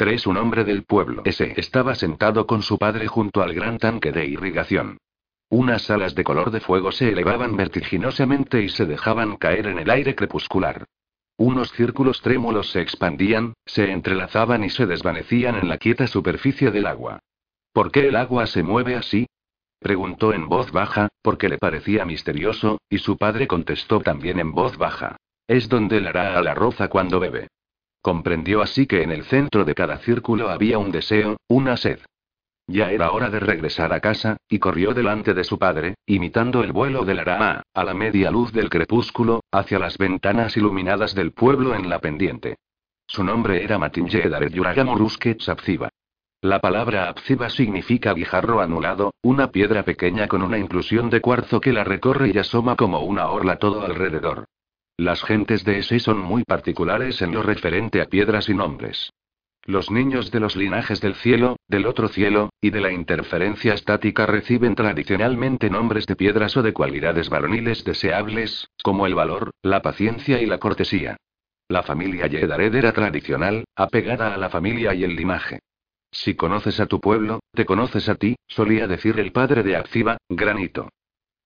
3. 0.00 0.28
Un 0.28 0.38
hombre 0.38 0.64
del 0.64 0.84
pueblo 0.84 1.20
ese 1.26 1.52
estaba 1.58 1.94
sentado 1.94 2.46
con 2.46 2.62
su 2.62 2.78
padre 2.78 3.06
junto 3.06 3.42
al 3.42 3.52
gran 3.52 3.76
tanque 3.76 4.12
de 4.12 4.24
irrigación. 4.24 4.96
Unas 5.50 5.90
alas 5.90 6.14
de 6.14 6.24
color 6.24 6.50
de 6.50 6.60
fuego 6.60 6.90
se 6.90 7.10
elevaban 7.10 7.54
vertiginosamente 7.54 8.62
y 8.62 8.70
se 8.70 8.86
dejaban 8.86 9.36
caer 9.36 9.66
en 9.66 9.78
el 9.78 9.90
aire 9.90 10.14
crepuscular. 10.14 10.86
Unos 11.36 11.72
círculos 11.72 12.22
trémulos 12.22 12.70
se 12.70 12.80
expandían, 12.80 13.52
se 13.66 13.92
entrelazaban 13.92 14.64
y 14.64 14.70
se 14.70 14.86
desvanecían 14.86 15.56
en 15.56 15.68
la 15.68 15.76
quieta 15.76 16.06
superficie 16.06 16.70
del 16.70 16.86
agua. 16.86 17.18
¿Por 17.74 17.92
qué 17.92 18.08
el 18.08 18.16
agua 18.16 18.46
se 18.46 18.62
mueve 18.62 18.94
así? 18.96 19.26
Preguntó 19.80 20.32
en 20.32 20.48
voz 20.48 20.72
baja, 20.72 21.10
porque 21.20 21.50
le 21.50 21.58
parecía 21.58 22.06
misterioso, 22.06 22.80
y 22.88 23.00
su 23.00 23.18
padre 23.18 23.46
contestó 23.46 24.00
también 24.00 24.40
en 24.40 24.52
voz 24.52 24.78
baja. 24.78 25.16
Es 25.46 25.68
donde 25.68 26.00
le 26.00 26.08
hará 26.08 26.38
a 26.38 26.42
la 26.42 26.54
roza 26.54 26.88
cuando 26.88 27.20
bebe. 27.20 27.48
Comprendió 28.02 28.62
así 28.62 28.86
que 28.86 29.02
en 29.02 29.10
el 29.10 29.24
centro 29.24 29.64
de 29.64 29.74
cada 29.74 29.98
círculo 29.98 30.48
había 30.48 30.78
un 30.78 30.90
deseo, 30.90 31.36
una 31.48 31.76
sed. 31.76 31.98
Ya 32.66 32.92
era 32.92 33.10
hora 33.10 33.30
de 33.30 33.40
regresar 33.40 33.92
a 33.92 34.00
casa, 34.00 34.36
y 34.48 34.58
corrió 34.58 34.94
delante 34.94 35.34
de 35.34 35.44
su 35.44 35.58
padre, 35.58 35.96
imitando 36.06 36.62
el 36.62 36.72
vuelo 36.72 37.04
del 37.04 37.18
arama, 37.18 37.62
a 37.74 37.84
la 37.84 37.94
media 37.94 38.30
luz 38.30 38.52
del 38.52 38.70
crepúsculo, 38.70 39.42
hacia 39.50 39.78
las 39.78 39.98
ventanas 39.98 40.56
iluminadas 40.56 41.14
del 41.14 41.32
pueblo 41.32 41.74
en 41.74 41.90
la 41.90 41.98
pendiente. 41.98 42.56
Su 43.06 43.24
nombre 43.24 43.64
era 43.64 43.76
Matinjedaret 43.76 44.52
Yuragamoruske 44.52 45.36
Sapziba. 45.40 45.88
La 46.42 46.60
palabra 46.60 47.08
Apziba 47.08 47.50
significa 47.50 48.14
guijarro 48.14 48.60
anulado, 48.60 49.12
una 49.20 49.50
piedra 49.50 49.82
pequeña 49.82 50.28
con 50.28 50.42
una 50.42 50.56
inclusión 50.56 51.10
de 51.10 51.20
cuarzo 51.20 51.60
que 51.60 51.72
la 51.72 51.84
recorre 51.84 52.30
y 52.32 52.38
asoma 52.38 52.76
como 52.76 53.00
una 53.00 53.28
orla 53.30 53.56
todo 53.56 53.82
alrededor. 53.82 54.44
Las 55.00 55.22
gentes 55.22 55.64
de 55.64 55.78
ese 55.78 55.98
son 55.98 56.18
muy 56.18 56.44
particulares 56.44 57.22
en 57.22 57.32
lo 57.32 57.42
referente 57.42 58.02
a 58.02 58.04
piedras 58.04 58.50
y 58.50 58.54
nombres. 58.54 59.14
Los 59.64 59.90
niños 59.90 60.30
de 60.30 60.40
los 60.40 60.56
linajes 60.56 61.00
del 61.00 61.14
cielo, 61.14 61.56
del 61.68 61.86
otro 61.86 62.08
cielo, 62.08 62.50
y 62.60 62.68
de 62.68 62.82
la 62.82 62.92
interferencia 62.92 63.72
estática 63.72 64.26
reciben 64.26 64.74
tradicionalmente 64.74 65.70
nombres 65.70 66.04
de 66.04 66.16
piedras 66.16 66.54
o 66.58 66.62
de 66.62 66.74
cualidades 66.74 67.30
varoniles 67.30 67.82
deseables, 67.82 68.68
como 68.82 69.06
el 69.06 69.14
valor, 69.14 69.52
la 69.62 69.80
paciencia 69.80 70.42
y 70.42 70.44
la 70.44 70.58
cortesía. 70.58 71.16
La 71.66 71.82
familia 71.82 72.26
Yedared 72.26 72.74
era 72.74 72.92
tradicional, 72.92 73.64
apegada 73.74 74.34
a 74.34 74.36
la 74.36 74.50
familia 74.50 74.92
y 74.92 75.04
el 75.04 75.16
linaje. 75.16 75.60
Si 76.12 76.34
conoces 76.34 76.78
a 76.78 76.84
tu 76.84 77.00
pueblo, 77.00 77.40
te 77.54 77.64
conoces 77.64 78.06
a 78.10 78.16
ti, 78.16 78.36
solía 78.46 78.86
decir 78.86 79.18
el 79.18 79.32
padre 79.32 79.62
de 79.62 79.76
Acciba, 79.76 80.18
Granito. 80.28 80.90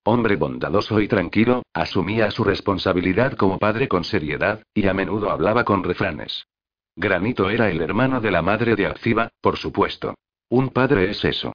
Hombre 0.07 0.37
bondadoso 0.37 1.01
y 1.01 1.09
tranquilo, 1.09 1.63
asumía 1.73 2.31
su 2.31 2.45
responsabilidad 2.45 3.33
como 3.33 3.59
padre 3.59 3.89
con 3.89 4.05
seriedad, 4.05 4.63
y 4.75 4.87
a 4.87 4.93
menudo 4.93 5.31
hablaba 5.31 5.65
con 5.65 5.83
refranes. 5.83 6.47
Granito 6.95 7.49
era 7.49 7.71
el 7.71 7.81
hermano 7.81 8.21
de 8.21 8.31
la 8.31 8.43
madre 8.43 8.77
de 8.77 8.87
Acciba, 8.87 9.31
por 9.41 9.57
supuesto. 9.57 10.15
Un 10.51 10.69
padre 10.69 11.11
es 11.11 11.25
eso. 11.25 11.55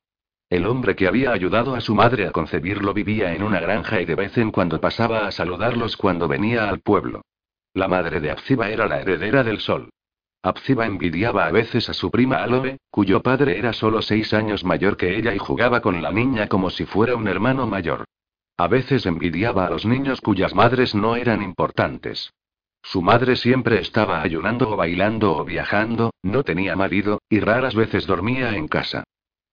El 0.50 0.66
hombre 0.66 0.96
que 0.96 1.08
había 1.08 1.32
ayudado 1.32 1.76
a 1.76 1.82
su 1.82 1.94
madre 1.94 2.26
a 2.26 2.32
concebirlo 2.32 2.92
vivía 2.92 3.36
en 3.36 3.44
una 3.44 3.60
granja 3.60 4.02
y 4.02 4.06
de 4.06 4.16
vez 4.16 4.36
en 4.40 4.50
cuando 4.50 4.82
pasaba 4.82 5.28
a 5.28 5.32
saludarlos 5.32 5.96
cuando 5.96 6.28
venía 6.28 6.68
al 6.68 6.80
pueblo. 6.80 7.22
La 7.76 7.88
madre 7.88 8.20
de 8.20 8.32
Abziba 8.32 8.70
era 8.70 8.88
la 8.88 9.00
heredera 9.00 9.44
del 9.44 9.60
sol. 9.60 9.92
Abziba 10.42 10.88
envidiaba 10.88 11.46
a 11.46 11.52
veces 11.52 11.88
a 11.88 11.94
su 11.94 12.10
prima 12.10 12.38
Aloe, 12.38 12.78
cuyo 12.90 13.22
padre 13.22 13.60
era 13.60 13.74
solo 13.74 14.02
seis 14.02 14.34
años 14.34 14.64
mayor 14.64 14.98
que 14.98 15.16
ella 15.16 15.36
y 15.36 15.38
jugaba 15.38 15.82
con 15.82 16.02
la 16.02 16.12
niña 16.12 16.48
como 16.48 16.72
si 16.72 16.86
fuera 16.86 17.16
un 17.16 17.28
hermano 17.28 17.68
mayor. 17.68 18.06
A 18.60 18.68
veces 18.68 19.06
envidiaba 19.06 19.66
a 19.66 19.70
los 19.70 19.86
niños 19.86 20.20
cuyas 20.20 20.54
madres 20.54 20.94
no 20.94 21.16
eran 21.16 21.42
importantes. 21.42 22.34
Su 22.84 23.02
madre 23.02 23.38
siempre 23.38 23.80
estaba 23.80 24.22
ayunando 24.22 24.72
o 24.72 24.76
bailando 24.76 25.38
o 25.38 25.46
viajando, 25.46 26.12
no 26.24 26.44
tenía 26.44 26.76
marido, 26.76 27.22
y 27.30 27.40
raras 27.40 27.74
veces 27.74 28.06
dormía 28.06 28.58
en 28.58 28.68
casa. 28.68 29.06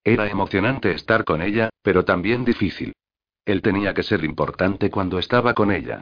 Era 0.03 0.27
emocionante 0.27 0.91
estar 0.91 1.23
con 1.23 1.41
ella, 1.41 1.69
pero 1.81 2.03
también 2.03 2.43
difícil. 2.43 2.91
Él 3.45 3.61
tenía 3.61 3.93
que 3.93 4.03
ser 4.03 4.25
importante 4.25 4.89
cuando 4.89 5.19
estaba 5.19 5.53
con 5.53 5.71
ella. 5.71 6.01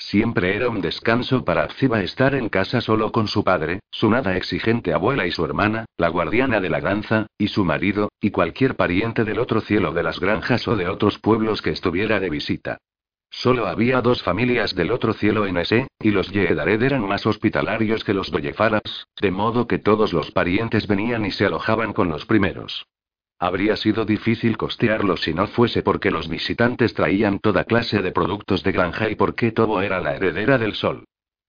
Siempre 0.00 0.56
era 0.56 0.70
un 0.70 0.80
descanso 0.80 1.44
para 1.44 1.68
Ziba 1.68 2.02
estar 2.02 2.34
en 2.34 2.48
casa 2.48 2.80
solo 2.80 3.12
con 3.12 3.28
su 3.28 3.44
padre, 3.44 3.80
su 3.90 4.10
nada 4.10 4.34
exigente 4.36 4.94
abuela 4.94 5.26
y 5.26 5.30
su 5.30 5.44
hermana, 5.44 5.84
la 5.98 6.08
guardiana 6.08 6.58
de 6.58 6.70
la 6.70 6.80
granza, 6.80 7.26
y 7.38 7.48
su 7.48 7.64
marido, 7.64 8.10
y 8.18 8.30
cualquier 8.30 8.76
pariente 8.76 9.24
del 9.24 9.38
otro 9.38 9.60
cielo 9.60 9.92
de 9.92 10.02
las 10.02 10.18
granjas 10.18 10.66
o 10.66 10.74
de 10.74 10.88
otros 10.88 11.18
pueblos 11.18 11.60
que 11.62 11.70
estuviera 11.70 12.18
de 12.18 12.30
visita. 12.30 12.78
Solo 13.30 13.68
había 13.68 14.00
dos 14.00 14.22
familias 14.22 14.74
del 14.74 14.90
otro 14.90 15.12
cielo 15.12 15.46
en 15.46 15.58
ese, 15.58 15.86
y 16.00 16.10
los 16.10 16.32
Yedared 16.32 16.82
eran 16.82 17.06
más 17.06 17.26
hospitalarios 17.26 18.02
que 18.02 18.14
los 18.14 18.30
Doyefaras, 18.30 19.06
de 19.20 19.30
modo 19.30 19.68
que 19.68 19.78
todos 19.78 20.12
los 20.12 20.32
parientes 20.32 20.88
venían 20.88 21.24
y 21.26 21.30
se 21.30 21.44
alojaban 21.44 21.92
con 21.92 22.08
los 22.08 22.24
primeros. 22.24 22.86
Habría 23.42 23.74
sido 23.76 24.04
difícil 24.04 24.58
costearlo 24.58 25.16
si 25.16 25.32
no 25.32 25.46
fuese 25.46 25.82
porque 25.82 26.10
los 26.10 26.28
visitantes 26.28 26.92
traían 26.92 27.38
toda 27.38 27.64
clase 27.64 28.02
de 28.02 28.12
productos 28.12 28.62
de 28.62 28.72
granja 28.72 29.08
y 29.08 29.14
porque 29.14 29.50
todo 29.50 29.80
era 29.80 29.98
la 29.98 30.14
heredera 30.14 30.58
del 30.58 30.74
sol. 30.74 31.04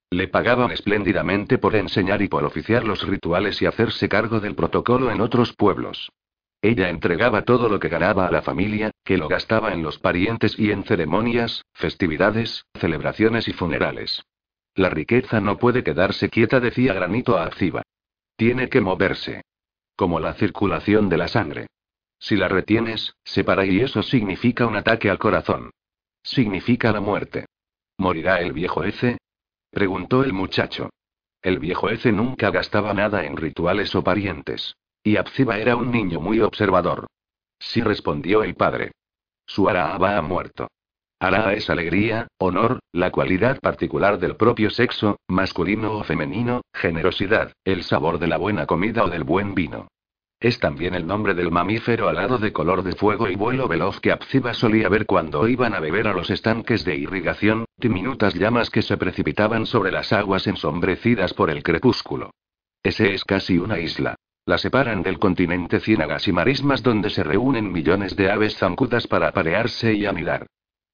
Le 0.10 0.30
pagaban 0.30 0.72
espléndidamente 0.72 1.58
por 1.58 1.76
enseñar 1.76 2.22
y 2.22 2.30
por 2.30 2.46
oficiar 2.46 2.86
los 2.86 3.06
rituales 3.06 3.62
y 3.62 3.66
hacerse 3.66 4.08
cargo 4.08 4.40
del 4.40 4.56
protocolo 4.56 5.12
en 5.12 5.20
otros 5.20 5.54
pueblos. 5.54 6.10
Ella 6.62 6.90
entregaba 6.90 7.42
todo 7.42 7.68
lo 7.68 7.78
que 7.78 7.90
ganaba 7.90 8.26
a 8.26 8.32
la 8.32 8.42
familia, 8.42 8.92
que 9.04 9.18
lo 9.18 9.28
gastaba 9.28 9.74
en 9.74 9.84
los 9.84 10.00
parientes 10.00 10.58
y 10.58 10.72
en 10.72 10.86
ceremonias, 10.86 11.66
festividades, 11.74 12.66
celebraciones 12.74 13.50
y 13.50 13.54
funerales. 13.54 14.24
La 14.76 14.90
riqueza 14.90 15.42
no 15.42 15.58
puede 15.58 15.84
quedarse 15.84 16.30
quieta, 16.30 16.62
decía 16.62 16.94
Granito 16.94 17.38
a 17.38 17.44
Acciba. 17.44 17.82
Tiene 18.38 18.70
que 18.70 18.80
moverse. 18.80 19.42
Como 19.98 20.22
la 20.22 20.36
circulación 20.36 21.10
de 21.10 21.18
la 21.18 21.28
sangre. 21.28 21.68
Si 22.22 22.36
la 22.36 22.48
retienes, 22.48 23.16
se 23.24 23.44
para 23.44 23.66
y 23.66 23.82
eso 23.82 24.04
significa 24.04 24.68
un 24.68 24.76
ataque 24.76 25.10
al 25.10 25.18
corazón. 25.18 25.72
Significa 26.22 26.92
la 26.92 27.02
muerte. 27.02 27.48
¿Morirá 27.98 28.40
el 28.42 28.54
viejo 28.54 28.84
Ece? 28.84 29.18
preguntó 29.72 30.24
el 30.24 30.32
muchacho. 30.32 30.92
El 31.42 31.58
viejo 31.58 31.90
Ece 31.90 32.12
nunca 32.12 32.52
gastaba 32.52 32.94
nada 32.94 33.26
en 33.26 33.38
rituales 33.38 33.96
o 33.96 34.04
parientes. 34.04 34.76
Y 35.04 35.18
Abziba 35.18 35.58
era 35.58 35.76
un 35.76 35.92
niño 35.92 36.22
muy 36.22 36.42
observador. 36.42 37.08
Sí 37.58 37.82
respondió 37.82 38.44
el 38.44 38.54
padre. 38.54 38.92
Su 39.48 39.68
Araaba 39.68 40.16
ha 40.18 40.22
muerto. 40.22 40.68
Araa 41.20 41.54
es 41.54 41.72
alegría, 41.72 42.28
honor, 42.38 42.80
la 42.92 43.10
cualidad 43.12 43.60
particular 43.60 44.20
del 44.20 44.36
propio 44.36 44.70
sexo, 44.70 45.18
masculino 45.28 45.94
o 45.94 46.04
femenino, 46.04 46.62
generosidad, 46.72 47.54
el 47.66 47.84
sabor 47.84 48.20
de 48.20 48.28
la 48.28 48.38
buena 48.38 48.68
comida 48.68 49.06
o 49.06 49.10
del 49.10 49.24
buen 49.24 49.56
vino. 49.56 49.88
Es 50.42 50.58
también 50.58 50.96
el 50.96 51.06
nombre 51.06 51.36
del 51.36 51.52
mamífero 51.52 52.10
alado 52.10 52.40
de 52.40 52.52
color 52.52 52.82
de 52.82 52.94
fuego 52.94 53.30
y 53.30 53.36
vuelo 53.36 53.68
veloz 53.68 54.00
que 54.00 54.12
Abziba 54.12 54.56
solía 54.56 54.90
ver 54.90 55.06
cuando 55.06 55.48
iban 55.48 55.76
a 55.76 55.80
beber 55.80 56.08
a 56.08 56.14
los 56.14 56.32
estanques 56.32 56.84
de 56.84 56.96
irrigación, 56.96 57.66
diminutas 57.78 58.34
llamas 58.34 58.72
que 58.72 58.82
se 58.82 58.98
precipitaban 58.98 59.68
sobre 59.68 59.92
las 59.92 60.12
aguas 60.12 60.48
ensombrecidas 60.48 61.36
por 61.36 61.52
el 61.52 61.62
crepúsculo. 61.62 62.32
Ese 62.82 63.14
es 63.14 63.24
casi 63.24 63.60
una 63.60 63.78
isla. 63.78 64.16
La 64.48 64.58
separan 64.58 65.04
del 65.04 65.20
continente 65.20 65.80
ciénagas 65.80 66.28
y 66.28 66.32
marismas 66.32 66.82
donde 66.82 67.12
se 67.12 67.22
reúnen 67.24 67.72
millones 67.72 68.16
de 68.16 68.32
aves 68.32 68.58
zancudas 68.58 69.06
para 69.06 69.28
aparearse 69.28 69.94
y 69.94 70.08
anidar. 70.08 70.48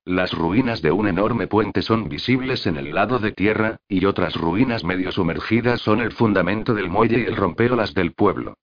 Las 0.03 0.33
ruinas 0.33 0.81
de 0.81 0.91
un 0.91 1.07
enorme 1.07 1.47
puente 1.47 1.81
son 1.83 2.09
visibles 2.09 2.67
en 2.67 2.75
el 2.75 2.93
lado 2.93 3.17
de 3.19 3.31
tierra, 3.31 3.77
y 3.87 4.03
otras 4.03 4.35
ruinas 4.35 4.83
medio 4.83 5.13
sumergidas 5.13 5.79
son 5.79 6.01
el 6.01 6.11
fundamento 6.11 6.73
del 6.73 6.89
muelle 6.89 7.19
y 7.19 7.23
el 7.23 7.37
rompeolas 7.37 7.93
del 7.93 8.11
pueblo. 8.11 8.55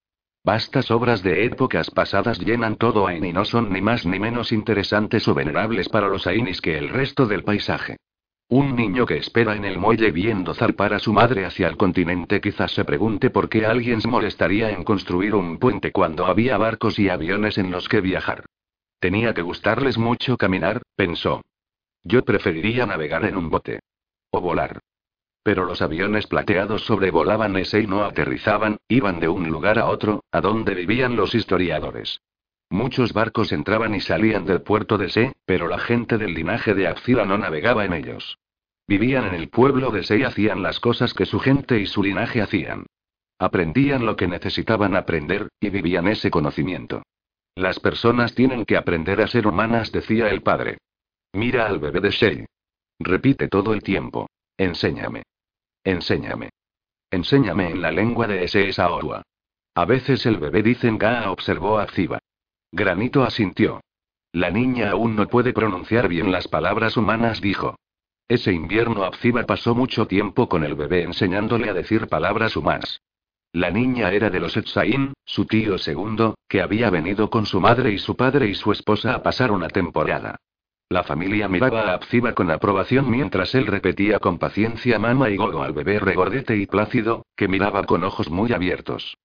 Vastas 0.44 0.91
obras 0.91 1.22
de 1.22 1.47
épocas 1.47 1.91
pasadas 1.91 2.38
llenan 2.38 2.77
todo 2.77 3.06
Ain 3.06 3.25
y 3.25 3.32
no 3.32 3.47
son 3.47 3.72
ni 3.72 3.81
más 3.81 4.05
ni 4.05 4.19
menos 4.19 4.53
interesantes 4.53 5.27
o 5.27 5.32
venerables 5.32 5.88
para 5.88 6.09
los 6.09 6.27
Ainis 6.27 6.60
que 6.60 6.77
el 6.77 6.91
resto 6.91 7.25
del 7.27 7.44
paisaje. 7.44 7.97
Un 8.50 8.77
niño 8.77 9.06
que 9.06 9.16
espera 9.16 9.56
en 9.56 9.65
el 9.65 9.78
muelle 9.78 10.10
viendo 10.10 10.53
zarpar 10.53 10.93
a 10.93 10.99
su 10.99 11.15
madre 11.15 11.47
hacia 11.47 11.66
el 11.66 11.78
continente 11.78 12.43
quizás 12.43 12.72
se 12.72 12.84
pregunte 12.84 13.31
por 13.31 13.49
qué 13.49 13.65
alguien 13.65 14.03
se 14.03 14.09
molestaría 14.09 14.71
en 14.71 14.84
construir 14.84 15.34
un 15.34 15.59
puente 15.59 15.93
cuando 15.93 16.26
había 16.26 16.58
barcos 16.58 16.99
y 16.99 17.08
aviones 17.08 17.56
en 17.56 17.70
los 17.70 17.88
que 17.88 18.02
viajar. 18.02 18.44
Tenía 19.00 19.32
que 19.32 19.40
gustarles 19.40 19.97
mucho 19.97 20.37
caminar, 20.37 20.82
pensó. 20.94 21.40
Yo 22.02 22.23
preferiría 22.23 22.85
navegar 22.85 23.25
en 23.25 23.38
un 23.38 23.49
bote. 23.49 23.81
O 24.31 24.43
volar. 24.43 24.79
Pero 25.44 25.67
los 25.67 25.82
aviones 25.82 26.26
plateados 26.26 26.87
sobrevolaban 26.87 27.56
ese 27.58 27.81
y 27.81 27.87
no 27.87 28.02
aterrizaban, 28.02 28.79
iban 28.88 29.20
de 29.20 29.29
un 29.29 29.50
lugar 29.50 29.79
a 29.79 29.87
otro, 29.87 30.25
a 30.32 30.41
donde 30.41 30.75
vivían 30.75 31.17
los 31.17 31.35
historiadores. 31.35 32.23
Muchos 32.70 33.12
barcos 33.12 33.52
entraban 33.52 33.94
y 33.94 34.00
salían 34.00 34.46
del 34.46 34.62
puerto 34.62 34.96
de 34.96 35.11
Se, 35.11 35.35
pero 35.44 35.69
la 35.69 35.79
gente 35.79 36.17
del 36.17 36.32
linaje 36.32 36.73
de 36.75 36.88
Axila 36.88 37.26
no 37.26 37.37
navegaba 37.37 37.85
en 37.85 37.93
ellos. 37.93 38.38
Vivían 38.88 39.26
en 39.26 39.35
el 39.35 39.50
pueblo 39.50 39.91
de 39.91 40.02
Se 40.02 40.17
y 40.17 40.23
hacían 40.23 40.62
las 40.62 40.81
cosas 40.81 41.12
que 41.12 41.26
su 41.26 41.38
gente 41.38 41.79
y 41.79 41.87
su 41.87 42.02
linaje 42.02 42.40
hacían. 42.40 42.87
Aprendían 43.38 44.06
lo 44.06 44.17
que 44.17 44.26
necesitaban 44.26 44.97
aprender, 44.97 45.49
y 45.61 45.69
vivían 45.69 46.08
ese 46.08 46.31
conocimiento. 46.31 47.02
Las 47.55 47.81
personas 47.81 48.35
tienen 48.35 48.64
que 48.64 48.79
aprender 48.79 49.20
a 49.20 49.26
ser 49.26 49.47
humanas, 49.47 49.93
decía 49.93 50.31
el 50.31 50.43
padre. 50.43 50.79
Mira 51.35 51.67
al 51.67 51.79
bebé 51.81 52.00
de 52.00 52.11
Shei. 52.11 52.47
Repite 52.99 53.49
todo 53.49 53.75
el 53.75 53.82
tiempo. 53.82 54.31
Enséñame. 54.56 55.23
Enséñame. 55.84 56.50
Enséñame 57.10 57.70
en 57.70 57.82
la 57.82 57.92
lengua 57.92 58.26
de 58.26 58.44
ese 58.44 58.72
Saoa. 58.72 59.22
A 59.75 59.84
veces 59.84 60.25
el 60.26 60.38
bebé 60.38 60.62
dicen 60.62 60.98
Ga 60.98 61.31
observó 61.31 61.78
a 61.78 61.86
Ziba. 61.86 62.19
Granito 62.72 63.22
asintió. 63.22 63.81
La 64.32 64.50
niña 64.50 64.90
aún 64.90 65.14
no 65.14 65.28
puede 65.28 65.52
pronunciar 65.52 66.08
bien 66.08 66.32
las 66.32 66.48
palabras 66.48 66.96
humanas, 66.96 67.40
dijo. 67.40 67.76
Ese 68.26 68.52
invierno 68.52 69.04
Abziba 69.04 69.44
pasó 69.44 69.75
mucho 69.75 70.06
tiempo 70.06 70.48
con 70.48 70.64
el 70.64 70.75
bebé 70.75 71.02
enseñándole 71.02 71.69
a 71.69 71.75
decir 71.75 72.08
palabras 72.08 72.56
humanas. 72.56 73.00
La 73.52 73.70
niña 73.70 74.10
era 74.10 74.30
de 74.30 74.40
los 74.40 74.56
Etsaín, 74.56 75.12
su 75.25 75.44
tío 75.44 75.78
segundo, 75.78 76.34
que 76.48 76.62
había 76.62 76.90
venido 76.90 77.30
con 77.30 77.46
su 77.46 77.60
madre 77.60 77.92
y 77.92 77.98
su 77.98 78.16
padre 78.16 78.48
y 78.48 78.54
su 78.54 78.72
esposa 78.72 79.14
a 79.14 79.22
pasar 79.22 79.52
una 79.52 79.69
temporada. 79.69 80.37
La 80.88 81.02
familia 81.02 81.48
miraba 81.48 81.90
a 81.90 81.94
Abziba 81.94 82.34
con 82.34 82.50
aprobación 82.50 83.10
mientras 83.10 83.54
él 83.54 83.66
repetía 83.66 84.19
con 84.19 84.38
paciencia 84.38 84.98
mama 84.98 85.31
y 85.31 85.36
gogo 85.36 85.62
al 85.62 85.72
bebé 85.72 85.98
regordete 85.98 86.56
y 86.56 86.66
plácido, 86.66 87.25
que 87.36 87.48
miraba 87.48 87.84
con 87.84 88.04
ojos 88.04 88.31
muy 88.31 88.52
abiertos. 88.52 89.16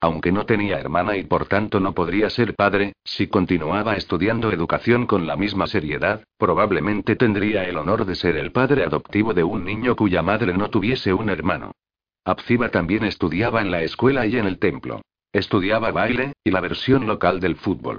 Aunque 0.00 0.30
no 0.30 0.46
tenía 0.46 0.78
hermana 0.78 1.16
y 1.16 1.24
por 1.24 1.46
tanto 1.46 1.80
no 1.80 1.92
podría 1.92 2.30
ser 2.30 2.54
padre, 2.54 2.92
si 3.04 3.26
continuaba 3.26 3.96
estudiando 3.96 4.52
educación 4.52 5.06
con 5.06 5.26
la 5.26 5.36
misma 5.36 5.66
seriedad, 5.66 6.22
probablemente 6.38 7.16
tendría 7.16 7.64
el 7.64 7.76
honor 7.78 8.04
de 8.04 8.14
ser 8.14 8.36
el 8.36 8.52
padre 8.52 8.84
adoptivo 8.84 9.34
de 9.34 9.42
un 9.42 9.64
niño 9.64 9.96
cuya 9.96 10.22
madre 10.22 10.56
no 10.56 10.70
tuviese 10.70 11.12
un 11.12 11.30
hermano. 11.30 11.72
Abziba 12.24 12.68
también 12.68 13.04
estudiaba 13.04 13.60
en 13.60 13.72
la 13.72 13.82
escuela 13.82 14.24
y 14.26 14.36
en 14.36 14.46
el 14.46 14.58
templo. 14.58 15.02
Estudiaba 15.32 15.90
baile, 15.90 16.34
y 16.44 16.52
la 16.52 16.60
versión 16.60 17.06
local 17.08 17.40
del 17.40 17.56
fútbol. 17.56 17.98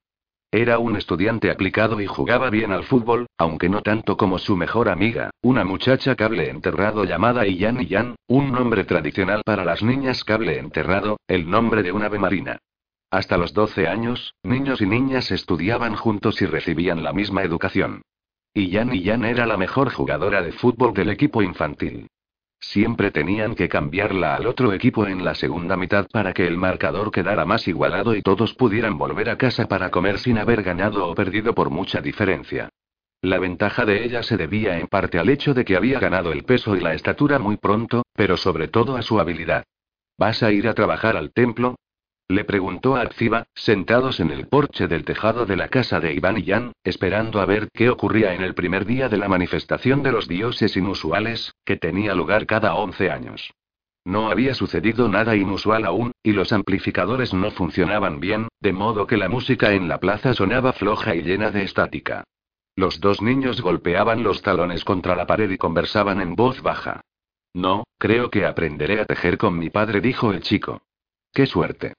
Era 0.52 0.80
un 0.80 0.96
estudiante 0.96 1.52
aplicado 1.52 2.02
y 2.02 2.08
jugaba 2.08 2.50
bien 2.50 2.72
al 2.72 2.84
fútbol, 2.84 3.28
aunque 3.38 3.70
no 3.70 3.84
tanto 3.84 4.18
como 4.18 4.40
su 4.40 4.58
mejor 4.58 4.90
amiga, 4.90 5.30
una 5.44 5.64
muchacha 5.64 6.16
cable 6.16 6.50
enterrado 6.50 7.04
llamada 7.04 7.46
Iyan 7.46 7.80
Iyan, 7.80 8.16
un 8.28 8.52
nombre 8.52 8.84
tradicional 8.84 9.44
para 9.46 9.64
las 9.64 9.84
niñas 9.84 10.24
cable 10.24 10.58
enterrado, 10.58 11.20
el 11.28 11.48
nombre 11.48 11.84
de 11.84 11.92
una 11.92 12.08
ave 12.08 12.18
marina. 12.18 12.58
Hasta 13.12 13.38
los 13.38 13.54
12 13.54 13.88
años, 13.88 14.34
niños 14.42 14.82
y 14.82 14.88
niñas 14.88 15.30
estudiaban 15.30 15.96
juntos 15.96 16.42
y 16.42 16.48
recibían 16.48 17.04
la 17.04 17.14
misma 17.14 17.44
educación. 17.44 18.02
Iyan 18.56 18.92
Iyan 18.92 19.26
era 19.26 19.46
la 19.46 19.56
mejor 19.56 19.92
jugadora 19.92 20.42
de 20.42 20.52
fútbol 20.52 20.96
del 20.96 21.12
equipo 21.12 21.44
infantil. 21.44 22.08
Siempre 22.60 23.12
tenían 23.12 23.56
que 23.56 23.70
cambiarla 23.70 24.36
al 24.36 24.46
otro 24.46 24.74
equipo 24.74 25.08
en 25.08 25.24
la 25.24 25.34
segunda 25.34 25.78
mitad 25.78 26.08
para 26.12 26.34
que 26.34 26.46
el 26.46 26.58
marcador 26.58 27.10
quedara 27.10 27.46
más 27.46 27.68
igualado 27.68 28.16
y 28.16 28.22
todos 28.22 28.54
pudieran 28.54 28.98
volver 28.98 29.30
a 29.30 29.38
casa 29.38 29.68
para 29.68 29.90
comer 29.90 30.20
sin 30.20 30.38
haber 30.38 30.62
ganado 30.62 31.08
o 31.08 31.16
perdido 31.16 31.56
por 31.56 31.70
mucha 31.70 32.02
diferencia. 32.02 32.70
La 33.22 33.40
ventaja 33.40 33.86
de 33.86 34.06
ella 34.06 34.24
se 34.24 34.38
debía 34.38 34.78
en 34.78 34.88
parte 34.88 35.20
al 35.20 35.30
hecho 35.30 35.54
de 35.54 35.66
que 35.66 35.76
había 35.76 36.00
ganado 36.00 36.32
el 36.32 36.44
peso 36.44 36.76
y 36.76 36.80
la 36.80 36.94
estatura 36.94 37.40
muy 37.40 37.58
pronto, 37.58 38.04
pero 38.14 38.38
sobre 38.38 38.68
todo 38.68 38.96
a 38.96 39.02
su 39.02 39.20
habilidad. 39.20 39.64
¿Vas 40.18 40.44
a 40.44 40.52
ir 40.52 40.68
a 40.68 40.74
trabajar 40.74 41.16
al 41.18 41.32
templo? 41.32 41.76
Le 42.32 42.44
preguntó 42.44 42.96
a 42.96 43.02
Akziba, 43.02 43.48
sentados 43.56 44.20
en 44.20 44.30
el 44.30 44.48
porche 44.48 44.88
del 44.88 45.04
tejado 45.04 45.48
de 45.48 45.56
la 45.56 45.68
casa 45.68 46.00
de 46.00 46.14
Iván 46.14 46.38
y 46.38 46.46
Jan, 46.46 46.74
esperando 46.84 47.42
a 47.42 47.46
ver 47.46 47.70
qué 47.74 47.90
ocurría 47.90 48.36
en 48.36 48.44
el 48.44 48.54
primer 48.54 48.86
día 48.86 49.10
de 49.10 49.18
la 49.18 49.28
manifestación 49.28 50.04
de 50.04 50.12
los 50.12 50.28
dioses 50.28 50.78
inusuales, 50.78 51.56
que 51.66 51.76
tenía 51.76 52.14
lugar 52.14 52.46
cada 52.46 52.76
11 52.76 53.10
años. 53.10 53.52
No 54.06 54.30
había 54.30 54.54
sucedido 54.54 55.10
nada 55.10 55.36
inusual 55.36 55.86
aún, 55.86 56.12
y 56.22 56.34
los 56.34 56.54
amplificadores 56.54 57.34
no 57.34 57.50
funcionaban 57.50 58.20
bien, 58.20 58.48
de 58.60 58.74
modo 58.74 59.08
que 59.08 59.18
la 59.18 59.28
música 59.28 59.74
en 59.74 59.88
la 59.88 60.00
plaza 60.00 60.36
sonaba 60.36 60.74
floja 60.74 61.16
y 61.16 61.24
llena 61.24 61.50
de 61.50 61.64
estática. 61.64 62.26
Los 62.76 63.00
dos 63.00 63.24
niños 63.24 63.60
golpeaban 63.60 64.22
los 64.22 64.44
talones 64.44 64.86
contra 64.86 65.16
la 65.16 65.26
pared 65.26 65.50
y 65.50 65.58
conversaban 65.58 66.22
en 66.22 66.36
voz 66.36 66.62
baja. 66.62 67.02
No, 67.56 67.86
creo 67.98 68.30
que 68.30 68.46
aprenderé 68.46 69.02
a 69.02 69.06
tejer 69.06 69.40
con 69.40 69.58
mi 69.58 69.72
padre, 69.72 70.00
dijo 70.00 70.32
el 70.32 70.42
chico. 70.42 70.84
¡Qué 71.34 71.48
suerte! 71.48 71.96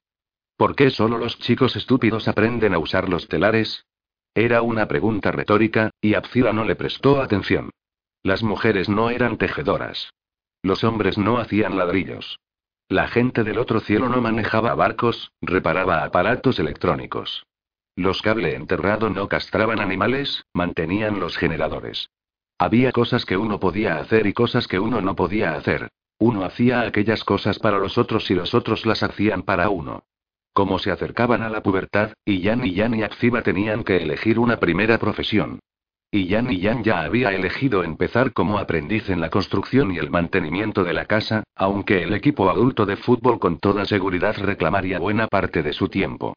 ¿Por 0.61 0.77
qué 0.77 0.91
solo 0.91 1.17
los 1.17 1.39
chicos 1.39 1.75
estúpidos 1.75 2.29
aprenden 2.29 2.75
a 2.75 2.79
usar 2.79 3.09
los 3.09 3.29
telares? 3.29 3.87
Era 4.35 4.61
una 4.61 4.89
pregunta 4.89 5.33
retórica, 5.33 5.89
y 6.03 6.13
Abzila 6.13 6.53
no 6.53 6.65
le 6.65 6.77
prestó 6.77 7.23
atención. 7.23 7.71
Las 8.23 8.43
mujeres 8.43 8.91
no 8.91 9.09
eran 9.09 9.39
tejedoras. 9.39 10.13
Los 10.63 10.85
hombres 10.85 11.17
no 11.17 11.39
hacían 11.39 11.79
ladrillos. 11.79 12.41
La 12.91 13.09
gente 13.09 13.43
del 13.43 13.57
otro 13.57 13.81
cielo 13.81 14.11
no 14.11 14.21
manejaba 14.21 14.75
barcos, 14.75 15.33
reparaba 15.41 16.05
aparatos 16.05 16.59
electrónicos. 16.59 17.47
Los 17.97 18.21
cable 18.21 18.55
enterrado 18.55 19.09
no 19.09 19.29
castraban 19.29 19.81
animales, 19.81 20.45
mantenían 20.53 21.21
los 21.21 21.39
generadores. 21.39 22.11
Había 22.59 22.93
cosas 22.93 23.25
que 23.25 23.39
uno 23.39 23.61
podía 23.61 23.97
hacer 23.97 24.27
y 24.27 24.35
cosas 24.35 24.69
que 24.69 24.79
uno 24.79 25.01
no 25.01 25.17
podía 25.17 25.55
hacer. 25.55 25.89
Uno 26.19 26.45
hacía 26.45 26.83
aquellas 26.83 27.25
cosas 27.25 27.59
para 27.59 27.79
los 27.79 27.97
otros 27.97 28.31
y 28.31 28.35
los 28.35 28.53
otros 28.53 28.85
las 28.85 29.03
hacían 29.03 29.43
para 29.43 29.71
uno. 29.71 30.05
Como 30.53 30.79
se 30.79 30.91
acercaban 30.91 31.43
a 31.43 31.49
la 31.49 31.63
pubertad, 31.63 32.13
Iyan 32.25 32.67
y 32.67 32.75
Yan 32.75 32.95
y 32.95 33.03
Akziba 33.03 33.43
tenían 33.43 33.85
que 33.85 33.99
elegir 33.99 34.39
una 34.39 34.59
primera 34.59 34.99
profesión. 34.99 35.61
Iyan 36.13 36.51
y 36.51 36.59
Yan 36.59 36.83
ya 36.83 37.03
había 37.03 37.31
elegido 37.31 37.85
empezar 37.85 38.33
como 38.33 38.59
aprendiz 38.59 39.09
en 39.11 39.21
la 39.21 39.31
construcción 39.31 39.93
y 39.93 39.99
el 39.99 40.11
mantenimiento 40.11 40.83
de 40.83 40.93
la 40.93 41.05
casa, 41.05 41.45
aunque 41.55 42.03
el 42.03 42.13
equipo 42.15 42.51
adulto 42.51 42.85
de 42.85 42.97
fútbol 42.97 43.39
con 43.39 43.61
toda 43.61 43.85
seguridad 43.85 44.37
reclamaría 44.37 44.99
buena 44.99 45.29
parte 45.29 45.63
de 45.63 45.73
su 45.73 45.89
tiempo. 45.89 46.35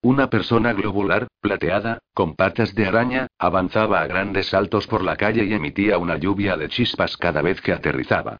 Una 0.00 0.30
persona 0.30 0.72
globular, 0.72 1.26
plateada, 1.40 1.98
con 2.14 2.36
patas 2.36 2.72
de 2.76 2.86
araña, 2.86 3.26
avanzaba 3.38 4.00
a 4.00 4.06
grandes 4.06 4.46
saltos 4.46 4.86
por 4.86 5.02
la 5.02 5.16
calle 5.16 5.44
y 5.44 5.52
emitía 5.52 5.98
una 5.98 6.16
lluvia 6.16 6.56
de 6.56 6.68
chispas 6.68 7.16
cada 7.16 7.42
vez 7.42 7.60
que 7.60 7.72
aterrizaba. 7.72 8.38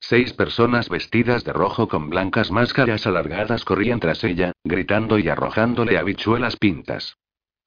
Seis 0.00 0.32
personas 0.32 0.88
vestidas 0.88 1.44
de 1.44 1.52
rojo 1.52 1.88
con 1.88 2.10
blancas 2.10 2.50
máscaras 2.50 3.06
alargadas 3.06 3.64
corrían 3.64 3.98
tras 3.98 4.22
ella, 4.24 4.52
gritando 4.62 5.18
y 5.18 5.28
arrojándole 5.28 5.98
habichuelas 5.98 6.56
pintas. 6.56 7.16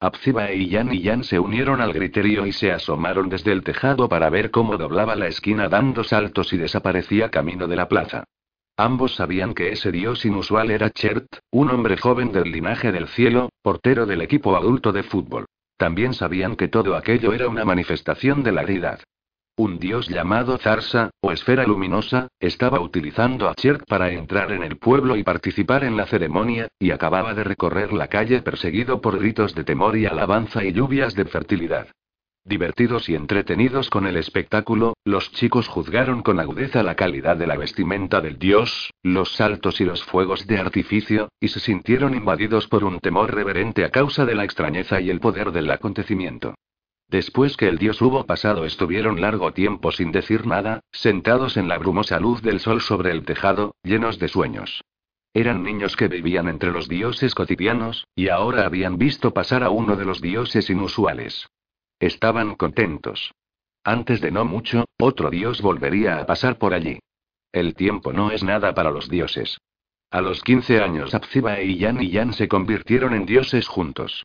Abziba 0.02 0.50
y 0.52 0.68
Yan 0.70 0.94
y 0.94 1.02
Yan 1.02 1.24
se 1.24 1.38
unieron 1.38 1.82
al 1.82 1.92
griterío 1.92 2.46
y 2.46 2.52
se 2.52 2.72
asomaron 2.72 3.28
desde 3.28 3.52
el 3.52 3.62
tejado 3.62 4.08
para 4.08 4.30
ver 4.30 4.50
cómo 4.50 4.78
doblaba 4.78 5.14
la 5.14 5.26
esquina 5.26 5.68
dando 5.68 6.04
saltos 6.04 6.54
y 6.54 6.56
desaparecía 6.56 7.30
camino 7.30 7.68
de 7.68 7.76
la 7.76 7.86
plaza. 7.86 8.24
Ambos 8.78 9.16
sabían 9.16 9.52
que 9.52 9.72
ese 9.72 9.92
dios 9.92 10.24
inusual 10.24 10.70
era 10.70 10.88
Chert, 10.88 11.26
un 11.50 11.68
hombre 11.68 11.98
joven 11.98 12.32
del 12.32 12.50
linaje 12.50 12.92
del 12.92 13.08
cielo, 13.08 13.50
portero 13.60 14.06
del 14.06 14.22
equipo 14.22 14.56
adulto 14.56 14.92
de 14.92 15.02
fútbol. 15.02 15.44
También 15.76 16.14
sabían 16.14 16.56
que 16.56 16.68
todo 16.68 16.96
aquello 16.96 17.34
era 17.34 17.48
una 17.48 17.66
manifestación 17.66 18.42
de 18.42 18.52
la 18.52 18.64
deidad. 18.64 19.00
Un 19.56 19.78
dios 19.78 20.08
llamado 20.08 20.56
Zarsa, 20.56 21.10
o 21.20 21.32
esfera 21.32 21.66
luminosa, 21.66 22.28
estaba 22.40 22.80
utilizando 22.80 23.48
a 23.48 23.54
Chert 23.54 23.84
para 23.86 24.10
entrar 24.10 24.52
en 24.52 24.62
el 24.62 24.78
pueblo 24.78 25.16
y 25.16 25.22
participar 25.22 25.84
en 25.84 25.96
la 25.96 26.06
ceremonia, 26.06 26.68
y 26.78 26.92
acababa 26.92 27.34
de 27.34 27.44
recorrer 27.44 27.92
la 27.92 28.08
calle 28.08 28.40
perseguido 28.40 29.00
por 29.00 29.18
gritos 29.18 29.54
de 29.54 29.64
temor 29.64 29.98
y 29.98 30.06
alabanza 30.06 30.64
y 30.64 30.72
lluvias 30.72 31.14
de 31.14 31.26
fertilidad. 31.26 31.88
Divertidos 32.42 33.10
y 33.10 33.14
entretenidos 33.14 33.90
con 33.90 34.06
el 34.06 34.16
espectáculo, 34.16 34.94
los 35.04 35.30
chicos 35.32 35.68
juzgaron 35.68 36.22
con 36.22 36.40
agudeza 36.40 36.82
la 36.82 36.94
calidad 36.94 37.36
de 37.36 37.46
la 37.46 37.58
vestimenta 37.58 38.22
del 38.22 38.38
dios, 38.38 38.90
los 39.02 39.34
saltos 39.34 39.80
y 39.82 39.84
los 39.84 40.02
fuegos 40.02 40.46
de 40.46 40.58
artificio, 40.58 41.28
y 41.38 41.48
se 41.48 41.60
sintieron 41.60 42.14
invadidos 42.14 42.66
por 42.66 42.82
un 42.82 42.98
temor 42.98 43.34
reverente 43.34 43.84
a 43.84 43.90
causa 43.90 44.24
de 44.24 44.34
la 44.34 44.44
extrañeza 44.44 45.02
y 45.02 45.10
el 45.10 45.20
poder 45.20 45.52
del 45.52 45.70
acontecimiento. 45.70 46.54
Después 47.10 47.56
que 47.56 47.66
el 47.66 47.76
dios 47.76 48.00
hubo 48.02 48.24
pasado 48.24 48.64
estuvieron 48.64 49.20
largo 49.20 49.52
tiempo 49.52 49.90
sin 49.90 50.12
decir 50.12 50.46
nada, 50.46 50.84
sentados 50.92 51.56
en 51.56 51.66
la 51.66 51.76
brumosa 51.76 52.20
luz 52.20 52.40
del 52.40 52.60
sol 52.60 52.80
sobre 52.80 53.10
el 53.10 53.24
tejado, 53.24 53.74
llenos 53.82 54.20
de 54.20 54.28
sueños. 54.28 54.84
Eran 55.34 55.64
niños 55.64 55.96
que 55.96 56.06
vivían 56.06 56.46
entre 56.46 56.70
los 56.70 56.88
dioses 56.88 57.34
cotidianos, 57.34 58.06
y 58.14 58.28
ahora 58.28 58.64
habían 58.64 58.96
visto 58.96 59.32
pasar 59.32 59.64
a 59.64 59.70
uno 59.70 59.96
de 59.96 60.04
los 60.04 60.20
dioses 60.20 60.70
inusuales. 60.70 61.48
Estaban 61.98 62.54
contentos. 62.54 63.32
Antes 63.82 64.20
de 64.20 64.30
no 64.30 64.44
mucho, 64.44 64.84
otro 64.96 65.30
dios 65.30 65.62
volvería 65.62 66.18
a 66.18 66.26
pasar 66.26 66.58
por 66.58 66.74
allí. 66.74 67.00
El 67.50 67.74
tiempo 67.74 68.12
no 68.12 68.30
es 68.30 68.44
nada 68.44 68.72
para 68.72 68.92
los 68.92 69.08
dioses. 69.08 69.58
A 70.12 70.20
los 70.20 70.42
15 70.42 70.80
años 70.80 71.12
Abziba 71.12 71.60
y 71.60 71.76
Yan 71.78 72.00
y 72.00 72.10
Yan 72.10 72.34
se 72.34 72.46
convirtieron 72.46 73.14
en 73.14 73.26
dioses 73.26 73.66
juntos. 73.66 74.24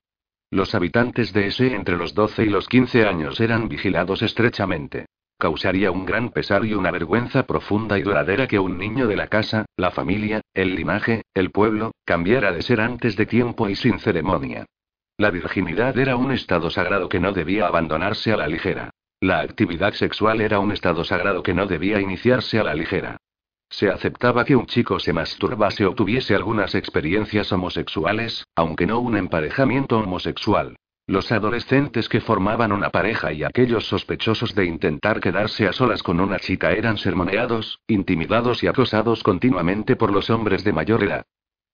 Los 0.51 0.75
habitantes 0.75 1.33
de 1.33 1.47
ese 1.47 1.73
entre 1.73 1.97
los 1.97 2.13
12 2.13 2.45
y 2.45 2.49
los 2.49 2.67
15 2.67 3.05
años 3.05 3.39
eran 3.39 3.67
vigilados 3.67 4.21
estrechamente. 4.21 5.05
Causaría 5.37 5.91
un 5.91 6.05
gran 6.05 6.29
pesar 6.29 6.65
y 6.65 6.73
una 6.73 6.91
vergüenza 6.91 7.43
profunda 7.43 7.99
y 7.99 8.03
duradera 8.03 8.47
que 8.47 8.57
un 8.57 8.77
niño 8.77 9.07
de 9.07 9.17
la 9.17 9.27
casa, 9.27 9.65
la 9.75 9.91
familia, 9.91 10.41
el 10.53 10.75
linaje, 10.75 11.23
el 11.33 11.51
pueblo, 11.51 11.91
cambiara 12.05 12.53
de 12.53 12.61
ser 12.61 12.79
antes 12.79 13.17
de 13.17 13.25
tiempo 13.25 13.67
y 13.67 13.75
sin 13.75 13.99
ceremonia. 13.99 14.65
La 15.17 15.31
virginidad 15.31 15.97
era 15.97 16.15
un 16.15 16.31
estado 16.31 16.69
sagrado 16.69 17.09
que 17.09 17.19
no 17.19 17.33
debía 17.33 17.67
abandonarse 17.67 18.31
a 18.31 18.37
la 18.37 18.47
ligera. 18.47 18.91
La 19.21 19.39
actividad 19.39 19.93
sexual 19.93 20.39
era 20.39 20.59
un 20.59 20.71
estado 20.71 21.03
sagrado 21.03 21.41
que 21.41 21.53
no 21.53 21.67
debía 21.67 21.99
iniciarse 21.99 22.59
a 22.59 22.63
la 22.63 22.75
ligera. 22.75 23.17
Se 23.69 23.89
aceptaba 23.89 24.45
que 24.45 24.55
un 24.55 24.65
chico 24.67 24.99
se 24.99 25.13
masturbase 25.13 25.85
o 25.85 25.93
tuviese 25.93 26.35
algunas 26.35 26.75
experiencias 26.75 27.51
homosexuales, 27.51 28.45
aunque 28.55 28.85
no 28.85 28.99
un 28.99 29.17
emparejamiento 29.17 29.99
homosexual. 29.99 30.75
Los 31.07 31.31
adolescentes 31.31 32.09
que 32.09 32.19
formaban 32.19 32.71
una 32.71 32.89
pareja 32.89 33.31
y 33.31 33.43
aquellos 33.43 33.85
sospechosos 33.87 34.55
de 34.55 34.65
intentar 34.65 35.19
quedarse 35.19 35.67
a 35.67 35.73
solas 35.73 36.01
con 36.01 36.19
una 36.19 36.39
chica 36.39 36.71
eran 36.71 36.97
sermoneados, 36.97 37.79
intimidados 37.87 38.63
y 38.63 38.67
acosados 38.67 39.21
continuamente 39.21 39.95
por 39.95 40.11
los 40.11 40.31
hombres 40.31 40.63
de 40.63 40.73
mayor 40.73 41.03
edad. 41.03 41.25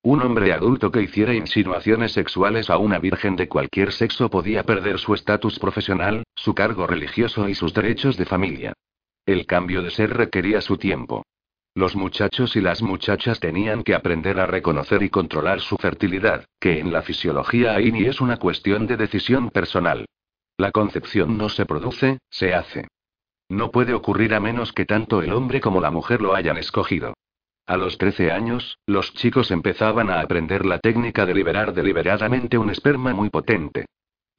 Un 0.04 0.22
hombre 0.22 0.52
adulto 0.52 0.92
que 0.92 1.04
hiciera 1.04 1.34
insinuaciones 1.34 2.12
sexuales 2.12 2.70
a 2.70 2.78
una 2.78 3.00
virgen 3.00 3.36
de 3.36 3.48
cualquier 3.48 3.94
sexo 3.94 4.30
podía 4.30 4.64
perder 4.64 4.98
su 4.98 5.14
estatus 5.14 5.60
profesional, 5.60 6.24
su 6.36 6.56
cargo 6.56 6.88
religioso 6.88 7.48
y 7.48 7.54
sus 7.54 7.74
derechos 7.74 8.18
de 8.18 8.26
familia. 8.26 8.74
El 9.26 9.46
cambio 9.46 9.84
de 9.84 9.92
ser 9.92 10.18
requería 10.18 10.60
su 10.60 10.78
tiempo. 10.78 11.24
Los 11.74 11.96
muchachos 11.96 12.58
y 12.58 12.62
las 12.62 12.82
muchachas 12.82 13.40
tenían 13.40 13.84
que 13.84 13.96
aprender 13.96 14.42
a 14.42 14.46
reconocer 14.46 15.04
y 15.04 15.10
controlar 15.10 15.62
su 15.62 15.78
fertilidad, 15.78 16.46
que 16.60 16.80
en 16.80 16.92
la 16.92 17.02
fisiología 17.02 17.76
AINI 17.76 18.08
es 18.08 18.20
una 18.20 18.38
cuestión 18.38 18.88
de 18.88 18.98
decisión 18.98 19.50
personal. 19.52 20.06
La 20.58 20.72
concepción 20.72 21.38
no 21.38 21.48
se 21.48 21.66
produce, 21.66 22.20
se 22.30 22.54
hace. 22.54 22.90
No 23.48 23.72
puede 23.72 23.94
ocurrir 23.94 24.34
a 24.34 24.42
menos 24.42 24.74
que 24.74 24.86
tanto 24.86 25.22
el 25.22 25.32
hombre 25.32 25.62
como 25.62 25.80
la 25.80 25.92
mujer 25.92 26.22
lo 26.22 26.36
hayan 26.36 26.58
escogido. 26.58 27.14
A 27.66 27.78
los 27.78 27.98
13 27.98 28.34
años, 28.34 28.78
los 28.86 29.14
chicos 29.14 29.50
empezaban 29.50 30.10
a 30.10 30.20
aprender 30.20 30.66
la 30.66 30.80
técnica 30.80 31.26
de 31.26 31.34
liberar 31.34 31.74
deliberadamente 31.74 32.58
un 32.58 32.70
esperma 32.70 33.14
muy 33.14 33.30
potente. 33.30 33.86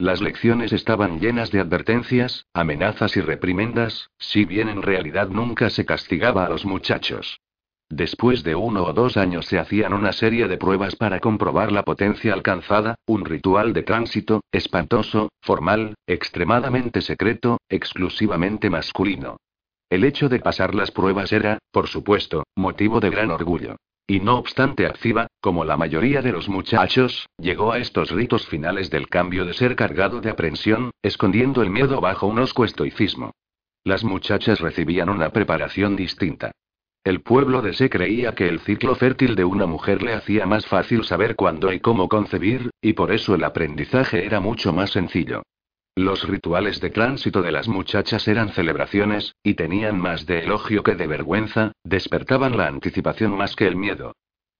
Las 0.02 0.20
lecciones 0.20 0.72
estaban 0.72 1.20
llenas 1.20 1.52
de 1.52 1.60
advertencias, 1.60 2.46
amenazas 2.54 3.16
y 3.16 3.20
reprimendas, 3.20 4.10
si 4.18 4.44
bien 4.44 4.68
en 4.68 4.82
realidad 4.82 5.28
nunca 5.28 5.70
se 5.70 5.86
castigaba 5.86 6.44
a 6.44 6.48
los 6.48 6.66
muchachos. 6.66 7.38
Después 7.88 8.42
de 8.42 8.56
uno 8.56 8.82
o 8.82 8.92
dos 8.94 9.16
años 9.16 9.46
se 9.46 9.60
hacían 9.60 9.92
una 9.92 10.12
serie 10.12 10.48
de 10.48 10.56
pruebas 10.56 10.96
para 10.96 11.20
comprobar 11.20 11.70
la 11.70 11.84
potencia 11.84 12.34
alcanzada, 12.34 12.96
un 13.06 13.24
ritual 13.24 13.72
de 13.72 13.84
tránsito, 13.84 14.40
espantoso, 14.50 15.28
formal, 15.40 15.94
extremadamente 16.08 17.00
secreto, 17.00 17.58
exclusivamente 17.68 18.70
masculino. 18.70 19.36
El 19.88 20.02
hecho 20.02 20.28
de 20.28 20.40
pasar 20.40 20.74
las 20.74 20.90
pruebas 20.90 21.32
era, 21.32 21.58
por 21.70 21.86
supuesto, 21.86 22.42
motivo 22.56 22.98
de 22.98 23.10
gran 23.10 23.30
orgullo. 23.30 23.76
Y 24.06 24.20
no 24.20 24.36
obstante 24.36 24.86
activa, 24.86 25.28
como 25.40 25.64
la 25.64 25.76
mayoría 25.76 26.22
de 26.22 26.32
los 26.32 26.48
muchachos, 26.48 27.28
llegó 27.38 27.72
a 27.72 27.78
estos 27.78 28.10
ritos 28.10 28.46
finales 28.46 28.90
del 28.90 29.08
cambio 29.08 29.44
de 29.44 29.54
ser 29.54 29.76
cargado 29.76 30.20
de 30.20 30.30
aprensión, 30.30 30.90
escondiendo 31.02 31.62
el 31.62 31.70
miedo 31.70 32.00
bajo 32.00 32.26
un 32.26 32.38
osco 32.40 32.64
estoicismo. 32.64 33.32
Las 33.84 34.04
muchachas 34.04 34.60
recibían 34.60 35.08
una 35.08 35.30
preparación 35.30 35.96
distinta. 35.96 36.52
El 37.04 37.20
pueblo 37.22 37.62
de 37.62 37.72
Se 37.72 37.90
creía 37.90 38.34
que 38.34 38.48
el 38.48 38.60
ciclo 38.60 38.94
fértil 38.94 39.34
de 39.34 39.44
una 39.44 39.66
mujer 39.66 40.02
le 40.02 40.14
hacía 40.14 40.46
más 40.46 40.66
fácil 40.66 41.04
saber 41.04 41.34
cuándo 41.34 41.72
y 41.72 41.80
cómo 41.80 42.08
concebir, 42.08 42.70
y 42.80 42.92
por 42.92 43.10
eso 43.10 43.34
el 43.34 43.42
aprendizaje 43.42 44.24
era 44.24 44.38
mucho 44.38 44.72
más 44.72 44.90
sencillo. 44.90 45.42
Los 45.94 46.26
rituales 46.26 46.80
de 46.80 46.88
tránsito 46.88 47.42
de 47.42 47.52
las 47.52 47.68
muchachas 47.68 48.26
eran 48.26 48.48
celebraciones, 48.48 49.36
y 49.42 49.54
tenían 49.54 50.00
más 50.00 50.24
de 50.24 50.38
elogio 50.40 50.82
que 50.82 50.94
de 50.94 51.06
vergüenza, 51.06 51.72
despertaban 51.84 52.56
la 52.56 52.66
anticipación 52.66 53.36
más 53.36 53.54
que 53.56 53.66
el 53.66 53.76
miedo. 53.76 54.14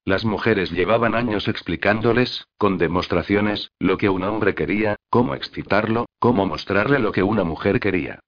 Las 0.05 0.27
mujeres 0.27 0.71
llevaban 0.71 1.15
años 1.15 1.49
explicándoles, 1.49 2.49
con 2.59 2.77
demostraciones, 2.77 3.71
lo 3.79 3.97
que 3.97 4.11
un 4.11 4.25
hombre 4.25 4.55
quería, 4.55 4.97
cómo 5.09 5.35
excitarlo, 5.35 6.05
cómo 6.19 6.45
mostrarle 6.45 6.99
lo 6.99 7.13
que 7.13 7.23
una 7.23 7.45
mujer 7.45 7.81
quería. 7.81 8.21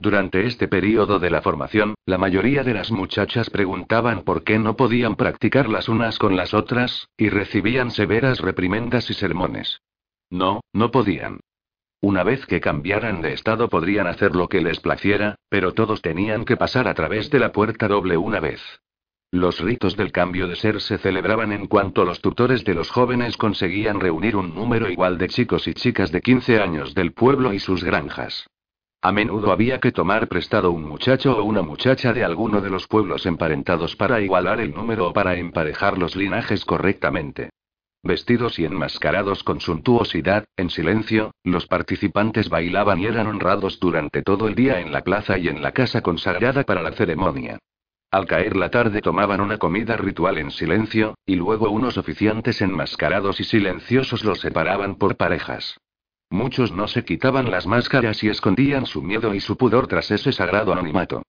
Durante 0.00 0.46
este 0.46 0.66
periodo 0.66 1.20
de 1.20 1.30
la 1.30 1.42
formación, 1.42 1.94
la 2.06 2.18
mayoría 2.18 2.64
de 2.64 2.74
las 2.74 2.90
muchachas 2.90 3.50
preguntaban 3.50 4.22
por 4.22 4.42
qué 4.42 4.58
no 4.58 4.74
podían 4.74 5.14
practicar 5.14 5.68
las 5.68 5.88
unas 5.88 6.18
con 6.18 6.34
las 6.34 6.54
otras, 6.54 7.08
y 7.16 7.28
recibían 7.28 7.92
severas 7.92 8.40
reprimendas 8.40 9.10
y 9.10 9.14
sermones. 9.14 9.80
No, 10.30 10.60
no 10.72 10.90
podían. 10.90 11.40
Una 12.00 12.22
vez 12.22 12.46
que 12.46 12.60
cambiaran 12.60 13.22
de 13.22 13.32
estado 13.32 13.68
podrían 13.68 14.06
hacer 14.06 14.36
lo 14.36 14.48
que 14.48 14.60
les 14.60 14.78
placiera, 14.78 15.34
pero 15.48 15.74
todos 15.74 16.00
tenían 16.00 16.44
que 16.44 16.56
pasar 16.56 16.86
a 16.86 16.94
través 16.94 17.28
de 17.30 17.40
la 17.40 17.50
puerta 17.50 17.88
doble 17.88 18.16
una 18.16 18.38
vez. 18.38 18.62
Los 19.32 19.60
ritos 19.60 19.96
del 19.96 20.12
cambio 20.12 20.46
de 20.46 20.54
ser 20.54 20.80
se 20.80 20.96
celebraban 20.98 21.50
en 21.52 21.66
cuanto 21.66 22.04
los 22.04 22.20
tutores 22.20 22.64
de 22.64 22.74
los 22.74 22.88
jóvenes 22.90 23.36
conseguían 23.36 23.98
reunir 23.98 24.36
un 24.36 24.54
número 24.54 24.88
igual 24.88 25.18
de 25.18 25.28
chicos 25.28 25.66
y 25.66 25.74
chicas 25.74 26.12
de 26.12 26.20
15 26.20 26.60
años 26.60 26.94
del 26.94 27.12
pueblo 27.12 27.52
y 27.52 27.58
sus 27.58 27.82
granjas. 27.82 28.46
A 29.02 29.12
menudo 29.12 29.50
había 29.50 29.80
que 29.80 29.92
tomar 29.92 30.28
prestado 30.28 30.70
un 30.70 30.84
muchacho 30.84 31.36
o 31.36 31.42
una 31.42 31.62
muchacha 31.62 32.12
de 32.12 32.24
alguno 32.24 32.60
de 32.60 32.70
los 32.70 32.86
pueblos 32.86 33.26
emparentados 33.26 33.96
para 33.96 34.20
igualar 34.20 34.60
el 34.60 34.72
número 34.72 35.08
o 35.08 35.12
para 35.12 35.36
emparejar 35.36 35.98
los 35.98 36.14
linajes 36.16 36.64
correctamente. 36.64 37.50
Vestidos 38.02 38.58
y 38.58 38.64
enmascarados 38.64 39.42
con 39.42 39.60
suntuosidad, 39.60 40.44
en 40.56 40.70
silencio, 40.70 41.32
los 41.42 41.66
participantes 41.66 42.48
bailaban 42.48 43.00
y 43.00 43.06
eran 43.06 43.26
honrados 43.26 43.80
durante 43.80 44.22
todo 44.22 44.46
el 44.46 44.54
día 44.54 44.80
en 44.80 44.92
la 44.92 45.02
plaza 45.02 45.36
y 45.36 45.48
en 45.48 45.62
la 45.62 45.72
casa 45.72 46.00
consagrada 46.00 46.62
para 46.62 46.82
la 46.82 46.92
ceremonia. 46.92 47.58
Al 48.10 48.26
caer 48.26 48.56
la 48.56 48.70
tarde 48.70 49.02
tomaban 49.02 49.40
una 49.40 49.58
comida 49.58 49.96
ritual 49.96 50.38
en 50.38 50.50
silencio, 50.50 51.14
y 51.26 51.36
luego 51.36 51.70
unos 51.70 51.98
oficiantes 51.98 52.62
enmascarados 52.62 53.40
y 53.40 53.44
silenciosos 53.44 54.24
los 54.24 54.40
separaban 54.40 54.94
por 54.94 55.16
parejas. 55.16 55.76
Muchos 56.30 56.72
no 56.72 56.88
se 56.88 57.04
quitaban 57.04 57.50
las 57.50 57.66
máscaras 57.66 58.22
y 58.22 58.28
escondían 58.28 58.86
su 58.86 59.02
miedo 59.02 59.34
y 59.34 59.40
su 59.40 59.56
pudor 59.56 59.88
tras 59.88 60.10
ese 60.10 60.32
sagrado 60.32 60.72
anonimato. 60.72 61.22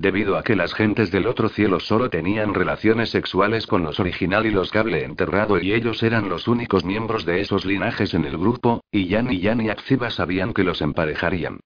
Debido 0.00 0.38
a 0.38 0.44
que 0.44 0.54
las 0.54 0.74
gentes 0.74 1.10
del 1.10 1.26
otro 1.26 1.48
cielo 1.48 1.80
solo 1.80 2.08
tenían 2.08 2.54
relaciones 2.54 3.10
sexuales 3.10 3.66
con 3.66 3.82
los 3.82 3.98
original 3.98 4.46
y 4.46 4.52
los 4.52 4.70
cable 4.70 5.02
enterrado 5.02 5.60
y 5.60 5.72
ellos 5.72 6.04
eran 6.04 6.28
los 6.28 6.46
únicos 6.46 6.84
miembros 6.84 7.24
de 7.24 7.40
esos 7.40 7.64
linajes 7.64 8.14
en 8.14 8.24
el 8.24 8.38
grupo, 8.38 8.84
y 8.92 9.08
Yan 9.08 9.32
y 9.32 9.40
Yan 9.40 9.60
y 9.60 9.70
Akziba 9.70 10.10
sabían 10.10 10.54
que 10.54 10.62
los 10.62 10.82
emparejarían. 10.82 11.58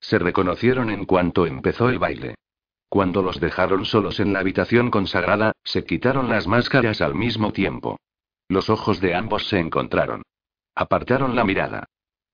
Se 0.00 0.18
reconocieron 0.18 0.90
en 0.90 1.04
cuanto 1.04 1.46
empezó 1.46 1.88
el 1.88 2.00
baile. 2.00 2.34
Cuando 2.88 3.22
los 3.22 3.38
dejaron 3.38 3.84
solos 3.84 4.18
en 4.18 4.32
la 4.32 4.40
habitación 4.40 4.90
consagrada, 4.90 5.52
se 5.62 5.84
quitaron 5.84 6.28
las 6.28 6.48
máscaras 6.48 7.00
al 7.00 7.14
mismo 7.14 7.52
tiempo. 7.52 8.00
Los 8.48 8.68
ojos 8.68 9.00
de 9.00 9.14
ambos 9.14 9.46
se 9.46 9.60
encontraron. 9.60 10.22
Apartaron 10.74 11.36
la 11.36 11.44
mirada. 11.44 11.84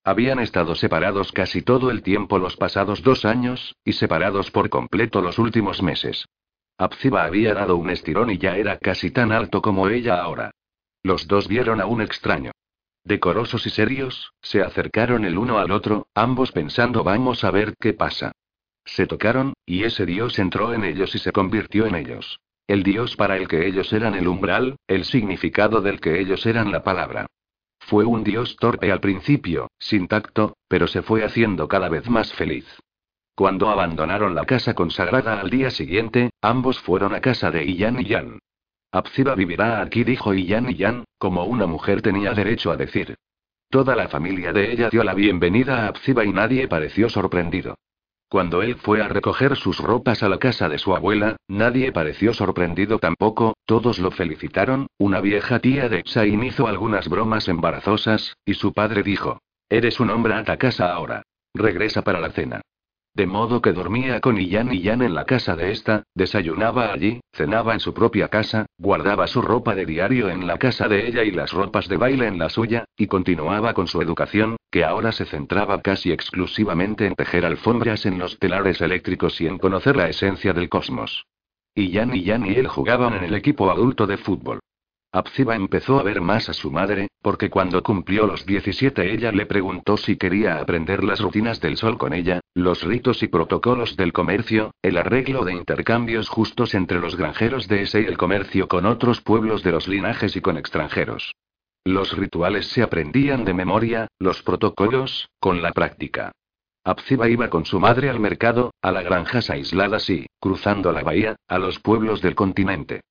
Habían 0.05 0.41
estado 0.41 0.75
separados 0.75 1.31
casi 1.31 1.63
todo 1.63 1.91
el 1.91 2.03
tiempo 2.03 2.39
los 2.39 2.57
pasados 2.57 3.03
dos 3.03 3.25
años, 3.25 3.77
y 3.85 3.93
separados 3.93 4.51
por 4.51 4.69
completo 4.69 5.23
los 5.23 5.39
últimos 5.39 5.83
meses. 5.83 6.27
Abziba 6.77 7.25
había 7.25 7.55
dado 7.55 7.77
un 7.77 7.91
estirón 7.91 8.31
y 8.31 8.39
ya 8.39 8.57
era 8.57 8.79
casi 8.79 9.13
tan 9.13 9.31
alto 9.31 9.63
como 9.63 9.89
ella 9.89 10.21
ahora. 10.21 10.51
Los 11.05 11.29
dos 11.29 11.47
vieron 11.47 11.81
a 11.81 11.87
un 11.87 12.03
extraño. 12.03 12.51
Decorosos 13.05 13.67
y 13.67 13.71
serios, 13.71 14.33
se 14.41 14.63
acercaron 14.63 15.25
el 15.25 15.39
uno 15.39 15.59
al 15.59 15.71
otro, 15.71 16.07
ambos 16.15 16.51
pensando 16.53 17.05
vamos 17.05 17.45
a 17.45 17.51
ver 17.51 17.75
qué 17.79 17.93
pasa. 17.93 18.33
Se 18.85 19.07
tocaron, 19.07 19.55
y 19.65 19.85
ese 19.85 20.07
dios 20.07 20.39
entró 20.39 20.75
en 20.75 20.85
ellos 20.85 21.15
y 21.15 21.19
se 21.19 21.31
convirtió 21.33 21.87
en 21.87 21.95
ellos. 21.95 22.41
El 22.67 22.83
dios 22.83 23.17
para 23.17 23.37
el 23.37 23.49
que 23.49 23.67
ellos 23.67 23.93
eran 23.93 24.15
el 24.15 24.27
umbral, 24.27 24.77
el 24.87 25.05
significado 25.05 25.81
del 25.81 26.01
que 26.01 26.21
ellos 26.21 26.47
eran 26.47 26.73
la 26.73 26.83
palabra. 26.83 27.27
Fue 27.87 28.05
un 28.05 28.25
dios 28.25 28.57
torpe 28.57 28.91
al 28.91 29.01
principio, 29.01 29.71
sin 29.79 30.09
tacto, 30.09 30.57
pero 30.69 30.87
se 30.87 31.03
fue 31.03 31.25
haciendo 31.25 31.69
cada 31.69 31.89
vez 31.89 32.09
más 32.09 32.33
feliz. 32.33 32.67
Cuando 33.35 33.69
abandonaron 33.69 34.35
la 34.35 34.45
casa 34.45 34.75
consagrada 34.75 35.41
al 35.41 35.51
día 35.51 35.71
siguiente, 35.71 36.31
ambos 36.41 36.79
fueron 36.81 37.15
a 37.15 37.21
casa 37.21 37.51
de 37.51 37.65
Iyan 37.65 38.01
y 38.01 38.05
Yan. 38.05 38.39
Abziba 38.93 39.35
vivirá 39.35 39.81
aquí, 39.81 40.05
dijo 40.05 40.35
Iyan 40.35 40.71
y 40.71 40.75
Yan, 40.77 41.05
como 41.19 41.45
una 41.45 41.67
mujer 41.67 42.03
tenía 42.03 42.33
derecho 42.35 42.71
a 42.71 42.77
decir. 42.77 43.17
Toda 43.71 43.97
la 43.97 44.09
familia 44.09 44.53
de 44.53 44.71
ella 44.73 44.91
dio 44.91 45.03
la 45.03 45.15
bienvenida 45.15 45.85
a 45.85 45.89
Abziba 45.89 46.25
y 46.25 46.33
nadie 46.33 46.69
pareció 46.69 47.09
sorprendido. 47.09 47.77
Cuando 48.33 48.63
él 48.63 48.77
fue 48.77 49.03
a 49.03 49.09
recoger 49.09 49.57
sus 49.57 49.79
ropas 49.79 50.23
a 50.23 50.29
la 50.31 50.39
casa 50.39 50.71
de 50.71 50.79
su 50.79 50.97
abuela, 50.97 51.37
nadie 51.49 51.93
pareció 51.93 52.33
sorprendido 52.33 52.99
tampoco, 52.99 53.59
todos 53.67 53.99
lo 53.99 54.11
felicitaron, 54.11 54.87
una 54.99 55.21
vieja 55.21 55.59
tía 55.59 55.91
de 55.91 56.03
Chain 56.03 56.43
hizo 56.43 56.67
algunas 56.67 57.11
bromas 57.11 57.49
embarazosas, 57.49 58.39
y 58.47 58.55
su 58.55 58.73
padre 58.73 59.03
dijo, 59.03 59.43
Eres 59.69 60.01
un 60.01 60.09
hombre 60.09 60.33
a 60.33 60.57
casa 60.57 60.95
ahora. 60.95 61.25
Regresa 61.53 62.01
para 62.01 62.21
la 62.21 62.31
cena. 62.31 62.63
De 63.15 63.27
modo 63.27 63.61
que 63.61 63.75
dormía 63.75 64.21
con 64.21 64.39
Iyan 64.39 64.73
y 64.73 64.81
Yan 64.81 65.03
en 65.03 65.15
la 65.15 65.27
casa 65.27 65.55
de 65.55 65.71
esta, 65.71 66.05
desayunaba 66.15 66.95
allí, 66.95 67.21
cenaba 67.35 67.75
en 67.75 67.81
su 67.81 67.93
propia 67.93 68.29
casa, 68.29 68.65
guardaba 68.79 69.27
su 69.27 69.43
ropa 69.43 69.75
de 69.75 69.85
diario 69.85 70.31
en 70.31 70.47
la 70.47 70.57
casa 70.57 70.89
de 70.89 71.07
ella 71.07 71.23
y 71.23 71.31
las 71.31 71.53
ropas 71.53 71.89
de 71.89 71.99
baile 71.99 72.27
en 72.27 72.39
la 72.39 72.49
suya, 72.49 72.87
y 72.97 73.09
continuaba 73.09 73.75
con 73.75 73.87
su 73.87 74.01
educación, 74.01 74.57
que 74.71 74.85
ahora 74.85 75.13
se 75.13 75.27
centraba 75.27 75.83
casi 75.83 76.11
exclusivamente 76.11 77.07
en 77.07 77.15
tejer 77.15 77.45
alfombras 77.45 78.07
en 78.07 78.19
los 78.19 78.39
telares 78.39 78.81
eléctricos 78.81 79.39
y 79.43 79.47
en 79.47 79.59
conocer 79.59 79.95
la 79.95 80.09
esencia 80.09 80.55
del 80.55 80.71
cosmos. 80.71 81.27
Y 81.75 81.91
Yan 81.91 82.17
y 82.17 82.23
Yan 82.23 82.47
y 82.47 82.55
él 82.55 82.69
jugaban 82.69 83.13
en 83.13 83.25
el 83.25 83.35
equipo 83.35 83.71
adulto 83.71 84.07
de 84.07 84.17
fútbol. 84.17 84.61
Abziba 85.15 85.55
empezó 85.57 86.01
a 86.01 86.03
ver 86.03 86.23
más 86.23 86.49
a 86.49 86.55
su 86.55 86.71
madre, 86.71 87.09
porque 87.21 87.51
cuando 87.51 87.83
cumplió 87.83 88.27
los 88.27 88.47
17 88.47 89.13
ella 89.13 89.31
le 89.31 89.45
preguntó 89.45 89.99
si 89.99 90.17
quería 90.17 90.57
aprender 90.57 91.05
las 91.05 91.21
rutinas 91.21 91.61
del 91.61 91.77
sol 91.77 91.99
con 91.99 92.15
ella, 92.15 92.41
los 92.55 92.83
ritos 92.83 93.23
y 93.23 93.29
protocolos 93.29 93.95
del 93.97 94.15
comercio, 94.15 94.71
el 94.81 94.97
arreglo 94.97 95.45
de 95.45 95.53
intercambios 95.53 96.31
justos 96.31 96.75
entre 96.75 96.99
los 96.99 97.17
granjeros 97.17 97.69
de 97.69 97.83
ese 97.83 98.01
y 98.01 98.07
el 98.07 98.17
comercio 98.17 98.69
con 98.69 98.87
otros 98.87 99.21
pueblos 99.21 99.63
de 99.63 99.73
los 99.73 99.87
linajes 99.87 100.35
y 100.35 100.41
con 100.41 100.57
extranjeros. 100.57 101.35
Los 101.85 102.17
rituales 102.17 102.69
se 102.69 102.83
aprendían 102.83 103.45
de 103.45 103.53
memoria, 103.53 104.09
los 104.19 104.43
protocolos, 104.43 105.29
con 105.39 105.61
la 105.61 105.73
práctica. 105.73 106.33
Abziba 106.85 107.29
iba 107.29 107.51
con 107.51 107.67
su 107.67 107.79
madre 107.79 108.09
al 108.09 108.19
mercado, 108.19 108.73
a 108.81 108.91
las 108.91 109.05
granjas 109.05 109.51
aisladas 109.51 110.09
y, 110.09 110.25
cruzando 110.41 110.91
la 110.91 111.03
bahía, 111.03 111.37
a 111.49 111.59
los 111.59 111.81
pueblos 111.81 112.23
del 112.23 112.35
continente. 112.35 113.03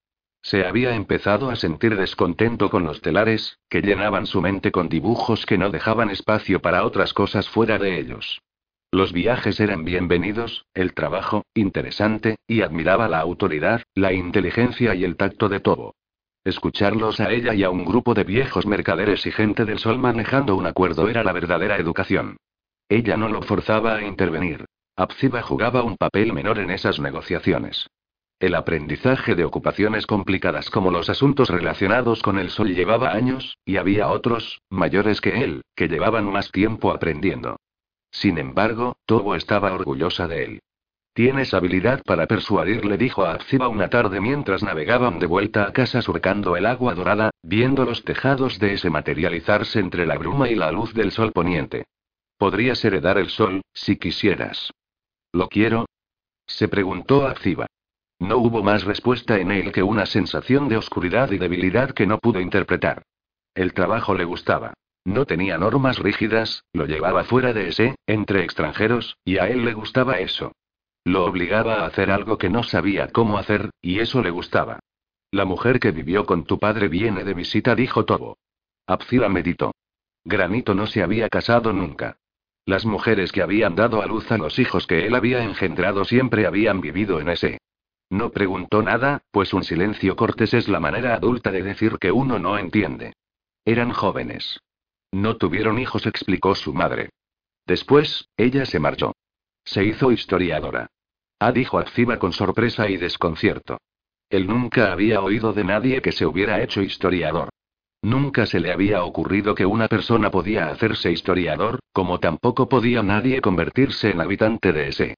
Se 0.42 0.66
había 0.66 0.96
empezado 0.96 1.50
a 1.50 1.56
sentir 1.56 1.96
descontento 1.96 2.70
con 2.70 2.84
los 2.84 3.02
telares, 3.02 3.60
que 3.70 3.82
llenaban 3.82 4.26
su 4.26 4.42
mente 4.42 4.72
con 4.72 4.90
dibujos 4.90 5.46
que 5.46 5.58
no 5.58 5.70
dejaban 5.70 6.10
espacio 6.10 6.62
para 6.62 6.84
otras 6.84 7.14
cosas 7.14 7.48
fuera 7.48 7.78
de 7.78 8.00
ellos. 8.00 8.42
Los 8.92 9.14
viajes 9.14 9.60
eran 9.60 9.86
bienvenidos, 9.86 10.66
el 10.74 10.94
trabajo, 10.94 11.46
interesante, 11.54 12.36
y 12.48 12.62
admiraba 12.62 13.08
la 13.08 13.20
autoridad, 13.20 13.84
la 13.96 14.14
inteligencia 14.14 14.96
y 14.96 15.06
el 15.06 15.16
tacto 15.16 15.48
de 15.48 15.60
todo. 15.60 15.96
Escucharlos 16.44 17.20
a 17.20 17.32
ella 17.32 17.54
y 17.54 17.64
a 17.64 17.70
un 17.70 17.86
grupo 17.86 18.16
de 18.16 18.24
viejos 18.24 18.66
mercaderes 18.66 19.26
y 19.28 19.32
gente 19.32 19.64
del 19.64 19.78
sol 19.78 20.00
manejando 20.00 20.56
un 20.56 20.66
acuerdo 20.66 21.08
era 21.08 21.24
la 21.24 21.34
verdadera 21.34 21.78
educación. 21.78 22.38
Ella 22.90 23.16
no 23.16 23.30
lo 23.30 23.44
forzaba 23.44 23.96
a 23.96 24.02
intervenir. 24.02 24.66
Abziba 24.98 25.44
jugaba 25.44 25.84
un 25.84 25.98
papel 25.98 26.34
menor 26.34 26.58
en 26.60 26.72
esas 26.72 27.00
negociaciones. 27.00 27.88
El 28.42 28.56
aprendizaje 28.56 29.36
de 29.36 29.46
ocupaciones 29.46 30.08
complicadas 30.08 30.72
como 30.72 30.90
los 30.90 31.12
asuntos 31.12 31.52
relacionados 31.52 32.24
con 32.24 32.40
el 32.40 32.50
sol 32.50 32.74
llevaba 32.74 33.12
años, 33.12 33.60
y 33.66 33.78
había 33.78 34.08
otros, 34.08 34.64
mayores 34.68 35.22
que 35.22 35.44
él, 35.44 35.62
que 35.76 35.88
llevaban 35.88 36.26
más 36.26 36.52
tiempo 36.52 36.92
aprendiendo. 36.92 37.58
Sin 38.10 38.40
embargo, 38.40 38.98
Tobo 39.06 39.36
estaba 39.36 39.72
orgullosa 39.72 40.28
de 40.28 40.44
él. 40.44 40.60
Tienes 41.14 41.54
habilidad 41.54 42.02
para 42.04 42.26
persuadir, 42.26 42.84
le 42.84 42.98
dijo 42.98 43.26
a 43.26 43.34
Abziba 43.34 43.68
una 43.68 43.90
tarde 43.90 44.20
mientras 44.20 44.64
navegaban 44.64 45.20
de 45.20 45.28
vuelta 45.28 45.66
a 45.66 45.72
casa 45.72 46.02
surcando 46.02 46.58
el 46.58 46.66
agua 46.66 46.96
dorada, 46.96 47.30
viendo 47.44 47.86
los 47.86 48.04
tejados 48.04 48.58
de 48.58 48.74
ese 48.74 48.90
materializarse 48.90 49.80
entre 49.80 50.08
la 50.08 50.18
bruma 50.18 50.50
y 50.50 50.56
la 50.56 50.72
luz 50.72 50.96
del 50.96 51.12
sol 51.12 51.32
poniente. 51.32 51.86
Podrías 52.40 52.84
heredar 52.84 53.20
el 53.20 53.30
sol, 53.30 53.62
si 53.72 53.98
quisieras. 53.98 54.72
¿Lo 55.32 55.48
quiero? 55.48 55.86
Se 56.48 56.68
preguntó 56.68 57.28
Abziba. 57.28 57.68
No 58.22 58.38
hubo 58.38 58.62
más 58.62 58.84
respuesta 58.84 59.40
en 59.40 59.50
él 59.50 59.72
que 59.72 59.82
una 59.82 60.06
sensación 60.06 60.70
de 60.70 60.78
oscuridad 60.78 61.32
y 61.32 61.40
debilidad 61.40 61.90
que 61.90 62.06
no 62.06 62.20
pudo 62.20 62.40
interpretar. 62.40 63.02
El 63.56 63.74
trabajo 63.74 64.14
le 64.14 64.26
gustaba. 64.26 64.76
No 65.04 65.26
tenía 65.26 65.58
normas 65.58 65.98
rígidas, 65.98 66.64
lo 66.72 66.86
llevaba 66.86 67.24
fuera 67.24 67.52
de 67.52 67.70
ese, 67.70 67.96
entre 68.06 68.44
extranjeros, 68.44 69.18
y 69.26 69.40
a 69.40 69.50
él 69.50 69.66
le 69.66 69.74
gustaba 69.74 70.20
eso. 70.20 70.52
Lo 71.04 71.26
obligaba 71.26 71.78
a 71.78 71.88
hacer 71.88 72.12
algo 72.12 72.38
que 72.38 72.52
no 72.52 72.62
sabía 72.62 73.08
cómo 73.08 73.40
hacer, 73.40 73.72
y 73.82 74.02
eso 74.02 74.22
le 74.22 74.30
gustaba. 74.30 74.78
La 75.32 75.46
mujer 75.46 75.80
que 75.80 75.90
vivió 75.90 76.28
con 76.28 76.44
tu 76.44 76.60
padre 76.60 76.90
viene 76.90 77.24
de 77.24 77.34
visita, 77.34 77.74
dijo 77.74 78.06
Tobo. 78.06 78.38
Abzila 78.86 79.30
meditó. 79.30 79.74
Granito 80.24 80.76
no 80.76 80.86
se 80.86 81.02
había 81.02 81.28
casado 81.28 81.74
nunca. 81.74 82.18
Las 82.68 82.86
mujeres 82.86 83.32
que 83.32 83.42
habían 83.42 83.76
dado 83.76 84.04
a 84.04 84.06
luz 84.06 84.32
a 84.32 84.38
los 84.38 84.60
hijos 84.60 84.86
que 84.86 85.08
él 85.08 85.16
había 85.16 85.44
engendrado 85.44 86.06
siempre 86.06 86.46
habían 86.46 86.82
vivido 86.82 87.20
en 87.20 87.30
ese. 87.30 87.58
No 88.12 88.30
preguntó 88.32 88.84
nada, 88.84 89.24
pues 89.32 89.54
un 89.54 89.64
silencio 89.64 90.18
cortés 90.18 90.54
es 90.54 90.68
la 90.68 90.82
manera 90.82 91.16
adulta 91.16 91.50
de 91.50 91.64
decir 91.64 91.98
que 91.98 92.12
uno 92.12 92.40
no 92.40 92.58
entiende. 92.58 93.14
Eran 93.64 93.94
jóvenes. 93.94 94.60
No 95.14 95.38
tuvieron 95.38 95.80
hijos, 95.80 96.06
explicó 96.06 96.54
su 96.54 96.74
madre. 96.74 97.12
Después, 97.66 98.28
ella 98.36 98.66
se 98.66 98.80
marchó. 98.80 99.14
Se 99.64 99.86
hizo 99.86 100.12
historiadora. 100.12 100.88
Ah, 101.40 101.54
dijo 101.54 101.80
Aziba 101.80 102.20
con 102.20 102.34
sorpresa 102.34 102.90
y 102.90 102.98
desconcierto. 102.98 103.78
Él 104.30 104.46
nunca 104.46 104.92
había 104.92 105.22
oído 105.22 105.54
de 105.54 105.64
nadie 105.64 106.02
que 106.02 106.12
se 106.12 106.26
hubiera 106.26 106.62
hecho 106.62 106.82
historiador. 106.82 107.48
Nunca 108.02 108.46
se 108.46 108.60
le 108.60 108.74
había 108.74 109.06
ocurrido 109.06 109.56
que 109.56 109.66
una 109.66 109.88
persona 109.88 110.32
podía 110.32 110.68
hacerse 110.68 111.14
historiador, 111.14 111.80
como 111.94 112.20
tampoco 112.20 112.68
podía 112.68 113.04
nadie 113.04 113.40
convertirse 113.40 114.10
en 114.10 114.20
habitante 114.20 114.74
de 114.74 114.90
ese. 114.90 115.16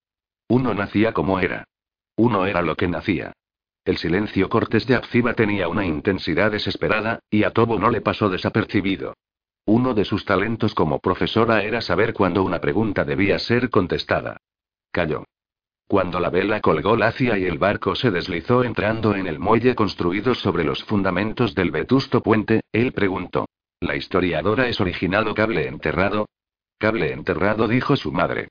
Uno 0.48 0.76
nacía 0.76 1.12
como 1.14 1.40
era. 1.40 1.66
Uno 2.16 2.46
era 2.46 2.62
lo 2.62 2.76
que 2.76 2.88
nacía. 2.88 3.34
El 3.86 3.98
silencio 3.98 4.48
cortés 4.48 4.88
de 4.88 4.96
Abziba 4.96 5.34
tenía 5.34 5.68
una 5.68 5.86
intensidad 5.86 6.52
desesperada, 6.52 7.20
y 7.30 7.44
a 7.44 7.52
Tobo 7.52 7.78
no 7.80 7.90
le 7.90 8.02
pasó 8.02 8.30
desapercibido. 8.30 9.14
Uno 9.66 9.94
de 9.94 10.06
sus 10.06 10.26
talentos 10.26 10.74
como 10.74 11.00
profesora 11.00 11.64
era 11.64 11.82
saber 11.82 12.14
cuándo 12.14 12.44
una 12.44 12.60
pregunta 12.60 13.04
debía 13.04 13.40
ser 13.40 13.70
contestada. 13.70 14.38
Calló. 14.92 15.26
Cuando 15.88 16.20
la 16.20 16.30
vela 16.30 16.62
colgó 16.62 16.96
lacia 16.96 17.38
y 17.38 17.46
el 17.46 17.58
barco 17.58 17.96
se 17.96 18.10
deslizó 18.10 18.64
entrando 18.64 19.16
en 19.16 19.28
el 19.28 19.40
muelle 19.40 19.76
construido 19.76 20.34
sobre 20.34 20.64
los 20.64 20.84
fundamentos 20.84 21.56
del 21.56 21.72
vetusto 21.72 22.22
puente, 22.22 22.62
él 22.72 22.94
preguntó. 22.94 23.48
¿La 23.80 23.96
historiadora 23.96 24.68
es 24.68 24.80
original 24.80 25.28
o 25.28 25.36
cable 25.36 25.68
enterrado? 25.68 26.28
Cable 26.78 27.12
enterrado, 27.12 27.68
dijo 27.68 27.96
su 27.96 28.12
madre. 28.12 28.48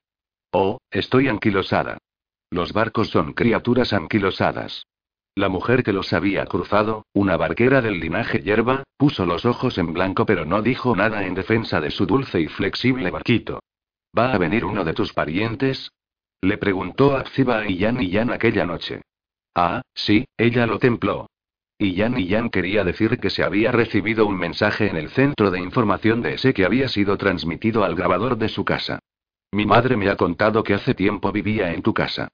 Oh, 0.51 0.79
estoy 0.91 1.29
anquilosada. 1.29 1.99
Los 2.53 2.75
barcos 2.75 3.09
son 3.09 3.33
criaturas 3.33 3.95
anquilosadas. 3.95 4.87
La 5.35 5.49
mujer 5.49 5.83
que 5.83 5.95
los 5.95 6.13
había 6.13 6.45
cruzado, 6.45 7.07
una 7.15 7.39
barquera 7.39 7.81
del 7.81 7.99
linaje 7.99 8.43
hierba, 8.43 8.83
puso 8.99 9.25
los 9.25 9.47
ojos 9.47 9.79
en 9.79 9.95
blanco 9.95 10.27
pero 10.27 10.45
no 10.45 10.61
dijo 10.61 10.95
nada 10.95 11.25
en 11.25 11.33
defensa 11.33 11.81
de 11.81 11.91
su 11.91 12.05
dulce 12.05 12.43
y 12.43 12.49
flexible 12.49 13.11
barquito. 13.11 13.61
¿Va 14.17 14.35
a 14.35 14.37
venir 14.37 14.67
uno 14.67 14.85
de 14.85 14.93
tus 14.93 15.15
parientes? 15.15 15.93
Le 16.43 16.59
preguntó 16.59 17.17
a 17.17 17.25
Iyan 17.67 18.03
Iyan 18.03 18.31
aquella 18.31 18.67
noche. 18.67 19.01
Ah, 19.55 19.81
sí, 19.95 20.27
ella 20.37 20.67
lo 20.67 20.79
templó. 20.79 21.31
Iyan 21.79 22.19
Iyan 22.19 22.51
quería 22.51 22.85
decir 22.85 23.19
que 23.19 23.31
se 23.31 23.45
había 23.45 23.73
recibido 23.73 24.27
un 24.27 24.37
mensaje 24.37 24.91
en 24.91 24.97
el 24.97 25.09
centro 25.09 25.51
de 25.51 25.59
información 25.59 26.21
de 26.21 26.35
ese 26.35 26.53
que 26.53 26.67
había 26.67 26.89
sido 26.89 27.17
transmitido 27.17 27.83
al 27.83 27.95
grabador 27.95 28.37
de 28.37 28.51
su 28.51 28.67
casa. 28.67 28.99
Mi 29.53 29.65
madre 29.65 29.97
me 29.97 30.11
ha 30.11 30.17
contado 30.17 30.63
que 30.63 30.75
hace 30.75 30.93
tiempo 30.93 31.33
vivía 31.33 31.73
en 31.73 31.81
tu 31.81 31.95
casa. 31.95 32.29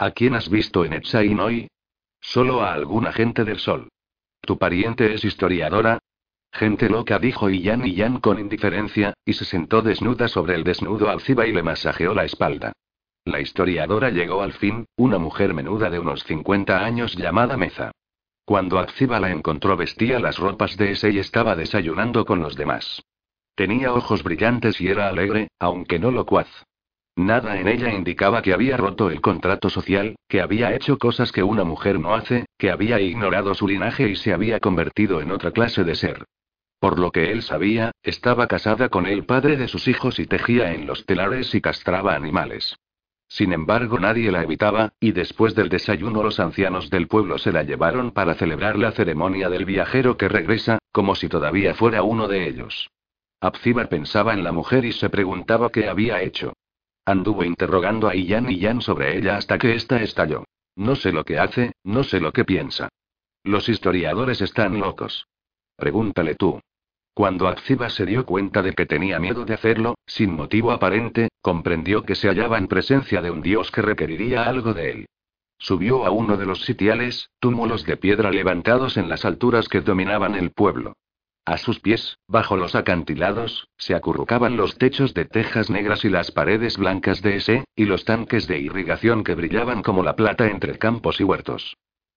¿A 0.00 0.12
quién 0.12 0.34
has 0.34 0.48
visto 0.48 0.86
en 0.86 0.94
Etsain 0.94 1.38
hoy? 1.40 1.68
Solo 2.22 2.62
a 2.62 2.72
alguna 2.72 3.12
gente 3.12 3.44
del 3.44 3.58
sol. 3.58 3.90
¿Tu 4.40 4.56
pariente 4.56 5.12
es 5.12 5.26
historiadora? 5.26 5.98
Gente 6.50 6.88
loca, 6.88 7.18
dijo 7.18 7.50
Iyan 7.50 7.84
Iyan 7.84 8.18
con 8.18 8.38
indiferencia, 8.38 9.12
y 9.26 9.34
se 9.34 9.44
sentó 9.44 9.82
desnuda 9.82 10.28
sobre 10.28 10.54
el 10.54 10.64
desnudo 10.64 11.10
Alciba 11.10 11.46
y 11.46 11.52
le 11.52 11.62
masajeó 11.62 12.14
la 12.14 12.24
espalda. 12.24 12.72
La 13.26 13.40
historiadora 13.40 14.08
llegó 14.08 14.40
al 14.40 14.54
fin, 14.54 14.86
una 14.96 15.18
mujer 15.18 15.52
menuda 15.52 15.90
de 15.90 15.98
unos 15.98 16.24
50 16.24 16.82
años 16.82 17.14
llamada 17.14 17.58
Meza. 17.58 17.90
Cuando 18.46 18.78
Alciba 18.78 19.20
la 19.20 19.30
encontró 19.30 19.76
vestía 19.76 20.18
las 20.18 20.38
ropas 20.38 20.78
de 20.78 20.92
ese 20.92 21.10
y 21.10 21.18
estaba 21.18 21.56
desayunando 21.56 22.24
con 22.24 22.40
los 22.40 22.56
demás. 22.56 23.02
Tenía 23.54 23.92
ojos 23.92 24.22
brillantes 24.22 24.80
y 24.80 24.88
era 24.88 25.10
alegre, 25.10 25.48
aunque 25.58 25.98
no 25.98 26.10
locuaz. 26.10 26.48
Nada 27.20 27.60
en 27.60 27.68
ella 27.68 27.92
indicaba 27.92 28.40
que 28.40 28.54
había 28.54 28.78
roto 28.78 29.10
el 29.10 29.20
contrato 29.20 29.68
social, 29.68 30.16
que 30.26 30.40
había 30.40 30.74
hecho 30.74 30.96
cosas 30.96 31.32
que 31.32 31.42
una 31.42 31.64
mujer 31.64 32.00
no 32.00 32.14
hace, 32.14 32.46
que 32.56 32.70
había 32.70 32.98
ignorado 32.98 33.52
su 33.52 33.68
linaje 33.68 34.08
y 34.08 34.16
se 34.16 34.32
había 34.32 34.58
convertido 34.58 35.20
en 35.20 35.30
otra 35.30 35.50
clase 35.50 35.84
de 35.84 35.96
ser. 35.96 36.24
Por 36.78 36.98
lo 36.98 37.10
que 37.10 37.30
él 37.30 37.42
sabía, 37.42 37.92
estaba 38.02 38.46
casada 38.46 38.88
con 38.88 39.06
el 39.06 39.26
padre 39.26 39.58
de 39.58 39.68
sus 39.68 39.86
hijos 39.86 40.18
y 40.18 40.24
tejía 40.24 40.72
en 40.72 40.86
los 40.86 41.04
telares 41.04 41.54
y 41.54 41.60
castraba 41.60 42.14
animales. 42.14 42.78
Sin 43.28 43.52
embargo, 43.52 43.98
nadie 43.98 44.32
la 44.32 44.42
evitaba, 44.42 44.94
y 44.98 45.12
después 45.12 45.54
del 45.54 45.68
desayuno 45.68 46.22
los 46.22 46.40
ancianos 46.40 46.88
del 46.88 47.06
pueblo 47.06 47.36
se 47.36 47.52
la 47.52 47.64
llevaron 47.64 48.12
para 48.12 48.32
celebrar 48.32 48.78
la 48.78 48.92
ceremonia 48.92 49.50
del 49.50 49.66
viajero 49.66 50.16
que 50.16 50.30
regresa, 50.30 50.78
como 50.90 51.14
si 51.14 51.28
todavía 51.28 51.74
fuera 51.74 52.02
uno 52.02 52.28
de 52.28 52.48
ellos. 52.48 52.88
Abziba 53.42 53.84
pensaba 53.90 54.32
en 54.32 54.42
la 54.42 54.52
mujer 54.52 54.86
y 54.86 54.92
se 54.92 55.10
preguntaba 55.10 55.68
qué 55.68 55.86
había 55.86 56.22
hecho. 56.22 56.54
Anduvo 57.04 57.44
interrogando 57.44 58.08
a 58.08 58.14
Iyan 58.14 58.50
y 58.50 58.58
Yan 58.58 58.80
sobre 58.80 59.16
ella 59.16 59.36
hasta 59.36 59.58
que 59.58 59.74
ésta 59.74 60.02
estalló. 60.02 60.44
No 60.76 60.96
sé 60.96 61.12
lo 61.12 61.24
que 61.24 61.38
hace, 61.38 61.72
no 61.84 62.04
sé 62.04 62.20
lo 62.20 62.32
que 62.32 62.44
piensa. 62.44 62.88
Los 63.42 63.68
historiadores 63.68 64.40
están 64.40 64.78
locos. 64.78 65.26
Pregúntale 65.76 66.34
tú. 66.34 66.60
Cuando 67.14 67.48
Akziba 67.48 67.90
se 67.90 68.06
dio 68.06 68.24
cuenta 68.24 68.62
de 68.62 68.74
que 68.74 68.86
tenía 68.86 69.18
miedo 69.18 69.44
de 69.44 69.54
hacerlo, 69.54 69.96
sin 70.06 70.32
motivo 70.32 70.70
aparente, 70.70 71.28
comprendió 71.40 72.04
que 72.04 72.14
se 72.14 72.28
hallaba 72.28 72.58
en 72.58 72.68
presencia 72.68 73.20
de 73.20 73.30
un 73.30 73.42
dios 73.42 73.70
que 73.70 73.82
requeriría 73.82 74.44
algo 74.44 74.74
de 74.74 74.90
él. 74.90 75.06
Subió 75.58 76.06
a 76.06 76.10
uno 76.10 76.36
de 76.36 76.46
los 76.46 76.64
sitiales, 76.64 77.28
túmulos 77.38 77.84
de 77.84 77.96
piedra 77.96 78.30
levantados 78.30 78.96
en 78.96 79.08
las 79.08 79.24
alturas 79.24 79.68
que 79.68 79.80
dominaban 79.82 80.34
el 80.34 80.52
pueblo. 80.52 80.94
A 81.44 81.56
sus 81.56 81.80
pies, 81.80 82.18
bajo 82.28 82.56
los 82.56 82.74
acantilados, 82.74 83.68
se 83.76 83.94
acurrucaban 83.94 84.56
los 84.56 84.76
techos 84.78 85.14
de 85.14 85.24
tejas 85.24 85.70
negras 85.70 86.04
y 86.04 86.08
las 86.08 86.30
paredes 86.30 86.76
blancas 86.76 87.22
de 87.22 87.36
ese, 87.36 87.64
y 87.74 87.86
los 87.86 88.04
tanques 88.04 88.46
de 88.46 88.58
irrigación 88.58 89.24
que 89.24 89.34
brillaban 89.34 89.82
como 89.82 90.02
la 90.02 90.16
plata 90.16 90.48
entre 90.48 90.78
campos 90.78 91.20
y 91.20 91.24
huertos. 91.24 91.76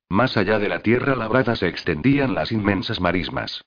Más 0.10 0.38
allá 0.38 0.60
de 0.60 0.70
la 0.70 0.80
tierra 0.80 1.16
labrada 1.16 1.56
se 1.56 1.68
extendían 1.68 2.36
las 2.36 2.52
inmensas 2.52 3.00
marismas. 3.00 3.64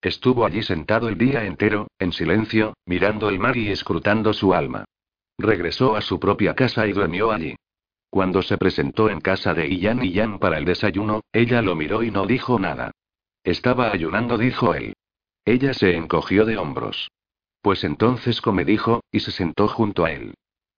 Estuvo 0.00 0.46
allí 0.46 0.62
sentado 0.62 1.08
el 1.08 1.18
día 1.18 1.44
entero, 1.44 1.88
en 1.98 2.12
silencio, 2.12 2.74
mirando 2.86 3.28
el 3.28 3.38
mar 3.38 3.56
y 3.56 3.68
escrutando 3.68 4.32
su 4.32 4.54
alma. 4.54 4.84
Regresó 5.36 5.96
a 5.96 6.00
su 6.00 6.18
propia 6.18 6.54
casa 6.54 6.86
y 6.86 6.92
durmió 6.92 7.32
allí. 7.32 7.56
Cuando 8.08 8.42
se 8.42 8.56
presentó 8.56 9.10
en 9.10 9.20
casa 9.20 9.52
de 9.52 9.68
Iyan 9.68 10.02
Iyan 10.02 10.38
para 10.38 10.58
el 10.58 10.64
desayuno, 10.64 11.20
ella 11.32 11.60
lo 11.62 11.76
miró 11.76 12.02
y 12.02 12.10
no 12.10 12.26
dijo 12.26 12.58
nada. 12.58 12.92
Estaba 13.44 13.92
ayunando, 13.92 14.38
dijo 14.38 14.74
él. 14.74 14.94
Ella 15.44 15.74
se 15.74 15.96
encogió 15.96 16.44
de 16.44 16.56
hombros. 16.56 17.10
Pues 17.62 17.84
entonces 17.84 18.40
come, 18.40 18.64
dijo, 18.64 19.02
y 19.10 19.20
se 19.20 19.30
sentó 19.30 19.68
junto 19.68 20.04
a 20.04 20.12
él. 20.12 20.34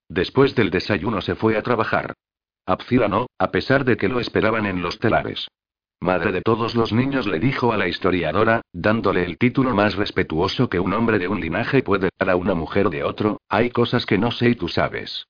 Después 0.08 0.54
del 0.54 0.70
desayuno 0.70 1.20
se 1.20 1.34
fue 1.34 1.56
a 1.56 1.62
trabajar. 1.62 2.14
Abzila 2.66 3.08
no, 3.08 3.26
a 3.38 3.50
pesar 3.50 3.84
de 3.84 3.96
que 3.96 4.08
lo 4.08 4.20
esperaban 4.20 4.66
en 4.66 4.82
los 4.82 4.98
telares. 4.98 5.48
Madre 6.00 6.32
de 6.32 6.42
todos 6.42 6.74
los 6.74 6.92
niños 6.92 7.26
le 7.28 7.38
dijo 7.38 7.72
a 7.72 7.76
la 7.76 7.86
historiadora, 7.86 8.62
dándole 8.72 9.24
el 9.24 9.38
título 9.38 9.72
más 9.74 9.94
respetuoso 9.94 10.68
que 10.68 10.80
un 10.80 10.92
hombre 10.92 11.20
de 11.20 11.28
un 11.28 11.40
linaje 11.40 11.82
puede 11.82 12.08
dar 12.18 12.30
a 12.30 12.36
una 12.36 12.54
mujer 12.54 12.90
de 12.90 13.04
otro, 13.04 13.40
hay 13.48 13.70
cosas 13.70 14.04
que 14.04 14.18
no 14.18 14.32
sé 14.32 14.50
y 14.50 14.54
tú 14.56 14.68
sabes. 14.68 15.26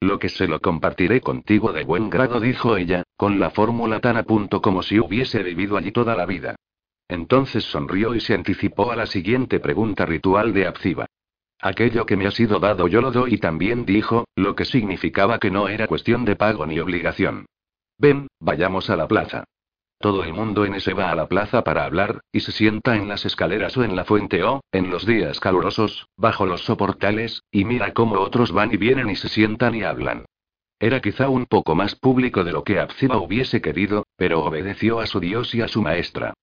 Lo 0.00 0.18
que 0.18 0.28
se 0.28 0.48
lo 0.48 0.60
compartiré 0.60 1.20
contigo 1.20 1.72
de 1.72 1.84
buen 1.84 2.10
grado, 2.10 2.40
dijo 2.40 2.76
ella, 2.76 3.04
con 3.16 3.38
la 3.38 3.50
fórmula 3.50 4.00
tan 4.00 4.16
a 4.16 4.24
punto 4.24 4.60
como 4.60 4.82
si 4.82 4.98
hubiese 4.98 5.42
vivido 5.42 5.76
allí 5.76 5.92
toda 5.92 6.16
la 6.16 6.26
vida. 6.26 6.56
Entonces 7.08 7.64
sonrió 7.64 8.14
y 8.14 8.20
se 8.20 8.34
anticipó 8.34 8.90
a 8.90 8.96
la 8.96 9.06
siguiente 9.06 9.60
pregunta 9.60 10.06
ritual 10.06 10.52
de 10.52 10.66
Abziba. 10.66 11.06
Aquello 11.60 12.04
que 12.04 12.16
me 12.16 12.26
ha 12.26 12.30
sido 12.30 12.58
dado 12.58 12.88
yo 12.88 13.00
lo 13.00 13.10
doy 13.10 13.34
y 13.34 13.38
también 13.38 13.86
dijo, 13.86 14.26
lo 14.34 14.54
que 14.54 14.64
significaba 14.64 15.38
que 15.38 15.50
no 15.50 15.68
era 15.68 15.86
cuestión 15.86 16.24
de 16.24 16.36
pago 16.36 16.66
ni 16.66 16.78
obligación. 16.78 17.46
Ven, 17.98 18.28
vayamos 18.40 18.90
a 18.90 18.96
la 18.96 19.08
plaza. 19.08 19.44
Todo 19.98 20.24
el 20.24 20.34
mundo 20.34 20.66
en 20.66 20.74
ese 20.74 20.92
va 20.92 21.10
a 21.10 21.14
la 21.14 21.26
plaza 21.26 21.64
para 21.64 21.84
hablar, 21.84 22.20
y 22.30 22.40
se 22.40 22.52
sienta 22.52 22.96
en 22.96 23.08
las 23.08 23.24
escaleras 23.24 23.74
o 23.78 23.84
en 23.84 23.96
la 23.96 24.04
fuente 24.04 24.42
o, 24.44 24.60
en 24.70 24.90
los 24.90 25.06
días 25.06 25.40
calurosos, 25.40 26.08
bajo 26.16 26.44
los 26.44 26.64
soportales, 26.64 27.42
y 27.50 27.64
mira 27.64 27.94
cómo 27.94 28.20
otros 28.20 28.52
van 28.52 28.74
y 28.74 28.76
vienen 28.76 29.08
y 29.08 29.16
se 29.16 29.30
sientan 29.30 29.74
y 29.74 29.84
hablan. 29.84 30.26
Era 30.78 31.00
quizá 31.00 31.30
un 31.30 31.46
poco 31.46 31.74
más 31.74 31.94
público 31.94 32.44
de 32.44 32.52
lo 32.52 32.62
que 32.62 32.78
Abziba 32.78 33.16
hubiese 33.16 33.62
querido, 33.62 34.04
pero 34.16 34.44
obedeció 34.44 35.00
a 35.00 35.06
su 35.06 35.20
dios 35.20 35.54
y 35.54 35.62
a 35.62 35.68
su 35.68 35.80
maestra. 35.80 36.34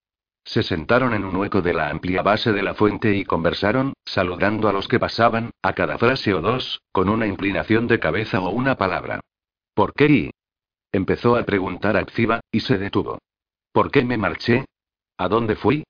Se 0.44 0.62
sentaron 0.62 1.14
en 1.14 1.24
un 1.24 1.36
hueco 1.36 1.62
de 1.62 1.72
la 1.72 1.88
amplia 1.88 2.22
base 2.22 2.52
de 2.52 2.62
la 2.62 2.74
fuente 2.74 3.16
y 3.16 3.24
conversaron, 3.24 3.94
saludando 4.04 4.68
a 4.68 4.72
los 4.72 4.88
que 4.88 5.00
pasaban, 5.00 5.50
a 5.62 5.72
cada 5.72 5.96
frase 5.96 6.34
o 6.34 6.42
dos, 6.42 6.82
con 6.92 7.08
una 7.08 7.26
inclinación 7.26 7.86
de 7.86 7.98
cabeza 7.98 8.40
o 8.40 8.50
una 8.50 8.76
palabra. 8.76 9.20
¿Por 9.74 9.94
qué? 9.94 10.06
Y? 10.06 10.30
Empezó 10.92 11.36
a 11.36 11.44
preguntar 11.44 11.96
Activa, 11.96 12.40
y 12.52 12.60
se 12.60 12.78
detuvo. 12.78 13.18
¿Por 13.72 13.90
qué 13.90 14.04
me 14.04 14.18
marché? 14.18 14.66
¿A 15.18 15.28
dónde 15.28 15.56
fui? 15.56 15.84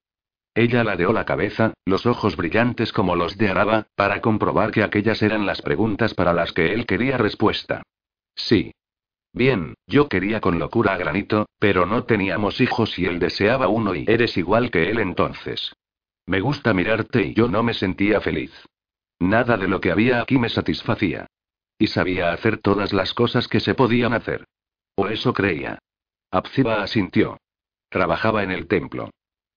Ella 0.55 0.85
ladeó 0.85 1.13
la 1.13 1.25
cabeza, 1.25 1.75
los 1.85 2.07
ojos 2.07 2.37
brillantes 2.37 2.93
como 2.93 3.17
los 3.17 3.37
de 3.37 3.49
Araba, 3.49 3.89
para 3.97 4.21
comprobar 4.21 4.71
que 4.71 4.85
aquellas 4.85 5.21
eran 5.23 5.47
las 5.47 5.61
preguntas 5.63 6.15
para 6.15 6.33
las 6.33 6.53
que 6.53 6.73
él 6.73 6.87
quería 6.87 7.19
respuesta. 7.19 7.83
Sí. 8.37 8.73
Bien, 9.35 9.75
yo 9.89 10.09
quería 10.09 10.41
con 10.41 10.61
locura 10.61 10.95
a 10.95 10.97
Granito, 10.97 11.49
pero 11.59 11.87
no 11.87 12.05
teníamos 12.05 12.61
hijos 12.61 12.97
y 13.01 13.07
él 13.07 13.19
deseaba 13.19 13.67
uno 13.67 13.97
y 13.97 14.05
eres 14.07 14.37
igual 14.37 14.71
que 14.71 14.89
él 14.91 15.01
entonces. 15.01 15.75
Me 16.25 16.41
gusta 16.41 16.73
mirarte 16.73 17.27
y 17.27 17.35
yo 17.35 17.49
no 17.49 17.65
me 17.65 17.75
sentía 17.75 18.21
feliz. 18.21 18.53
Nada 19.19 19.57
de 19.57 19.67
lo 19.67 19.81
que 19.81 19.91
había 19.91 20.23
aquí 20.23 20.39
me 20.39 20.49
satisfacía. 20.49 21.27
Y 21.77 21.89
sabía 21.89 22.33
hacer 22.33 22.59
todas 22.59 22.93
las 22.93 23.13
cosas 23.13 23.49
que 23.49 23.59
se 23.59 23.75
podían 23.75 24.13
hacer. 24.13 24.45
O 24.95 25.09
eso 25.09 25.33
creía. 25.33 25.81
Abziba 26.31 26.81
asintió. 26.81 27.37
Trabajaba 27.89 28.45
en 28.45 28.53
el 28.53 28.69
templo. 28.69 29.11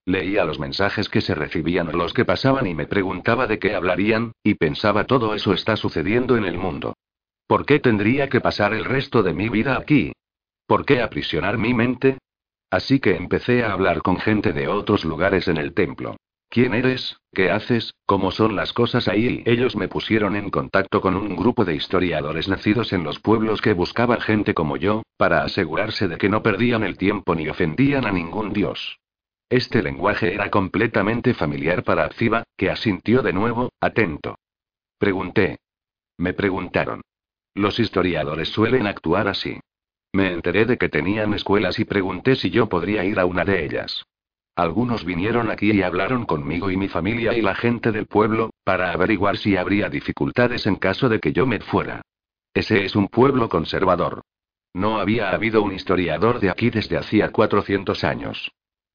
Leía 0.05 0.43
los 0.43 0.57
mensajes 0.57 1.07
que 1.07 1.21
se 1.21 1.35
recibían 1.35 1.89
o 1.89 1.91
los 1.91 2.13
que 2.13 2.25
pasaban 2.25 2.65
y 2.65 2.73
me 2.73 2.87
preguntaba 2.87 3.45
de 3.45 3.59
qué 3.59 3.75
hablarían, 3.75 4.31
y 4.41 4.55
pensaba 4.55 5.05
todo 5.05 5.35
eso 5.35 5.53
está 5.53 5.75
sucediendo 5.75 6.35
en 6.35 6.45
el 6.45 6.57
mundo. 6.57 6.95
¿Por 7.47 7.65
qué 7.65 7.79
tendría 7.79 8.27
que 8.27 8.41
pasar 8.41 8.73
el 8.73 8.83
resto 8.83 9.23
de 9.23 9.33
mi 9.33 9.47
vida 9.47 9.77
aquí? 9.77 10.11
¿Por 10.67 10.85
qué 10.85 11.01
aprisionar 11.01 11.57
mi 11.57 11.73
mente? 11.73 12.17
Así 12.69 12.99
que 12.99 13.15
empecé 13.15 13.63
a 13.63 13.71
hablar 13.71 14.01
con 14.01 14.19
gente 14.19 14.51
de 14.51 14.67
otros 14.67 15.05
lugares 15.05 15.47
en 15.47 15.55
el 15.55 15.73
templo. 15.73 16.17
¿Quién 16.49 16.73
eres? 16.73 17.17
¿Qué 17.33 17.49
haces? 17.49 17.93
¿Cómo 18.05 18.31
son 18.31 18.55
las 18.55 18.73
cosas 18.73 19.07
ahí? 19.07 19.43
ellos 19.45 19.77
me 19.77 19.87
pusieron 19.87 20.35
en 20.35 20.49
contacto 20.49 20.99
con 20.99 21.15
un 21.15 21.35
grupo 21.35 21.63
de 21.63 21.75
historiadores 21.75 22.49
nacidos 22.49 22.91
en 22.91 23.03
los 23.03 23.19
pueblos 23.19 23.61
que 23.61 23.73
buscaban 23.73 24.19
gente 24.19 24.53
como 24.53 24.75
yo, 24.75 25.03
para 25.17 25.43
asegurarse 25.43 26.07
de 26.07 26.17
que 26.17 26.29
no 26.29 26.43
perdían 26.43 26.83
el 26.83 26.97
tiempo 26.97 27.35
ni 27.35 27.47
ofendían 27.47 28.05
a 28.05 28.11
ningún 28.11 28.51
dios. 28.51 28.99
Este 29.49 29.81
lenguaje 29.81 30.33
era 30.33 30.49
completamente 30.49 31.33
familiar 31.33 31.83
para 31.83 32.05
Aziba, 32.05 32.43
que 32.57 32.69
asintió 32.69 33.21
de 33.21 33.31
nuevo, 33.31 33.69
atento. 33.79 34.37
Pregunté. 34.97 35.59
Me 36.17 36.33
preguntaron. 36.33 37.01
Los 37.57 37.79
historiadores 37.79 38.49
suelen 38.49 38.85
actuar 38.85 39.27
así. 39.27 39.59
Me 40.13 40.31
enteré 40.31 40.65
de 40.65 40.77
que 40.77 40.89
tenían 40.89 41.33
escuelas 41.33 41.79
y 41.79 41.85
pregunté 41.85 42.35
si 42.35 42.51
yo 42.51 42.69
podría 42.69 43.03
ir 43.03 43.19
a 43.19 43.25
una 43.25 43.45
de 43.45 43.65
ellas. 43.65 44.05
Algunos 44.55 45.03
vinieron 45.03 45.49
aquí 45.49 45.71
y 45.71 45.81
hablaron 45.81 46.25
conmigo 46.25 46.69
y 46.69 46.77
mi 46.77 46.87
familia 46.87 47.35
y 47.35 47.41
la 47.41 47.55
gente 47.55 47.91
del 47.91 48.05
pueblo, 48.05 48.51
para 48.63 48.91
averiguar 48.91 49.37
si 49.37 49.57
habría 49.57 49.89
dificultades 49.89 50.67
en 50.67 50.75
caso 50.75 51.09
de 51.09 51.19
que 51.19 51.33
yo 51.33 51.47
me 51.47 51.59
fuera. 51.59 52.03
Ese 52.53 52.85
es 52.85 52.95
un 52.95 53.07
pueblo 53.07 53.49
conservador. 53.49 54.21
No 54.75 54.99
había 54.99 55.31
habido 55.31 55.63
un 55.63 55.73
historiador 55.73 56.39
de 56.39 56.51
aquí 56.51 56.69
desde 56.69 56.95
hacía 56.95 57.31
400 57.31 58.03
años. 58.03 58.51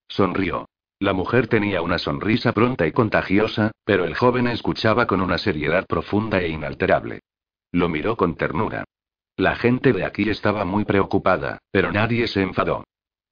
Sonrió. 0.06 0.66
La 1.00 1.12
mujer 1.12 1.48
tenía 1.48 1.82
una 1.82 1.98
sonrisa 1.98 2.52
pronta 2.52 2.86
y 2.86 2.92
contagiosa, 2.92 3.72
pero 3.84 4.04
el 4.04 4.14
joven 4.14 4.46
escuchaba 4.46 5.08
con 5.08 5.20
una 5.20 5.38
seriedad 5.38 5.84
profunda 5.84 6.40
e 6.40 6.48
inalterable. 6.48 7.22
Lo 7.72 7.88
miró 7.88 8.16
con 8.16 8.36
ternura. 8.36 8.84
La 9.36 9.56
gente 9.56 9.92
de 9.92 10.04
aquí 10.04 10.28
estaba 10.28 10.64
muy 10.64 10.84
preocupada, 10.84 11.58
pero 11.70 11.90
nadie 11.90 12.28
se 12.28 12.42
enfadó. 12.42 12.84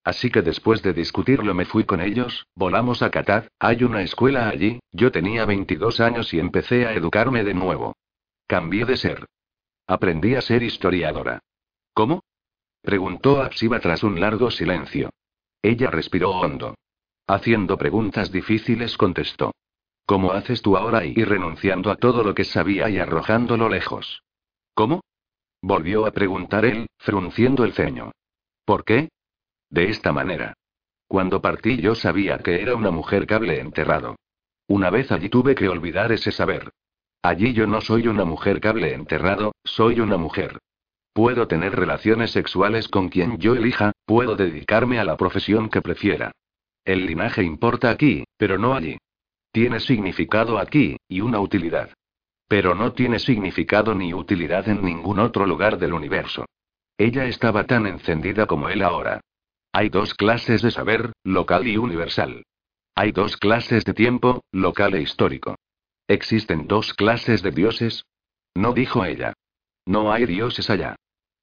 Así 0.03 0.31
que 0.31 0.40
después 0.40 0.83
de 0.83 0.94
discutirlo 0.94 1.55
me 1.55 1.66
fui 1.66 1.85
con 1.85 2.00
ellos, 2.00 2.46
volamos 2.55 3.03
a 3.03 3.11
Qatar, 3.11 3.48
hay 3.59 3.85
una 3.85 4.00
escuela 4.00 4.48
allí, 4.48 4.81
yo 4.92 5.12
tenía 5.12 5.44
22 5.44 6.00
años 6.00 6.33
y 6.33 6.40
empecé 6.40 6.87
a 6.87 6.94
educarme 6.94 7.44
de 7.44 7.53
nuevo. 7.53 7.94
Cambié 8.46 8.87
de 8.87 8.96
ser. 8.96 9.26
Aprendí 9.87 10.35
a 10.37 10.40
ser 10.40 10.62
historiadora. 10.62 11.40
¿Cómo? 11.92 12.22
Preguntó 12.81 13.42
Apsiba 13.42 13.79
tras 13.79 14.03
un 14.03 14.18
largo 14.20 14.50
silencio. 14.50 15.11
Ella 15.61 15.90
respiró 15.90 16.31
hondo. 16.31 16.76
Haciendo 17.26 17.76
preguntas 17.76 18.33
difíciles 18.33 18.96
contestó. 18.96 19.53
¿Cómo 20.07 20.33
haces 20.33 20.62
tú 20.62 20.76
ahora 20.76 21.05
y 21.05 21.22
renunciando 21.22 21.90
a 21.90 21.96
todo 21.96 22.24
lo 22.24 22.35
que 22.35 22.44
sabía 22.44 22.88
y 22.88 22.98
arrojándolo 22.98 23.68
lejos? 23.68 24.22
¿Cómo? 24.74 25.02
Volvió 25.62 26.06
a 26.06 26.11
preguntar 26.11 26.64
él, 26.64 26.87
frunciendo 26.98 27.64
el 27.64 27.72
ceño. 27.72 28.12
¿Por 28.64 28.85
qué? 28.85 29.11
De 29.68 29.90
esta 29.90 30.12
manera. 30.12 30.54
Cuando 31.06 31.42
partí 31.42 31.80
yo 31.80 31.94
sabía 31.94 32.38
que 32.38 32.62
era 32.62 32.74
una 32.76 32.90
mujer 32.90 33.26
cable 33.26 33.61
enterrado. 33.61 34.16
Una 34.68 34.90
vez 34.90 35.11
allí 35.11 35.28
tuve 35.28 35.54
que 35.54 35.68
olvidar 35.68 36.12
ese 36.12 36.30
saber. 36.30 36.70
Allí 37.22 37.52
yo 37.52 37.66
no 37.66 37.80
soy 37.80 38.06
una 38.09 38.24
mujer 38.24 38.61
cable 38.61 38.94
enterrado, 38.94 39.52
soy 39.64 40.00
una 40.00 40.16
mujer. 40.16 40.59
Puedo 41.12 41.48
tener 41.48 41.74
relaciones 41.74 42.30
sexuales 42.30 42.88
con 42.88 43.09
quien 43.09 43.38
yo 43.38 43.54
elija, 43.54 43.92
puedo 44.06 44.37
dedicarme 44.37 44.98
a 44.98 45.04
la 45.04 45.16
profesión 45.16 45.68
que 45.68 45.83
prefiera. 45.83 46.33
El 46.85 47.06
linaje 47.06 47.42
importa 47.42 47.90
aquí, 47.90 48.24
pero 48.37 48.59
no 48.59 48.74
allí. 48.74 48.96
Tiene 49.52 49.80
significado 49.80 50.59
aquí, 50.59 50.96
y 51.09 51.20
una 51.20 51.40
utilidad. 51.40 51.90
Pero 52.50 52.74
no 52.74 52.94
tiene 52.94 53.20
significado 53.20 53.94
ni 53.94 54.12
utilidad 54.12 54.68
en 54.68 54.84
ningún 54.84 55.20
otro 55.20 55.46
lugar 55.46 55.78
del 55.78 55.92
universo. 55.92 56.46
Ella 56.98 57.26
estaba 57.26 57.64
tan 57.68 57.86
encendida 57.86 58.46
como 58.46 58.68
él 58.68 58.82
ahora. 58.82 59.20
Hay 59.72 59.88
dos 59.88 60.14
clases 60.14 60.60
de 60.60 60.72
saber, 60.72 61.12
local 61.22 61.68
y 61.68 61.76
universal. 61.76 62.42
Hay 62.96 63.12
dos 63.12 63.36
clases 63.36 63.84
de 63.84 63.94
tiempo, 63.94 64.42
local 64.50 64.94
e 64.94 65.02
histórico. 65.02 65.54
¿Existen 66.08 66.66
dos 66.66 66.92
clases 66.92 67.40
de 67.44 67.52
dioses? 67.52 68.04
No 68.56 68.72
dijo 68.72 69.04
ella. 69.04 69.32
No 69.86 70.12
hay 70.12 70.26
dioses 70.26 70.70
allá. 70.70 70.96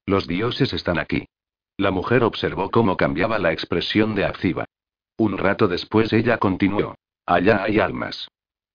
Los 0.04 0.26
dioses 0.26 0.74
están 0.74 0.98
aquí. 0.98 1.24
La 1.78 1.90
mujer 1.90 2.22
observó 2.22 2.70
cómo 2.70 2.98
cambiaba 2.98 3.38
la 3.38 3.52
expresión 3.52 4.14
de 4.14 4.26
Activa. 4.26 4.66
Un 5.16 5.38
rato 5.38 5.68
después 5.68 6.12
ella 6.12 6.36
continuó. 6.36 6.96
Allá 7.24 7.62
hay 7.62 7.80
almas. 7.80 8.28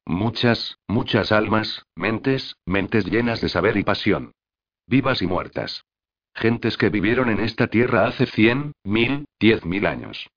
Muchas, 0.05 0.77
muchas 0.87 1.31
almas, 1.31 1.85
mentes, 1.95 2.57
mentes 2.65 3.05
llenas 3.05 3.39
de 3.39 3.49
saber 3.49 3.77
y 3.77 3.83
pasión. 3.83 4.33
Vivas 4.85 5.21
y 5.21 5.27
muertas. 5.27 5.85
Gentes 6.35 6.77
que 6.77 6.89
vivieron 6.89 7.29
en 7.29 7.39
esta 7.39 7.67
tierra 7.67 8.05
hace 8.05 8.25
cien, 8.25 8.73
mil, 8.83 9.25
diez 9.39 9.63
mil 9.65 9.85
años. 9.85 10.27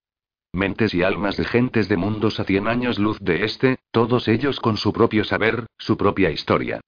Mentes 0.53 0.95
y 0.95 1.03
almas 1.03 1.37
de 1.37 1.45
gentes 1.45 1.89
de 1.89 1.97
mundos 1.97 2.39
a 2.39 2.45
cien 2.45 2.69
años 2.69 2.99
luz 2.99 3.19
de 3.21 3.45
este, 3.45 3.79
todos 3.91 4.29
ellos 4.29 4.61
con 4.61 4.77
su 4.77 4.93
propio 4.93 5.25
saber, 5.25 5.67
su 5.79 5.97
propia 5.97 6.31
historia. 6.31 6.81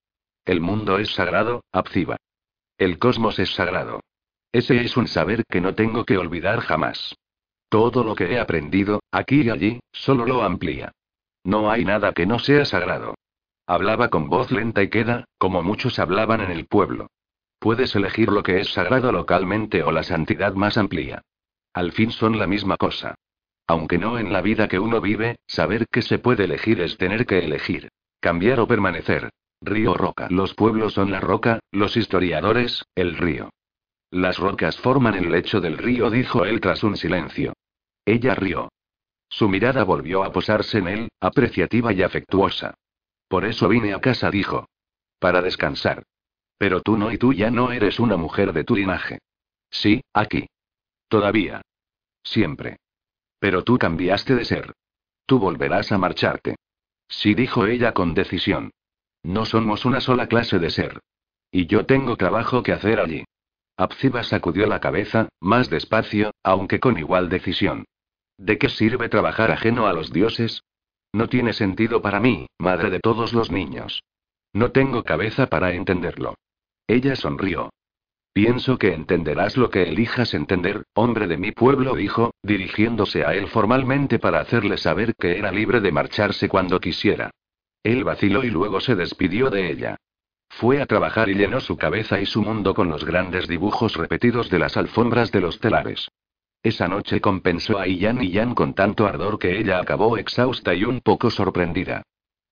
El 0.45 0.61
mundo 0.61 0.99
es 0.99 1.13
sagrado, 1.13 1.65
Abziba. 1.73 2.17
El 2.79 2.99
cosmos 2.99 3.39
es 3.39 3.53
sagrado. 3.55 4.01
Ese 4.53 4.81
es 4.81 4.97
un 4.97 5.09
saber 5.09 5.45
que 5.49 5.61
no 5.61 5.75
tengo 5.75 6.05
que 6.05 6.17
olvidar 6.17 6.61
jamás. 6.61 7.15
Todo 7.69 8.05
lo 8.05 8.15
que 8.15 8.33
he 8.33 8.39
aprendido, 8.39 9.01
aquí 9.11 9.43
y 9.43 9.51
allí, 9.51 9.81
solo 9.93 10.25
lo 10.25 10.43
amplía. 10.43 10.93
No 11.49 11.71
hay 11.71 11.83
nada 11.83 12.13
que 12.13 12.27
no 12.27 12.39
sea 12.39 12.67
sagrado. 12.67 13.15
Hablaba 13.67 14.11
con 14.11 14.29
voz 14.29 14.51
lenta 14.51 14.83
y 14.83 14.91
queda, 14.91 15.25
como 15.39 15.63
muchos 15.63 15.99
hablaban 15.99 16.43
en 16.43 16.51
el 16.51 16.67
pueblo. 16.67 17.07
Puedes 17.59 17.97
elegir 17.97 18.29
lo 18.29 18.43
que 18.43 18.61
es 18.61 18.69
sagrado 18.75 19.13
localmente 19.13 19.83
o 19.83 19.91
la 19.91 20.03
santidad 20.03 20.53
más 20.53 20.77
amplia. 20.77 21.23
Al 21.73 21.93
fin 21.93 22.11
son 22.11 22.39
la 22.39 22.47
misma 22.47 22.77
cosa. 22.77 23.15
Aunque 23.67 23.97
no 23.97 24.19
en 24.19 24.31
la 24.31 24.43
vida 24.43 24.69
que 24.69 24.79
uno 24.79 25.01
vive, 25.01 25.37
saber 25.47 25.87
que 25.91 26.03
se 26.03 26.19
puede 26.19 26.45
elegir 26.45 26.83
es 26.83 26.99
tener 26.99 27.25
que 27.25 27.39
elegir. 27.39 27.89
Cambiar 28.21 28.61
o 28.61 28.69
permanecer. 28.69 29.31
Río 29.63 29.95
roca. 29.95 30.29
Los 30.29 30.53
pueblos 30.53 30.93
son 30.93 31.11
la 31.11 31.21
roca, 31.21 31.61
los 31.73 31.97
historiadores, 31.97 32.85
el 32.95 33.17
río. 33.17 33.49
Las 34.11 34.37
rocas 34.37 34.77
forman 34.77 35.15
el 35.15 35.31
lecho 35.31 35.63
del 35.63 35.79
río, 35.79 36.11
dijo 36.11 36.45
él 36.45 36.61
tras 36.61 36.85
un 36.85 36.99
silencio. 36.99 37.55
Ella 38.05 38.35
rió. 38.35 38.69
Su 39.29 39.49
mirada 39.49 39.85
volvió 39.85 40.25
a 40.25 40.33
posarse 40.33 40.79
en 40.79 40.89
él, 40.89 41.09
apreciativa 41.21 41.93
y 41.93 42.03
afectuosa. 42.03 42.75
Por 43.29 43.45
eso 43.45 43.69
vine 43.69 43.93
a 43.93 44.01
casa, 44.01 44.31
dijo. 44.31 44.69
Para 45.19 45.43
descansar. 45.43 46.05
Pero 46.57 46.83
tú 46.83 46.97
no 46.97 47.13
y 47.13 47.19
tú 47.19 47.33
ya 47.33 47.51
no 47.51 47.71
eres 47.73 48.01
una 48.01 48.17
mujer 48.17 48.53
de 48.53 48.65
tu 48.65 48.75
linaje. 48.75 49.19
Sí, 49.71 50.03
aquí. 50.13 50.49
Todavía. 51.09 51.63
Siempre. 52.23 52.79
Pero 53.39 53.63
tú 53.65 53.79
cambiaste 53.79 54.35
de 54.35 54.45
ser. 54.45 54.73
Tú 55.27 55.39
volverás 55.39 55.93
a 55.93 55.99
marcharte. 55.99 56.57
Sí, 57.09 57.35
dijo 57.35 57.67
ella 57.67 57.93
con 57.93 58.15
decisión. 58.15 58.71
No 59.23 59.45
somos 59.45 59.85
una 59.85 60.01
sola 60.01 60.27
clase 60.27 60.59
de 60.59 60.71
ser. 60.71 61.01
Y 61.51 61.67
yo 61.67 61.87
tengo 61.87 62.17
trabajo 62.17 62.63
que 62.63 62.73
hacer 62.73 63.01
allí. 63.01 63.25
Abziba 63.77 64.23
sacudió 64.25 64.67
la 64.67 64.81
cabeza, 64.81 65.29
más 65.41 65.71
despacio, 65.71 66.33
aunque 66.43 66.81
con 66.81 66.99
igual 66.99 67.29
decisión. 67.29 67.85
¿De 68.39 68.57
qué 68.57 68.69
sirve 68.69 69.09
trabajar 69.09 69.51
ajeno 69.51 69.89
a 69.89 69.93
los 69.93 70.13
dioses? 70.13 70.63
No 71.13 71.29
tiene 71.29 71.53
sentido 71.53 72.01
para 72.01 72.21
mí, 72.21 72.47
madre 72.59 72.89
de 72.91 73.01
todos 73.01 73.33
los 73.33 73.51
niños. 73.51 74.05
No 74.53 74.71
tengo 74.71 75.03
cabeza 75.03 75.49
para 75.49 75.73
entenderlo. 75.73 76.35
Ella 76.87 77.17
sonrió. 77.17 77.71
Pienso 78.33 78.79
que 78.79 78.95
entenderás 78.95 79.57
lo 79.57 79.71
que 79.71 79.83
elijas 79.83 80.33
entender, 80.35 80.85
hombre 80.95 81.27
de 81.27 81.37
mi 81.37 81.51
pueblo, 81.51 81.97
dijo, 81.97 82.33
dirigiéndose 82.43 83.25
a 83.25 83.35
él 83.35 83.49
formalmente 83.49 84.21
para 84.21 84.41
hacerle 84.41 84.79
saber 84.79 85.17
que 85.17 85.37
era 85.37 85.51
libre 85.51 85.81
de 85.81 85.91
marcharse 85.91 86.49
cuando 86.49 86.79
quisiera. 86.79 87.31
Él 87.83 88.05
vaciló 88.05 88.45
y 88.45 88.51
luego 88.51 88.81
se 88.81 88.95
despidió 88.95 89.51
de 89.51 89.73
ella. 89.73 89.97
Fue 90.49 90.81
a 90.81 90.87
trabajar 90.87 91.29
y 91.29 91.35
llenó 91.35 91.61
su 91.61 91.77
cabeza 91.77 92.21
y 92.21 92.27
su 92.27 92.43
mundo 92.43 92.75
con 92.75 92.89
los 92.89 93.05
grandes 93.05 93.49
dibujos 93.49 93.97
repetidos 93.97 94.49
de 94.51 94.61
las 94.61 94.77
alfombras 94.77 95.33
de 95.33 95.41
los 95.41 95.59
telares. 95.59 96.09
Esa 96.63 96.89
noche 96.89 97.21
compensó 97.21 97.79
a 97.79 97.87
Iyan 97.87 98.23
y 98.23 98.31
Yan 98.31 98.55
con 98.55 98.75
tanto 98.75 99.07
ardor 99.07 99.39
que 99.39 99.59
ella 99.59 99.79
acabó 99.79 100.19
exhausta 100.19 100.75
y 100.75 100.85
un 100.85 101.01
poco 101.01 101.31
sorprendida. 101.31 102.03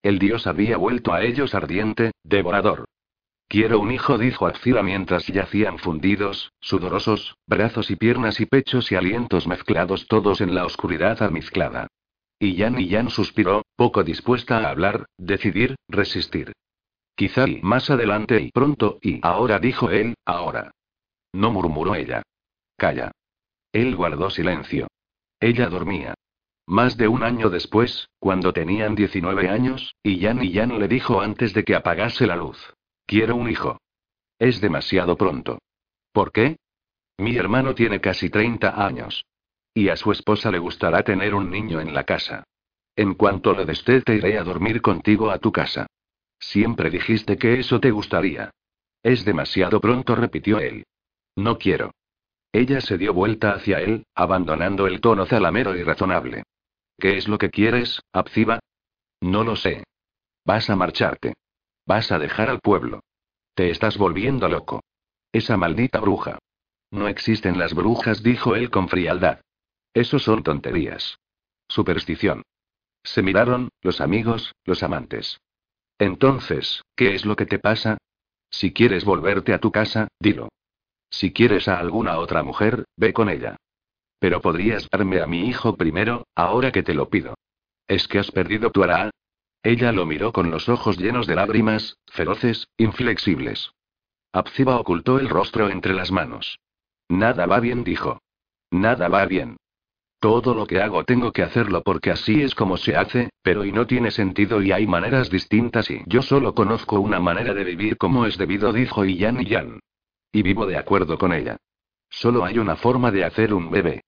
El 0.03 0.19
dios 0.19 0.47
había 0.47 0.77
vuelto 0.77 1.13
a 1.13 1.23
ellos 1.23 1.55
ardiente, 1.55 2.13
devorador. 2.23 2.85
Quiero 3.49 3.79
un 3.79 3.93
hijo, 3.93 4.19
dijo 4.19 4.47
Azira 4.47 4.83
mientras 4.83 5.27
yacían 5.27 5.79
fundidos, 5.79 6.53
sudorosos, 6.61 7.37
brazos 7.47 7.91
y 7.91 7.97
piernas 7.97 8.41
y 8.41 8.47
pechos 8.47 8.91
y 8.91 8.97
alientos 8.97 9.47
mezclados 9.47 10.07
todos 10.09 10.41
en 10.41 10.55
la 10.55 10.65
oscuridad 10.65 11.23
almizclada. 11.23 11.89
Y 12.39 12.55
Yan 12.55 12.79
y 12.81 12.89
Yan 12.89 13.09
suspiró, 13.11 13.63
poco 13.77 14.05
dispuesta 14.05 14.59
a 14.59 14.71
hablar, 14.71 15.07
decidir, 15.17 15.77
resistir. 15.89 16.53
Quizá 17.15 17.49
y 17.49 17.63
más 17.63 17.89
adelante 17.89 18.41
y 18.41 18.51
pronto 18.51 18.99
y 19.01 19.21
ahora 19.23 19.59
dijo 19.59 19.91
él, 19.91 20.15
ahora. 20.25 20.73
No 21.33 21.51
murmuró 21.51 21.95
ella. 21.95 22.23
Calla. 22.77 23.13
Él 23.77 23.95
guardó 23.95 24.31
silencio. 24.31 24.89
Ella 25.39 25.69
dormía. 25.69 26.15
Más 26.67 26.97
de 26.97 27.09
un 27.09 27.23
año 27.23 27.51
después, 27.51 28.09
cuando 28.19 28.55
tenían 28.55 28.95
19 28.95 29.51
años, 29.51 29.95
y 30.03 30.19
Yan 30.19 30.43
y 30.43 30.51
Yan 30.53 30.79
le 30.79 30.89
dijo 30.89 31.21
antes 31.21 31.53
de 31.53 31.63
que 31.63 31.75
apagase 31.75 32.27
la 32.27 32.37
luz. 32.37 32.73
Quiero 33.05 33.37
un 33.37 33.51
hijo. 33.51 33.79
Es 34.39 34.63
demasiado 34.63 35.19
pronto. 35.19 35.59
¿Por 36.11 36.33
qué? 36.33 36.57
Mi 37.19 37.37
hermano 37.37 37.75
tiene 37.75 38.01
casi 38.01 38.31
30 38.31 38.83
años. 38.83 39.27
Y 39.75 39.91
a 39.91 39.97
su 39.97 40.11
esposa 40.11 40.51
le 40.51 40.59
gustará 40.59 41.03
tener 41.03 41.35
un 41.35 41.51
niño 41.51 41.79
en 41.79 41.93
la 41.93 42.05
casa. 42.05 42.45
En 42.97 43.13
cuanto 43.13 43.53
le 43.53 43.67
destete 43.67 44.15
iré 44.15 44.39
a 44.39 44.43
dormir 44.43 44.81
contigo 44.81 45.31
a 45.31 45.39
tu 45.39 45.53
casa. 45.53 45.87
Siempre 46.39 46.89
dijiste 46.89 47.37
que 47.37 47.61
eso 47.61 47.79
te 47.79 47.91
gustaría. 47.91 48.51
Es 49.03 49.27
demasiado 49.27 49.83
pronto, 49.83 50.15
repitió 50.15 50.61
él. 50.61 50.87
No 51.37 51.59
quiero. 51.59 51.93
Ella 52.57 52.81
se 52.81 52.97
dio 52.97 53.13
vuelta 53.13 53.51
hacia 53.51 53.81
él, 53.81 54.07
abandonando 54.15 54.87
el 54.87 55.03
tono 55.03 55.27
zalamero 55.27 55.77
y 55.77 55.83
razonable. 55.83 56.45
¿Qué 56.99 57.19
es 57.19 57.29
lo 57.29 57.37
que 57.37 57.51
quieres, 57.51 58.01
Abziba? 58.15 58.61
No 59.21 59.45
lo 59.45 59.57
sé. 59.57 59.85
Vas 60.43 60.71
a 60.71 60.75
marcharte. 60.75 61.35
Vas 61.85 62.11
a 62.13 62.19
dejar 62.19 62.49
al 62.49 62.61
pueblo. 62.61 63.01
Te 63.55 63.69
estás 63.69 63.99
volviendo 63.99 64.49
loco. 64.49 64.81
Esa 65.33 65.59
maldita 65.59 66.01
bruja. 66.01 66.39
No 66.91 67.09
existen 67.09 67.59
las 67.59 67.75
brujas, 67.75 68.23
dijo 68.23 68.57
él 68.57 68.71
con 68.71 68.89
frialdad. 68.89 69.43
Eso 69.93 70.19
son 70.19 70.43
tonterías. 70.43 71.19
Superstición. 71.69 72.41
Se 73.05 73.21
miraron, 73.21 73.69
los 73.83 74.01
amigos, 74.01 74.55
los 74.65 74.83
amantes. 74.83 75.43
Entonces, 75.99 76.81
¿qué 76.97 77.15
es 77.15 77.27
lo 77.27 77.37
que 77.37 77.45
te 77.45 77.59
pasa? 77.59 77.99
Si 78.49 78.73
quieres 78.73 79.05
volverte 79.05 79.53
a 79.53 79.59
tu 79.59 79.71
casa, 79.71 80.09
dilo. 80.19 80.49
Si 81.19 81.33
quieres 81.33 81.67
a 81.67 81.79
alguna 81.79 82.19
otra 82.19 82.43
mujer, 82.43 82.85
ve 82.99 83.15
con 83.15 83.31
ella. 83.31 83.57
Pero 84.19 84.43
podrías 84.43 84.87
darme 84.91 85.23
a 85.23 85.27
mi 85.27 85.49
hijo 85.49 85.75
primero, 85.75 86.27
ahora 86.35 86.71
que 86.73 86.83
te 86.83 86.93
lo 86.93 87.09
pido. 87.09 87.35
¿Es 87.89 88.07
que 88.07 88.19
has 88.19 88.31
perdido 88.31 88.71
tu 88.71 88.83
ara? 88.83 89.09
Ella 89.63 89.93
lo 89.93 90.05
miró 90.05 90.31
con 90.31 90.51
los 90.51 90.69
ojos 90.69 90.99
llenos 90.99 91.27
de 91.27 91.35
lágrimas, 91.35 91.97
feroces, 92.07 92.69
inflexibles. 92.77 93.71
Abziba 94.31 94.79
ocultó 94.79 95.19
el 95.19 95.31
rostro 95.31 95.71
entre 95.71 95.95
las 95.95 96.13
manos. 96.13 96.59
Nada 97.09 97.47
va 97.47 97.61
bien, 97.61 97.83
dijo. 97.83 98.21
Nada 98.71 99.09
va 99.09 99.25
bien. 99.25 99.57
Todo 100.21 100.55
lo 100.55 100.67
que 100.67 100.83
hago 100.83 101.05
tengo 101.05 101.33
que 101.33 101.43
hacerlo 101.43 101.81
porque 101.83 102.11
así 102.11 102.43
es 102.43 102.55
como 102.55 102.77
se 102.77 102.95
hace, 102.95 103.31
pero 103.41 103.65
y 103.65 103.73
no 103.73 103.87
tiene 103.87 104.11
sentido 104.11 104.61
y 104.61 104.71
hay 104.71 104.87
maneras 104.87 105.31
distintas 105.31 105.91
y 105.91 106.03
yo 106.05 106.21
solo 106.21 106.55
conozco 106.55 107.01
una 107.01 107.21
manera 107.21 107.55
de 107.55 107.65
vivir 107.65 107.97
como 107.97 108.27
es 108.27 108.37
debido, 108.37 108.75
dijo 108.75 109.07
Iyan 109.07 109.43
Yan. 109.43 109.81
Y 110.33 110.43
vivo 110.43 110.67
de 110.67 110.77
acuerdo 110.77 111.19
con 111.19 111.33
ella. 111.33 111.57
Solo 112.09 112.45
hay 112.45 112.59
una 112.59 112.77
forma 112.77 113.11
de 113.11 113.25
hacer 113.25 113.53
un 113.53 113.71
bebé. 113.71 114.03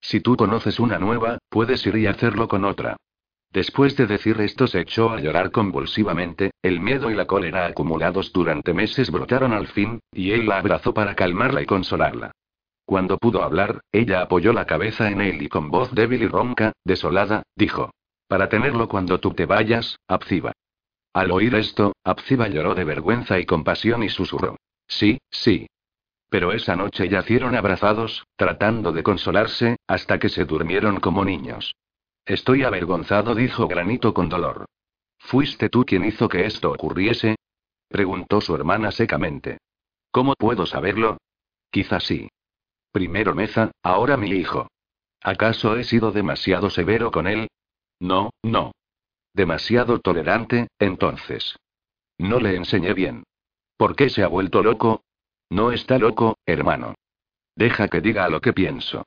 Si 0.00 0.20
tú 0.20 0.36
conoces 0.36 0.80
una 0.80 0.98
nueva, 0.98 1.38
puedes 1.48 1.86
ir 1.86 1.96
y 1.96 2.06
hacerlo 2.06 2.48
con 2.48 2.64
otra. 2.64 2.96
Después 3.50 3.96
de 3.96 4.06
decir 4.06 4.40
esto 4.40 4.66
se 4.66 4.80
echó 4.80 5.10
a 5.10 5.20
llorar 5.20 5.52
convulsivamente, 5.52 6.50
el 6.60 6.80
miedo 6.80 7.10
y 7.10 7.14
la 7.14 7.26
cólera 7.26 7.66
acumulados 7.66 8.32
durante 8.32 8.74
meses 8.74 9.10
brotaron 9.10 9.52
al 9.52 9.68
fin, 9.68 10.00
y 10.12 10.32
él 10.32 10.46
la 10.46 10.58
abrazó 10.58 10.92
para 10.92 11.14
calmarla 11.14 11.62
y 11.62 11.66
consolarla. 11.66 12.32
Cuando 12.84 13.16
pudo 13.16 13.42
hablar, 13.42 13.80
ella 13.92 14.22
apoyó 14.22 14.52
la 14.52 14.66
cabeza 14.66 15.08
en 15.08 15.20
él 15.20 15.40
y 15.40 15.48
con 15.48 15.70
voz 15.70 15.94
débil 15.94 16.22
y 16.22 16.26
ronca, 16.26 16.72
desolada, 16.84 17.44
dijo. 17.56 17.92
Para 18.26 18.48
tenerlo 18.48 18.88
cuando 18.88 19.20
tú 19.20 19.32
te 19.32 19.46
vayas, 19.46 19.98
Abziba. 20.08 20.52
Al 21.12 21.30
oír 21.30 21.54
esto, 21.54 21.92
Abziba 22.02 22.48
lloró 22.48 22.74
de 22.74 22.84
vergüenza 22.84 23.38
y 23.38 23.46
compasión 23.46 24.02
y 24.02 24.08
susurró. 24.08 24.56
Sí, 24.86 25.18
sí. 25.30 25.66
Pero 26.28 26.52
esa 26.52 26.76
noche 26.76 27.08
yacieron 27.08 27.54
abrazados, 27.54 28.26
tratando 28.36 28.92
de 28.92 29.02
consolarse, 29.02 29.76
hasta 29.86 30.18
que 30.18 30.28
se 30.28 30.44
durmieron 30.44 31.00
como 31.00 31.24
niños. 31.24 31.74
Estoy 32.24 32.64
avergonzado, 32.64 33.34
dijo 33.34 33.68
Granito 33.68 34.14
con 34.14 34.28
dolor. 34.28 34.66
¿Fuiste 35.18 35.68
tú 35.68 35.84
quien 35.84 36.04
hizo 36.04 36.28
que 36.28 36.46
esto 36.46 36.72
ocurriese? 36.72 37.36
preguntó 37.88 38.40
su 38.40 38.54
hermana 38.54 38.90
secamente. 38.90 39.58
¿Cómo 40.10 40.34
puedo 40.34 40.66
saberlo? 40.66 41.18
Quizás 41.70 42.04
sí. 42.04 42.28
Primero 42.92 43.34
Meza, 43.34 43.72
ahora 43.82 44.16
mi 44.16 44.30
hijo. 44.30 44.68
¿Acaso 45.20 45.76
he 45.76 45.84
sido 45.84 46.12
demasiado 46.12 46.70
severo 46.70 47.10
con 47.10 47.26
él? 47.26 47.48
No, 48.00 48.30
no. 48.42 48.72
Demasiado 49.32 49.98
tolerante, 49.98 50.68
entonces. 50.78 51.56
No 52.18 52.38
le 52.38 52.56
enseñé 52.56 52.94
bien. 52.94 53.24
¿Por 53.76 53.96
qué 53.96 54.08
se 54.08 54.22
ha 54.22 54.28
vuelto 54.28 54.62
loco? 54.62 55.02
No 55.50 55.72
está 55.72 55.98
loco, 55.98 56.38
hermano. 56.46 56.94
Deja 57.56 57.88
que 57.88 58.00
diga 58.00 58.28
lo 58.28 58.40
que 58.40 58.52
pienso. 58.52 59.04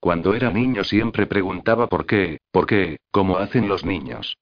Cuando 0.00 0.34
era 0.34 0.50
niño 0.50 0.84
siempre 0.84 1.26
preguntaba 1.26 1.88
por 1.88 2.06
qué, 2.06 2.38
por 2.50 2.66
qué, 2.66 2.98
como 3.10 3.38
hacen 3.38 3.68
los 3.68 3.84
niños. 3.84 4.36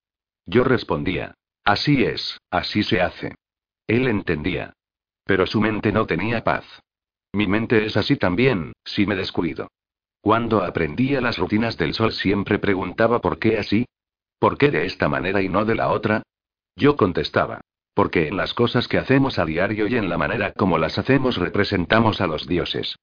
Yo 0.46 0.64
respondía, 0.64 1.34
así 1.64 2.04
es, 2.04 2.38
así 2.50 2.82
se 2.82 3.00
hace. 3.00 3.34
Él 3.86 4.08
entendía. 4.08 4.74
Pero 5.24 5.46
su 5.46 5.60
mente 5.60 5.90
no 5.92 6.06
tenía 6.06 6.44
paz. 6.44 6.64
Mi 7.32 7.46
mente 7.46 7.86
es 7.86 7.96
así 7.96 8.16
también, 8.16 8.72
si 8.84 9.06
me 9.06 9.16
descuido. 9.16 9.68
Cuando 10.20 10.62
aprendía 10.62 11.20
las 11.20 11.38
rutinas 11.38 11.76
del 11.76 11.94
sol 11.94 12.12
siempre 12.12 12.58
preguntaba 12.58 13.20
por 13.20 13.38
qué 13.38 13.58
así. 13.58 13.86
¿Por 14.38 14.58
qué 14.58 14.70
de 14.70 14.86
esta 14.86 15.08
manera 15.08 15.42
y 15.42 15.48
no 15.48 15.64
de 15.64 15.74
la 15.74 15.90
otra? 15.90 16.22
Yo 16.76 16.96
contestaba. 16.96 17.60
Porque 17.94 18.28
en 18.28 18.36
las 18.36 18.54
cosas 18.54 18.88
que 18.88 18.98
hacemos 18.98 19.38
a 19.38 19.44
diario 19.44 19.86
y 19.86 19.96
en 19.96 20.08
la 20.08 20.18
manera 20.18 20.52
como 20.52 20.78
las 20.78 20.98
hacemos 20.98 21.36
representamos 21.36 22.20
a 22.20 22.26
los 22.26 22.46
dioses. 22.46 22.96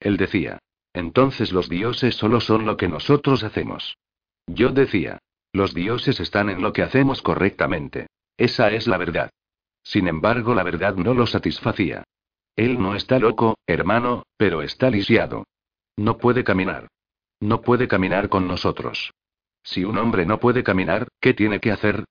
Él 0.00 0.16
decía. 0.16 0.58
Entonces 0.92 1.52
los 1.52 1.68
dioses 1.68 2.14
solo 2.14 2.40
son 2.40 2.64
lo 2.64 2.76
que 2.76 2.88
nosotros 2.88 3.44
hacemos. 3.44 3.98
Yo 4.46 4.70
decía, 4.70 5.18
los 5.52 5.74
dioses 5.74 6.20
están 6.20 6.48
en 6.48 6.62
lo 6.62 6.72
que 6.72 6.82
hacemos 6.82 7.20
correctamente. 7.20 8.06
Esa 8.38 8.70
es 8.70 8.86
la 8.86 8.96
verdad. 8.96 9.30
Sin 9.82 10.08
embargo, 10.08 10.54
la 10.54 10.62
verdad 10.62 10.94
no 10.96 11.14
lo 11.14 11.26
satisfacía. 11.26 12.04
Él 12.56 12.80
no 12.80 12.94
está 12.94 13.18
loco, 13.18 13.56
hermano, 13.66 14.24
pero 14.36 14.62
está 14.62 14.90
lisiado. 14.90 15.44
No 15.96 16.18
puede 16.18 16.44
caminar. 16.44 16.88
No 17.40 17.60
puede 17.60 17.88
caminar 17.88 18.28
con 18.28 18.48
nosotros. 18.48 19.12
Si 19.62 19.84
un 19.84 19.98
hombre 19.98 20.24
no 20.24 20.40
puede 20.40 20.62
caminar, 20.62 21.08
¿qué 21.20 21.34
tiene 21.34 21.60
que 21.60 21.72
hacer? 21.72 22.04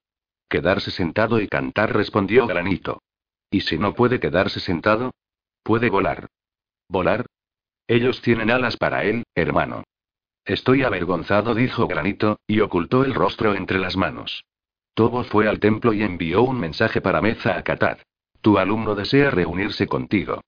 Quedarse 0.48 0.90
sentado 0.90 1.40
y 1.40 1.48
cantar, 1.48 1.94
respondió 1.94 2.46
Granito. 2.46 3.02
¿Y 3.50 3.62
si 3.62 3.78
no 3.78 3.94
puede 3.94 4.20
quedarse 4.20 4.60
sentado? 4.60 5.12
Puede 5.62 5.90
volar. 5.90 6.28
¿Volar? 6.88 7.26
Ellos 7.88 8.20
tienen 8.22 8.50
alas 8.50 8.76
para 8.76 9.04
él, 9.04 9.24
hermano. 9.34 9.84
Estoy 10.44 10.84
avergonzado, 10.84 11.54
dijo 11.54 11.88
Granito, 11.88 12.38
y 12.46 12.60
ocultó 12.60 13.04
el 13.04 13.14
rostro 13.14 13.54
entre 13.54 13.78
las 13.78 13.96
manos. 13.96 14.44
Tobo 14.94 15.24
fue 15.24 15.48
al 15.48 15.60
templo 15.60 15.92
y 15.92 16.02
envió 16.02 16.42
un 16.42 16.58
mensaje 16.58 17.00
para 17.00 17.20
Meza 17.20 17.56
a 17.56 17.62
Katad. 17.62 17.98
Tu 18.40 18.58
alumno 18.58 18.94
desea 18.94 19.30
reunirse 19.30 19.88
contigo. 19.88 20.40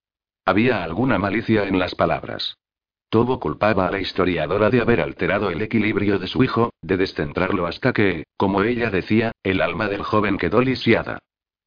Había 0.45 0.85
alguna 0.85 1.19
malicia 1.19 1.65
en 1.65 1.79
las 1.79 1.95
palabras. 1.95 2.57
Tobo 3.11 3.41
culpaba 3.41 3.87
a 3.87 3.91
la 3.91 4.01
historiadora 4.01 4.69
de 4.69 4.83
haber 4.83 5.01
alterado 5.01 5.49
el 5.49 5.63
equilibrio 5.63 6.19
de 6.19 6.27
su 6.27 6.45
hijo, 6.45 6.75
de 6.83 6.99
descentrarlo 6.99 7.67
hasta 7.67 7.95
que, 7.95 8.25
como 8.37 8.63
ella 8.63 8.91
decía, 8.91 9.33
el 9.43 9.63
alma 9.63 9.89
del 9.89 10.03
joven 10.03 10.37
quedó 10.37 10.61
lisiada. 10.61 11.19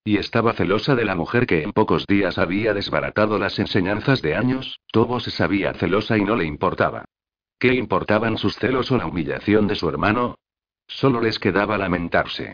Y 0.04 0.17
estaba 0.17 0.54
celosa 0.54 0.95
de 0.95 1.06
la 1.06 1.15
mujer 1.15 1.47
que 1.47 1.63
en 1.63 1.73
pocos 1.73 2.06
días 2.06 2.38
había 2.38 2.73
desbaratado 2.73 3.39
las 3.39 3.58
enseñanzas 3.58 4.21
de 4.21 4.36
años, 4.36 4.80
Tobo 4.91 5.19
se 5.19 5.32
sabía 5.32 5.73
celosa 5.73 6.17
y 6.17 6.23
no 6.23 6.36
le 6.36 6.45
importaba. 6.45 7.06
¿Qué 7.58 7.73
importaban 7.73 8.38
sus 8.38 8.56
celos 8.56 8.91
o 8.91 8.97
la 8.97 9.08
humillación 9.08 9.67
de 9.67 9.75
su 9.75 9.89
hermano? 9.89 10.36
Solo 10.88 11.21
les 11.21 11.39
quedaba 11.39 11.77
lamentarse. 11.77 12.54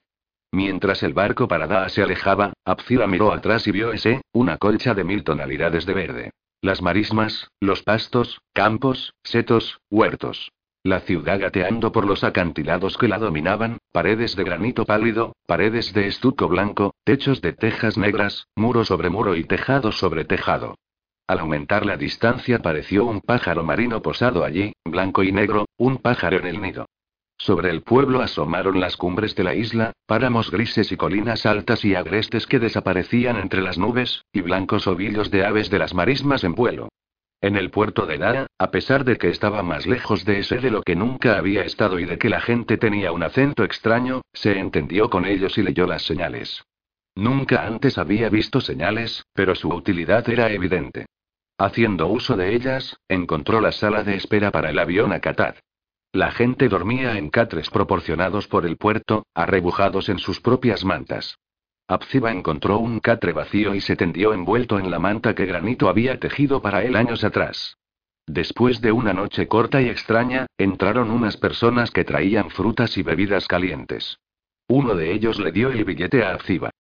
Mientras 0.52 1.04
el 1.04 1.14
barco 1.14 1.48
para 1.48 1.90
se 1.90 2.04
alejaba, 2.04 2.54
Abcira 2.64 3.08
miró 3.08 3.34
atrás 3.34 3.68
y 3.68 3.72
vio 3.72 3.92
ese, 3.92 4.22
una 4.32 4.58
colcha 4.58 4.94
de 4.94 5.04
mil 5.04 5.24
tonalidades 5.24 5.86
de 5.86 5.94
verde. 5.94 6.32
Las 6.62 6.82
marismas, 6.82 7.52
los 7.62 7.84
pastos, 7.84 8.42
campos, 8.52 9.14
setos, 9.24 9.80
huertos. 9.92 10.52
La 10.84 11.02
ciudad 11.02 11.40
gateando 11.40 11.92
por 11.92 12.08
los 12.08 12.24
acantilados 12.24 12.98
que 12.98 13.08
la 13.08 13.20
dominaban, 13.20 13.78
paredes 13.92 14.36
de 14.36 14.44
granito 14.44 14.84
pálido, 14.86 15.36
paredes 15.46 15.94
de 15.94 16.08
estuco 16.08 16.48
blanco, 16.48 16.96
techos 17.04 17.42
de 17.42 17.54
tejas 17.54 17.98
negras, 17.98 18.48
muro 18.56 18.86
sobre 18.86 19.10
muro 19.12 19.36
y 19.36 19.44
tejado 19.44 19.92
sobre 19.92 20.26
tejado. 20.26 20.76
Al 21.28 21.40
aumentar 21.40 21.86
la 21.86 21.96
distancia 21.96 22.60
pareció 22.60 23.06
un 23.06 23.22
pájaro 23.22 23.64
marino 23.64 24.02
posado 24.02 24.44
allí, 24.44 24.74
blanco 24.84 25.22
y 25.24 25.32
negro, 25.32 25.66
un 25.78 25.98
pájaro 25.98 26.40
en 26.40 26.48
el 26.48 26.62
nido. 26.62 26.88
Sobre 27.38 27.70
el 27.70 27.84
pueblo 27.84 28.22
asomaron 28.22 28.80
las 28.80 28.98
cumbres 28.98 29.36
de 29.36 29.44
la 29.44 29.54
isla, 29.54 29.94
páramos 30.08 30.50
grises 30.50 30.92
y 30.92 30.98
colinas 30.98 31.46
altas 31.46 31.86
y 31.86 31.94
agrestes 31.94 32.48
que 32.48 32.60
desaparecían 32.60 33.38
entre 33.38 33.62
las 33.62 33.78
nubes, 33.78 34.26
y 34.34 34.42
blancos 34.42 34.88
ovillos 34.88 35.30
de 35.30 35.46
aves 35.46 35.70
de 35.70 35.80
las 35.80 35.94
marismas 35.94 36.44
en 36.44 36.56
vuelo. 36.56 36.90
En 37.40 37.56
el 37.56 37.70
puerto 37.70 38.08
de 38.08 38.18
Dara, 38.18 38.48
a 38.58 38.72
pesar 38.72 39.06
de 39.06 39.18
que 39.18 39.30
estaba 39.30 39.62
más 39.62 39.86
lejos 39.86 40.26
de 40.26 40.40
ese 40.40 40.58
de 40.58 40.72
lo 40.72 40.82
que 40.82 40.96
nunca 40.96 41.38
había 41.38 41.62
estado 41.62 42.00
y 42.00 42.06
de 42.06 42.18
que 42.18 42.30
la 42.30 42.42
gente 42.42 42.78
tenía 42.78 43.12
un 43.12 43.22
acento 43.22 43.64
extraño, 43.64 44.22
se 44.34 44.58
entendió 44.58 45.12
con 45.12 45.26
ellos 45.26 45.56
y 45.60 45.62
leyó 45.62 45.86
las 45.86 46.02
señales. 46.02 46.64
Nunca 47.14 47.68
antes 47.68 48.00
había 48.00 48.30
visto 48.30 48.60
señales, 48.60 49.24
pero 49.34 49.54
su 49.54 49.70
utilidad 49.70 50.28
era 50.30 50.52
evidente. 50.52 51.06
Haciendo 51.60 52.08
uso 52.08 52.36
de 52.36 52.56
ellas, 52.56 52.98
encontró 53.08 53.62
la 53.62 53.72
sala 53.72 54.04
de 54.04 54.16
espera 54.16 54.52
para 54.52 54.72
el 54.72 54.80
avión 54.80 55.14
a 55.14 55.20
Qatar. 55.20 55.58
La 56.12 56.32
gente 56.32 56.70
dormía 56.70 57.18
en 57.18 57.30
catres 57.30 57.70
proporcionados 57.70 58.48
por 58.48 58.66
el 58.66 58.78
puerto, 58.78 59.26
arrebujados 59.34 60.10
en 60.10 60.20
sus 60.20 60.40
propias 60.42 60.84
mantas. 60.86 61.38
Abziba 61.88 62.32
encontró 62.32 62.80
un 62.80 63.00
catre 63.00 63.34
vacío 63.34 63.74
y 63.74 63.82
se 63.82 63.96
tendió 63.96 64.34
envuelto 64.34 64.78
en 64.80 64.92
la 64.92 65.00
manta 65.00 65.36
que 65.36 65.46
Granito 65.46 65.88
había 65.88 66.20
tejido 66.20 66.62
para 66.62 66.84
él 66.84 66.96
años 66.96 67.24
atrás. 67.24 67.78
Después 68.26 68.82
de 68.82 68.92
una 68.92 69.14
noche 69.14 69.48
corta 69.48 69.82
y 69.82 69.88
extraña, 69.88 70.48
entraron 70.58 71.12
unas 71.12 71.38
personas 71.38 71.92
que 71.92 72.04
traían 72.04 72.50
frutas 72.50 72.98
y 72.98 73.04
bebidas 73.04 73.48
calientes. 73.48 74.20
Uno 74.68 74.96
de 74.96 75.14
ellos 75.14 75.40
le 75.40 75.54
dio 75.54 75.72
el 75.72 75.86
billete 75.86 76.24
a 76.24 76.32
Abziba. 76.32 76.72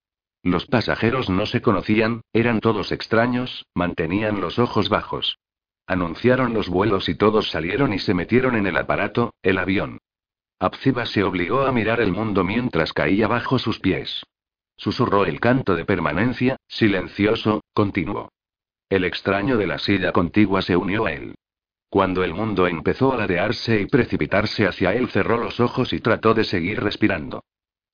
Los 0.43 0.65
pasajeros 0.65 1.29
no 1.29 1.45
se 1.45 1.61
conocían, 1.61 2.21
eran 2.33 2.59
todos 2.59 2.91
extraños, 2.91 3.65
mantenían 3.73 4.41
los 4.41 4.59
ojos 4.59 4.89
bajos. 4.89 5.39
Anunciaron 5.87 6.53
los 6.53 6.67
vuelos 6.67 7.07
y 7.07 7.15
todos 7.15 7.49
salieron 7.49 7.93
y 7.93 7.99
se 7.99 8.13
metieron 8.13 8.57
en 8.57 8.67
el 8.67 8.75
aparato, 8.75 9.33
el 9.41 9.57
avión. 9.57 9.99
Abziba 10.59 11.05
se 11.05 11.23
obligó 11.23 11.61
a 11.61 11.71
mirar 11.71 12.01
el 12.01 12.11
mundo 12.11 12.43
mientras 12.43 12.91
caía 12.91 13.27
bajo 13.27 13.57
sus 13.57 13.79
pies. 13.79 14.23
Susurró 14.75 15.25
el 15.25 15.39
canto 15.39 15.75
de 15.75 15.85
permanencia, 15.85 16.57
silencioso, 16.67 17.61
continuo. 17.73 18.29
El 18.89 19.05
extraño 19.05 19.57
de 19.57 19.67
la 19.67 19.79
silla 19.79 20.11
contigua 20.11 20.61
se 20.61 20.75
unió 20.75 21.05
a 21.05 21.13
él. 21.13 21.35
Cuando 21.89 22.23
el 22.23 22.33
mundo 22.33 22.67
empezó 22.67 23.13
a 23.13 23.17
ladearse 23.17 23.79
y 23.79 23.85
precipitarse 23.85 24.67
hacia 24.67 24.93
él, 24.93 25.07
cerró 25.07 25.37
los 25.37 25.59
ojos 25.61 25.93
y 25.93 26.01
trató 26.01 26.33
de 26.33 26.43
seguir 26.43 26.83
respirando. 26.83 27.43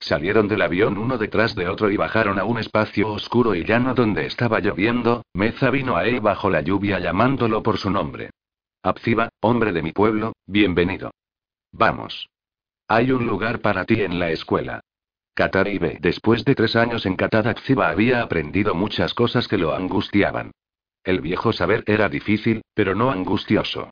Salieron 0.04 0.50
del 0.50 0.62
avión 0.62 0.98
uno 0.98 1.18
detrás 1.18 1.56
de 1.56 1.70
otro 1.70 1.89
y 1.89 1.96
bajaron 1.96 2.38
a 2.38 2.44
un 2.44 2.58
espacio 2.58 3.08
oscuro 3.08 3.56
y 3.56 3.63
llano 3.63 3.94
donde 3.94 4.26
estaba 4.26 4.60
lloviendo. 4.60 5.24
Meza 5.34 5.70
vino 5.70 5.96
a 5.96 6.06
él 6.06 6.20
bajo 6.20 6.50
la 6.50 6.60
lluvia 6.60 7.00
llamándolo 7.00 7.63
por 7.63 7.78
su 7.78 7.89
nombre. 7.89 8.32
Abziba, 8.82 9.30
hombre 9.39 9.72
de 9.72 9.82
mi 9.82 9.94
pueblo, 9.94 10.34
bienvenido. 10.46 11.12
Vamos. 11.72 12.28
Hay 12.89 13.13
un 13.13 13.26
lugar 13.26 13.62
para 13.62 13.86
ti 13.86 14.02
en 14.02 14.20
la 14.20 14.30
escuela. 14.32 14.82
Kataribe. 15.34 16.00
Después 16.02 16.44
de 16.44 16.54
tres 16.54 16.76
años 16.76 17.06
en 17.06 17.16
Qatar, 17.16 17.48
Abziba 17.48 17.88
había 17.88 18.22
aprendido 18.22 18.76
muchas 18.76 19.13
cosas 19.13 19.48
que 19.48 19.58
lo 19.58 19.74
angustiaban. 19.74 20.52
El 21.06 21.22
viejo 21.22 21.54
saber 21.54 21.82
era 21.88 22.10
difícil, 22.10 22.63
pero 22.74 22.94
no 22.94 23.10
angustioso. 23.10 23.89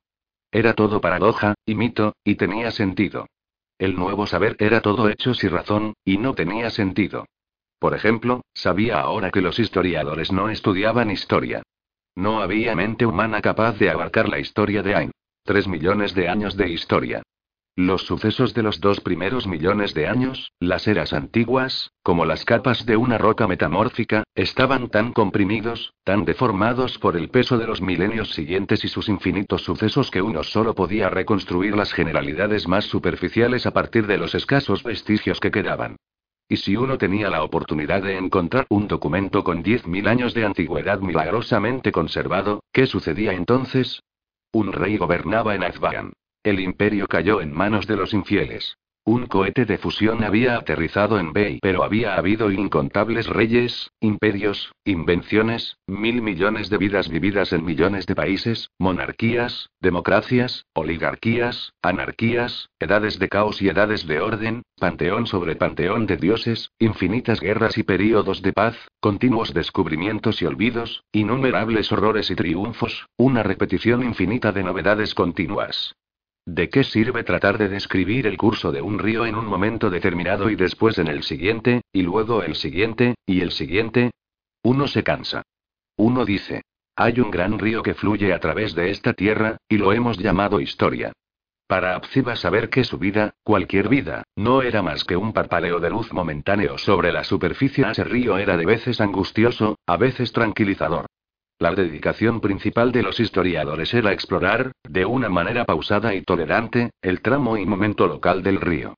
Era 0.50 0.74
todo 0.74 1.00
paradoja, 1.00 1.54
y 1.64 1.74
mito, 1.74 2.16
y 2.22 2.34
tenía 2.34 2.70
sentido. 2.70 3.28
El 3.82 3.96
nuevo 3.96 4.28
saber 4.28 4.54
era 4.60 4.80
todo 4.80 5.08
hechos 5.08 5.42
y 5.42 5.48
razón, 5.48 5.94
y 6.04 6.16
no 6.16 6.36
tenía 6.36 6.70
sentido. 6.70 7.26
Por 7.80 7.94
ejemplo, 7.94 8.42
sabía 8.54 9.00
ahora 9.00 9.32
que 9.32 9.40
los 9.40 9.58
historiadores 9.58 10.30
no 10.30 10.50
estudiaban 10.50 11.10
historia. 11.10 11.64
No 12.14 12.40
había 12.42 12.76
mente 12.76 13.06
humana 13.06 13.42
capaz 13.42 13.80
de 13.80 13.90
abarcar 13.90 14.28
la 14.28 14.38
historia 14.38 14.84
de 14.84 14.94
Ain. 14.94 15.10
Tres 15.42 15.66
millones 15.66 16.14
de 16.14 16.28
años 16.28 16.56
de 16.56 16.68
historia. 16.68 17.24
Los 17.76 18.02
sucesos 18.02 18.52
de 18.52 18.62
los 18.62 18.80
dos 18.82 19.00
primeros 19.00 19.46
millones 19.46 19.94
de 19.94 20.06
años, 20.06 20.52
las 20.60 20.86
eras 20.86 21.14
antiguas, 21.14 21.90
como 22.02 22.26
las 22.26 22.44
capas 22.44 22.84
de 22.84 22.98
una 22.98 23.16
roca 23.16 23.48
metamórfica, 23.48 24.24
estaban 24.34 24.90
tan 24.90 25.14
comprimidos, 25.14 25.94
tan 26.04 26.26
deformados 26.26 26.98
por 26.98 27.16
el 27.16 27.30
peso 27.30 27.56
de 27.56 27.66
los 27.66 27.80
milenios 27.80 28.32
siguientes 28.34 28.84
y 28.84 28.88
sus 28.88 29.08
infinitos 29.08 29.62
sucesos 29.62 30.10
que 30.10 30.20
uno 30.20 30.42
solo 30.42 30.74
podía 30.74 31.08
reconstruir 31.08 31.74
las 31.74 31.94
generalidades 31.94 32.68
más 32.68 32.84
superficiales 32.84 33.64
a 33.64 33.70
partir 33.70 34.06
de 34.06 34.18
los 34.18 34.34
escasos 34.34 34.82
vestigios 34.82 35.40
que 35.40 35.50
quedaban. 35.50 35.96
Y 36.50 36.58
si 36.58 36.76
uno 36.76 36.98
tenía 36.98 37.30
la 37.30 37.42
oportunidad 37.42 38.02
de 38.02 38.18
encontrar 38.18 38.66
un 38.68 38.86
documento 38.86 39.42
con 39.42 39.64
10.000 39.64 40.08
años 40.08 40.34
de 40.34 40.44
antigüedad 40.44 41.00
milagrosamente 41.00 41.90
conservado, 41.90 42.64
¿qué 42.70 42.86
sucedía 42.86 43.32
entonces? 43.32 44.02
Un 44.52 44.74
rey 44.74 44.98
gobernaba 44.98 45.54
en 45.54 45.64
Azbayan. 45.64 46.12
El 46.44 46.58
imperio 46.58 47.06
cayó 47.06 47.40
en 47.40 47.52
manos 47.52 47.86
de 47.86 47.96
los 47.96 48.12
infieles. 48.12 48.76
Un 49.04 49.26
cohete 49.26 49.64
de 49.64 49.78
fusión 49.78 50.22
había 50.22 50.56
aterrizado 50.56 51.18
en 51.18 51.32
Bay, 51.32 51.58
pero 51.60 51.82
había 51.82 52.14
habido 52.14 52.52
incontables 52.52 53.26
reyes, 53.26 53.90
imperios, 54.00 54.72
invenciones, 54.84 55.76
mil 55.88 56.22
millones 56.22 56.70
de 56.70 56.78
vidas 56.78 57.08
vividas 57.08 57.52
en 57.52 57.64
millones 57.64 58.06
de 58.06 58.14
países, 58.14 58.70
monarquías, 58.78 59.70
democracias, 59.80 60.66
oligarquías, 60.72 61.72
anarquías, 61.82 62.70
edades 62.78 63.18
de 63.18 63.28
caos 63.28 63.60
y 63.60 63.68
edades 63.68 64.06
de 64.06 64.20
orden, 64.20 64.62
panteón 64.78 65.26
sobre 65.26 65.56
panteón 65.56 66.06
de 66.06 66.16
dioses, 66.16 66.70
infinitas 66.78 67.40
guerras 67.40 67.78
y 67.78 67.82
períodos 67.82 68.40
de 68.40 68.52
paz, 68.52 68.76
continuos 69.00 69.52
descubrimientos 69.52 70.42
y 70.42 70.46
olvidos, 70.46 71.02
innumerables 71.12 71.90
horrores 71.90 72.30
y 72.30 72.36
triunfos, 72.36 73.06
una 73.16 73.42
repetición 73.42 74.04
infinita 74.04 74.52
de 74.52 74.62
novedades 74.62 75.14
continuas. 75.14 75.96
¿De 76.46 76.68
qué 76.68 76.82
sirve 76.82 77.22
tratar 77.22 77.56
de 77.56 77.68
describir 77.68 78.26
el 78.26 78.36
curso 78.36 78.72
de 78.72 78.82
un 78.82 78.98
río 78.98 79.26
en 79.26 79.36
un 79.36 79.46
momento 79.46 79.90
determinado 79.90 80.50
y 80.50 80.56
después 80.56 80.98
en 80.98 81.06
el 81.06 81.22
siguiente, 81.22 81.82
y 81.92 82.02
luego 82.02 82.42
el 82.42 82.56
siguiente, 82.56 83.14
y 83.26 83.42
el 83.42 83.52
siguiente? 83.52 84.10
Uno 84.64 84.88
se 84.88 85.04
cansa. 85.04 85.42
Uno 85.96 86.24
dice, 86.24 86.62
hay 86.96 87.20
un 87.20 87.30
gran 87.30 87.58
río 87.58 87.82
que 87.82 87.94
fluye 87.94 88.32
a 88.32 88.40
través 88.40 88.74
de 88.74 88.90
esta 88.90 89.12
tierra, 89.12 89.56
y 89.68 89.78
lo 89.78 89.92
hemos 89.92 90.18
llamado 90.18 90.60
historia. 90.60 91.12
Para 91.68 91.94
Abziba 91.94 92.36
saber 92.36 92.68
que 92.70 92.84
su 92.84 92.98
vida, 92.98 93.34
cualquier 93.44 93.88
vida, 93.88 94.24
no 94.36 94.62
era 94.62 94.82
más 94.82 95.04
que 95.04 95.16
un 95.16 95.32
parpadeo 95.32 95.80
de 95.80 95.90
luz 95.90 96.12
momentáneo 96.12 96.76
sobre 96.76 97.12
la 97.12 97.24
superficie. 97.24 97.86
Ese 97.88 98.04
río 98.04 98.36
era 98.36 98.56
de 98.56 98.66
veces 98.66 99.00
angustioso, 99.00 99.78
a 99.86 99.96
veces 99.96 100.32
tranquilizador. 100.32 101.06
La 101.58 101.74
dedicación 101.74 102.40
principal 102.40 102.90
de 102.90 103.02
los 103.02 103.20
historiadores 103.20 103.94
era 103.94 104.12
explorar, 104.12 104.72
de 104.88 105.04
una 105.04 105.28
manera 105.28 105.64
pausada 105.64 106.14
y 106.14 106.22
tolerante, 106.22 106.90
el 107.00 107.20
tramo 107.20 107.56
y 107.56 107.64
momento 107.64 108.06
local 108.06 108.42
del 108.42 108.60
río. 108.60 108.94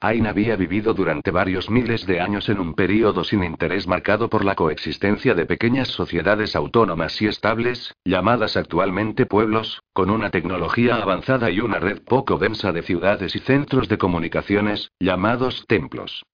Ain 0.00 0.26
había 0.26 0.56
vivido 0.56 0.92
durante 0.92 1.30
varios 1.30 1.70
miles 1.70 2.06
de 2.06 2.20
años 2.20 2.50
en 2.50 2.60
un 2.60 2.74
período 2.74 3.24
sin 3.24 3.42
interés 3.42 3.86
marcado 3.86 4.28
por 4.28 4.44
la 4.44 4.54
coexistencia 4.54 5.34
de 5.34 5.46
pequeñas 5.46 5.88
sociedades 5.88 6.54
autónomas 6.54 7.20
y 7.22 7.26
estables, 7.26 7.94
llamadas 8.04 8.58
actualmente 8.58 9.24
pueblos, 9.24 9.80
con 9.94 10.10
una 10.10 10.30
tecnología 10.30 10.96
avanzada 10.96 11.50
y 11.50 11.60
una 11.60 11.78
red 11.78 12.02
poco 12.02 12.36
densa 12.36 12.72
de 12.72 12.82
ciudades 12.82 13.34
y 13.36 13.38
centros 13.38 13.88
de 13.88 13.96
comunicaciones, 13.96 14.90
llamados 15.00 15.64
templos. 15.66 16.24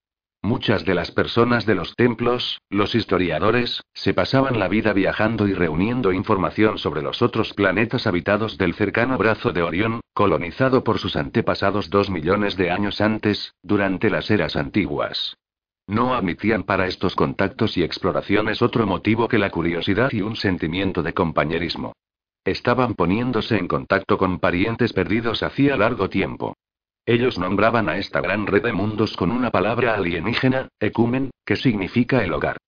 Muchas 0.45 0.85
de 0.85 0.97
las 0.97 1.13
personas 1.13 1.67
de 1.67 1.77
los 1.77 1.95
templos, 1.95 2.61
los 2.69 2.97
historiadores, 2.97 3.81
se 3.95 4.13
pasaban 4.13 4.59
la 4.59 4.67
vida 4.67 4.93
viajando 4.93 5.47
y 5.47 5.55
reuniendo 5.55 6.13
información 6.13 6.79
sobre 6.79 7.01
los 7.01 7.23
otros 7.23 7.55
planetas 7.55 8.09
habitados 8.09 8.59
del 8.59 8.75
cercano 8.75 9.17
brazo 9.19 9.53
de 9.53 9.63
Orión, 9.63 10.01
colonizado 10.13 10.83
por 10.83 10.99
sus 10.99 11.15
antepasados 11.15 11.91
dos 11.91 12.11
millones 12.11 12.57
de 12.57 12.73
años 12.73 13.01
antes, 13.01 13.55
durante 13.63 14.11
las 14.11 14.33
eras 14.33 14.57
antiguas. 14.57 15.37
No 15.87 16.15
admitían 16.15 16.65
para 16.65 16.89
estos 16.89 17.15
contactos 17.15 17.77
y 17.77 17.85
exploraciones 17.85 18.63
otro 18.63 18.85
motivo 18.85 19.29
que 19.29 19.39
la 19.39 19.51
curiosidad 19.51 20.11
y 20.11 20.23
un 20.23 20.35
sentimiento 20.35 21.05
de 21.05 21.15
compañerismo. 21.15 21.93
Estaban 22.45 22.95
poniéndose 22.95 23.59
en 23.59 23.69
contacto 23.69 24.19
con 24.19 24.41
parientes 24.41 24.93
perdidos 24.93 25.45
hacía 25.45 25.77
largo 25.77 26.09
tiempo. 26.11 26.57
Ellos 27.05 27.37
nombraban 27.37 27.89
a 27.89 27.97
esta 27.99 28.21
gran 28.21 28.47
red 28.47 28.63
de 28.63 28.73
mundos 28.73 29.17
con 29.17 29.33
una 29.33 29.51
palabra 29.51 29.95
alienígena, 29.95 30.69
ecumen, 30.79 31.31
que 31.45 31.57
significa 31.57 32.23
el 32.25 32.33
hogar. 32.33 32.59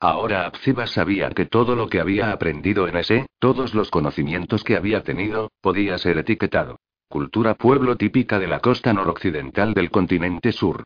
Ahora 0.00 0.46
Abziba 0.46 0.86
sabía 0.86 1.28
que 1.30 1.44
todo 1.44 1.76
lo 1.76 1.88
que 1.88 2.00
había 2.00 2.32
aprendido 2.32 2.88
en 2.88 2.96
ese, 2.96 3.26
todos 3.38 3.74
los 3.74 3.90
conocimientos 3.90 4.64
que 4.64 4.76
había 4.76 5.02
tenido, 5.02 5.52
podía 5.60 5.98
ser 5.98 6.18
etiquetado. 6.18 6.80
Cultura 7.08 7.54
pueblo 7.54 7.96
típica 7.96 8.38
de 8.38 8.46
la 8.46 8.60
costa 8.60 8.94
noroccidental 8.94 9.74
del 9.74 9.90
continente 9.90 10.52
sur. 10.52 10.84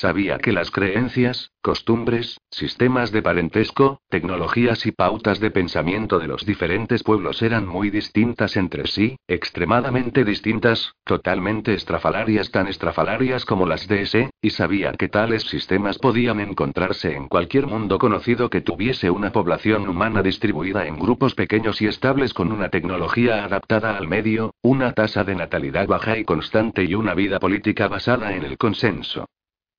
Sabía 0.00 0.38
que 0.38 0.52
las 0.52 0.70
creencias, 0.70 1.50
costumbres, 1.60 2.40
sistemas 2.52 3.10
de 3.10 3.20
parentesco, 3.20 4.00
tecnologías 4.08 4.86
y 4.86 4.92
pautas 4.92 5.40
de 5.40 5.50
pensamiento 5.50 6.20
de 6.20 6.28
los 6.28 6.46
diferentes 6.46 7.02
pueblos 7.02 7.42
eran 7.42 7.66
muy 7.66 7.90
distintas 7.90 8.56
entre 8.56 8.86
sí, 8.86 9.16
extremadamente 9.26 10.24
distintas, 10.24 10.92
totalmente 11.02 11.74
estrafalarias 11.74 12.52
tan 12.52 12.68
estrafalarias 12.68 13.44
como 13.44 13.66
las 13.66 13.88
de 13.88 14.02
ese, 14.02 14.30
y 14.40 14.50
sabía 14.50 14.92
que 14.92 15.08
tales 15.08 15.42
sistemas 15.42 15.98
podían 15.98 16.38
encontrarse 16.38 17.16
en 17.16 17.26
cualquier 17.26 17.66
mundo 17.66 17.98
conocido 17.98 18.50
que 18.50 18.60
tuviese 18.60 19.10
una 19.10 19.32
población 19.32 19.88
humana 19.88 20.22
distribuida 20.22 20.86
en 20.86 20.96
grupos 20.96 21.34
pequeños 21.34 21.82
y 21.82 21.88
estables 21.88 22.34
con 22.34 22.52
una 22.52 22.68
tecnología 22.68 23.42
adaptada 23.44 23.96
al 23.96 24.06
medio, 24.06 24.54
una 24.62 24.92
tasa 24.92 25.24
de 25.24 25.34
natalidad 25.34 25.88
baja 25.88 26.16
y 26.16 26.24
constante 26.24 26.84
y 26.84 26.94
una 26.94 27.14
vida 27.14 27.40
política 27.40 27.88
basada 27.88 28.36
en 28.36 28.44
el 28.44 28.56
consenso. 28.56 29.26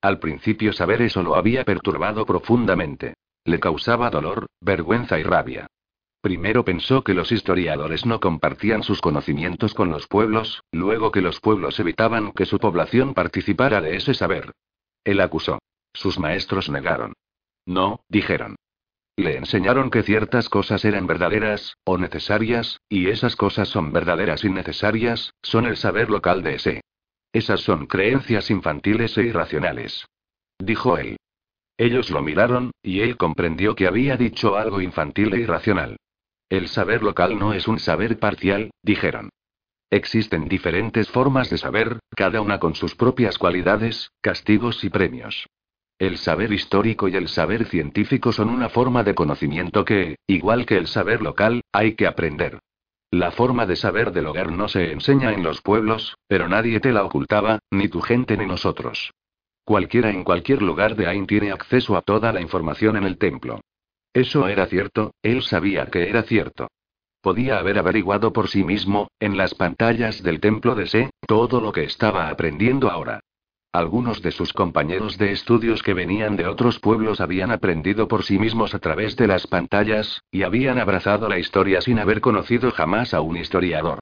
Al 0.02 0.20
principio 0.20 0.72
saber 0.74 1.02
eso 1.02 1.24
lo 1.24 1.36
había 1.36 1.66
perturbado 1.66 2.26
profundamente. 2.26 3.16
Le 3.44 3.60
causaba 3.60 4.10
dolor, 4.10 4.48
vergüenza 4.62 5.20
y 5.20 5.24
rabia. 5.24 5.68
Primero 6.22 6.66
pensó 6.66 7.04
que 7.04 7.14
los 7.14 7.32
historiadores 7.32 8.06
no 8.06 8.20
compartían 8.20 8.84
sus 8.84 9.02
conocimientos 9.02 9.74
con 9.74 9.90
los 9.90 10.08
pueblos, 10.08 10.64
luego 10.72 11.12
que 11.12 11.22
los 11.22 11.40
pueblos 11.40 11.80
evitaban 11.80 12.34
que 12.34 12.46
su 12.46 12.60
población 12.60 13.14
participara 13.14 13.82
de 13.82 13.96
ese 13.96 14.14
saber. 14.14 14.52
Él 15.04 15.22
acusó. 15.22 15.60
Sus 15.94 16.20
maestros 16.20 16.70
negaron. 16.70 17.14
No, 17.66 18.02
dijeron. 18.10 18.56
Le 19.16 19.38
enseñaron 19.38 19.90
que 19.90 20.04
ciertas 20.04 20.50
cosas 20.50 20.86
eran 20.86 21.08
verdaderas, 21.08 21.76
o 21.84 21.98
necesarias, 21.98 22.80
y 22.90 23.10
esas 23.10 23.36
cosas 23.36 23.68
son 23.68 23.92
verdaderas 23.92 24.44
y 24.44 24.50
necesarias, 24.50 25.34
son 25.42 25.66
el 25.66 25.78
saber 25.78 26.10
local 26.10 26.42
de 26.44 26.56
ese. 26.56 26.82
Esas 27.32 27.62
son 27.62 27.86
creencias 27.86 28.50
infantiles 28.50 29.18
e 29.18 29.24
irracionales. 29.24 30.06
Dijo 30.58 30.98
él. 30.98 31.18
Ellos 31.78 32.10
lo 32.10 32.22
miraron, 32.22 32.72
y 32.84 33.02
él 33.02 33.16
comprendió 33.18 33.76
que 33.76 33.88
había 33.88 34.18
dicho 34.18 34.58
algo 34.58 34.82
infantil 34.82 35.34
e 35.34 35.40
irracional. 35.40 35.98
El 36.50 36.68
saber 36.68 37.04
local 37.04 37.38
no 37.38 37.54
es 37.54 37.68
un 37.68 37.80
saber 37.80 38.20
parcial, 38.20 38.72
dijeron. 38.84 39.30
Existen 39.92 40.48
diferentes 40.48 41.10
formas 41.10 41.50
de 41.50 41.58
saber, 41.58 42.00
cada 42.16 42.42
una 42.42 42.60
con 42.60 42.76
sus 42.76 42.96
propias 42.96 43.38
cualidades, 43.38 44.12
castigos 44.22 44.84
y 44.84 44.90
premios. 44.90 45.48
El 46.00 46.18
saber 46.18 46.52
histórico 46.54 47.08
y 47.08 47.16
el 47.16 47.28
saber 47.28 47.66
científico 47.66 48.32
son 48.32 48.50
una 48.50 48.70
forma 48.70 49.04
de 49.04 49.16
conocimiento 49.16 49.86
que, 49.86 50.16
igual 50.28 50.66
que 50.66 50.78
el 50.78 50.88
saber 50.88 51.22
local, 51.22 51.62
hay 51.72 51.94
que 51.96 52.08
aprender. 52.08 52.60
La 53.12 53.32
forma 53.32 53.66
de 53.66 53.76
saber 53.76 54.12
del 54.12 54.28
hogar 54.28 54.52
no 54.52 54.68
se 54.68 54.92
enseña 54.92 55.34
en 55.34 55.42
los 55.42 55.62
pueblos, 55.62 56.16
pero 56.28 56.48
nadie 56.48 56.80
te 56.80 56.92
la 56.92 57.04
ocultaba, 57.04 57.60
ni 57.72 57.88
tu 57.88 58.02
gente 58.02 58.38
ni 58.38 58.46
nosotros. 58.46 59.12
Cualquiera 59.64 60.12
en 60.12 60.24
cualquier 60.24 60.62
lugar 60.62 60.96
de 60.96 61.08
Ain 61.08 61.26
tiene 61.26 61.52
acceso 61.52 61.98
a 61.98 62.04
toda 62.04 62.32
la 62.32 62.42
información 62.42 62.98
en 62.98 63.06
el 63.06 63.18
templo. 63.18 63.62
Eso 64.14 64.48
era 64.48 64.68
cierto, 64.68 65.14
él 65.24 65.42
sabía 65.42 65.88
que 65.88 66.08
era 66.10 66.22
cierto. 66.24 66.68
Podía 67.22 67.58
haber 67.58 67.80
averiguado 67.80 68.32
por 68.32 68.48
sí 68.48 68.64
mismo, 68.64 69.08
en 69.20 69.38
las 69.38 69.56
pantallas 69.56 70.22
del 70.22 70.40
templo 70.40 70.76
de 70.76 70.88
Se, 70.88 71.10
todo 71.28 71.62
lo 71.62 71.72
que 71.72 71.84
estaba 71.84 72.30
aprendiendo 72.30 72.90
ahora. 72.90 73.22
Algunos 73.72 74.24
de 74.24 74.32
sus 74.32 74.52
compañeros 74.52 75.20
de 75.20 75.32
estudios 75.32 75.84
que 75.84 75.94
venían 75.94 76.36
de 76.36 76.48
otros 76.48 76.80
pueblos 76.80 77.22
habían 77.22 77.52
aprendido 77.52 78.08
por 78.08 78.24
sí 78.24 78.40
mismos 78.40 78.74
a 78.74 78.80
través 78.80 79.16
de 79.16 79.28
las 79.28 79.46
pantallas, 79.46 80.24
y 80.32 80.42
habían 80.42 80.80
abrazado 80.80 81.30
la 81.30 81.38
historia 81.38 81.80
sin 81.80 82.00
haber 82.00 82.20
conocido 82.20 82.72
jamás 82.72 83.14
a 83.14 83.22
un 83.22 83.38
historiador. 83.38 84.00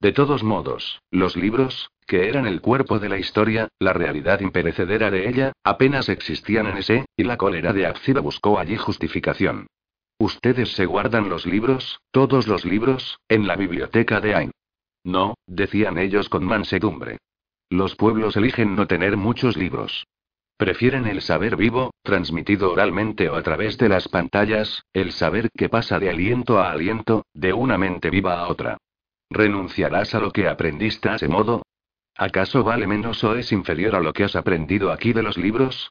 De 0.00 0.12
todos 0.12 0.42
modos, 0.42 1.00
los 1.10 1.34
libros, 1.34 1.90
que 2.06 2.28
eran 2.28 2.46
el 2.46 2.60
cuerpo 2.60 2.98
de 2.98 3.08
la 3.08 3.16
historia, 3.16 3.68
la 3.78 3.94
realidad 3.94 4.40
imperecedera 4.40 5.10
de 5.10 5.30
ella, 5.30 5.52
apenas 5.64 6.10
existían 6.10 6.66
en 6.66 6.76
ese, 6.76 7.06
y 7.16 7.24
la 7.24 7.38
cólera 7.38 7.72
de 7.72 7.86
Abzida 7.86 8.20
buscó 8.20 8.58
allí 8.58 8.76
justificación. 8.76 9.66
Ustedes 10.18 10.72
se 10.72 10.84
guardan 10.84 11.30
los 11.30 11.46
libros, 11.46 12.00
todos 12.10 12.46
los 12.46 12.66
libros, 12.66 13.18
en 13.28 13.46
la 13.46 13.56
biblioteca 13.56 14.20
de 14.20 14.34
Ain. 14.34 14.50
No, 15.04 15.36
decían 15.46 15.96
ellos 15.96 16.28
con 16.28 16.44
mansedumbre. 16.44 17.16
Los 17.68 17.96
pueblos 17.96 18.36
eligen 18.36 18.76
no 18.76 18.86
tener 18.86 19.16
muchos 19.16 19.56
libros. 19.56 20.06
Prefieren 20.56 21.06
el 21.06 21.20
saber 21.20 21.56
vivo, 21.56 21.90
transmitido 22.02 22.72
oralmente 22.72 23.28
o 23.28 23.34
a 23.34 23.42
través 23.42 23.76
de 23.76 23.88
las 23.88 24.08
pantallas, 24.08 24.84
el 24.92 25.12
saber 25.12 25.50
que 25.50 25.68
pasa 25.68 25.98
de 25.98 26.08
aliento 26.08 26.60
a 26.60 26.70
aliento, 26.70 27.26
de 27.34 27.52
una 27.52 27.76
mente 27.76 28.08
viva 28.08 28.38
a 28.38 28.48
otra. 28.48 28.78
¿Renunciarás 29.28 30.14
a 30.14 30.20
lo 30.20 30.30
que 30.30 30.48
aprendiste 30.48 31.08
a 31.08 31.16
ese 31.16 31.28
modo? 31.28 31.62
¿Acaso 32.16 32.62
vale 32.62 32.86
menos 32.86 33.22
o 33.24 33.34
es 33.34 33.52
inferior 33.52 33.96
a 33.96 34.00
lo 34.00 34.12
que 34.12 34.24
has 34.24 34.36
aprendido 34.36 34.92
aquí 34.92 35.12
de 35.12 35.22
los 35.22 35.36
libros? 35.36 35.90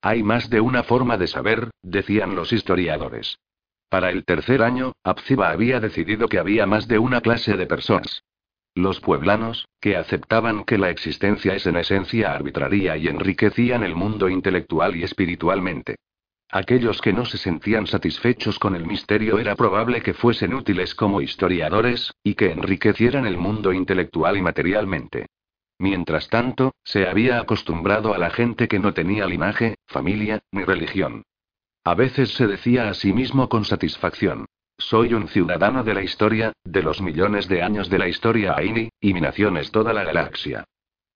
Hay 0.00 0.22
más 0.22 0.48
de 0.48 0.60
una 0.60 0.84
forma 0.84 1.18
de 1.18 1.26
saber, 1.26 1.70
decían 1.82 2.36
los 2.36 2.52
historiadores. 2.52 3.38
Para 3.88 4.10
el 4.10 4.24
tercer 4.24 4.62
año, 4.62 4.92
Abziba 5.02 5.50
había 5.50 5.80
decidido 5.80 6.28
que 6.28 6.38
había 6.38 6.66
más 6.66 6.88
de 6.88 6.98
una 6.98 7.20
clase 7.20 7.56
de 7.56 7.66
personas. 7.66 8.22
Los 8.76 9.00
pueblanos, 9.00 9.66
que 9.80 9.96
aceptaban 9.96 10.64
que 10.64 10.76
la 10.76 10.90
existencia 10.90 11.54
es 11.54 11.64
en 11.66 11.76
esencia 11.76 12.34
arbitraria 12.34 12.94
y 12.98 13.08
enriquecían 13.08 13.82
el 13.82 13.94
mundo 13.94 14.28
intelectual 14.28 14.94
y 14.96 15.02
espiritualmente. 15.02 15.96
Aquellos 16.50 17.00
que 17.00 17.14
no 17.14 17.24
se 17.24 17.38
sentían 17.38 17.86
satisfechos 17.86 18.58
con 18.58 18.76
el 18.76 18.84
misterio 18.84 19.38
era 19.38 19.56
probable 19.56 20.02
que 20.02 20.12
fuesen 20.12 20.52
útiles 20.52 20.94
como 20.94 21.22
historiadores, 21.22 22.12
y 22.22 22.34
que 22.34 22.52
enriquecieran 22.52 23.26
el 23.26 23.38
mundo 23.38 23.72
intelectual 23.72 24.36
y 24.36 24.42
materialmente. 24.42 25.24
Mientras 25.78 26.28
tanto, 26.28 26.74
se 26.84 27.08
había 27.08 27.40
acostumbrado 27.40 28.12
a 28.12 28.18
la 28.18 28.28
gente 28.28 28.68
que 28.68 28.78
no 28.78 28.92
tenía 28.92 29.24
linaje, 29.24 29.76
familia, 29.86 30.40
ni 30.52 30.64
religión. 30.64 31.22
A 31.82 31.94
veces 31.94 32.34
se 32.34 32.46
decía 32.46 32.90
a 32.90 32.94
sí 32.94 33.14
mismo 33.14 33.48
con 33.48 33.64
satisfacción. 33.64 34.44
Soy 34.78 35.14
un 35.14 35.28
ciudadano 35.28 35.82
de 35.84 35.94
la 35.94 36.02
historia, 36.02 36.52
de 36.64 36.82
los 36.82 37.00
millones 37.00 37.48
de 37.48 37.62
años 37.62 37.88
de 37.88 37.98
la 37.98 38.08
historia 38.08 38.54
Aini, 38.56 38.90
y 39.00 39.14
mi 39.14 39.20
nación 39.20 39.56
es 39.56 39.70
toda 39.72 39.92
la 39.92 40.04
galaxia. 40.04 40.64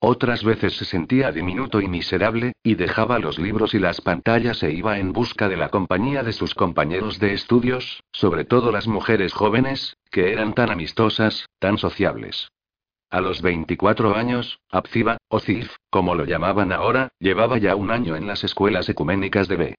Otras 0.01 0.43
veces 0.43 0.77
se 0.77 0.87
sentía 0.87 1.31
diminuto 1.31 1.83
y 1.83 1.87
miserable, 1.87 2.55
y 2.63 2.75
dejaba 2.75 3.19
los 3.19 3.39
libros 3.39 3.75
y 3.75 3.79
las 3.79 4.01
pantallas 4.01 4.63
e 4.63 4.73
iba 4.73 4.99
en 4.99 5.13
busca 5.13 5.49
de 5.49 5.59
la 5.59 5.69
compañía 5.69 6.23
de 6.23 6.33
sus 6.33 6.55
compañeros 6.55 7.19
de 7.19 7.35
estudios, 7.35 8.03
sobre 8.13 8.47
todo 8.47 8.73
las 8.73 8.89
mujeres 8.89 9.35
jóvenes, 9.35 9.95
que 10.11 10.33
eran 10.33 10.55
tan 10.55 10.71
amistosas, 10.71 11.47
tan 11.59 11.77
sociables. 11.77 12.51
A 13.11 13.21
los 13.21 13.43
24 13.43 14.17
años, 14.17 14.59
Abziba, 14.71 15.19
o 15.29 15.39
Cif, 15.39 15.77
como 15.91 16.15
lo 16.15 16.25
llamaban 16.25 16.73
ahora, 16.73 17.11
llevaba 17.19 17.59
ya 17.59 17.77
un 17.77 17.91
año 17.91 18.17
en 18.17 18.27
las 18.27 18.43
escuelas 18.43 18.89
ecuménicas 18.89 19.49
de 19.49 19.57
B. 19.57 19.75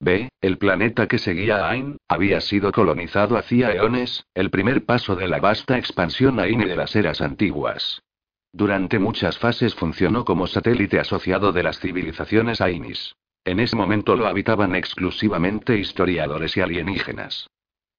B, 0.00 0.30
el 0.40 0.56
planeta 0.56 1.06
que 1.06 1.18
seguía 1.18 1.66
a 1.66 1.70
Ain, 1.70 1.98
había 2.08 2.40
sido 2.40 2.72
colonizado 2.72 3.36
hacía 3.36 3.72
eones, 3.72 4.24
el 4.34 4.50
primer 4.50 4.86
paso 4.86 5.14
de 5.14 5.28
la 5.28 5.40
vasta 5.40 5.76
expansión 5.76 6.40
Ain 6.40 6.60
de 6.60 6.74
las 6.74 6.96
eras 6.96 7.20
antiguas. 7.20 8.00
Durante 8.50 8.98
muchas 8.98 9.38
fases 9.38 9.74
funcionó 9.74 10.24
como 10.24 10.46
satélite 10.46 10.98
asociado 10.98 11.52
de 11.52 11.62
las 11.62 11.78
civilizaciones 11.78 12.62
Ainis. 12.62 13.14
En 13.44 13.60
ese 13.60 13.76
momento 13.76 14.16
lo 14.16 14.26
habitaban 14.26 14.74
exclusivamente 14.74 15.76
historiadores 15.76 16.56
y 16.56 16.62
alienígenas. 16.62 17.48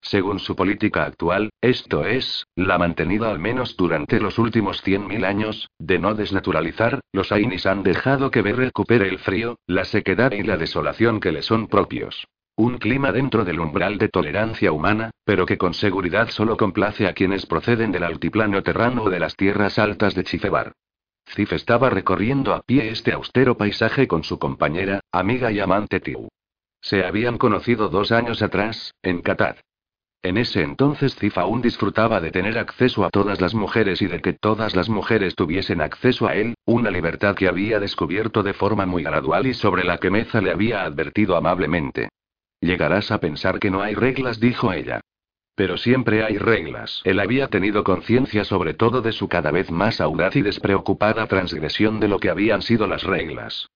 Según 0.02 0.40
su 0.40 0.56
política 0.56 1.06
actual, 1.06 1.52
esto 1.62 2.06
es, 2.06 2.48
la 2.56 2.80
mantenida 2.80 3.30
al 3.30 3.38
menos 3.38 3.78
durante 3.78 4.20
los 4.20 4.40
últimos 4.40 4.84
100.000 4.84 5.26
años, 5.26 5.70
de 5.78 6.00
no 6.00 6.16
desnaturalizar, 6.16 7.02
los 7.14 7.32
Ainis 7.32 7.68
han 7.68 7.84
dejado 7.84 8.32
que 8.32 8.42
B 8.42 8.54
recupere 8.54 9.08
el 9.08 9.20
frío, 9.20 9.60
la 9.68 9.86
sequedad 9.86 10.32
y 10.32 10.42
la 10.42 10.58
desolación 10.58 11.20
que 11.20 11.32
le 11.32 11.44
son 11.44 11.68
propios. 11.68 12.28
Un 12.56 12.80
clima 12.80 13.12
dentro 13.12 13.46
del 13.46 13.60
umbral 13.60 13.98
de 13.98 14.10
tolerancia 14.10 14.72
humana, 14.72 15.12
pero 15.24 15.46
que 15.46 15.58
con 15.58 15.74
seguridad 15.74 16.30
solo 16.30 16.58
complace 16.58 17.08
a 17.08 17.14
quienes 17.14 17.46
proceden 17.46 17.92
del 17.92 18.04
altiplano 18.04 18.62
terrano 18.64 19.04
o 19.04 19.10
de 19.10 19.20
las 19.20 19.36
tierras 19.36 19.80
altas 19.80 20.16
de 20.16 20.24
Chifebar. 20.24 20.74
Zif 21.30 21.54
estaba 21.54 21.90
recorriendo 21.90 22.54
a 22.54 22.62
pie 22.62 22.90
este 22.90 23.14
austero 23.14 23.56
paisaje 23.56 24.08
con 24.08 24.24
su 24.24 24.38
compañera, 24.38 25.00
amiga 25.12 25.52
y 25.52 25.60
amante 25.60 26.00
Tiu. 26.00 26.28
Se 26.82 27.06
habían 27.06 27.38
conocido 27.38 27.90
dos 27.90 28.12
años 28.12 28.42
atrás, 28.42 28.96
en 29.04 29.22
Qatar. 29.22 29.62
En 30.24 30.38
ese 30.38 30.62
entonces 30.62 31.16
Zif 31.16 31.40
aún 31.40 31.64
disfrutaba 31.64 32.20
de 32.22 32.30
tener 32.30 32.60
acceso 32.60 33.04
a 33.04 33.10
todas 33.10 33.42
las 33.42 33.56
mujeres 33.56 34.04
y 34.04 34.08
de 34.08 34.22
que 34.22 34.34
todas 34.34 34.76
las 34.76 34.88
mujeres 34.88 35.36
tuviesen 35.36 35.82
acceso 35.82 36.28
a 36.28 36.36
él, 36.36 36.54
una 36.66 36.92
libertad 36.92 37.36
que 37.36 37.48
había 37.48 37.80
descubierto 37.80 38.44
de 38.44 38.54
forma 38.54 38.86
muy 38.86 39.02
gradual 39.02 39.48
y 39.48 39.56
sobre 39.56 39.84
la 39.84 39.98
que 39.98 40.12
Meza 40.12 40.40
le 40.40 40.52
había 40.52 40.84
advertido 40.84 41.36
amablemente. 41.36 42.10
Llegarás 42.60 43.12
a 43.12 43.20
pensar 43.20 43.60
que 43.60 43.72
no 43.72 43.82
hay 43.82 43.96
reglas, 43.96 44.40
dijo 44.40 44.72
ella. 44.72 45.02
Pero 45.56 45.78
siempre 45.78 46.24
hay 46.24 46.38
reglas. 46.38 47.02
Él 47.04 47.20
había 47.20 47.48
tenido 47.48 47.84
conciencia 47.84 48.44
sobre 48.44 48.76
todo 48.76 49.02
de 49.02 49.14
su 49.14 49.28
cada 49.28 49.50
vez 49.50 49.72
más 49.72 50.00
audaz 50.00 50.36
y 50.36 50.44
despreocupada 50.44 51.26
transgresión 51.26 52.00
de 52.00 52.08
lo 52.08 52.20
que 52.20 52.30
habían 52.30 52.62
sido 52.62 52.86
las 52.86 53.04
reglas. 53.04 53.68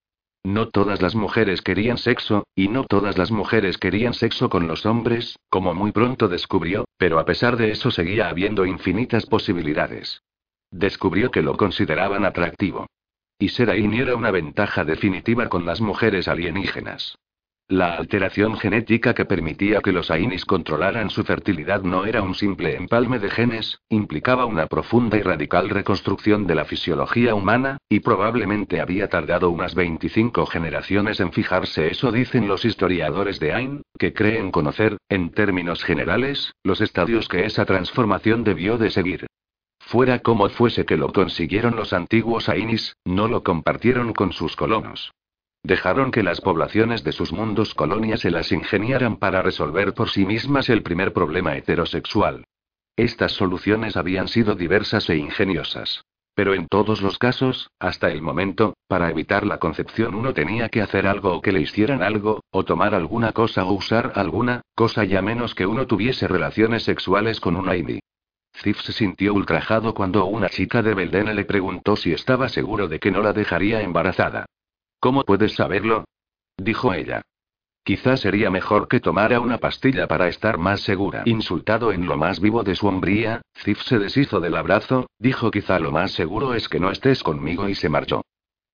No 0.46 0.70
todas 0.70 1.02
las 1.02 1.16
mujeres 1.16 1.64
querían 1.64 1.98
sexo, 1.98 2.46
y 2.54 2.68
no 2.68 2.84
todas 2.84 3.18
las 3.18 3.32
mujeres 3.32 3.80
querían 3.80 4.14
sexo 4.14 4.48
con 4.48 4.68
los 4.68 4.86
hombres, 4.86 5.40
como 5.50 5.74
muy 5.74 5.92
pronto 5.92 6.28
descubrió, 6.28 6.86
pero 7.00 7.18
a 7.18 7.26
pesar 7.26 7.58
de 7.58 7.72
eso 7.72 7.90
seguía 7.90 8.30
habiendo 8.30 8.64
infinitas 8.68 9.26
posibilidades. 9.26 10.22
Descubrió 10.70 11.32
que 11.32 11.42
lo 11.42 11.58
consideraban 11.58 12.26
atractivo. 12.26 12.86
Y 13.40 13.50
ser 13.50 13.72
ahí 13.72 13.90
era 14.00 14.16
una 14.16 14.30
ventaja 14.30 14.86
definitiva 14.86 15.50
con 15.50 15.66
las 15.66 15.82
mujeres 15.82 16.28
alienígenas. 16.28 17.18
La 17.68 17.96
alteración 17.96 18.58
genética 18.58 19.16
que 19.16 19.26
permitía 19.26 19.82
que 19.82 19.92
los 19.92 20.12
Ainis 20.12 20.46
controlaran 20.46 21.10
su 21.10 21.24
fertilidad 21.24 21.82
no 21.82 22.06
era 22.06 22.22
un 22.22 22.36
simple 22.36 22.76
empalme 22.76 23.18
de 23.18 23.32
genes, 23.32 23.80
implicaba 23.90 24.46
una 24.46 24.68
profunda 24.68 25.18
y 25.18 25.24
radical 25.24 25.72
reconstrucción 25.72 26.46
de 26.46 26.54
la 26.54 26.66
fisiología 26.66 27.34
humana, 27.34 27.80
y 27.90 28.02
probablemente 28.02 28.82
había 28.82 29.10
tardado 29.10 29.50
unas 29.50 29.74
25 29.74 30.46
generaciones 30.46 31.20
en 31.20 31.32
fijarse 31.32 31.88
eso 31.88 32.12
dicen 32.12 32.48
los 32.48 32.66
historiadores 32.66 33.40
de 33.40 33.54
Ain, 33.54 33.82
que 33.98 34.14
creen 34.14 34.52
conocer, 34.52 34.98
en 35.10 35.32
términos 35.32 35.84
generales, 35.84 36.54
los 36.64 36.82
estadios 36.82 37.28
que 37.28 37.46
esa 37.46 37.66
transformación 37.66 38.44
debió 38.44 38.78
de 38.78 38.92
seguir. 38.92 39.26
Fuera 39.80 40.20
como 40.20 40.48
fuese 40.50 40.86
que 40.86 40.98
lo 40.98 41.12
consiguieron 41.12 41.76
los 41.76 41.94
antiguos 41.94 42.48
Ainis, 42.48 42.96
no 43.06 43.28
lo 43.28 43.42
compartieron 43.42 44.14
con 44.14 44.34
sus 44.34 44.56
colonos. 44.56 45.12
Dejaron 45.66 46.12
que 46.12 46.22
las 46.22 46.42
poblaciones 46.42 47.04
de 47.04 47.12
sus 47.12 47.34
mundos 47.34 47.74
colonias 47.74 48.20
se 48.20 48.30
las 48.30 48.52
ingeniaran 48.52 49.18
para 49.18 49.42
resolver 49.42 49.96
por 49.96 50.12
sí 50.12 50.24
mismas 50.24 50.70
el 50.70 50.84
primer 50.84 51.12
problema 51.12 51.58
heterosexual. 51.58 52.46
Estas 52.96 53.32
soluciones 53.32 53.98
habían 53.98 54.28
sido 54.28 54.54
diversas 54.54 55.10
e 55.10 55.18
ingeniosas. 55.18 56.06
Pero 56.36 56.54
en 56.54 56.68
todos 56.68 57.02
los 57.02 57.18
casos, 57.18 57.72
hasta 57.80 58.12
el 58.12 58.22
momento, 58.22 58.76
para 58.88 59.10
evitar 59.10 59.44
la 59.44 59.58
concepción 59.58 60.14
uno 60.14 60.36
tenía 60.36 60.70
que 60.70 60.84
hacer 60.84 61.08
algo 61.08 61.34
o 61.34 61.42
que 61.42 61.52
le 61.52 61.62
hicieran 61.62 62.04
algo, 62.04 62.42
o 62.52 62.64
tomar 62.64 62.94
alguna 62.94 63.32
cosa 63.32 63.66
o 63.66 63.74
usar 63.74 64.12
alguna, 64.14 64.62
cosa 64.76 65.04
ya 65.04 65.24
menos 65.24 65.56
que 65.56 65.66
uno 65.66 65.88
tuviese 65.88 66.28
relaciones 66.28 66.84
sexuales 66.84 67.40
con 67.40 67.56
un 67.56 67.70
Aini. 67.70 68.02
Zif 68.56 68.82
se 68.82 68.94
sintió 68.94 69.34
ultrajado 69.34 69.96
cuando 69.96 70.26
una 70.26 70.50
chica 70.50 70.84
de 70.84 70.94
Beldene 70.94 71.34
le 71.34 71.46
preguntó 71.46 71.96
si 71.96 72.14
estaba 72.14 72.50
seguro 72.50 72.88
de 72.88 73.00
que 73.00 73.10
no 73.10 73.24
la 73.24 73.34
dejaría 73.34 73.82
embarazada. 73.82 74.46
¿Cómo 75.06 75.24
puedes 75.24 75.54
saberlo? 75.54 76.06
dijo 76.58 76.92
ella. 76.92 77.22
Quizás 77.84 78.22
sería 78.22 78.50
mejor 78.50 78.88
que 78.88 79.00
tomara 79.00 79.40
una 79.40 79.60
pastilla 79.60 80.08
para 80.08 80.28
estar 80.30 80.58
más 80.58 80.82
segura. 80.82 81.22
Insultado 81.26 81.92
en 81.92 82.08
lo 82.08 82.18
más 82.18 82.40
vivo 82.40 82.64
de 82.64 82.74
su 82.74 82.88
hombría, 82.88 83.44
Zif 83.56 83.84
se 83.84 84.00
deshizo 84.00 84.40
del 84.40 84.56
abrazo, 84.56 85.06
dijo 85.20 85.52
quizá 85.52 85.78
lo 85.78 85.92
más 85.92 86.14
seguro 86.14 86.56
es 86.56 86.68
que 86.70 86.80
no 86.80 86.90
estés 86.90 87.22
conmigo 87.22 87.70
y 87.70 87.76
se 87.76 87.88
marchó. 87.88 88.24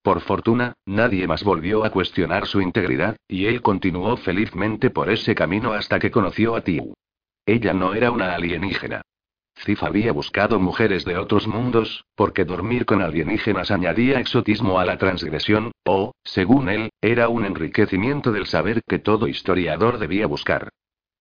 Por 0.02 0.22
fortuna, 0.22 0.72
nadie 0.86 1.26
más 1.26 1.44
volvió 1.44 1.84
a 1.84 1.90
cuestionar 1.90 2.46
su 2.46 2.62
integridad, 2.62 3.18
y 3.28 3.44
él 3.44 3.60
continuó 3.60 4.16
felizmente 4.16 4.88
por 4.88 5.10
ese 5.10 5.34
camino 5.34 5.74
hasta 5.74 5.98
que 5.98 6.10
conoció 6.10 6.56
a 6.56 6.62
Tiu. 6.62 6.94
Ella 7.44 7.74
no 7.74 7.92
era 7.92 8.10
una 8.10 8.34
alienígena. 8.34 9.01
Zif 9.64 9.84
había 9.84 10.12
buscado 10.12 10.58
mujeres 10.58 11.04
de 11.04 11.16
otros 11.16 11.46
mundos, 11.46 12.04
porque 12.16 12.44
dormir 12.44 12.84
con 12.84 13.00
alienígenas 13.00 13.70
añadía 13.70 14.18
exotismo 14.18 14.80
a 14.80 14.84
la 14.84 14.98
transgresión, 14.98 15.70
o, 15.84 16.12
según 16.24 16.68
él, 16.68 16.90
era 17.00 17.28
un 17.28 17.44
enriquecimiento 17.44 18.32
del 18.32 18.46
saber 18.46 18.82
que 18.88 18.98
todo 18.98 19.28
historiador 19.28 19.98
debía 19.98 20.26
buscar. 20.26 20.70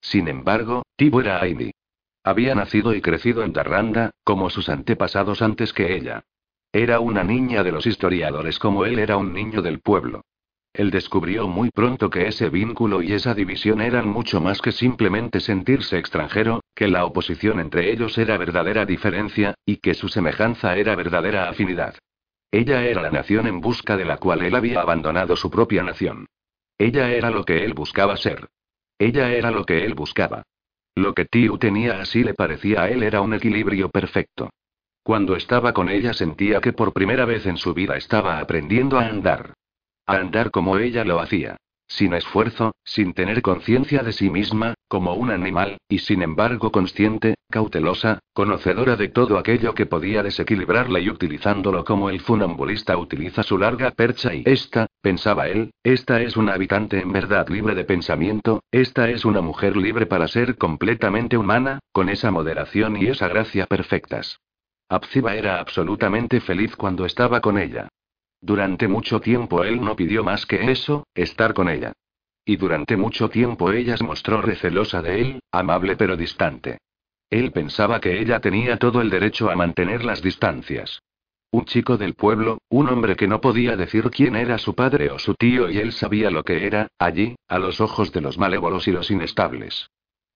Sin 0.02 0.28
embargo, 0.28 0.84
Tibo 0.96 1.22
era 1.22 1.42
Aini. 1.42 1.72
Había 2.24 2.56
nacido 2.56 2.96
y 2.96 3.02
crecido 3.02 3.44
en 3.44 3.54
Darranda, 3.54 4.12
como 4.24 4.50
sus 4.50 4.70
antepasados 4.70 5.42
antes 5.42 5.72
que 5.74 5.96
ella. 5.96 6.24
Era 6.74 7.00
una 7.00 7.24
niña 7.24 7.64
de 7.64 7.72
los 7.72 7.86
historiadores 7.86 8.58
como 8.58 8.86
él 8.86 8.98
era 8.98 9.18
un 9.18 9.34
niño 9.34 9.62
del 9.62 9.82
pueblo. 9.82 10.24
Él 10.74 10.90
descubrió 10.90 11.48
muy 11.48 11.70
pronto 11.70 12.10
que 12.10 12.28
ese 12.28 12.50
vínculo 12.50 13.02
y 13.02 13.12
esa 13.12 13.34
división 13.34 13.82
eran 13.82 14.08
mucho 14.08 14.40
más 14.40 14.62
que 14.62 14.72
simplemente 14.72 15.42
sentirse 15.42 15.98
extranjero, 15.98 16.62
que 16.74 16.88
la 16.88 17.06
oposición 17.06 17.60
entre 17.60 17.92
ellos 17.92 18.18
era 18.18 18.38
verdadera 18.38 18.86
diferencia, 18.86 19.56
y 19.66 19.78
que 19.78 19.94
su 19.94 20.08
semejanza 20.08 20.78
era 20.78 20.96
verdadera 20.96 21.50
afinidad. 21.50 21.96
Ella 22.52 22.84
era 22.84 23.02
la 23.02 23.12
nación 23.12 23.48
en 23.48 23.60
busca 23.60 23.98
de 23.98 24.06
la 24.06 24.18
cual 24.18 24.44
él 24.44 24.56
había 24.56 24.82
abandonado 24.82 25.36
su 25.36 25.50
propia 25.52 25.84
nación. 25.84 26.28
Ella 26.78 27.12
era 27.12 27.32
lo 27.32 27.44
que 27.44 27.66
él 27.66 27.74
buscaba 27.74 28.16
ser. 28.16 28.50
Ella 28.98 29.32
era 29.34 29.52
lo 29.52 29.66
que 29.66 29.84
él 29.86 29.94
buscaba. 29.94 30.44
Lo 30.96 31.14
que 31.14 31.26
Tiu 31.26 31.58
tenía 31.58 32.02
así 32.02 32.24
le 32.24 32.34
parecía 32.34 32.84
a 32.84 32.90
él 32.90 33.04
era 33.04 33.22
un 33.22 33.34
equilibrio 33.34 33.90
perfecto. 33.90 34.50
Cuando 35.04 35.36
estaba 35.36 35.74
con 35.74 35.90
ella 35.90 36.14
sentía 36.14 36.62
que 36.62 36.74
por 36.74 36.94
primera 36.94 37.26
vez 37.26 37.46
en 37.46 37.58
su 37.58 37.74
vida 37.74 37.98
estaba 37.98 38.40
aprendiendo 38.40 39.00
a 39.00 39.08
andar. 39.08 39.54
A 40.12 40.18
andar 40.18 40.51
como 40.51 40.78
ella 40.78 41.05
lo 41.05 41.22
hacía. 41.22 41.55
Sin 41.88 42.14
esfuerzo, 42.14 42.74
sin 42.84 43.14
tener 43.14 43.41
conciencia 43.41 44.03
de 44.03 44.12
sí 44.12 44.30
misma, 44.30 44.74
como 44.89 45.14
un 45.14 45.32
animal, 45.32 45.78
y 45.88 45.99
sin 45.99 46.22
embargo 46.22 46.70
consciente, 46.70 47.36
cautelosa, 47.49 48.20
conocedora 48.34 48.97
de 48.97 49.07
todo 49.07 49.38
aquello 49.38 49.74
que 49.74 49.86
podía 49.86 50.22
desequilibrarla 50.22 50.99
y 50.99 51.09
utilizándolo 51.09 51.86
como 51.86 52.09
el 52.09 52.20
funambulista 52.20 52.97
utiliza 52.97 53.41
su 53.43 53.57
larga 53.57 53.91
percha 53.91 54.36
y 54.36 54.43
esta, 54.45 54.88
pensaba 55.01 55.47
él, 55.47 55.72
esta 55.82 56.22
es 56.22 56.36
una 56.36 56.55
habitante 56.55 56.99
en 56.99 57.14
verdad 57.14 57.47
libre 57.47 57.74
de 57.74 57.86
pensamiento, 57.86 58.64
esta 58.70 59.09
es 59.09 59.24
una 59.24 59.39
mujer 59.39 59.78
libre 59.78 60.07
para 60.07 60.28
ser 60.28 60.57
completamente 60.57 61.38
humana, 61.38 61.80
con 61.93 62.09
esa 62.09 62.32
moderación 62.32 62.97
y 62.97 63.05
esa 63.07 63.30
gracia 63.30 63.66
perfectas. 63.66 64.41
Abziba 64.89 65.36
era 65.36 65.62
absolutamente 65.62 66.41
feliz 66.41 66.76
cuando 66.76 67.05
estaba 67.05 67.39
con 67.39 67.57
ella. 67.57 67.88
Durante 68.42 68.88
mucho 68.88 69.22
tiempo 69.22 69.64
él 69.64 69.80
no 69.82 69.96
pidió 69.96 70.24
más 70.24 70.48
que 70.48 70.72
eso, 70.72 71.06
estar 71.14 71.54
con 71.54 71.70
ella. 71.70 71.94
Y 72.44 72.56
durante 72.56 72.98
mucho 72.98 73.30
tiempo 73.30 73.72
ella 73.72 73.96
se 73.98 74.04
mostró 74.04 74.42
recelosa 74.42 75.04
de 75.04 75.22
él, 75.22 75.39
amable 75.52 75.96
pero 75.96 76.18
distante. 76.18 76.80
Él 77.30 77.52
pensaba 77.52 78.02
que 78.02 78.20
ella 78.20 78.39
tenía 78.39 78.78
todo 78.78 79.00
el 79.00 79.12
derecho 79.12 79.52
a 79.52 79.56
mantener 79.56 80.04
las 80.04 80.22
distancias. 80.24 81.02
Un 81.52 81.66
chico 81.66 81.98
del 81.98 82.16
pueblo, 82.16 82.58
un 82.70 82.89
hombre 82.89 83.16
que 83.16 83.28
no 83.28 83.42
podía 83.42 83.76
decir 83.76 84.10
quién 84.10 84.36
era 84.36 84.58
su 84.58 84.74
padre 84.74 85.12
o 85.12 85.20
su 85.20 85.36
tío 85.36 85.70
y 85.70 85.78
él 85.78 85.92
sabía 85.92 86.32
lo 86.32 86.44
que 86.44 86.66
era, 86.66 86.88
allí, 86.98 87.36
a 87.48 87.60
los 87.60 87.80
ojos 87.80 88.12
de 88.12 88.22
los 88.22 88.38
malévolos 88.38 88.88
y 88.88 88.92
los 88.92 89.12
inestables. 89.12 89.89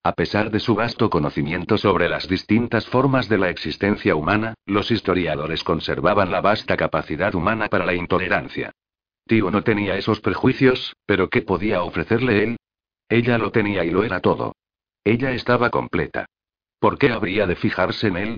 A 0.05 0.11
pesar 0.11 0.51
de 0.51 0.59
su 0.59 0.75
vasto 0.75 1.09
conocimiento 1.09 1.79
sobre 1.79 2.07
las 2.07 2.27
distintas 2.27 2.85
formas 2.85 3.27
de 3.27 3.39
la 3.39 3.49
existencia 3.49 4.15
humana, 4.15 4.53
los 4.67 4.91
historiadores 4.91 5.63
conservaban 5.63 6.29
la 6.29 6.41
vasta 6.41 6.77
capacidad 6.77 7.33
humana 7.33 7.69
para 7.69 7.87
la 7.87 7.95
intolerancia. 7.95 8.71
Tío 9.25 9.49
no 9.49 9.63
tenía 9.63 9.97
esos 9.97 10.21
prejuicios, 10.21 10.95
pero 11.07 11.31
¿qué 11.31 11.41
podía 11.41 11.81
ofrecerle 11.81 12.43
él? 12.43 12.57
Ella 13.09 13.39
lo 13.39 13.51
tenía 13.51 13.83
y 13.83 13.89
lo 13.89 14.03
era 14.03 14.19
todo. 14.19 14.53
Ella 15.03 15.31
estaba 15.31 15.71
completa. 15.71 16.27
¿Por 16.77 16.99
qué 16.99 17.09
habría 17.09 17.47
de 17.47 17.55
fijarse 17.55 18.05
en 18.09 18.17
él? 18.17 18.37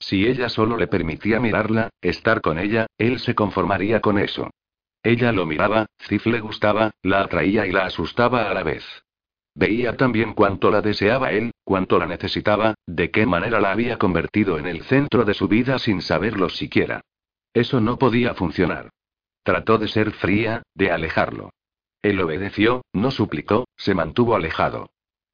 Si 0.00 0.26
ella 0.26 0.48
solo 0.48 0.76
le 0.76 0.88
permitía 0.88 1.38
mirarla, 1.38 1.90
estar 2.00 2.40
con 2.40 2.58
ella, 2.58 2.88
él 2.98 3.20
se 3.20 3.36
conformaría 3.36 4.00
con 4.00 4.18
eso. 4.18 4.50
Ella 5.04 5.30
lo 5.30 5.46
miraba, 5.46 5.86
Cif 5.96 6.26
le 6.26 6.40
gustaba, 6.40 6.90
la 7.02 7.20
atraía 7.20 7.68
y 7.68 7.70
la 7.70 7.84
asustaba 7.84 8.50
a 8.50 8.54
la 8.54 8.64
vez. 8.64 9.03
Veía 9.54 9.96
también 9.96 10.34
cuánto 10.34 10.70
la 10.70 10.80
deseaba 10.80 11.30
él, 11.30 11.52
cuánto 11.62 11.98
la 11.98 12.06
necesitaba, 12.06 12.74
de 12.86 13.10
qué 13.10 13.24
manera 13.24 13.60
la 13.60 13.70
había 13.70 13.98
convertido 13.98 14.58
en 14.58 14.66
el 14.66 14.82
centro 14.82 15.24
de 15.24 15.34
su 15.34 15.46
vida 15.46 15.78
sin 15.78 16.02
saberlo 16.02 16.48
siquiera. 16.48 17.02
Eso 17.52 17.80
no 17.80 17.96
podía 17.96 18.34
funcionar. 18.34 18.90
Trató 19.44 19.78
de 19.78 19.86
ser 19.88 20.10
fría, 20.10 20.62
de 20.74 20.90
alejarlo. 20.90 21.50
Él 22.02 22.20
obedeció, 22.20 22.82
no 22.92 23.12
suplicó, 23.12 23.66
se 23.76 23.94
mantuvo 23.94 24.34
alejado. 24.34 24.90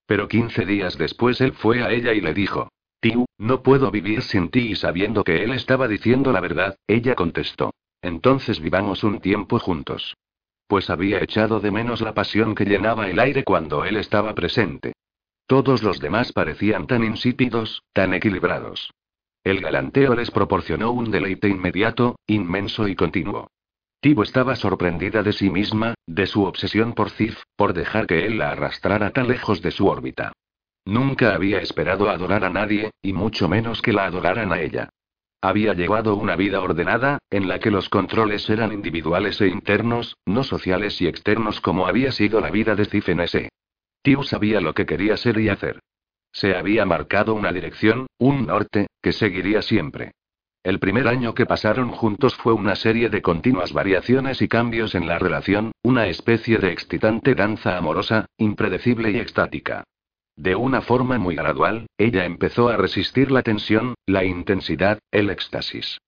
Pero 0.06 0.28
quince 0.28 0.66
días 0.66 0.98
después 0.98 1.40
él 1.40 1.52
fue 1.52 1.82
a 1.82 1.90
ella 1.90 2.12
y 2.12 2.20
le 2.20 2.34
dijo, 2.34 2.68
Tiu, 3.00 3.24
no 3.38 3.62
puedo 3.62 3.90
vivir 3.90 4.20
sin 4.20 4.50
ti 4.50 4.72
y 4.72 4.76
sabiendo 4.76 5.24
que 5.24 5.42
él 5.44 5.52
estaba 5.52 5.88
diciendo 5.88 6.32
la 6.32 6.40
verdad, 6.40 6.76
ella 6.86 7.14
contestó. 7.14 7.72
Entonces 8.02 8.60
vivamos 8.60 9.02
un 9.02 9.20
tiempo 9.20 9.58
juntos 9.58 10.14
pues 10.70 10.88
había 10.88 11.18
echado 11.20 11.58
de 11.58 11.72
menos 11.72 12.00
la 12.00 12.14
pasión 12.14 12.54
que 12.54 12.64
llenaba 12.64 13.10
el 13.10 13.18
aire 13.18 13.42
cuando 13.42 13.84
él 13.84 13.96
estaba 13.96 14.36
presente. 14.36 14.92
Todos 15.48 15.82
los 15.82 15.98
demás 15.98 16.32
parecían 16.32 16.86
tan 16.86 17.02
insípidos, 17.02 17.82
tan 17.92 18.14
equilibrados. 18.14 18.92
el 19.42 19.60
galanteo 19.60 20.14
les 20.14 20.30
proporcionó 20.30 20.92
un 20.92 21.10
deleite 21.10 21.48
inmediato, 21.48 22.20
inmenso 22.28 22.86
y 22.86 22.94
continuo. 22.94 23.50
Tibo 24.00 24.22
estaba 24.22 24.54
sorprendida 24.54 25.24
de 25.24 25.32
sí 25.32 25.50
misma, 25.50 25.94
de 26.06 26.28
su 26.28 26.44
obsesión 26.44 26.92
por 26.92 27.10
Cif, 27.10 27.42
por 27.56 27.72
dejar 27.72 28.06
que 28.06 28.24
él 28.26 28.38
la 28.38 28.52
arrastrara 28.52 29.10
tan 29.10 29.26
lejos 29.26 29.62
de 29.62 29.72
su 29.72 29.88
órbita. 29.88 30.30
Nunca 30.84 31.34
había 31.34 31.58
esperado 31.60 32.08
adorar 32.08 32.44
a 32.44 32.50
nadie, 32.50 32.92
y 33.02 33.12
mucho 33.12 33.48
menos 33.48 33.82
que 33.82 33.92
la 33.92 34.04
adoraran 34.04 34.52
a 34.52 34.60
ella. 34.60 34.88
Había 35.42 35.72
llevado 35.72 36.16
una 36.16 36.36
vida 36.36 36.60
ordenada, 36.60 37.18
en 37.30 37.48
la 37.48 37.58
que 37.60 37.70
los 37.70 37.88
controles 37.88 38.48
eran 38.50 38.72
individuales 38.72 39.40
e 39.40 39.48
internos, 39.48 40.16
no 40.26 40.44
sociales 40.44 41.00
y 41.00 41.06
externos 41.06 41.60
como 41.62 41.86
había 41.86 42.12
sido 42.12 42.40
la 42.40 42.50
vida 42.50 42.74
de 42.74 42.84
Cif 42.84 43.08
en 43.08 43.20
ese. 43.20 43.48
Tiu 44.02 44.22
sabía 44.22 44.60
lo 44.60 44.74
que 44.74 44.84
quería 44.84 45.16
ser 45.16 45.38
y 45.38 45.48
hacer. 45.48 45.80
Se 46.32 46.54
había 46.54 46.84
marcado 46.84 47.34
una 47.34 47.52
dirección, 47.52 48.06
un 48.18 48.46
norte, 48.46 48.86
que 49.02 49.12
seguiría 49.12 49.62
siempre. 49.62 50.12
El 50.62 50.78
primer 50.78 51.08
año 51.08 51.34
que 51.34 51.46
pasaron 51.46 51.90
juntos 51.90 52.34
fue 52.34 52.52
una 52.52 52.76
serie 52.76 53.08
de 53.08 53.22
continuas 53.22 53.72
variaciones 53.72 54.42
y 54.42 54.48
cambios 54.48 54.94
en 54.94 55.06
la 55.06 55.18
relación, 55.18 55.72
una 55.82 56.06
especie 56.06 56.58
de 56.58 56.70
excitante 56.70 57.34
danza 57.34 57.78
amorosa, 57.78 58.26
impredecible 58.36 59.10
y 59.10 59.18
extática. 59.18 59.84
De 60.36 60.54
una 60.54 60.80
forma 60.80 61.18
muy 61.18 61.34
gradual, 61.36 61.86
ella 61.98 62.24
empezó 62.24 62.68
a 62.68 62.76
resistir 62.76 63.30
la 63.30 63.42
tensión, 63.42 63.94
la 64.06 64.24
intensidad, 64.24 64.98
el 65.10 65.30
éxtasis. 65.30 65.98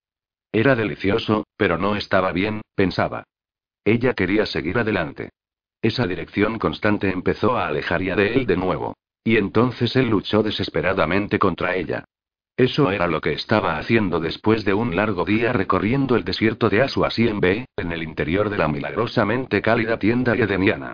Era 0.51 0.75
delicioso, 0.75 1.45
pero 1.57 1.77
no 1.77 1.95
estaba 1.95 2.31
bien, 2.31 2.61
pensaba. 2.75 3.23
Ella 3.85 4.13
quería 4.13 4.45
seguir 4.45 4.77
adelante. 4.77 5.29
Esa 5.81 6.07
dirección 6.07 6.59
constante 6.59 7.09
empezó 7.09 7.57
a 7.57 7.67
alejaría 7.67 8.15
de 8.15 8.33
él 8.33 8.45
de 8.45 8.55
nuevo. 8.57 8.95
Y 9.25 9.37
entonces 9.37 9.95
él 9.95 10.09
luchó 10.09 10.43
desesperadamente 10.43 11.39
contra 11.39 11.75
ella. 11.75 12.05
Eso 12.55 12.91
era 12.91 13.07
lo 13.07 13.19
que 13.19 13.33
estaba 13.33 13.77
haciendo 13.77 14.19
después 14.19 14.63
de 14.63 14.73
un 14.73 14.95
largo 14.95 15.25
día 15.25 15.53
recorriendo 15.53 16.15
el 16.15 16.23
desierto 16.23 16.69
de 16.69 16.81
Asuasien 16.81 17.39
B, 17.39 17.65
en 17.75 17.91
el 17.91 18.03
interior 18.03 18.49
de 18.49 18.57
la 18.57 18.67
milagrosamente 18.67 19.61
cálida 19.61 19.97
tienda 19.97 20.35
edeniana. 20.35 20.93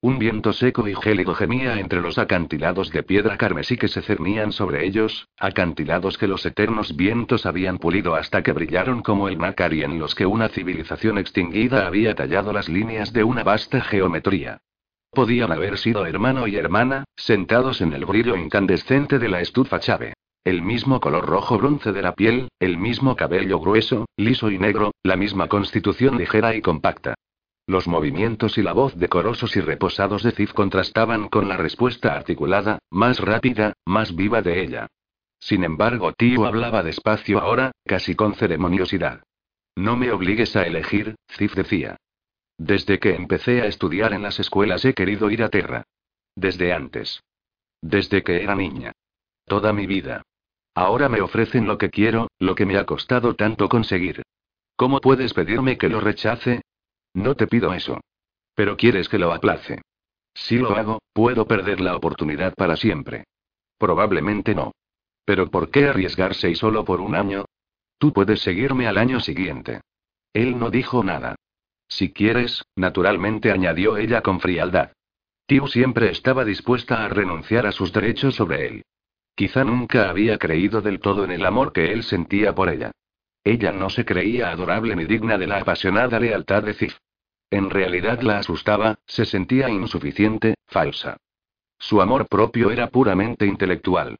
Un 0.00 0.20
viento 0.20 0.52
seco 0.52 0.86
y 0.86 0.94
gélido 0.94 1.34
gemía 1.34 1.80
entre 1.80 2.00
los 2.00 2.18
acantilados 2.18 2.92
de 2.92 3.02
piedra 3.02 3.36
carmesí 3.36 3.76
que 3.76 3.88
se 3.88 4.00
cernían 4.00 4.52
sobre 4.52 4.86
ellos, 4.86 5.26
acantilados 5.36 6.18
que 6.18 6.28
los 6.28 6.46
eternos 6.46 6.94
vientos 6.94 7.46
habían 7.46 7.78
pulido 7.78 8.14
hasta 8.14 8.44
que 8.44 8.52
brillaron 8.52 9.02
como 9.02 9.26
el 9.26 9.38
nácar 9.38 9.74
y 9.74 9.82
en 9.82 9.98
los 9.98 10.14
que 10.14 10.24
una 10.24 10.50
civilización 10.50 11.18
extinguida 11.18 11.88
había 11.88 12.14
tallado 12.14 12.52
las 12.52 12.68
líneas 12.68 13.12
de 13.12 13.24
una 13.24 13.42
vasta 13.42 13.80
geometría. 13.80 14.60
Podían 15.10 15.50
haber 15.50 15.78
sido 15.78 16.06
hermano 16.06 16.46
y 16.46 16.54
hermana, 16.54 17.02
sentados 17.16 17.80
en 17.80 17.92
el 17.92 18.04
brillo 18.06 18.36
incandescente 18.36 19.18
de 19.18 19.28
la 19.28 19.40
estufa 19.40 19.80
chave. 19.80 20.12
El 20.44 20.62
mismo 20.62 21.00
color 21.00 21.26
rojo 21.26 21.58
bronce 21.58 21.90
de 21.90 22.02
la 22.02 22.14
piel, 22.14 22.50
el 22.60 22.78
mismo 22.78 23.16
cabello 23.16 23.58
grueso, 23.58 24.06
liso 24.16 24.48
y 24.48 24.58
negro, 24.58 24.92
la 25.02 25.16
misma 25.16 25.48
constitución 25.48 26.18
ligera 26.18 26.54
y 26.54 26.62
compacta. 26.62 27.16
Los 27.68 27.86
movimientos 27.86 28.56
y 28.56 28.62
la 28.62 28.72
voz 28.72 28.96
decorosos 28.96 29.54
y 29.54 29.60
reposados 29.60 30.22
de 30.22 30.32
Cif 30.32 30.54
contrastaban 30.54 31.28
con 31.28 31.50
la 31.50 31.58
respuesta 31.58 32.14
articulada, 32.14 32.78
más 32.90 33.20
rápida, 33.20 33.74
más 33.84 34.16
viva 34.16 34.40
de 34.40 34.62
ella. 34.62 34.86
Sin 35.38 35.64
embargo, 35.64 36.14
Tío 36.14 36.46
hablaba 36.46 36.82
despacio 36.82 37.38
ahora, 37.40 37.72
casi 37.84 38.14
con 38.14 38.34
ceremoniosidad. 38.36 39.22
No 39.76 39.98
me 39.98 40.10
obligues 40.10 40.56
a 40.56 40.62
elegir, 40.62 41.16
Cif 41.28 41.54
decía. 41.54 41.98
Desde 42.56 42.98
que 42.98 43.14
empecé 43.14 43.60
a 43.60 43.66
estudiar 43.66 44.14
en 44.14 44.22
las 44.22 44.40
escuelas 44.40 44.82
he 44.86 44.94
querido 44.94 45.30
ir 45.30 45.42
a 45.42 45.50
Terra. 45.50 45.84
Desde 46.34 46.72
antes. 46.72 47.22
Desde 47.82 48.22
que 48.22 48.42
era 48.42 48.54
niña. 48.54 48.92
Toda 49.44 49.74
mi 49.74 49.86
vida. 49.86 50.22
Ahora 50.74 51.10
me 51.10 51.20
ofrecen 51.20 51.66
lo 51.66 51.76
que 51.76 51.90
quiero, 51.90 52.28
lo 52.38 52.54
que 52.54 52.64
me 52.64 52.78
ha 52.78 52.86
costado 52.86 53.34
tanto 53.34 53.68
conseguir. 53.68 54.22
¿Cómo 54.74 55.02
puedes 55.02 55.34
pedirme 55.34 55.76
que 55.76 55.90
lo 55.90 56.00
rechace? 56.00 56.62
No 57.18 57.34
te 57.34 57.48
pido 57.48 57.74
eso. 57.74 58.00
Pero 58.54 58.76
quieres 58.76 59.08
que 59.08 59.18
lo 59.18 59.32
aplace. 59.32 59.82
Si 60.34 60.56
lo 60.56 60.76
hago, 60.76 61.00
puedo 61.12 61.46
perder 61.46 61.80
la 61.80 61.96
oportunidad 61.96 62.54
para 62.54 62.76
siempre. 62.76 63.24
Probablemente 63.76 64.54
no. 64.54 64.72
Pero 65.24 65.50
¿por 65.50 65.70
qué 65.70 65.88
arriesgarse 65.88 66.48
y 66.48 66.54
solo 66.54 66.84
por 66.84 67.00
un 67.00 67.16
año? 67.16 67.44
Tú 67.98 68.12
puedes 68.12 68.40
seguirme 68.40 68.86
al 68.86 68.98
año 68.98 69.18
siguiente. 69.18 69.80
Él 70.32 70.58
no 70.60 70.70
dijo 70.70 71.02
nada. 71.02 71.34
Si 71.88 72.12
quieres, 72.12 72.62
naturalmente 72.76 73.50
añadió 73.50 73.96
ella 73.96 74.22
con 74.22 74.38
frialdad. 74.38 74.92
Tiu 75.46 75.66
siempre 75.66 76.10
estaba 76.10 76.44
dispuesta 76.44 77.04
a 77.04 77.08
renunciar 77.08 77.66
a 77.66 77.72
sus 77.72 77.92
derechos 77.92 78.36
sobre 78.36 78.66
él. 78.68 78.82
Quizá 79.34 79.64
nunca 79.64 80.08
había 80.08 80.38
creído 80.38 80.82
del 80.82 81.00
todo 81.00 81.24
en 81.24 81.32
el 81.32 81.44
amor 81.44 81.72
que 81.72 81.92
él 81.92 82.04
sentía 82.04 82.54
por 82.54 82.68
ella. 82.68 82.92
Ella 83.42 83.72
no 83.72 83.90
se 83.90 84.04
creía 84.04 84.50
adorable 84.50 84.94
ni 84.94 85.04
digna 85.04 85.36
de 85.36 85.46
la 85.48 85.58
apasionada 85.58 86.20
lealtad 86.20 86.62
de 86.62 86.74
Cif. 86.74 86.96
En 87.50 87.70
realidad 87.70 88.20
la 88.20 88.38
asustaba, 88.38 88.98
se 89.06 89.24
sentía 89.24 89.70
insuficiente, 89.70 90.54
falsa. 90.66 91.16
Su 91.78 92.02
amor 92.02 92.28
propio 92.28 92.70
era 92.70 92.88
puramente 92.88 93.46
intelectual. 93.46 94.18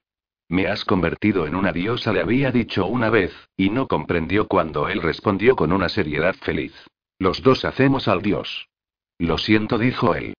Me 0.48 0.66
has 0.66 0.84
convertido 0.84 1.46
en 1.46 1.54
una 1.54 1.72
diosa, 1.72 2.12
le 2.12 2.22
había 2.22 2.50
dicho 2.50 2.86
una 2.86 3.10
vez, 3.10 3.34
y 3.56 3.68
no 3.68 3.86
comprendió 3.86 4.48
cuando 4.48 4.88
él 4.88 5.02
respondió 5.02 5.56
con 5.56 5.72
una 5.72 5.90
seriedad 5.90 6.34
feliz. 6.36 6.72
Los 7.18 7.42
dos 7.42 7.64
hacemos 7.64 8.08
al 8.08 8.22
dios. 8.22 8.68
Lo 9.18 9.36
siento, 9.36 9.76
dijo 9.76 10.14
él. 10.14 10.34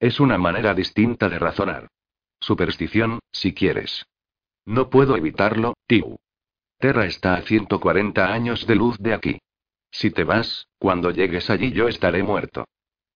Es 0.00 0.18
una 0.18 0.38
manera 0.38 0.74
distinta 0.74 1.28
de 1.28 1.38
razonar. 1.38 1.88
Superstición, 2.40 3.20
si 3.30 3.54
quieres. 3.54 4.06
No 4.64 4.90
puedo 4.90 5.16
evitarlo, 5.16 5.74
Tiu. 5.86 6.18
Terra 6.78 7.06
está 7.06 7.34
a 7.34 7.42
140 7.42 8.32
años 8.32 8.66
de 8.66 8.74
luz 8.74 8.98
de 8.98 9.14
aquí. 9.14 9.38
Si 9.92 10.10
te 10.10 10.24
vas, 10.24 10.66
cuando 10.78 11.10
llegues 11.10 11.50
allí 11.50 11.70
yo 11.70 11.86
estaré 11.86 12.22
muerto. 12.22 12.66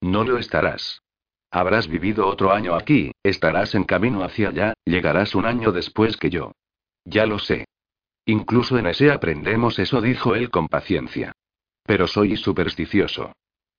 No 0.01 0.25
lo 0.25 0.39
estarás. 0.39 1.03
Habrás 1.51 1.89
vivido 1.89 2.27
otro 2.27 2.53
año 2.53 2.75
aquí, 2.75 3.13
estarás 3.23 3.75
en 3.75 3.85
camino 3.85 4.23
hacia 4.23 4.51
allá, 4.51 4.75
llegarás 4.85 5.35
un 5.35 5.47
año 5.47 5.73
después 5.73 6.17
que 6.19 6.29
yo. 6.29 6.53
Ya 7.05 7.25
lo 7.25 7.39
sé. 7.39 7.65
Incluso 8.27 8.77
en 8.77 8.87
ese 8.87 9.11
aprendemos 9.11 9.79
eso, 9.79 10.01
dijo 10.01 10.35
él 10.35 10.51
con 10.51 10.69
paciencia. 10.69 11.33
Pero 11.85 12.07
soy 12.07 12.37
supersticioso. 12.37 13.33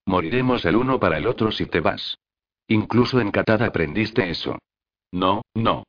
Moriremos 0.06 0.66
el 0.66 0.76
uno 0.76 1.00
para 1.00 1.18
el 1.18 1.28
otro 1.28 1.52
si 1.52 1.66
te 1.66 1.82
vas. 1.82 2.18
Incluso 2.68 3.20
en 3.20 3.32
Katad 3.32 3.62
aprendiste 3.62 4.30
eso. 4.30 4.58
No, 5.12 5.42
no. 5.54 5.84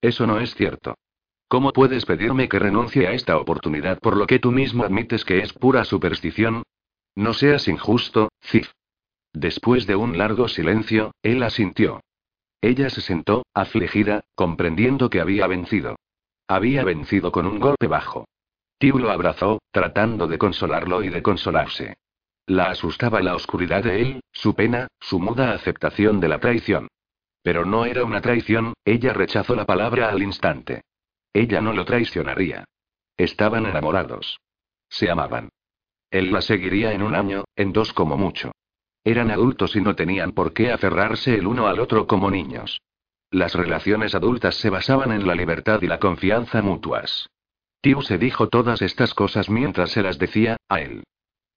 Eso 0.00 0.26
no 0.26 0.38
es 0.38 0.54
cierto. 0.54 0.94
¿Cómo 1.54 1.72
puedes 1.72 2.04
pedirme 2.04 2.48
que 2.48 2.58
renuncie 2.58 3.06
a 3.06 3.12
esta 3.12 3.38
oportunidad 3.38 4.00
por 4.00 4.16
lo 4.16 4.26
que 4.26 4.40
tú 4.40 4.50
mismo 4.50 4.82
admites 4.82 5.24
que 5.24 5.38
es 5.38 5.52
pura 5.52 5.84
superstición? 5.84 6.64
No 7.14 7.32
seas 7.32 7.68
injusto, 7.68 8.32
Cif. 8.42 8.72
Después 9.32 9.86
de 9.86 9.94
un 9.94 10.18
largo 10.18 10.48
silencio, 10.48 11.12
él 11.22 11.44
asintió. 11.44 12.00
Ella 12.60 12.90
se 12.90 13.00
sentó, 13.00 13.44
afligida, 13.54 14.24
comprendiendo 14.34 15.08
que 15.10 15.20
había 15.20 15.46
vencido. 15.46 15.94
Había 16.48 16.82
vencido 16.82 17.30
con 17.30 17.46
un 17.46 17.60
golpe 17.60 17.86
bajo. 17.86 18.26
Tiu 18.78 18.98
lo 18.98 19.12
abrazó, 19.12 19.62
tratando 19.70 20.26
de 20.26 20.38
consolarlo 20.38 21.04
y 21.04 21.08
de 21.08 21.22
consolarse. 21.22 21.98
La 22.46 22.70
asustaba 22.70 23.22
la 23.22 23.36
oscuridad 23.36 23.84
de 23.84 24.02
él, 24.02 24.20
su 24.32 24.56
pena, 24.56 24.88
su 24.98 25.20
muda 25.20 25.52
aceptación 25.52 26.18
de 26.18 26.28
la 26.30 26.40
traición. 26.40 26.88
Pero 27.44 27.64
no 27.64 27.84
era 27.84 28.02
una 28.02 28.20
traición, 28.20 28.74
ella 28.84 29.12
rechazó 29.12 29.54
la 29.54 29.66
palabra 29.66 30.08
al 30.08 30.20
instante. 30.20 30.82
Ella 31.34 31.60
no 31.60 31.72
lo 31.72 31.84
traicionaría. 31.84 32.64
Estaban 33.16 33.66
enamorados. 33.66 34.40
Se 34.88 35.10
amaban. 35.10 35.50
Él 36.10 36.32
la 36.32 36.40
seguiría 36.40 36.92
en 36.92 37.02
un 37.02 37.14
año, 37.14 37.44
en 37.56 37.72
dos 37.72 37.92
como 37.92 38.16
mucho. 38.16 38.52
Eran 39.02 39.30
adultos 39.30 39.76
y 39.76 39.80
no 39.80 39.96
tenían 39.96 40.32
por 40.32 40.52
qué 40.54 40.72
aferrarse 40.72 41.34
el 41.34 41.46
uno 41.46 41.66
al 41.66 41.80
otro 41.80 42.06
como 42.06 42.30
niños. 42.30 42.80
Las 43.30 43.54
relaciones 43.54 44.14
adultas 44.14 44.54
se 44.54 44.70
basaban 44.70 45.10
en 45.10 45.26
la 45.26 45.34
libertad 45.34 45.82
y 45.82 45.88
la 45.88 45.98
confianza 45.98 46.62
mutuas. 46.62 47.28
Tiu 47.80 48.00
se 48.00 48.16
dijo 48.16 48.48
todas 48.48 48.80
estas 48.80 49.12
cosas 49.12 49.50
mientras 49.50 49.90
se 49.90 50.02
las 50.02 50.18
decía, 50.18 50.56
a 50.68 50.80
él. 50.80 51.02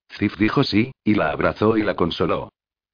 Cif 0.10 0.38
dijo 0.38 0.64
sí, 0.64 0.92
y 1.04 1.14
la 1.14 1.30
abrazó 1.30 1.78
y 1.78 1.84
la 1.84 1.96
consoló. 1.96 2.50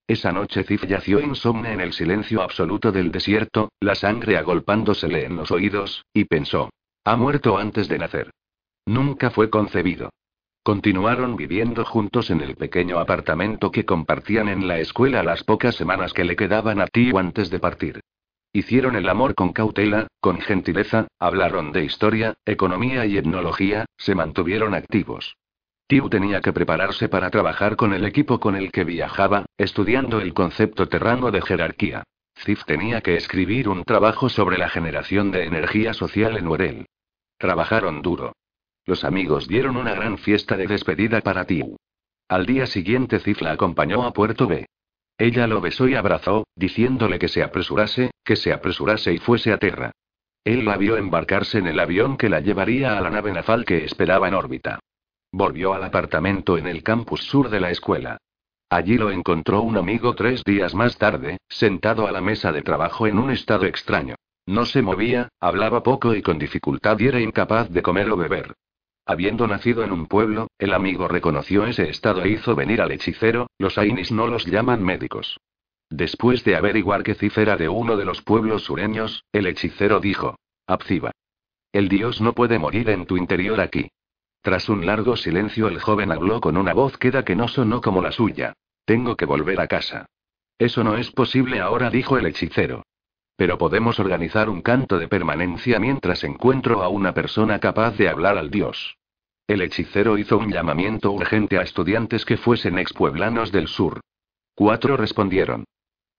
Esa 0.07 0.33
noche 0.33 0.63
Cif 0.63 0.83
yació 0.85 1.21
insomne 1.21 1.71
en 1.71 1.79
el 1.79 1.93
silencio 1.93 2.41
absoluto 2.41 2.91
del 2.91 3.11
desierto, 3.11 3.71
la 3.79 3.95
sangre 3.95 4.37
agolpándosele 4.37 5.25
en 5.25 5.37
los 5.37 5.49
oídos, 5.51 6.05
y 6.13 6.25
pensó. 6.25 6.69
Ha 7.05 7.15
muerto 7.15 7.57
antes 7.57 7.87
de 7.87 7.99
nacer. 7.99 8.31
Nunca 8.85 9.29
fue 9.29 9.49
concebido. 9.49 10.09
Continuaron 10.61 11.35
viviendo 11.35 11.85
juntos 11.85 12.29
en 12.31 12.41
el 12.41 12.55
pequeño 12.55 12.99
apartamento 12.99 13.71
que 13.71 13.85
compartían 13.85 14.49
en 14.49 14.67
la 14.67 14.79
escuela 14.79 15.23
las 15.23 15.43
pocas 15.43 15.75
semanas 15.75 16.13
que 16.13 16.23
le 16.25 16.35
quedaban 16.35 16.81
a 16.81 16.87
Tiu 16.87 17.17
antes 17.17 17.49
de 17.49 17.59
partir. 17.59 18.01
Hicieron 18.53 18.95
el 18.95 19.09
amor 19.09 19.35
con 19.35 19.51
cautela, 19.51 20.07
con 20.19 20.39
gentileza, 20.39 21.07
hablaron 21.17 21.71
de 21.71 21.85
historia, 21.85 22.35
economía 22.45 23.05
y 23.05 23.17
etnología, 23.17 23.85
se 23.97 24.15
mantuvieron 24.15 24.73
activos. 24.73 25.35
Tiu 25.93 26.09
tenía 26.09 26.41
que 26.41 26.53
prepararse 26.53 27.07
para 27.07 27.29
trabajar 27.29 27.75
con 27.75 27.93
el 27.93 28.03
equipo 28.03 28.39
con 28.39 28.55
el 28.55 28.71
que 28.71 28.83
viajaba, 28.83 29.45
estudiando 29.59 30.21
el 30.21 30.33
concepto 30.33 30.87
terrano 30.87 31.29
de 31.29 31.39
jerarquía. 31.39 32.01
Cif 32.35 32.65
tenía 32.65 33.01
que 33.01 33.15
escribir 33.15 33.69
un 33.69 33.83
trabajo 33.83 34.27
sobre 34.27 34.57
la 34.57 34.69
generación 34.69 35.29
de 35.29 35.43
energía 35.43 35.93
social 35.93 36.35
en 36.35 36.47
Urel. 36.47 36.85
Trabajaron 37.37 38.01
duro. 38.01 38.33
Los 38.87 39.03
amigos 39.03 39.47
dieron 39.47 39.77
una 39.77 39.93
gran 39.93 40.17
fiesta 40.17 40.57
de 40.57 40.65
despedida 40.65 41.21
para 41.21 41.45
Tiu. 41.45 41.75
Al 42.27 42.47
día 42.47 42.65
siguiente 42.65 43.19
Cif 43.19 43.43
la 43.43 43.51
acompañó 43.51 44.01
a 44.01 44.13
Puerto 44.13 44.47
B. 44.47 44.65
Ella 45.19 45.45
lo 45.45 45.61
besó 45.61 45.87
y 45.87 45.93
abrazó, 45.93 46.47
diciéndole 46.55 47.19
que 47.19 47.27
se 47.27 47.43
apresurase, 47.43 48.09
que 48.23 48.35
se 48.35 48.51
apresurase 48.51 49.13
y 49.13 49.19
fuese 49.19 49.53
a 49.53 49.59
tierra. 49.59 49.91
Él 50.43 50.65
la 50.65 50.75
vio 50.75 50.97
embarcarse 50.97 51.59
en 51.59 51.67
el 51.67 51.79
avión 51.79 52.17
que 52.17 52.29
la 52.29 52.39
llevaría 52.39 52.97
a 52.97 53.01
la 53.01 53.11
nave 53.11 53.31
naval 53.31 53.63
que 53.63 53.85
esperaba 53.85 54.27
en 54.27 54.33
órbita. 54.33 54.79
Volvió 55.35 55.73
al 55.73 55.83
apartamento 55.83 56.59
en 56.59 56.67
el 56.67 56.83
campus 56.83 57.23
sur 57.23 57.49
de 57.49 57.59
la 57.59 57.71
escuela. 57.71 58.19
Allí 58.69 58.99
lo 58.99 59.09
encontró 59.09 59.63
un 59.63 59.77
amigo 59.77 60.13
tres 60.13 60.43
días 60.43 60.75
más 60.75 60.99
tarde, 60.99 61.39
sentado 61.49 62.05
a 62.07 62.11
la 62.11 62.21
mesa 62.21 62.51
de 62.51 62.61
trabajo 62.61 63.07
en 63.07 63.17
un 63.17 63.31
estado 63.31 63.65
extraño. 63.65 64.13
No 64.45 64.67
se 64.67 64.83
movía, 64.83 65.29
hablaba 65.39 65.81
poco 65.81 66.13
y 66.13 66.21
con 66.21 66.37
dificultad 66.37 66.99
y 66.99 67.07
era 67.07 67.19
incapaz 67.19 67.71
de 67.71 67.81
comer 67.81 68.11
o 68.11 68.15
beber. 68.15 68.53
Habiendo 69.07 69.47
nacido 69.47 69.83
en 69.83 69.91
un 69.91 70.05
pueblo, 70.05 70.49
el 70.59 70.71
amigo 70.71 71.07
reconoció 71.07 71.65
ese 71.65 71.89
estado 71.89 72.21
e 72.23 72.29
hizo 72.29 72.55
venir 72.55 72.79
al 72.79 72.91
hechicero, 72.91 73.47
los 73.57 73.79
Ainis 73.79 74.11
no 74.11 74.27
los 74.27 74.45
llaman 74.45 74.83
médicos. 74.83 75.39
Después 75.89 76.43
de 76.43 76.55
averiguar 76.55 77.01
que 77.01 77.15
Cif 77.15 77.39
era 77.39 77.57
de 77.57 77.69
uno 77.69 77.97
de 77.97 78.05
los 78.05 78.21
pueblos 78.21 78.65
sureños, 78.65 79.23
el 79.31 79.47
hechicero 79.47 79.99
dijo: 79.99 80.35
Abciba. 80.67 81.11
El 81.71 81.89
dios 81.89 82.21
no 82.21 82.33
puede 82.33 82.59
morir 82.59 82.91
en 82.91 83.07
tu 83.07 83.17
interior 83.17 83.59
aquí. 83.59 83.89
Tras 84.43 84.67
un 84.67 84.85
largo 84.85 85.15
silencio, 85.15 85.69
el 85.69 85.79
joven 85.79 86.11
habló 86.11 86.41
con 86.41 86.57
una 86.57 86.73
voz 86.73 86.97
queda 86.97 87.23
que 87.23 87.33
no 87.33 87.47
sonó 87.47 87.79
como 87.79 88.01
la 88.01 88.11
suya. 88.11 88.51
Tengo 88.83 89.15
que 89.15 89.25
volver 89.25 89.61
a 89.61 89.67
casa. 89.67 90.05
Eso 90.59 90.83
no 90.83 90.97
es 90.97 91.11
posible 91.11 91.61
ahora, 91.61 91.89
dijo 91.89 92.17
el 92.17 92.25
hechicero. 92.25 92.83
Pero 93.37 93.57
podemos 93.57 94.01
organizar 94.01 94.49
un 94.49 94.61
canto 94.61 94.99
de 94.99 95.07
permanencia 95.07 95.79
mientras 95.79 96.25
encuentro 96.25 96.83
a 96.83 96.89
una 96.89 97.13
persona 97.13 97.59
capaz 97.59 97.97
de 97.97 98.09
hablar 98.09 98.37
al 98.37 98.51
dios. 98.51 98.97
El 99.47 99.61
hechicero 99.61 100.17
hizo 100.17 100.37
un 100.37 100.51
llamamiento 100.51 101.11
urgente 101.11 101.57
a 101.57 101.61
estudiantes 101.61 102.25
que 102.25 102.35
fuesen 102.35 102.77
expueblanos 102.77 103.49
del 103.53 103.69
sur. 103.69 104.01
Cuatro 104.55 104.97
respondieron. 104.97 105.63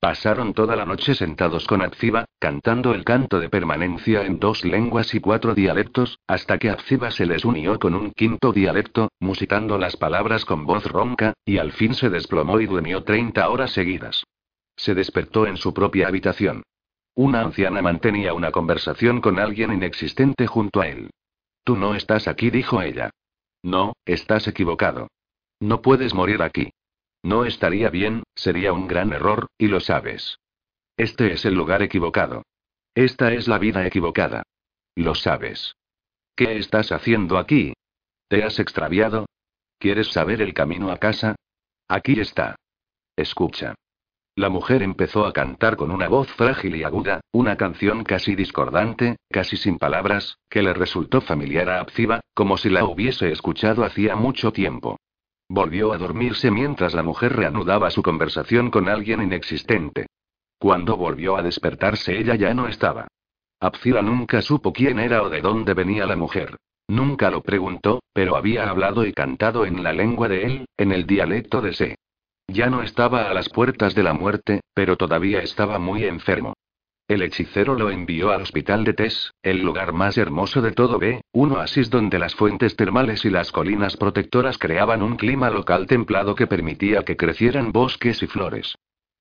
Pasaron 0.04 0.52
toda 0.52 0.76
la 0.76 0.84
noche 0.84 1.14
sentados 1.14 1.66
con 1.66 1.80
Abziba, 1.80 2.26
cantando 2.38 2.92
el 2.92 3.04
canto 3.04 3.40
de 3.40 3.48
permanencia 3.48 4.26
en 4.26 4.38
dos 4.38 4.62
lenguas 4.62 5.14
y 5.14 5.20
cuatro 5.20 5.54
dialectos, 5.54 6.18
hasta 6.26 6.58
que 6.58 6.68
Abziba 6.68 7.10
se 7.10 7.24
les 7.24 7.42
unió 7.42 7.78
con 7.78 7.94
un 7.94 8.10
quinto 8.10 8.52
dialecto, 8.52 9.08
musitando 9.18 9.78
las 9.78 9.96
palabras 9.96 10.44
con 10.44 10.66
voz 10.66 10.84
ronca, 10.84 11.32
y 11.46 11.56
al 11.56 11.72
fin 11.72 11.94
se 11.94 12.10
desplomó 12.10 12.60
y 12.60 12.66
durmió 12.66 13.02
30 13.02 13.48
horas 13.48 13.70
seguidas. 13.70 14.24
Se 14.76 14.94
despertó 14.94 15.46
en 15.46 15.56
su 15.56 15.72
propia 15.72 16.08
habitación. 16.08 16.64
Una 17.14 17.40
anciana 17.40 17.80
mantenía 17.80 18.34
una 18.34 18.50
conversación 18.50 19.22
con 19.22 19.38
alguien 19.38 19.72
inexistente 19.72 20.46
junto 20.46 20.82
a 20.82 20.88
él. 20.88 21.08
Tú 21.64 21.76
no 21.76 21.94
estás 21.94 22.28
aquí, 22.28 22.50
dijo 22.50 22.82
ella. 22.82 23.08
No, 23.62 23.94
estás 24.04 24.48
equivocado. 24.48 25.08
No 25.60 25.80
puedes 25.80 26.12
morir 26.12 26.42
aquí. 26.42 26.72
No 27.22 27.46
estaría 27.46 27.88
bien, 27.88 28.22
sería 28.34 28.72
un 28.72 28.86
gran 28.88 29.12
error, 29.12 29.48
y 29.58 29.68
lo 29.68 29.80
sabes. 29.80 30.38
Este 30.96 31.32
es 31.32 31.44
el 31.44 31.54
lugar 31.54 31.82
equivocado. 31.82 32.42
Esta 32.94 33.32
es 33.32 33.48
la 33.48 33.58
vida 33.58 33.86
equivocada. 33.86 34.42
Lo 34.94 35.14
sabes. 35.14 35.76
¿Qué 36.36 36.58
estás 36.58 36.92
haciendo 36.92 37.38
aquí? 37.38 37.72
¿Te 38.28 38.44
has 38.44 38.58
extraviado? 38.58 39.26
¿Quieres 39.78 40.12
saber 40.12 40.40
el 40.40 40.54
camino 40.54 40.90
a 40.90 40.98
casa? 40.98 41.36
Aquí 41.88 42.18
está. 42.20 42.56
Escucha. 43.16 43.74
La 44.36 44.48
mujer 44.48 44.82
empezó 44.82 45.26
a 45.26 45.32
cantar 45.32 45.76
con 45.76 45.92
una 45.92 46.08
voz 46.08 46.28
frágil 46.32 46.74
y 46.74 46.82
aguda, 46.82 47.20
una 47.32 47.56
canción 47.56 48.02
casi 48.02 48.34
discordante, 48.34 49.16
casi 49.30 49.56
sin 49.56 49.78
palabras, 49.78 50.38
que 50.48 50.62
le 50.62 50.74
resultó 50.74 51.20
familiar 51.20 51.68
a 51.68 51.78
Abziba, 51.78 52.20
como 52.34 52.56
si 52.56 52.68
la 52.68 52.84
hubiese 52.84 53.30
escuchado 53.30 53.84
hacía 53.84 54.16
mucho 54.16 54.52
tiempo. 54.52 54.98
Volvió 55.48 55.92
a 55.92 55.98
dormirse 55.98 56.50
mientras 56.50 56.94
la 56.94 57.02
mujer 57.02 57.36
reanudaba 57.36 57.90
su 57.90 58.02
conversación 58.02 58.70
con 58.70 58.88
alguien 58.88 59.22
inexistente. 59.22 60.06
Cuando 60.58 60.96
volvió 60.96 61.36
a 61.36 61.42
despertarse 61.42 62.18
ella 62.18 62.34
ya 62.34 62.54
no 62.54 62.68
estaba. 62.68 63.08
Abzila 63.60 64.02
nunca 64.02 64.42
supo 64.42 64.72
quién 64.72 64.98
era 64.98 65.22
o 65.22 65.28
de 65.28 65.40
dónde 65.40 65.74
venía 65.74 66.06
la 66.06 66.16
mujer. 66.16 66.56
Nunca 66.88 67.30
lo 67.30 67.42
preguntó, 67.42 68.02
pero 68.12 68.36
había 68.36 68.68
hablado 68.68 69.06
y 69.06 69.12
cantado 69.12 69.64
en 69.64 69.82
la 69.82 69.92
lengua 69.92 70.28
de 70.28 70.44
él, 70.44 70.66
en 70.76 70.92
el 70.92 71.06
dialecto 71.06 71.60
de 71.60 71.72
Se. 71.72 71.96
Ya 72.46 72.68
no 72.68 72.82
estaba 72.82 73.30
a 73.30 73.34
las 73.34 73.48
puertas 73.48 73.94
de 73.94 74.02
la 74.02 74.12
muerte, 74.12 74.60
pero 74.74 74.96
todavía 74.96 75.40
estaba 75.40 75.78
muy 75.78 76.04
enfermo. 76.04 76.54
El 77.06 77.20
hechicero 77.20 77.74
lo 77.74 77.90
envió 77.90 78.32
al 78.32 78.40
hospital 78.40 78.82
de 78.82 78.94
Tess, 78.94 79.34
el 79.42 79.60
lugar 79.60 79.92
más 79.92 80.16
hermoso 80.16 80.62
de 80.62 80.72
todo 80.72 80.98
B, 80.98 81.20
un 81.32 81.52
oasis 81.52 81.90
donde 81.90 82.18
las 82.18 82.34
fuentes 82.34 82.76
termales 82.76 83.26
y 83.26 83.30
las 83.30 83.52
colinas 83.52 83.98
protectoras 83.98 84.56
creaban 84.56 85.02
un 85.02 85.16
clima 85.16 85.50
local 85.50 85.86
templado 85.86 86.34
que 86.34 86.46
permitía 86.46 87.02
que 87.04 87.18
crecieran 87.18 87.72
bosques 87.72 88.22
y 88.22 88.26
flores. 88.26 88.74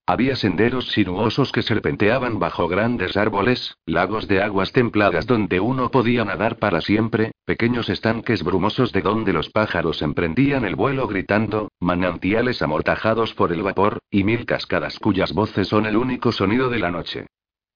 Había 0.06 0.38
senderos 0.38 0.94
sinuosos 0.94 1.52
que 1.52 1.62
serpenteaban 1.62 2.40
bajo 2.40 2.70
grandes 2.70 3.18
árboles, 3.18 3.76
lagos 3.86 4.30
de 4.30 4.42
aguas 4.42 4.72
templadas 4.72 5.28
donde 5.28 5.60
uno 5.60 5.92
podía 5.92 6.24
nadar 6.24 6.60
para 6.60 6.80
siempre, 6.80 7.34
pequeños 7.44 7.90
estanques 7.90 8.44
brumosos 8.44 8.94
de 8.94 9.02
donde 9.02 9.34
los 9.34 9.50
pájaros 9.50 10.02
emprendían 10.02 10.64
el 10.64 10.78
vuelo 10.78 11.06
gritando, 11.08 11.70
manantiales 11.82 12.62
amortajados 12.62 13.34
por 13.34 13.52
el 13.52 13.62
vapor, 13.62 14.00
y 14.10 14.24
mil 14.24 14.46
cascadas 14.46 15.00
cuyas 15.00 15.34
voces 15.34 15.68
son 15.68 15.86
el 15.86 15.98
único 15.98 16.32
sonido 16.32 16.70
de 16.70 16.80
la 16.80 16.90
noche. 16.90 17.28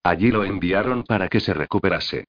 Allí 0.08 0.32
lo 0.32 0.46
enviaron 0.46 1.04
para 1.04 1.28
que 1.28 1.42
se 1.42 1.54
recuperase. 1.54 2.28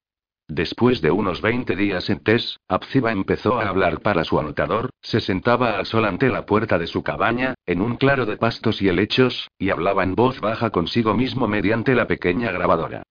Después 0.49 1.01
de 1.01 1.13
unos 1.13 1.41
20 1.41 1.77
días 1.77 2.11
en 2.11 2.19
Tess, 2.19 2.59
Abziba 2.67 3.13
empezó 3.13 3.61
a 3.61 3.69
hablar 3.69 4.01
para 4.01 4.25
su 4.25 4.41
anotador, 4.41 4.91
se 5.01 5.21
sentaba 5.21 5.79
al 5.79 5.87
sol 5.87 6.05
ante 6.05 6.29
la 6.29 6.45
puerta 6.45 6.77
de 6.77 6.89
su 6.89 7.05
cabaña, 7.05 7.55
en 7.67 7.81
un 7.81 7.95
claro 7.95 8.27
de 8.27 8.37
pastos 8.37 8.83
y 8.83 8.89
helechos, 8.89 9.47
y 9.61 9.71
hablaba 9.71 10.03
en 10.03 10.17
voz 10.17 10.41
baja 10.41 10.71
consigo 10.71 11.15
mismo 11.15 11.47
mediante 11.47 11.95
la 11.95 12.09
pequeña 12.09 12.51
grabadora. 12.51 13.05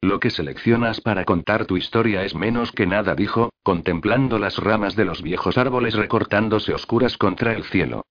Lo 0.00 0.20
que 0.20 0.30
seleccionas 0.30 1.02
para 1.02 1.26
contar 1.26 1.66
tu 1.66 1.76
historia 1.76 2.24
es 2.24 2.34
menos 2.34 2.72
que 2.72 2.86
nada, 2.86 3.14
dijo, 3.14 3.52
contemplando 3.62 4.38
las 4.38 4.56
ramas 4.56 4.96
de 4.96 5.04
los 5.04 5.20
viejos 5.20 5.58
árboles 5.58 5.96
recortándose 5.96 6.72
oscuras 6.72 7.18
contra 7.18 7.52
el 7.52 7.64
cielo. 7.64 8.06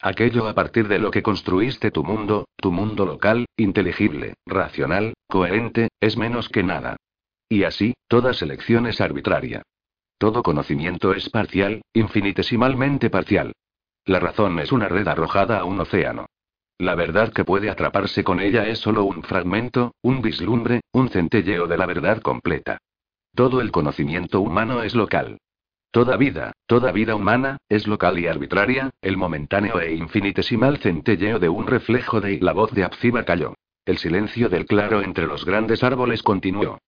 Aquello 0.00 0.46
a 0.46 0.54
partir 0.54 0.86
de 0.86 1.00
lo 1.00 1.10
que 1.10 1.22
construiste 1.22 1.90
tu 1.90 2.04
mundo, 2.04 2.46
tu 2.56 2.70
mundo 2.70 3.04
local, 3.04 3.46
inteligible, 3.56 4.34
racional, 4.46 5.14
coherente, 5.26 5.88
es 6.00 6.16
menos 6.16 6.48
que 6.48 6.62
nada. 6.62 6.96
Y 7.48 7.64
así, 7.64 7.94
toda 8.06 8.32
selección 8.32 8.86
es 8.86 9.00
arbitraria. 9.00 9.62
Todo 10.18 10.42
conocimiento 10.42 11.12
es 11.12 11.30
parcial, 11.30 11.82
infinitesimalmente 11.92 13.10
parcial. 13.10 13.52
La 14.04 14.20
razón 14.20 14.58
es 14.60 14.70
una 14.70 14.88
red 14.88 15.08
arrojada 15.08 15.58
a 15.58 15.64
un 15.64 15.80
océano. 15.80 16.26
La 16.78 16.94
verdad 16.94 17.32
que 17.32 17.44
puede 17.44 17.68
atraparse 17.68 18.22
con 18.22 18.38
ella 18.38 18.68
es 18.68 18.78
solo 18.78 19.04
un 19.04 19.24
fragmento, 19.24 19.94
un 20.02 20.22
vislumbre, 20.22 20.80
un 20.92 21.08
centelleo 21.08 21.66
de 21.66 21.76
la 21.76 21.86
verdad 21.86 22.20
completa. 22.20 22.78
Todo 23.34 23.60
el 23.60 23.72
conocimiento 23.72 24.40
humano 24.40 24.82
es 24.82 24.94
local. 24.94 25.38
Toda 25.90 26.18
vida, 26.18 26.52
toda 26.66 26.92
vida 26.92 27.14
humana, 27.14 27.56
es 27.68 27.86
local 27.86 28.18
y 28.18 28.26
arbitraria, 28.26 28.90
el 29.00 29.16
momentáneo 29.16 29.80
e 29.80 29.94
infinitesimal 29.94 30.78
centelleo 30.78 31.38
de 31.38 31.48
un 31.48 31.66
reflejo 31.66 32.20
de... 32.20 32.38
La 32.40 32.52
voz 32.52 32.72
de 32.72 32.84
Abziba 32.84 33.24
cayó. 33.24 33.54
El 33.86 33.96
silencio 33.96 34.50
del 34.50 34.66
claro 34.66 35.00
entre 35.00 35.26
los 35.26 35.46
grandes 35.46 35.82
árboles 35.82 36.22
continuó. 36.22 36.78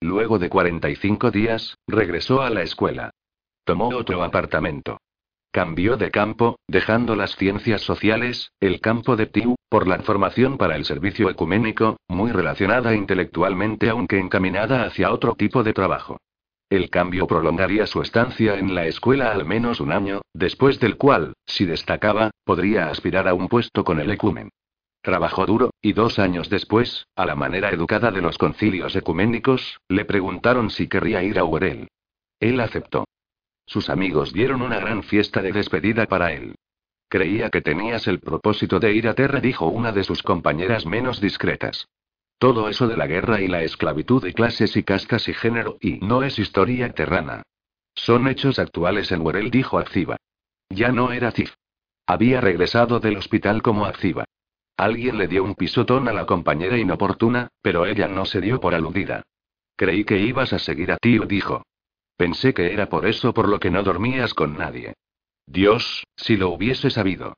Luego 0.00 0.40
de 0.40 0.48
45 0.48 1.30
días, 1.30 1.78
regresó 1.86 2.42
a 2.42 2.50
la 2.50 2.62
escuela. 2.62 3.10
Tomó 3.64 3.88
otro 3.90 4.24
apartamento. 4.24 4.98
Cambió 5.52 5.96
de 5.96 6.10
campo, 6.10 6.58
dejando 6.66 7.14
las 7.14 7.36
ciencias 7.36 7.82
sociales, 7.82 8.50
el 8.58 8.80
campo 8.80 9.14
de 9.14 9.26
TIU, 9.26 9.54
por 9.68 9.86
la 9.86 10.00
formación 10.00 10.58
para 10.58 10.74
el 10.74 10.84
servicio 10.84 11.30
ecuménico, 11.30 11.96
muy 12.08 12.32
relacionada 12.32 12.94
intelectualmente 12.94 13.88
aunque 13.88 14.18
encaminada 14.18 14.84
hacia 14.84 15.12
otro 15.12 15.36
tipo 15.36 15.62
de 15.62 15.72
trabajo. 15.72 16.18
El 16.70 16.90
cambio 16.90 17.26
prolongaría 17.26 17.86
su 17.86 18.02
estancia 18.02 18.58
en 18.58 18.74
la 18.74 18.86
escuela 18.86 19.32
al 19.32 19.46
menos 19.46 19.80
un 19.80 19.90
año, 19.90 20.20
después 20.34 20.78
del 20.78 20.98
cual, 20.98 21.32
si 21.46 21.64
destacaba, 21.64 22.30
podría 22.44 22.88
aspirar 22.90 23.26
a 23.26 23.32
un 23.32 23.48
puesto 23.48 23.84
con 23.84 24.00
el 24.00 24.10
ecumen. 24.10 24.50
Trabajó 25.00 25.46
duro, 25.46 25.70
y 25.80 25.94
dos 25.94 26.18
años 26.18 26.50
después, 26.50 27.06
a 27.16 27.24
la 27.24 27.34
manera 27.34 27.70
educada 27.70 28.10
de 28.10 28.20
los 28.20 28.36
concilios 28.36 28.94
ecuménicos, 28.96 29.78
le 29.88 30.04
preguntaron 30.04 30.68
si 30.68 30.88
querría 30.88 31.22
ir 31.22 31.38
a 31.38 31.44
Urel. 31.44 31.88
Él 32.38 32.60
aceptó. 32.60 33.06
Sus 33.64 33.88
amigos 33.88 34.34
dieron 34.34 34.60
una 34.60 34.78
gran 34.78 35.02
fiesta 35.02 35.40
de 35.40 35.52
despedida 35.52 36.06
para 36.06 36.32
él. 36.32 36.54
Creía 37.08 37.48
que 37.48 37.62
tenías 37.62 38.06
el 38.06 38.20
propósito 38.20 38.78
de 38.78 38.92
ir 38.92 39.08
a 39.08 39.14
Terra, 39.14 39.40
dijo 39.40 39.68
una 39.68 39.92
de 39.92 40.04
sus 40.04 40.22
compañeras 40.22 40.84
menos 40.84 41.20
discretas. 41.22 41.88
Todo 42.38 42.68
eso 42.68 42.86
de 42.86 42.96
la 42.96 43.06
guerra 43.06 43.40
y 43.40 43.48
la 43.48 43.62
esclavitud 43.62 44.24
y 44.24 44.32
clases 44.32 44.76
y 44.76 44.84
cascas 44.84 45.28
y 45.28 45.34
género 45.34 45.76
y 45.80 45.98
no 45.98 46.22
es 46.22 46.38
historia 46.38 46.92
terrana. 46.92 47.42
Son 47.94 48.28
hechos 48.28 48.60
actuales 48.60 49.10
en 49.10 49.22
Werel, 49.22 49.50
dijo 49.50 49.78
Acciba. 49.78 50.16
Ya 50.70 50.92
no 50.92 51.12
era 51.12 51.32
Cif. 51.32 51.54
Había 52.06 52.40
regresado 52.40 53.00
del 53.00 53.16
hospital 53.16 53.60
como 53.60 53.86
Acciba. 53.86 54.24
Alguien 54.76 55.18
le 55.18 55.26
dio 55.26 55.42
un 55.42 55.56
pisotón 55.56 56.06
a 56.06 56.12
la 56.12 56.26
compañera 56.26 56.78
inoportuna, 56.78 57.48
pero 57.60 57.86
ella 57.86 58.06
no 58.06 58.24
se 58.24 58.40
dio 58.40 58.60
por 58.60 58.74
aludida. 58.74 59.24
Creí 59.74 60.04
que 60.04 60.18
ibas 60.18 60.52
a 60.52 60.60
seguir 60.60 60.92
a 60.92 60.96
Tío, 60.96 61.24
dijo. 61.24 61.64
Pensé 62.16 62.54
que 62.54 62.72
era 62.72 62.88
por 62.88 63.06
eso 63.06 63.34
por 63.34 63.48
lo 63.48 63.58
que 63.58 63.70
no 63.70 63.82
dormías 63.82 64.34
con 64.34 64.56
nadie. 64.56 64.94
Dios, 65.46 66.04
si 66.16 66.36
lo 66.36 66.50
hubiese 66.50 66.90
sabido. 66.90 67.34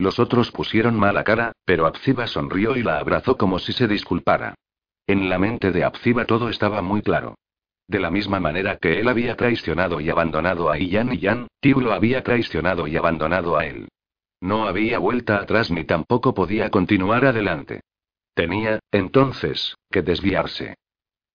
Los 0.00 0.18
otros 0.18 0.50
pusieron 0.50 0.98
mala 0.98 1.24
cara, 1.24 1.52
pero 1.66 1.84
Abziba 1.84 2.26
sonrió 2.26 2.74
y 2.74 2.82
la 2.82 2.96
abrazó 2.96 3.36
como 3.36 3.58
si 3.58 3.74
se 3.74 3.86
disculpara. 3.86 4.54
En 5.06 5.28
la 5.28 5.38
mente 5.38 5.72
de 5.72 5.84
Abziba 5.84 6.24
todo 6.24 6.48
estaba 6.48 6.80
muy 6.80 7.02
claro. 7.02 7.34
De 7.86 8.00
la 8.00 8.10
misma 8.10 8.40
manera 8.40 8.78
que 8.78 8.98
él 8.98 9.08
había 9.08 9.36
traicionado 9.36 10.00
y 10.00 10.08
abandonado 10.08 10.70
a 10.70 10.78
Iyan 10.78 11.12
y 11.12 11.18
Yan, 11.18 11.48
Tiu 11.60 11.82
lo 11.82 11.92
había 11.92 12.24
traicionado 12.24 12.86
y 12.86 12.96
abandonado 12.96 13.58
a 13.58 13.66
él. 13.66 13.88
No 14.40 14.66
había 14.66 14.98
vuelta 14.98 15.36
atrás 15.36 15.70
ni 15.70 15.84
tampoco 15.84 16.32
podía 16.32 16.70
continuar 16.70 17.26
adelante. 17.26 17.82
Tenía, 18.32 18.78
entonces, 18.92 19.76
que 19.90 20.00
desviarse. 20.00 20.78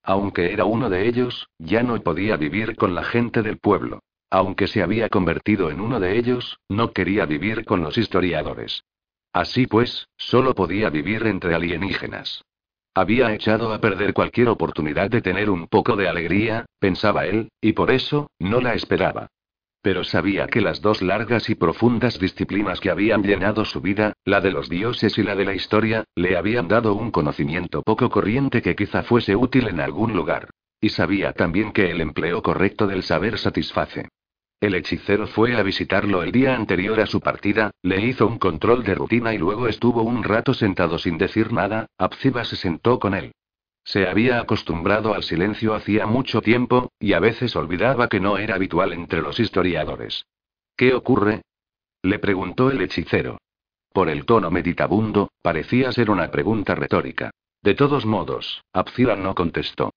Aunque 0.01 0.51
era 0.51 0.65
uno 0.65 0.89
de 0.89 1.07
ellos, 1.07 1.47
ya 1.59 1.83
no 1.83 2.01
podía 2.01 2.35
vivir 2.35 2.75
con 2.75 2.95
la 2.95 3.03
gente 3.03 3.43
del 3.43 3.59
pueblo. 3.59 3.99
Aunque 4.35 4.67
se 4.67 4.83
había 4.83 5.07
convertido 5.07 5.71
en 5.71 5.79
uno 5.79 5.97
de 5.97 6.17
ellos, 6.17 6.59
no 6.67 6.91
quería 6.91 7.25
vivir 7.25 7.63
con 7.63 7.81
los 7.81 7.97
historiadores. 7.97 8.83
Así 9.31 9.65
pues, 9.65 10.09
solo 10.17 10.53
podía 10.53 10.89
vivir 10.89 11.25
entre 11.25 11.55
alienígenas. 11.55 12.43
Había 12.93 13.33
echado 13.33 13.71
a 13.71 13.79
perder 13.79 14.13
cualquier 14.13 14.49
oportunidad 14.49 15.09
de 15.09 15.21
tener 15.21 15.49
un 15.49 15.67
poco 15.67 15.95
de 15.95 16.09
alegría, 16.09 16.65
pensaba 16.79 17.25
él, 17.25 17.47
y 17.61 17.71
por 17.71 17.91
eso, 17.91 18.29
no 18.37 18.59
la 18.59 18.73
esperaba. 18.73 19.27
Pero 19.81 20.03
sabía 20.03 20.47
que 20.47 20.59
las 20.59 20.81
dos 20.81 21.01
largas 21.01 21.49
y 21.49 21.55
profundas 21.55 22.19
disciplinas 22.19 22.81
que 22.81 22.89
habían 22.89 23.23
llenado 23.23 23.63
su 23.63 23.79
vida, 23.79 24.11
la 24.25 24.41
de 24.41 24.51
los 24.51 24.67
dioses 24.67 25.17
y 25.17 25.23
la 25.23 25.35
de 25.37 25.45
la 25.45 25.53
historia, 25.53 26.03
le 26.13 26.35
habían 26.35 26.67
dado 26.67 26.93
un 26.93 27.11
conocimiento 27.11 27.83
poco 27.83 28.09
corriente 28.09 28.61
que 28.61 28.75
quizá 28.75 29.01
fuese 29.03 29.33
útil 29.33 29.69
en 29.69 29.79
algún 29.79 30.11
lugar. 30.11 30.49
Y 30.81 30.89
sabía 30.89 31.31
también 31.31 31.71
que 31.71 31.89
el 31.89 32.01
empleo 32.01 32.41
correcto 32.41 32.85
del 32.85 33.01
saber 33.01 33.37
satisface. 33.37 34.09
El 34.59 34.75
hechicero 34.75 35.27
fue 35.27 35.55
a 35.55 35.63
visitarlo 35.63 36.23
el 36.23 36.31
día 36.31 36.55
anterior 36.55 36.99
a 36.99 37.07
su 37.07 37.19
partida, 37.19 37.71
le 37.81 38.01
hizo 38.01 38.25
un 38.25 38.39
control 38.39 38.83
de 38.83 38.95
rutina 38.95 39.33
y 39.33 39.37
luego 39.37 39.67
estuvo 39.67 40.01
un 40.01 40.23
rato 40.23 40.53
sentado 40.53 40.97
sin 40.97 41.17
decir 41.17 41.51
nada, 41.51 41.87
Abziba 41.97 42.45
se 42.45 42.55
sentó 42.55 42.99
con 42.99 43.13
él. 43.13 43.33
Se 43.83 44.07
había 44.07 44.39
acostumbrado 44.39 45.13
al 45.13 45.23
silencio 45.23 45.75
hacía 45.75 46.07
mucho 46.07 46.41
tiempo, 46.41 46.91
y 46.99 47.13
a 47.13 47.19
veces 47.19 47.55
olvidaba 47.55 48.07
que 48.07 48.19
no 48.19 48.37
era 48.37 48.55
habitual 48.55 48.93
entre 48.93 49.21
los 49.21 49.39
historiadores. 49.39 50.25
¿Qué 50.75 50.93
ocurre? 50.93 51.41
le 52.01 52.19
preguntó 52.19 52.71
el 52.71 52.81
hechicero. 52.81 53.37
Por 53.93 54.09
el 54.09 54.25
tono 54.25 54.51
meditabundo, 54.51 55.29
parecía 55.41 55.91
ser 55.91 56.09
una 56.09 56.31
pregunta 56.31 56.75
retórica. 56.75 57.31
De 57.61 57.75
todos 57.75 58.05
modos, 58.05 58.63
Abziba 58.73 59.15
no 59.15 59.35
contestó. 59.35 59.91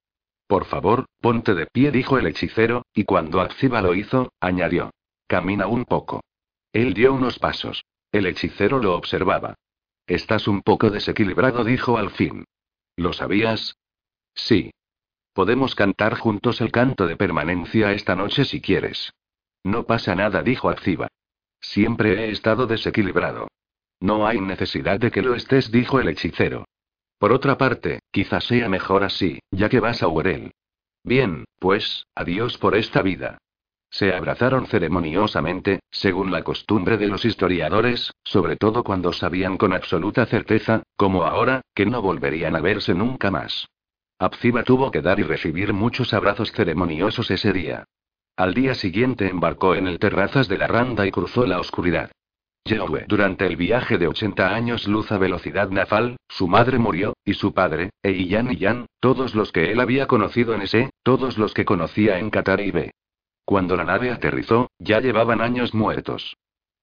Por 0.49 0.65
favor, 0.65 1.05
ponte 1.21 1.55
de 1.55 1.67
pie, 1.67 1.93
dijo 1.93 2.17
el 2.19 2.27
hechicero, 2.27 2.87
y 2.95 3.05
cuando 3.05 3.43
Abziba 3.43 3.83
lo 3.83 3.95
hizo, 3.95 4.33
añadió. 4.41 4.91
Camina 5.27 5.67
un 5.67 5.85
poco. 5.85 6.23
Él 6.73 6.95
dio 6.95 7.13
unos 7.13 7.39
pasos. 7.39 7.85
El 8.11 8.25
hechicero 8.25 8.79
lo 8.79 8.97
observaba. 8.97 9.55
Estás 10.07 10.49
un 10.49 10.63
poco 10.63 10.89
desequilibrado, 10.89 11.65
dijo 11.65 11.99
al 11.99 12.11
fin. 12.11 12.47
¿Lo 12.97 13.13
sabías? 13.13 13.77
Sí. 14.35 14.71
Podemos 15.35 15.75
cantar 15.75 16.19
juntos 16.19 16.63
el 16.63 16.73
canto 16.73 17.07
de 17.07 17.17
permanencia 17.17 17.93
esta 17.93 18.17
noche 18.17 18.47
si 18.47 18.63
quieres. 18.63 19.13
No 19.63 19.85
pasa 19.85 20.15
nada, 20.15 20.43
dijo 20.43 20.71
Abziba. 20.71 21.09
Siempre 21.61 22.25
he 22.25 22.31
estado 22.31 22.67
desequilibrado. 22.67 23.49
No 24.01 24.27
hay 24.27 24.41
necesidad 24.41 24.99
de 24.99 25.11
que 25.11 25.21
lo 25.21 25.35
estés, 25.35 25.71
dijo 25.71 26.01
el 26.01 26.09
hechicero. 26.09 26.65
Por 27.19 27.33
otra 27.33 27.59
parte, 27.59 28.01
quizás 28.11 28.45
sea 28.45 28.69
mejor 28.69 29.03
así, 29.03 29.41
ya 29.51 29.69
que 29.69 29.81
vas 29.81 30.03
a 30.03 30.09
Urel. 30.09 30.53
Bien, 31.05 31.45
pues, 31.59 32.07
adiós 32.15 32.59
por 32.59 32.77
esta 32.77 33.03
vida. 33.03 33.39
Se 33.91 34.13
abrazaron 34.13 34.67
ceremoniosamente, 34.67 35.81
según 35.91 36.31
la 36.31 36.45
costumbre 36.45 36.99
de 36.99 37.09
los 37.09 37.25
historiadores, 37.25 38.13
sobre 38.23 38.57
todo 38.57 38.85
cuando 38.85 39.13
sabían 39.13 39.57
con 39.57 39.73
absoluta 39.73 40.27
certeza, 40.27 40.83
como 40.97 41.25
ahora, 41.25 41.63
que 41.75 41.87
no 41.87 42.03
volverían 42.03 42.55
a 42.55 42.61
verse 42.61 42.95
nunca 42.95 43.31
más. 43.31 43.67
Abziba 44.19 44.63
tuvo 44.63 44.91
que 44.91 45.01
dar 45.01 45.19
y 45.21 45.23
recibir 45.23 45.73
muchos 45.73 46.13
abrazos 46.13 46.53
ceremoniosos 46.53 47.31
ese 47.31 47.53
día. 47.53 47.85
Al 48.37 48.53
día 48.53 48.75
siguiente 48.75 49.29
embarcó 49.29 49.75
en 49.75 49.89
el 49.89 49.99
terrazas 49.99 50.49
de 50.49 50.59
la 50.59 50.67
Randa 50.67 51.07
y 51.07 51.11
cruzó 51.11 51.47
la 51.47 51.59
oscuridad. 51.59 52.11
Durante 53.07 53.47
el 53.47 53.57
viaje 53.57 53.97
de 53.97 54.09
80 54.09 54.55
años 54.55 54.87
luz 54.87 55.11
a 55.11 55.19
velocidad 55.19 55.71
nafal, 55.71 56.19
su 56.29 56.49
madre 56.49 56.79
murió, 56.79 57.15
y 57.25 57.35
su 57.35 57.55
padre, 57.55 57.91
e 58.03 58.11
Iyan 58.11 58.53
y 58.53 58.57
Yan, 58.57 58.87
todos 59.01 59.35
los 59.35 59.53
que 59.53 59.73
él 59.73 59.81
había 59.81 60.07
conocido 60.07 60.55
en 60.55 60.63
ese, 60.63 60.91
todos 61.03 61.39
los 61.39 61.55
que 61.55 61.65
conocía 61.65 62.19
en 62.19 62.31
Qatar 62.31 62.61
y 62.61 62.71
B. 62.71 62.91
Cuando 63.45 63.77
la 63.77 63.85
nave 63.85 64.11
aterrizó, 64.11 64.71
ya 64.79 65.01
llevaban 65.01 65.41
años 65.41 65.73
muertos. 65.73 66.37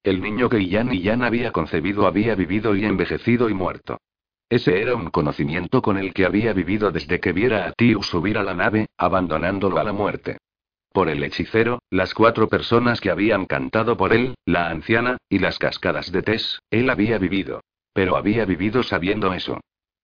El 0.03 0.21
niño 0.21 0.49
que 0.49 0.59
Iyan 0.59 0.91
y 0.91 1.01
Yan 1.01 1.23
había 1.23 1.51
concebido 1.51 2.07
había 2.07 2.33
vivido 2.33 2.75
y 2.75 2.85
envejecido 2.85 3.49
y 3.49 3.53
muerto. 3.53 3.99
Ese 4.49 4.81
era 4.81 4.95
un 4.95 5.09
conocimiento 5.09 5.81
con 5.81 5.97
el 5.97 6.13
que 6.13 6.25
había 6.25 6.53
vivido 6.53 6.91
desde 6.91 7.19
que 7.19 7.31
viera 7.31 7.67
a 7.67 7.71
Tiu 7.73 8.01
subir 8.01 8.37
a 8.37 8.43
la 8.43 8.53
nave, 8.53 8.87
abandonándolo 8.97 9.77
a 9.79 9.83
la 9.83 9.93
muerte 9.93 10.37
por 10.95 11.09
el 11.09 11.21
hechicero, 11.25 11.79
las 11.89 12.13
cuatro 12.13 12.47
personas 12.47 13.01
que 13.01 13.11
habían 13.11 13.45
cantado 13.45 13.97
por 13.97 14.13
él, 14.13 14.33
la 14.45 14.69
anciana, 14.69 15.17
y 15.27 15.39
las 15.39 15.59
cascadas 15.59 16.09
de 16.09 16.23
Tess, 16.23 16.61
él 16.71 16.89
había 16.89 17.17
vivido. 17.17 17.59
Pero 17.91 18.15
había 18.15 18.45
vivido 18.45 18.81
sabiendo 18.81 19.33
eso. 19.33 19.59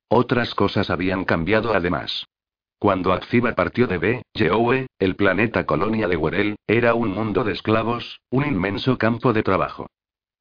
Otras 0.09 0.53
cosas 0.53 0.89
habían 0.89 1.23
cambiado 1.23 1.73
además. 1.73 2.25
Cuando 2.77 3.13
Akziba 3.13 3.55
partió 3.55 3.87
de 3.87 3.99
B, 3.99 4.21
Yeowe, 4.33 4.87
el 4.99 5.15
planeta 5.15 5.65
colonia 5.65 6.09
de 6.09 6.17
Werel, 6.17 6.55
era 6.67 6.93
un 6.93 7.13
mundo 7.13 7.45
de 7.45 7.53
esclavos, 7.53 8.19
un 8.29 8.45
inmenso 8.45 8.97
campo 8.97 9.31
de 9.31 9.43
trabajo. 9.43 9.87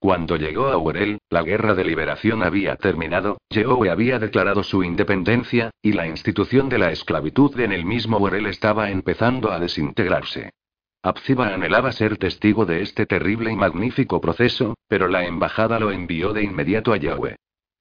Cuando 0.01 0.37
llegó 0.37 0.69
a 0.69 0.79
Urel, 0.79 1.19
la 1.29 1.43
guerra 1.43 1.75
de 1.75 1.85
liberación 1.85 2.43
había 2.43 2.75
terminado, 2.77 3.37
Yeowe 3.51 3.91
había 3.91 4.19
declarado 4.19 4.63
su 4.63 4.83
independencia, 4.83 5.73
y 5.83 5.93
la 5.93 6.07
institución 6.07 6.71
de 6.71 6.79
la 6.79 6.91
esclavitud 6.91 7.61
en 7.61 7.71
el 7.71 7.85
mismo 7.85 8.17
Urel 8.17 8.47
estaba 8.47 8.91
empezando 8.91 9.53
a 9.53 9.61
desintegrarse. 9.61 10.55
Abziba 11.03 11.49
anhelaba 11.53 11.93
ser 11.93 12.17
testigo 12.17 12.65
de 12.65 12.81
este 12.81 13.05
terrible 13.05 13.53
y 13.53 13.57
magnífico 13.57 14.23
proceso, 14.23 14.75
pero 14.89 15.07
la 15.07 15.27
embajada 15.27 15.79
lo 15.79 15.91
envió 15.93 16.33
de 16.33 16.45
inmediato 16.45 16.95
a 16.95 16.97
Yeowe. 16.97 17.37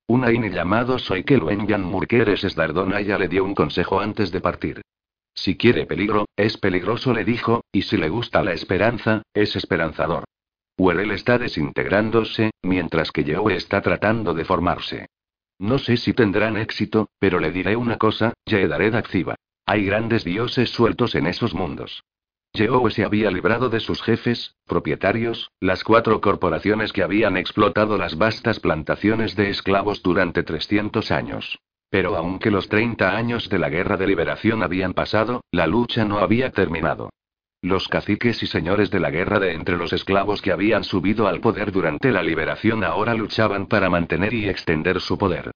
Un 0.07 0.26
aine 0.26 0.49
llamado 0.49 0.99
Soikeluenyan 0.99 1.84
Murkeres 1.84 2.41
ya 2.41 3.17
le 3.17 3.28
dio 3.30 3.45
un 3.45 3.55
consejo 3.55 4.01
antes 4.01 4.30
de 4.34 4.41
partir. 4.41 4.82
Si 5.34 5.55
quiere 5.55 5.86
peligro, 5.86 6.26
es 6.36 6.57
peligroso, 6.57 7.13
le 7.13 7.24
dijo, 7.24 7.63
y 7.72 7.84
si 7.84 7.95
le 7.95 8.09
gusta 8.09 8.43
la 8.43 8.51
esperanza, 8.51 9.22
es 9.34 9.55
esperanzador. 9.55 10.26
Werel 10.80 11.11
está 11.11 11.38
desintegrándose, 11.38 12.51
mientras 12.63 13.11
que 13.11 13.25
Yoe 13.25 13.55
está 13.55 13.82
tratando 13.82 14.34
de 14.34 14.45
formarse. 14.45 15.07
No 15.59 15.77
sé 15.77 15.97
si 15.97 16.13
tendrán 16.13 16.55
éxito, 16.55 17.09
pero 17.19 17.39
le 17.39 17.51
diré 17.51 17.75
una 17.75 17.97
cosa, 17.97 18.34
Yedared 18.45 18.95
Activa. 18.95 19.36
Hay 19.65 19.86
grandes 19.86 20.23
dioses 20.23 20.69
sueltos 20.69 21.15
en 21.15 21.27
esos 21.27 21.53
mundos. 21.53 22.01
Yeowe 22.53 22.89
se 22.91 23.03
había 23.03 23.30
librado 23.30 23.69
de 23.69 23.82
sus 23.82 24.01
jefes, 24.01 24.55
propietarios, 24.65 25.51
las 25.59 25.84
cuatro 25.84 26.21
corporaciones 26.21 26.93
que 26.93 27.03
habían 27.03 27.36
explotado 27.36 27.97
las 27.97 28.17
vastas 28.17 28.61
plantaciones 28.61 29.36
de 29.36 29.49
esclavos 29.49 30.01
durante 30.01 30.43
300 30.43 31.11
años. 31.11 31.59
Pero 31.89 32.15
aunque 32.15 32.51
los 32.51 32.69
30 32.69 33.15
años 33.17 33.49
de 33.49 33.59
la 33.59 33.69
guerra 33.69 33.97
de 33.97 34.07
liberación 34.07 34.63
habían 34.63 34.93
pasado, 34.93 35.41
la 35.51 35.67
lucha 35.67 36.05
no 36.05 36.19
había 36.19 36.51
terminado. 36.51 37.09
Los 37.62 37.89
caciques 37.89 38.41
y 38.41 38.47
señores 38.47 38.89
de 38.89 39.01
la 39.01 39.12
guerra 39.12 39.38
de 39.38 39.51
entre 39.51 39.76
los 39.76 39.91
esclavos 39.91 40.41
que 40.41 40.53
habían 40.53 40.86
subido 40.86 41.28
al 41.28 41.41
poder 41.41 41.74
durante 41.74 42.10
la 42.10 42.24
liberación 42.24 42.86
ahora 42.86 43.14
luchaban 43.14 43.68
para 43.68 43.89
mantener 43.89 44.34
y 44.34 44.47
extender 44.47 45.01
su 45.01 45.18
poder. 45.18 45.51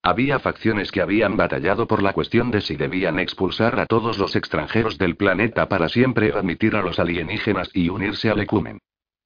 Había 0.00 0.38
facciones 0.38 0.92
que 0.92 1.02
habían 1.02 1.36
batallado 1.36 1.88
por 1.88 2.00
la 2.00 2.12
cuestión 2.12 2.52
de 2.52 2.60
si 2.60 2.76
debían 2.76 3.18
expulsar 3.18 3.80
a 3.80 3.86
todos 3.86 4.18
los 4.18 4.36
extranjeros 4.36 4.98
del 4.98 5.16
planeta 5.16 5.68
para 5.68 5.88
siempre 5.88 6.30
o 6.32 6.38
admitir 6.38 6.76
a 6.76 6.82
los 6.82 7.00
alienígenas 7.00 7.70
y 7.74 7.88
unirse 7.88 8.30
al 8.30 8.38
ecumen. 8.38 8.78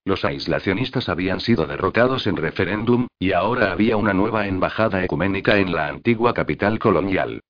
Los 0.07 0.24
aislacionistas 0.24 1.11
habían 1.11 1.41
sido 1.41 1.66
derrotados 1.66 2.26
en 2.26 2.37
referéndum, 2.37 3.09
y 3.18 3.33
ahora 3.33 3.72
había 3.72 3.99
una 3.99 4.14
nueva 4.14 4.47
embajada 4.47 5.05
ecuménica 5.05 5.59
en 5.59 5.72
la 5.72 5.89
antigua 5.89 6.33
capital 6.33 6.78
colonial. 6.78 7.43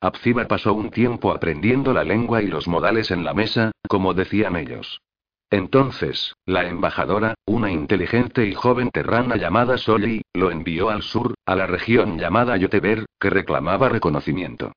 Abziba 0.00 0.46
pasó 0.48 0.72
un 0.72 0.90
tiempo 0.90 1.32
aprendiendo 1.32 1.92
la 1.92 2.04
lengua 2.04 2.42
y 2.42 2.46
los 2.46 2.66
modales 2.68 3.10
en 3.10 3.24
la 3.24 3.34
mesa, 3.34 3.72
como 3.86 4.14
decían 4.14 4.56
ellos. 4.56 5.02
Entonces, 5.50 6.34
la 6.46 6.66
embajadora, 6.66 7.34
una 7.44 7.70
inteligente 7.70 8.46
y 8.46 8.54
joven 8.54 8.90
terrana 8.90 9.36
llamada 9.36 9.76
Soli, 9.78 10.22
lo 10.32 10.50
envió 10.50 10.90
al 10.90 11.02
sur, 11.02 11.34
a 11.44 11.56
la 11.56 11.66
región 11.66 12.18
llamada 12.18 12.56
Yoteber, 12.56 13.06
que 13.18 13.30
reclamaba 13.30 13.88
reconocimiento. 13.88 14.72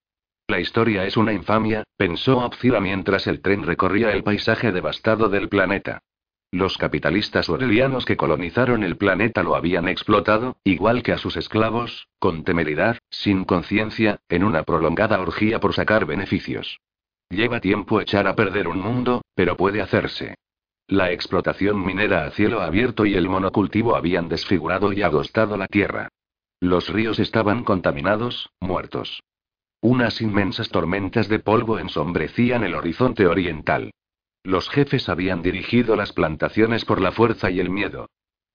La 0.47 0.59
historia 0.59 1.05
es 1.05 1.15
una 1.15 1.32
infamia, 1.32 1.84
pensó 1.95 2.41
Abziba 2.41 2.82
mientras 2.82 3.28
el 3.28 3.41
tren 3.41 3.63
recorría 3.63 4.11
el 4.11 4.24
paisaje 4.24 4.71
devastado 4.71 5.30
del 5.30 5.47
planeta. 5.47 5.99
Los 6.54 6.78
capitalistas 6.78 7.49
orelianos 7.49 8.06
que 8.06 8.16
colonizaron 8.16 8.84
el 8.84 8.95
planeta 8.95 9.41
lo 9.41 9.56
habían 9.56 9.88
explotado, 9.88 10.58
igual 10.64 11.01
que 11.01 11.12
a 11.12 11.18
sus 11.18 11.36
esclavos, 11.36 12.10
con 12.20 12.43
temeridad, 12.43 12.99
sin 13.10 13.43
conciencia, 13.43 14.20
en 14.30 14.43
una 14.43 14.62
prolongada 14.62 15.20
orgía 15.20 15.60
por 15.60 15.74
sacar 15.74 16.06
beneficios. 16.06 16.80
Lleva 17.32 17.60
tiempo 17.60 17.99
echar 17.99 18.28
a 18.28 18.36
perder 18.36 18.68
un 18.68 18.80
mundo, 18.80 19.24
pero 19.34 19.58
puede 19.58 19.82
hacerse. 19.82 20.36
La 20.86 21.12
explotación 21.12 21.84
minera 21.84 22.26
a 22.26 22.30
cielo 22.30 22.62
abierto 22.62 23.08
y 23.08 23.16
el 23.16 23.28
monocultivo 23.28 23.95
habían 23.95 24.30
desfigurado 24.30 24.93
y 24.93 25.01
agostado 25.01 25.58
la 25.58 25.66
tierra. 25.66 26.10
Los 26.60 26.88
ríos 26.88 27.18
estaban 27.18 27.64
contaminados, 27.64 28.51
muertos. 28.60 29.24
Unas 29.82 30.22
inmensas 30.22 30.70
tormentas 30.70 31.28
de 31.30 31.39
polvo 31.39 31.80
ensombrecían 31.80 32.64
el 32.64 32.76
horizonte 32.76 33.26
oriental. 33.26 33.91
Los 34.43 34.69
jefes 34.69 35.07
habían 35.07 35.41
dirigido 35.41 35.95
las 35.95 36.11
plantaciones 36.11 36.83
por 36.83 36.99
la 36.99 37.13
fuerza 37.13 37.49
y 37.49 37.61
el 37.61 37.69
miedo. 37.69 38.09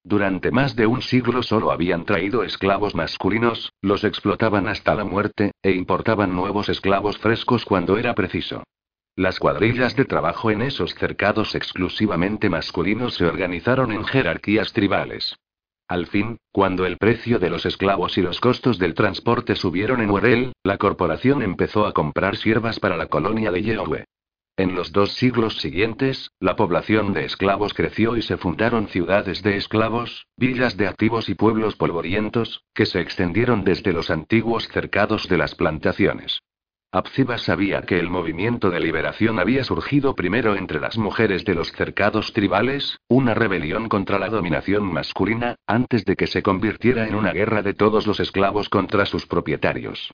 Durante 0.05 0.51
más 0.51 0.77
de 0.77 0.87
un 0.87 1.01
siglo 1.01 1.43
solo 1.43 1.71
habían 1.71 2.05
traído 2.05 2.43
esclavos 2.43 2.95
masculinos, 2.95 3.73
los 3.81 4.05
explotaban 4.05 4.69
hasta 4.69 4.95
la 4.95 5.05
muerte, 5.05 5.53
e 5.63 5.73
importaban 5.73 6.35
nuevos 6.35 6.69
esclavos 6.69 7.19
frescos 7.19 7.65
cuando 7.65 7.97
era 7.97 8.15
preciso. 8.15 8.65
Las 9.17 9.39
cuadrillas 9.39 9.97
de 9.97 10.05
trabajo 10.05 10.51
en 10.51 10.63
esos 10.63 10.95
cercados 10.95 11.55
exclusivamente 11.55 12.49
masculinos 12.49 13.15
se 13.15 13.25
organizaron 13.25 13.91
en 13.91 14.05
jerarquías 14.05 14.73
tribales. 14.73 15.37
Al 15.89 16.07
fin, 16.07 16.37
cuando 16.53 16.85
el 16.85 16.99
precio 16.99 17.39
de 17.39 17.49
los 17.49 17.65
esclavos 17.65 18.19
y 18.19 18.23
los 18.23 18.41
costos 18.41 18.79
del 18.79 18.95
transporte 18.95 19.57
subieron 19.57 20.03
en 20.03 20.11
Urel, 20.11 20.53
la 20.63 20.77
corporación 20.77 21.43
empezó 21.43 21.87
a 21.87 21.95
comprar 21.95 22.37
siervas 22.37 22.79
para 22.79 22.97
la 22.97 23.07
colonia 23.07 23.51
de 23.51 23.63
Yeowe. 23.63 24.05
En 24.59 24.75
los 24.75 24.91
dos 24.91 25.13
siglos 25.13 25.59
siguientes, 25.59 26.33
la 26.41 26.57
población 26.57 27.13
de 27.13 27.25
esclavos 27.25 27.75
creció 27.75 28.17
y 28.17 28.23
se 28.23 28.37
fundaron 28.37 28.89
ciudades 28.89 29.41
de 29.45 29.57
esclavos, 29.57 30.27
villas 30.37 30.77
de 30.77 30.89
activos 30.89 31.29
y 31.29 31.37
pueblos 31.37 31.77
polvorientos, 31.77 32.65
que 32.75 32.85
se 32.85 33.01
extendieron 33.01 33.63
desde 33.63 33.93
los 33.93 34.11
antiguos 34.11 34.67
cercados 34.67 35.29
de 35.29 35.39
las 35.39 35.55
plantaciones. 35.55 36.41
Abziba 36.91 37.39
sabía 37.39 37.83
que 37.83 38.01
el 38.01 38.11
movimiento 38.11 38.69
de 38.71 38.81
liberación 38.81 39.39
había 39.39 39.63
surgido 39.63 40.17
primero 40.17 40.57
entre 40.57 40.81
las 40.81 40.99
mujeres 40.99 41.45
de 41.45 41.55
los 41.55 41.71
cercados 41.71 42.33
tribales, 42.33 42.99
una 43.07 43.35
rebelión 43.35 43.89
contra 43.89 44.19
la 44.19 44.29
dominación 44.29 44.93
masculina, 44.93 45.55
antes 45.69 46.05
de 46.05 46.17
que 46.17 46.27
se 46.27 46.43
convirtiera 46.43 47.07
en 47.07 47.15
una 47.15 47.33
guerra 47.33 47.63
de 47.63 47.75
todos 47.75 48.09
los 48.09 48.19
esclavos 48.19 48.69
contra 48.69 49.07
sus 49.07 49.25
propietarios. 49.25 50.11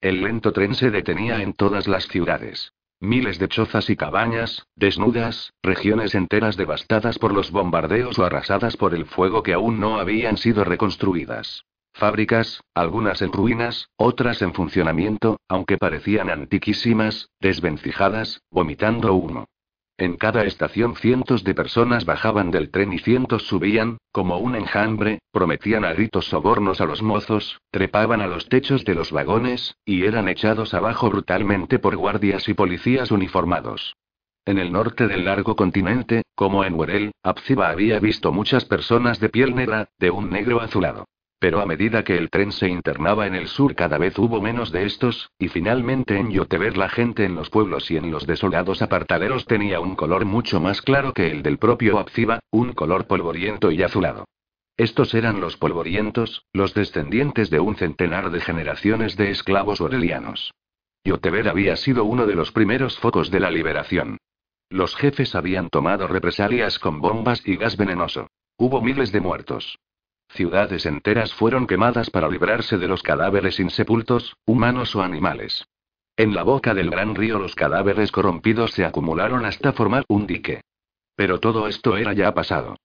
El 0.00 0.20
lento 0.22 0.52
tren 0.52 0.74
se 0.74 0.90
detenía 0.90 1.42
en 1.42 1.52
todas 1.52 1.86
las 1.86 2.08
ciudades. 2.08 2.72
Miles 3.04 3.38
de 3.38 3.48
chozas 3.48 3.90
y 3.90 3.96
cabañas, 3.96 4.66
desnudas, 4.76 5.52
regiones 5.62 6.14
enteras 6.14 6.56
devastadas 6.56 7.18
por 7.18 7.34
los 7.34 7.50
bombardeos 7.50 8.18
o 8.18 8.24
arrasadas 8.24 8.78
por 8.78 8.94
el 8.94 9.04
fuego 9.04 9.42
que 9.42 9.52
aún 9.52 9.78
no 9.78 9.98
habían 9.98 10.38
sido 10.38 10.64
reconstruidas. 10.64 11.66
Fábricas, 11.92 12.62
algunas 12.72 13.20
en 13.20 13.30
ruinas, 13.30 13.90
otras 13.96 14.40
en 14.40 14.54
funcionamiento, 14.54 15.38
aunque 15.48 15.76
parecían 15.76 16.30
antiquísimas, 16.30 17.28
desvencijadas, 17.40 18.40
vomitando 18.50 19.12
humo. 19.12 19.48
En 19.96 20.16
cada 20.16 20.44
estación 20.44 20.96
cientos 20.96 21.44
de 21.44 21.54
personas 21.54 22.04
bajaban 22.04 22.50
del 22.50 22.70
tren 22.72 22.92
y 22.92 22.98
cientos 22.98 23.44
subían, 23.44 23.98
como 24.10 24.38
un 24.38 24.56
enjambre, 24.56 25.20
prometían 25.30 25.84
a 25.84 25.92
gritos 25.92 26.26
sobornos 26.26 26.80
a 26.80 26.86
los 26.86 27.00
mozos, 27.00 27.60
trepaban 27.70 28.20
a 28.20 28.26
los 28.26 28.48
techos 28.48 28.84
de 28.84 28.96
los 28.96 29.12
vagones, 29.12 29.76
y 29.84 30.04
eran 30.04 30.28
echados 30.28 30.74
abajo 30.74 31.10
brutalmente 31.10 31.78
por 31.78 31.94
guardias 31.94 32.48
y 32.48 32.54
policías 32.54 33.12
uniformados. 33.12 33.94
En 34.44 34.58
el 34.58 34.72
norte 34.72 35.06
del 35.06 35.26
largo 35.26 35.54
continente, 35.54 36.22
como 36.34 36.64
en 36.64 36.74
Werel, 36.74 37.12
Abziba 37.22 37.70
había 37.70 38.00
visto 38.00 38.32
muchas 38.32 38.64
personas 38.64 39.20
de 39.20 39.28
piel 39.28 39.54
negra, 39.54 39.90
de 40.00 40.10
un 40.10 40.28
negro 40.28 40.60
azulado. 40.60 41.06
Pero 41.44 41.60
a 41.60 41.66
medida 41.66 42.04
que 42.04 42.16
el 42.16 42.30
tren 42.30 42.52
se 42.52 42.70
internaba 42.70 43.26
en 43.26 43.34
el 43.34 43.48
sur 43.48 43.74
cada 43.74 43.98
vez 43.98 44.18
hubo 44.18 44.40
menos 44.40 44.72
de 44.72 44.86
estos, 44.86 45.30
y 45.38 45.48
finalmente 45.48 46.16
en 46.16 46.30
Yoteber 46.30 46.78
la 46.78 46.88
gente 46.88 47.26
en 47.26 47.34
los 47.34 47.50
pueblos 47.50 47.90
y 47.90 47.98
en 47.98 48.10
los 48.10 48.26
desolados 48.26 48.80
apartaderos 48.80 49.44
tenía 49.44 49.78
un 49.78 49.94
color 49.94 50.24
mucho 50.24 50.58
más 50.58 50.80
claro 50.80 51.12
que 51.12 51.30
el 51.30 51.42
del 51.42 51.58
propio 51.58 51.98
Abziba, 51.98 52.40
un 52.50 52.72
color 52.72 53.06
polvoriento 53.06 53.70
y 53.70 53.82
azulado. 53.82 54.24
Estos 54.78 55.12
eran 55.12 55.42
los 55.42 55.58
polvorientos, 55.58 56.46
los 56.54 56.72
descendientes 56.72 57.50
de 57.50 57.60
un 57.60 57.76
centenar 57.76 58.30
de 58.30 58.40
generaciones 58.40 59.14
de 59.18 59.30
esclavos 59.30 59.82
orelianos. 59.82 60.50
Yoteber 61.04 61.50
había 61.50 61.76
sido 61.76 62.06
uno 62.06 62.24
de 62.24 62.36
los 62.36 62.52
primeros 62.52 62.98
focos 62.98 63.30
de 63.30 63.40
la 63.40 63.50
liberación. 63.50 64.16
Los 64.70 64.96
jefes 64.96 65.34
habían 65.34 65.68
tomado 65.68 66.06
represalias 66.06 66.78
con 66.78 67.02
bombas 67.02 67.46
y 67.46 67.56
gas 67.56 67.76
venenoso. 67.76 68.28
Hubo 68.56 68.80
miles 68.80 69.12
de 69.12 69.20
muertos. 69.20 69.76
Ciudades 70.34 70.84
enteras 70.84 71.32
fueron 71.32 71.68
quemadas 71.68 72.10
para 72.10 72.28
librarse 72.28 72.76
de 72.76 72.88
los 72.88 73.04
cadáveres 73.04 73.60
insepultos, 73.60 74.36
humanos 74.44 74.96
o 74.96 75.02
animales. 75.02 75.64
En 76.16 76.34
la 76.34 76.42
boca 76.42 76.74
del 76.74 76.90
gran 76.90 77.14
río 77.14 77.38
los 77.38 77.54
cadáveres 77.54 78.10
corrompidos 78.10 78.72
se 78.72 78.84
acumularon 78.84 79.44
hasta 79.44 79.72
formar 79.72 80.04
un 80.08 80.26
dique. 80.26 80.62
Pero 81.14 81.38
todo 81.38 81.68
esto 81.68 81.96
era 81.96 82.14
ya 82.14 82.34
pasado. 82.34 82.76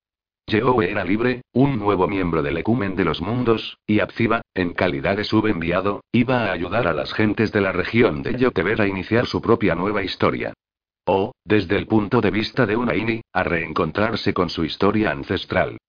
Yehowe 0.46 0.92
era 0.92 1.04
libre, 1.04 1.42
un 1.52 1.80
nuevo 1.80 2.08
miembro 2.08 2.44
del 2.44 2.58
ecumen 2.58 2.96
de 2.96 3.06
los 3.06 3.20
mundos, 3.20 3.80
y 3.88 4.00
Abziba, 4.00 4.42
en 4.54 4.74
calidad 4.74 5.18
de 5.18 5.24
subenviado, 5.24 6.04
iba 6.12 6.46
a 6.46 6.52
ayudar 6.52 6.88
a 6.88 6.94
las 6.94 7.14
gentes 7.14 7.52
de 7.52 7.62
la 7.62 7.72
región 7.72 8.22
de 8.22 8.38
Yoteber 8.38 8.80
a 8.80 8.88
iniciar 8.88 9.26
su 9.26 9.42
propia 9.42 9.74
nueva 9.74 10.04
historia. 10.04 10.54
O, 11.04 11.34
desde 11.44 11.78
el 11.78 11.88
punto 11.88 12.22
de 12.22 12.30
vista 12.30 12.68
de 12.68 12.76
una 12.76 12.96
Ini, 12.96 13.22
a 13.34 13.42
reencontrarse 13.42 14.36
con 14.36 14.52
su 14.52 14.64
historia 14.66 15.10
ancestral. 15.10 15.80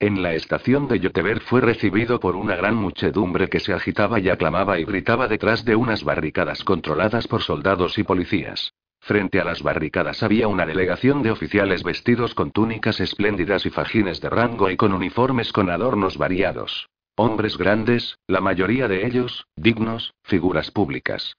En 0.00 0.22
la 0.22 0.32
estación 0.34 0.86
de 0.86 1.00
Yoteber 1.00 1.40
fue 1.40 1.60
recibido 1.60 2.20
por 2.20 2.36
una 2.36 2.54
gran 2.54 2.76
muchedumbre 2.76 3.48
que 3.48 3.58
se 3.58 3.72
agitaba 3.72 4.20
y 4.20 4.28
aclamaba 4.28 4.78
y 4.78 4.84
gritaba 4.84 5.26
detrás 5.26 5.64
de 5.64 5.74
unas 5.74 6.04
barricadas 6.04 6.62
controladas 6.62 7.26
por 7.26 7.42
soldados 7.42 7.98
y 7.98 8.04
policías. 8.04 8.74
Frente 9.00 9.40
a 9.40 9.44
las 9.44 9.60
barricadas 9.60 10.22
había 10.22 10.46
una 10.46 10.66
delegación 10.66 11.24
de 11.24 11.32
oficiales 11.32 11.82
vestidos 11.82 12.34
con 12.34 12.52
túnicas 12.52 13.00
espléndidas 13.00 13.66
y 13.66 13.70
fajines 13.70 14.20
de 14.20 14.30
rango 14.30 14.70
y 14.70 14.76
con 14.76 14.92
uniformes 14.92 15.52
con 15.52 15.68
adornos 15.68 16.16
variados. 16.16 16.88
Hombres 17.16 17.58
grandes, 17.58 18.18
la 18.28 18.40
mayoría 18.40 18.86
de 18.86 19.04
ellos, 19.04 19.48
dignos, 19.56 20.14
figuras 20.22 20.70
públicas. 20.70 21.34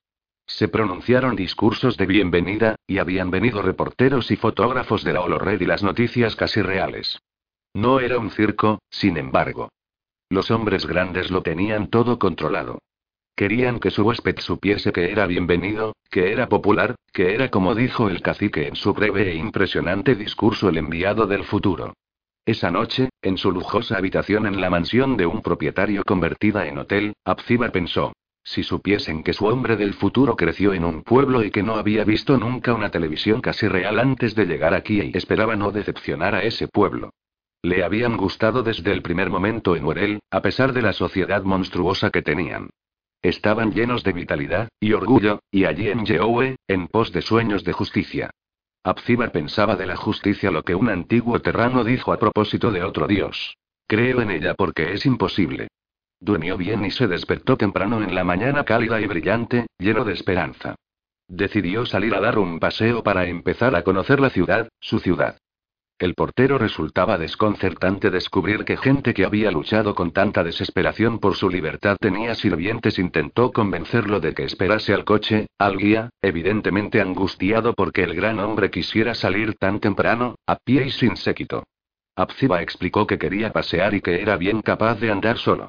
Se 0.47 0.67
pronunciaron 0.67 1.37
discursos 1.37 1.95
de 1.95 2.07
bienvenida, 2.07 2.75
y 2.87 2.97
habían 2.97 3.31
venido 3.31 3.61
reporteros 3.61 4.31
y 4.31 4.35
fotógrafos 4.35 5.05
de 5.05 5.13
la 5.13 5.21
Olored 5.21 5.61
y 5.61 5.65
las 5.65 5.81
noticias 5.81 6.35
casi 6.35 6.61
reales. 6.61 7.19
No 7.73 7.99
era 7.99 8.17
un 8.17 8.31
circo, 8.31 8.79
sin 8.89 9.17
embargo. 9.17 9.69
Los 10.29 10.51
hombres 10.51 10.85
grandes 10.85 11.31
lo 11.31 11.41
tenían 11.41 11.89
todo 11.89 12.19
controlado. 12.19 12.79
Querían 13.35 13.79
que 13.79 13.89
su 13.89 14.03
huésped 14.03 14.39
supiese 14.39 14.91
que 14.91 15.11
era 15.11 15.25
bienvenido, 15.25 15.95
que 16.11 16.31
era 16.31 16.49
popular, 16.49 16.95
que 17.13 17.33
era 17.33 17.49
como 17.49 17.73
dijo 17.73 18.09
el 18.09 18.21
cacique 18.21 18.67
en 18.67 18.75
su 18.75 18.93
breve 18.93 19.31
e 19.31 19.35
impresionante 19.35 20.15
discurso 20.15 20.69
el 20.69 20.77
enviado 20.77 21.25
del 21.25 21.45
futuro. 21.45 21.93
Esa 22.45 22.71
noche, 22.71 23.09
en 23.21 23.37
su 23.37 23.51
lujosa 23.51 23.97
habitación 23.97 24.45
en 24.45 24.59
la 24.59 24.69
mansión 24.69 25.15
de 25.15 25.25
un 25.25 25.41
propietario 25.41 26.03
convertida 26.03 26.67
en 26.67 26.79
hotel, 26.79 27.13
Abziba 27.23 27.69
pensó. 27.69 28.13
Si 28.43 28.63
supiesen 28.63 29.23
que 29.23 29.33
su 29.33 29.45
hombre 29.45 29.77
del 29.77 29.93
futuro 29.93 30.35
creció 30.35 30.73
en 30.73 30.83
un 30.83 31.03
pueblo 31.03 31.43
y 31.43 31.51
que 31.51 31.63
no 31.63 31.75
había 31.75 32.03
visto 32.03 32.37
nunca 32.37 32.73
una 32.73 32.89
televisión 32.89 33.41
casi 33.41 33.67
real 33.67 33.99
antes 33.99 34.33
de 34.33 34.45
llegar 34.45 34.73
aquí 34.73 34.99
y 35.01 35.15
esperaba 35.15 35.55
no 35.55 35.71
decepcionar 35.71 36.33
a 36.35 36.43
ese 36.43 36.67
pueblo. 36.67 37.11
Le 37.61 37.83
habían 37.83 38.15
gustado 38.15 38.63
desde 38.63 38.91
el 38.93 39.01
primer 39.01 39.29
momento 39.29 39.75
en 39.75 39.85
Urel, 39.85 40.19
a 40.31 40.41
pesar 40.41 40.71
de 40.71 40.81
la 40.81 40.93
sociedad 40.93 41.43
monstruosa 41.43 42.09
que 42.09 42.21
tenían. 42.21 42.69
Estaban 43.21 43.73
llenos 43.73 44.03
de 44.03 44.13
vitalidad 44.13 44.69
y 44.79 44.93
orgullo, 44.93 45.41
y 45.51 45.65
allí 45.65 45.89
en 45.89 46.05
Yeowe, 46.05 46.55
en 46.67 46.87
pos 46.87 47.11
de 47.11 47.21
sueños 47.21 47.65
de 47.65 47.73
justicia. 47.73 48.31
Abziba 48.81 49.27
pensaba 49.27 49.75
de 49.75 49.85
la 49.85 49.97
justicia 49.97 50.51
lo 50.51 50.63
que 50.63 50.73
un 50.73 50.89
antiguo 50.89 51.41
terrano 51.41 51.83
dijo 51.83 52.13
a 52.13 52.17
propósito 52.17 52.71
de 52.71 52.81
otro 52.83 53.07
dios. 53.07 53.57
Creo 53.87 54.21
en 54.21 54.31
ella 54.31 54.53
porque 54.53 54.93
es 54.93 55.05
imposible. 55.05 55.67
Durmió 56.21 56.55
bien 56.55 56.85
y 56.85 56.91
se 56.91 57.07
despertó 57.07 57.57
temprano 57.57 58.01
en 58.01 58.15
la 58.15 58.23
mañana 58.23 58.63
cálida 58.63 59.01
y 59.01 59.07
brillante, 59.07 59.67
lleno 59.77 60.05
de 60.05 60.13
esperanza. 60.13 60.75
Decidió 61.27 61.85
salir 61.85 62.15
a 62.15 62.21
dar 62.21 62.39
un 62.39 62.59
paseo 62.59 63.03
para 63.03 63.25
empezar 63.25 63.75
a 63.75 63.83
conocer 63.83 64.21
la 64.21 64.29
ciudad, 64.29 64.69
su 64.79 64.99
ciudad. 64.99 65.37
El 65.99 66.15
portero 66.15 66.57
resultaba 66.57 67.17
desconcertante 67.17 68.09
descubrir 68.09 68.63
que 68.63 68.77
gente 68.77 69.13
que 69.13 69.25
había 69.25 69.51
luchado 69.51 69.93
con 69.93 70.11
tanta 70.11 70.45
desesperación 70.45 71.19
por 71.19 71.35
su 71.35 71.49
libertad 71.49 71.97
tenía 71.99 72.35
sirvientes. 72.35 72.97
Intentó 72.99 73.51
convencerlo 73.51 74.21
de 74.21 74.33
que 74.33 74.45
esperase 74.45 74.93
al 74.93 75.03
coche, 75.03 75.47
al 75.57 75.77
guía, 75.77 76.09
evidentemente 76.21 77.01
angustiado 77.01 77.73
porque 77.73 78.03
el 78.03 78.15
gran 78.15 78.39
hombre 78.39 78.71
quisiera 78.71 79.13
salir 79.13 79.55
tan 79.55 79.81
temprano, 79.81 80.35
a 80.47 80.55
pie 80.55 80.85
y 80.85 80.91
sin 80.91 81.17
séquito. 81.17 81.65
Abziba 82.15 82.61
explicó 82.61 83.05
que 83.05 83.17
quería 83.17 83.51
pasear 83.51 83.93
y 83.93 83.99
que 83.99 84.21
era 84.21 84.37
bien 84.37 84.61
capaz 84.61 85.01
de 85.01 85.11
andar 85.11 85.37
solo. 85.37 85.67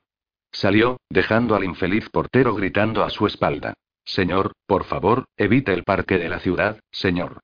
Salió, 0.53 0.99
dejando 1.09 1.57
al 1.57 1.65
infeliz 1.65 2.09
portero 2.09 2.55
gritando 2.55 3.03
a 3.03 3.11
su 3.11 3.27
espalda. 3.27 3.75
Señor, 4.05 4.53
por 4.67 4.85
favor, 4.85 5.25
evite 5.37 5.73
el 5.73 5.83
parque 5.83 6.19
de 6.19 6.29
la 6.29 6.39
ciudad, 6.39 6.79
señor. 6.93 7.41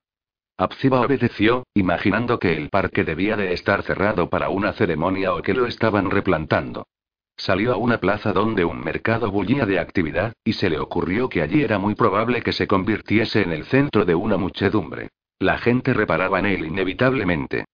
Abziba 0.58 1.02
obedeció, 1.02 1.66
imaginando 1.74 2.38
que 2.38 2.56
el 2.56 2.70
parque 2.70 3.04
debía 3.04 3.36
de 3.36 3.52
estar 3.52 3.82
cerrado 3.82 4.30
para 4.30 4.48
una 4.48 4.72
ceremonia 4.72 5.34
o 5.34 5.42
que 5.42 5.52
lo 5.52 5.66
estaban 5.66 6.10
replantando. 6.10 6.86
Salió 7.36 7.74
a 7.74 7.76
una 7.76 7.98
plaza 7.98 8.32
donde 8.32 8.64
un 8.64 8.80
mercado 8.80 9.30
bullía 9.30 9.66
de 9.66 9.78
actividad, 9.78 10.32
y 10.42 10.54
se 10.54 10.70
le 10.70 10.78
ocurrió 10.78 11.28
que 11.28 11.42
allí 11.42 11.62
era 11.62 11.78
muy 11.78 11.94
probable 11.94 12.40
que 12.40 12.54
se 12.54 12.66
convirtiese 12.66 13.42
en 13.42 13.52
el 13.52 13.66
centro 13.66 14.06
de 14.06 14.14
una 14.14 14.38
muchedumbre. 14.38 15.10
La 15.38 15.58
gente 15.58 15.92
reparaba 15.92 16.38
en 16.38 16.46
él 16.46 16.64
inevitablemente. 16.64 17.66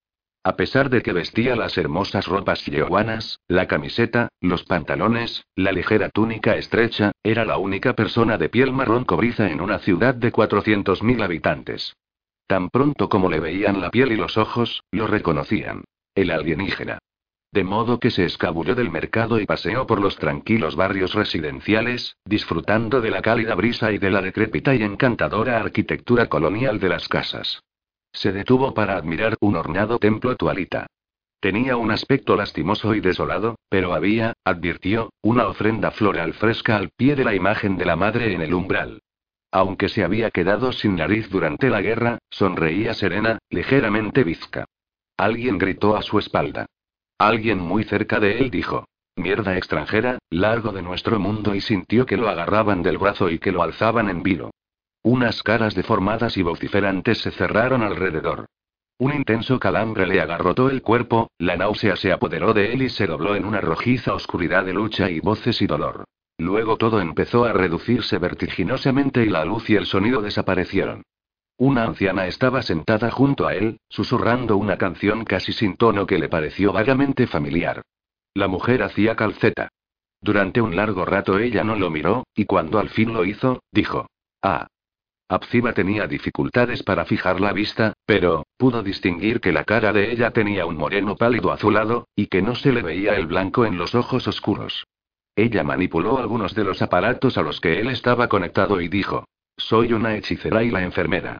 A 0.43 0.57
pesar 0.57 0.89
de 0.89 1.01
que 1.01 1.13
vestía 1.13 1.55
las 1.55 1.77
hermosas 1.77 2.27
ropas 2.27 2.65
yeguanas, 2.65 3.39
la 3.47 3.65
camiseta, 3.65 4.27
los 4.41 4.65
pantalones, 4.65 5.45
la 5.55 5.71
ligera 5.71 6.09
túnica 6.09 6.57
estrecha, 6.57 7.13
era 7.23 7.45
la 7.45 7.57
única 7.57 7.93
persona 7.93 8.37
de 8.37 8.49
piel 8.49 8.73
marrón 8.73 9.05
cobriza 9.05 9.49
en 9.49 9.61
una 9.61 9.79
ciudad 9.79 10.13
de 10.13 10.33
400.000 10.33 11.23
habitantes. 11.23 11.95
Tan 12.47 12.69
pronto 12.69 13.09
como 13.09 13.29
le 13.29 13.39
veían 13.39 13.81
la 13.81 13.89
piel 13.89 14.11
y 14.11 14.15
los 14.15 14.37
ojos, 14.37 14.83
lo 14.91 15.07
reconocían. 15.07 15.83
El 16.15 16.31
alienígena. 16.31 16.99
De 17.53 17.63
modo 17.63 17.99
que 17.99 18.09
se 18.09 18.25
escabulló 18.25 18.73
del 18.73 18.89
mercado 18.89 19.39
y 19.39 19.45
paseó 19.45 19.85
por 19.85 20.01
los 20.01 20.17
tranquilos 20.17 20.75
barrios 20.75 21.13
residenciales, 21.13 22.17
disfrutando 22.25 22.99
de 22.99 23.11
la 23.11 23.21
cálida 23.21 23.53
brisa 23.53 23.91
y 23.91 23.99
de 23.99 24.09
la 24.09 24.21
decrépita 24.21 24.73
y 24.73 24.81
encantadora 24.81 25.57
arquitectura 25.57 26.27
colonial 26.29 26.79
de 26.79 26.89
las 26.89 27.07
casas. 27.07 27.61
Se 28.11 28.31
detuvo 28.31 28.73
para 28.73 28.95
admirar 28.95 29.35
un 29.39 29.55
horneado 29.55 29.99
templo 29.99 30.35
tualita. 30.35 30.87
Tenía 31.39 31.77
un 31.77 31.91
aspecto 31.91 32.35
lastimoso 32.35 32.95
y 32.95 33.01
desolado, 33.01 33.57
pero 33.69 33.93
había, 33.93 34.33
advirtió, 34.43 35.11
una 35.21 35.47
ofrenda 35.47 35.91
floral 35.91 36.33
fresca 36.33 36.77
al 36.77 36.89
pie 36.89 37.15
de 37.15 37.23
la 37.23 37.35
imagen 37.35 37.77
de 37.77 37.85
la 37.85 37.95
madre 37.95 38.33
en 38.33 38.41
el 38.41 38.53
umbral. 38.53 39.01
Aunque 39.55 39.87
se 39.87 40.03
había 40.03 40.31
quedado 40.31 40.71
sin 40.71 40.95
nariz 40.95 41.29
durante 41.29 41.69
la 41.69 41.79
guerra, 41.79 42.17
sonreía 42.31 42.95
serena, 42.95 43.37
ligeramente 43.51 44.23
bizca. 44.23 44.65
Alguien 45.15 45.59
gritó 45.59 45.95
a 45.95 46.01
su 46.01 46.17
espalda. 46.17 46.65
Alguien 47.19 47.59
muy 47.59 47.83
cerca 47.83 48.19
de 48.19 48.39
él 48.39 48.49
dijo. 48.49 48.87
Mierda 49.15 49.55
extranjera, 49.55 50.17
largo 50.31 50.71
de 50.71 50.81
nuestro 50.81 51.19
mundo 51.19 51.53
y 51.53 51.61
sintió 51.61 52.07
que 52.07 52.17
lo 52.17 52.29
agarraban 52.29 52.81
del 52.81 52.97
brazo 52.97 53.29
y 53.29 53.37
que 53.37 53.51
lo 53.51 53.61
alzaban 53.61 54.09
en 54.09 54.23
vilo. 54.23 54.49
Unas 55.03 55.43
caras 55.43 55.75
deformadas 55.75 56.35
y 56.35 56.41
vociferantes 56.41 57.19
se 57.19 57.29
cerraron 57.29 57.83
alrededor. 57.83 58.47
Un 58.97 59.13
intenso 59.13 59.59
calambre 59.59 60.07
le 60.07 60.19
agarrotó 60.19 60.71
el 60.71 60.81
cuerpo, 60.81 61.29
la 61.37 61.57
náusea 61.57 61.95
se 61.95 62.11
apoderó 62.11 62.55
de 62.55 62.73
él 62.73 62.81
y 62.81 62.89
se 62.89 63.05
dobló 63.05 63.35
en 63.35 63.45
una 63.45 63.61
rojiza 63.61 64.15
oscuridad 64.15 64.65
de 64.65 64.73
lucha 64.73 65.11
y 65.11 65.19
voces 65.19 65.61
y 65.61 65.67
dolor. 65.67 66.05
Luego 66.37 66.77
todo 66.77 66.99
empezó 66.99 67.45
a 67.45 67.53
reducirse 67.53 68.17
vertiginosamente 68.17 69.23
y 69.23 69.29
la 69.29 69.45
luz 69.45 69.69
y 69.69 69.75
el 69.75 69.85
sonido 69.85 70.21
desaparecieron. 70.21 71.03
Una 71.57 71.83
anciana 71.83 72.25
estaba 72.25 72.63
sentada 72.63 73.11
junto 73.11 73.47
a 73.47 73.53
él, 73.53 73.77
susurrando 73.87 74.57
una 74.57 74.77
canción 74.77 75.23
casi 75.23 75.53
sin 75.53 75.75
tono 75.75 76.07
que 76.07 76.17
le 76.17 76.27
pareció 76.27 76.73
vagamente 76.73 77.27
familiar. 77.27 77.83
La 78.33 78.47
mujer 78.47 78.81
hacía 78.81 79.15
calceta. 79.15 79.69
Durante 80.19 80.61
un 80.61 80.75
largo 80.75 81.05
rato 81.05 81.37
ella 81.37 81.63
no 81.63 81.75
lo 81.75 81.91
miró, 81.91 82.25
y 82.33 82.45
cuando 82.45 82.79
al 82.79 82.89
fin 82.89 83.13
lo 83.13 83.25
hizo, 83.25 83.61
dijo. 83.71 84.07
Ah. 84.41 84.67
Abziba 85.29 85.73
tenía 85.73 86.07
dificultades 86.07 86.83
para 86.83 87.05
fijar 87.05 87.39
la 87.39 87.53
vista, 87.53 87.93
pero, 88.05 88.45
pudo 88.57 88.83
distinguir 88.83 89.39
que 89.39 89.51
la 89.51 89.63
cara 89.63 89.93
de 89.93 90.11
ella 90.11 90.31
tenía 90.31 90.65
un 90.65 90.77
moreno 90.77 91.15
pálido 91.15 91.51
azulado, 91.51 92.07
y 92.15 92.27
que 92.27 92.41
no 92.41 92.55
se 92.55 92.71
le 92.71 92.81
veía 92.81 93.15
el 93.15 93.27
blanco 93.27 93.65
en 93.65 93.77
los 93.77 93.95
ojos 93.95 94.27
oscuros. 94.27 94.85
Ella 95.35 95.63
manipuló 95.63 96.19
algunos 96.19 96.53
de 96.53 96.63
los 96.63 96.81
aparatos 96.81 97.37
a 97.37 97.41
los 97.41 97.59
que 97.59 97.79
él 97.79 97.89
estaba 97.89 98.27
conectado 98.27 98.81
y 98.81 98.87
dijo. 98.87 99.25
Soy 99.57 99.93
una 99.93 100.15
hechicera 100.15 100.63
y 100.63 100.69
la 100.69 100.83
enfermera. 100.83 101.39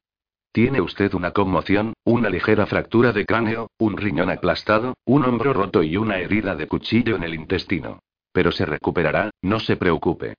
Tiene 0.51 0.81
usted 0.81 1.13
una 1.13 1.31
conmoción, 1.31 1.93
una 2.03 2.29
ligera 2.29 2.65
fractura 2.67 3.11
de 3.11 3.25
cráneo, 3.25 3.71
un 3.79 3.97
riñón 3.97 4.29
aplastado, 4.29 4.95
un 5.05 5.25
hombro 5.25 5.53
roto 5.53 5.81
y 5.81 5.97
una 5.97 6.17
herida 6.19 6.55
de 6.55 6.67
cuchillo 6.67 7.15
en 7.15 7.23
el 7.23 7.33
intestino. 7.33 7.99
Pero 8.31 8.51
se 8.51 8.65
recuperará, 8.65 9.31
no 9.41 9.59
se 9.59 9.77
preocupe. 9.77 10.35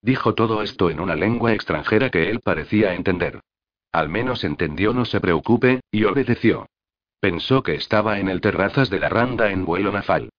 Dijo 0.00 0.34
todo 0.34 0.62
esto 0.62 0.90
en 0.90 1.00
una 1.00 1.16
lengua 1.16 1.52
extranjera 1.52 2.10
que 2.10 2.30
él 2.30 2.40
parecía 2.40 2.94
entender. 2.94 3.40
Al 3.92 4.08
menos 4.08 4.44
entendió 4.44 4.92
no 4.92 5.04
se 5.04 5.20
preocupe, 5.20 5.80
y 5.90 6.04
obedeció. 6.04 6.66
Pensó 7.20 7.62
que 7.62 7.74
estaba 7.74 8.20
en 8.20 8.28
el 8.28 8.40
terrazas 8.40 8.90
de 8.90 9.00
la 9.00 9.08
Randa 9.08 9.50
en 9.50 9.64
vuelo 9.64 9.90
nafal. 9.92 10.30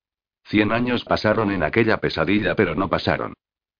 Cien 0.50 0.72
años 0.72 1.06
pasaron 1.06 1.52
en 1.52 1.62
aquella 1.62 1.97
pesadilla 1.97 2.56
pero 2.56 2.74
no 2.74 2.89
pasaron. 2.89 3.36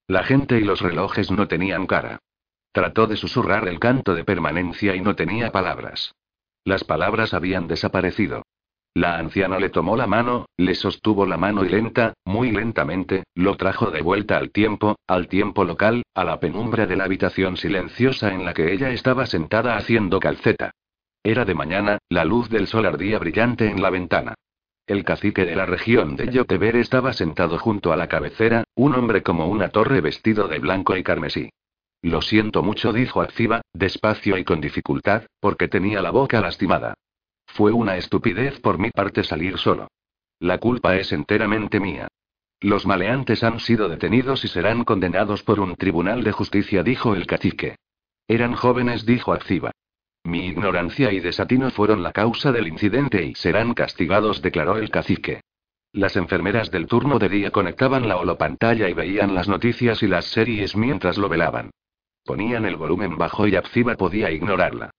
La 0.06 0.22
gente 0.22 0.60
y 0.60 0.62
los 0.62 0.80
relojes 0.80 1.32
no 1.32 1.48
tenían 1.48 1.88
cara. 1.88 2.20
Trató 2.70 3.08
de 3.08 3.16
susurrar 3.16 3.66
el 3.66 3.80
canto 3.80 4.14
de 4.14 4.22
permanencia 4.22 4.94
y 4.94 5.00
no 5.00 5.16
tenía 5.16 5.50
palabras. 5.50 6.14
Las 6.64 6.84
palabras 6.84 7.34
habían 7.34 7.66
desaparecido. 7.66 8.44
La 8.94 9.18
anciana 9.18 9.58
le 9.58 9.70
tomó 9.70 9.96
la 9.96 10.06
mano, 10.06 10.46
le 10.56 10.76
sostuvo 10.76 11.26
la 11.26 11.36
mano 11.36 11.64
y 11.64 11.68
lenta, 11.68 12.14
muy 12.24 12.52
lentamente, 12.52 13.24
lo 13.34 13.56
trajo 13.56 13.90
de 13.90 14.02
vuelta 14.02 14.36
al 14.36 14.50
tiempo, 14.52 14.96
al 15.08 15.26
tiempo 15.26 15.64
local, 15.64 16.04
a 16.14 16.22
la 16.22 16.38
penumbra 16.38 16.86
de 16.86 16.96
la 16.96 17.04
habitación 17.04 17.56
silenciosa 17.56 18.32
en 18.32 18.44
la 18.44 18.54
que 18.54 18.72
ella 18.72 18.90
estaba 18.90 19.26
sentada 19.26 19.76
haciendo 19.76 20.20
calceta. 20.20 20.70
Era 21.24 21.44
de 21.44 21.54
mañana, 21.54 21.98
la 22.08 22.24
luz 22.24 22.48
del 22.48 22.68
sol 22.68 22.86
ardía 22.86 23.18
brillante 23.18 23.68
en 23.68 23.82
la 23.82 23.90
ventana. 23.90 24.34
El 24.90 25.04
cacique 25.04 25.44
de 25.44 25.54
la 25.54 25.66
región 25.66 26.16
de 26.16 26.32
Yoteber 26.32 26.74
estaba 26.74 27.12
sentado 27.12 27.58
junto 27.58 27.92
a 27.92 27.96
la 27.96 28.08
cabecera, 28.08 28.64
un 28.74 28.96
hombre 28.96 29.22
como 29.22 29.46
una 29.46 29.68
torre 29.68 30.00
vestido 30.00 30.48
de 30.48 30.58
blanco 30.58 30.96
y 30.96 31.04
carmesí. 31.04 31.50
Lo 32.02 32.20
siento 32.20 32.64
mucho, 32.64 32.92
dijo 32.92 33.22
Activa, 33.22 33.60
despacio 33.72 34.36
y 34.36 34.42
con 34.42 34.60
dificultad, 34.60 35.26
porque 35.38 35.68
tenía 35.68 36.02
la 36.02 36.10
boca 36.10 36.40
lastimada. 36.40 36.94
Fue 37.46 37.70
una 37.70 37.98
estupidez 37.98 38.58
por 38.58 38.80
mi 38.80 38.90
parte 38.90 39.22
salir 39.22 39.58
solo. 39.58 39.86
La 40.40 40.58
culpa 40.58 40.96
es 40.96 41.12
enteramente 41.12 41.78
mía. 41.78 42.08
Los 42.58 42.84
maleantes 42.84 43.44
han 43.44 43.60
sido 43.60 43.88
detenidos 43.88 44.44
y 44.44 44.48
serán 44.48 44.82
condenados 44.82 45.44
por 45.44 45.60
un 45.60 45.76
tribunal 45.76 46.24
de 46.24 46.32
justicia, 46.32 46.82
dijo 46.82 47.14
el 47.14 47.28
cacique. 47.28 47.76
Eran 48.26 48.54
jóvenes, 48.54 49.06
dijo 49.06 49.32
Activa. 49.32 49.70
Mi 50.24 50.46
ignorancia 50.46 51.12
y 51.12 51.20
desatino 51.20 51.70
fueron 51.70 52.02
la 52.02 52.12
causa 52.12 52.52
del 52.52 52.68
incidente 52.68 53.24
y 53.24 53.34
serán 53.34 53.74
castigados, 53.74 54.42
declaró 54.42 54.76
el 54.76 54.90
cacique. 54.90 55.40
Las 55.92 56.16
enfermeras 56.16 56.70
del 56.70 56.86
turno 56.86 57.18
de 57.18 57.28
día 57.28 57.50
conectaban 57.50 58.06
la 58.06 58.16
holopantalla 58.16 58.88
y 58.88 58.92
veían 58.92 59.34
las 59.34 59.48
noticias 59.48 60.02
y 60.02 60.06
las 60.06 60.26
series 60.26 60.76
mientras 60.76 61.18
lo 61.18 61.28
velaban. 61.28 61.70
Ponían 62.24 62.64
el 62.64 62.76
volumen 62.76 63.16
bajo 63.16 63.48
y 63.48 63.56
Abziba 63.56 63.96
podía 63.96 64.30
ignorarla. 64.30 64.90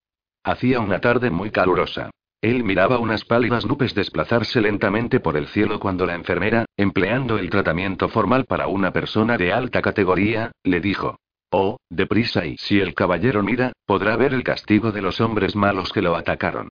Hacía 0.43 0.79
una 0.79 0.99
tarde 0.99 1.29
muy 1.29 1.51
calurosa. 1.51 2.09
Él 2.41 2.63
miraba 2.63 2.97
unas 2.97 3.23
pálidas 3.23 3.67
nubes 3.67 3.93
desplazarse 3.93 4.59
lentamente 4.59 5.19
por 5.19 5.37
el 5.37 5.47
cielo 5.47 5.79
cuando 5.79 6.07
la 6.07 6.15
enfermera, 6.15 6.65
empleando 6.75 7.37
el 7.37 7.51
tratamiento 7.51 8.09
formal 8.09 8.45
para 8.45 8.67
una 8.67 8.91
persona 8.91 9.37
de 9.37 9.53
alta 9.53 9.81
categoría, 9.81 10.51
le 10.63 10.81
dijo. 10.81 11.17
Oh, 11.53 11.77
deprisa 11.89 12.45
y 12.45 12.57
si 12.57 12.79
el 12.79 12.93
caballero 12.93 13.43
mira, 13.43 13.73
podrá 13.85 14.15
ver 14.15 14.33
el 14.33 14.43
castigo 14.43 14.93
de 14.93 15.01
los 15.01 15.19
hombres 15.19 15.53
malos 15.55 15.91
que 15.91 16.01
lo 16.01 16.15
atacaron. 16.15 16.69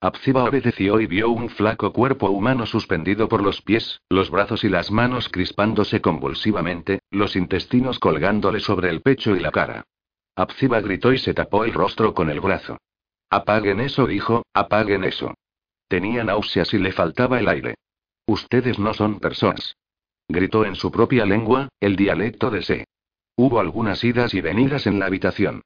Abziba 0.00 0.44
obedeció 0.44 1.00
y 1.00 1.06
vio 1.06 1.28
un 1.30 1.50
flaco 1.50 1.92
cuerpo 1.92 2.30
humano 2.30 2.64
suspendido 2.64 3.28
por 3.28 3.42
los 3.42 3.60
pies, 3.60 4.00
los 4.08 4.30
brazos 4.30 4.62
y 4.64 4.68
las 4.68 4.90
manos 4.90 5.28
crispándose 5.28 6.00
convulsivamente, 6.00 7.00
los 7.10 7.34
intestinos 7.34 7.98
colgándole 7.98 8.60
sobre 8.60 8.88
el 8.88 9.02
pecho 9.02 9.34
y 9.34 9.40
la 9.40 9.50
cara. 9.50 9.84
Abziba 10.36 10.80
gritó 10.80 11.12
y 11.12 11.18
se 11.18 11.34
tapó 11.34 11.64
el 11.64 11.74
rostro 11.74 12.14
con 12.14 12.30
el 12.30 12.40
brazo. 12.40 12.78
Apaguen 13.28 13.80
eso, 13.80 14.06
dijo, 14.06 14.44
apaguen 14.54 15.04
eso. 15.04 15.34
Tenía 15.88 16.22
náuseas 16.24 16.72
y 16.72 16.78
le 16.78 16.92
faltaba 16.92 17.40
el 17.40 17.48
aire. 17.48 17.74
Ustedes 18.26 18.78
no 18.78 18.94
son 18.94 19.18
personas. 19.18 19.76
Gritó 20.28 20.64
en 20.64 20.76
su 20.76 20.92
propia 20.92 21.26
lengua, 21.26 21.68
el 21.80 21.96
dialecto 21.96 22.50
de 22.50 22.62
Se. 22.62 22.86
Hubo 23.42 23.58
algunas 23.58 24.04
idas 24.04 24.34
y 24.34 24.42
venidas 24.42 24.86
en 24.86 24.98
la 24.98 25.06
habitación. 25.06 25.62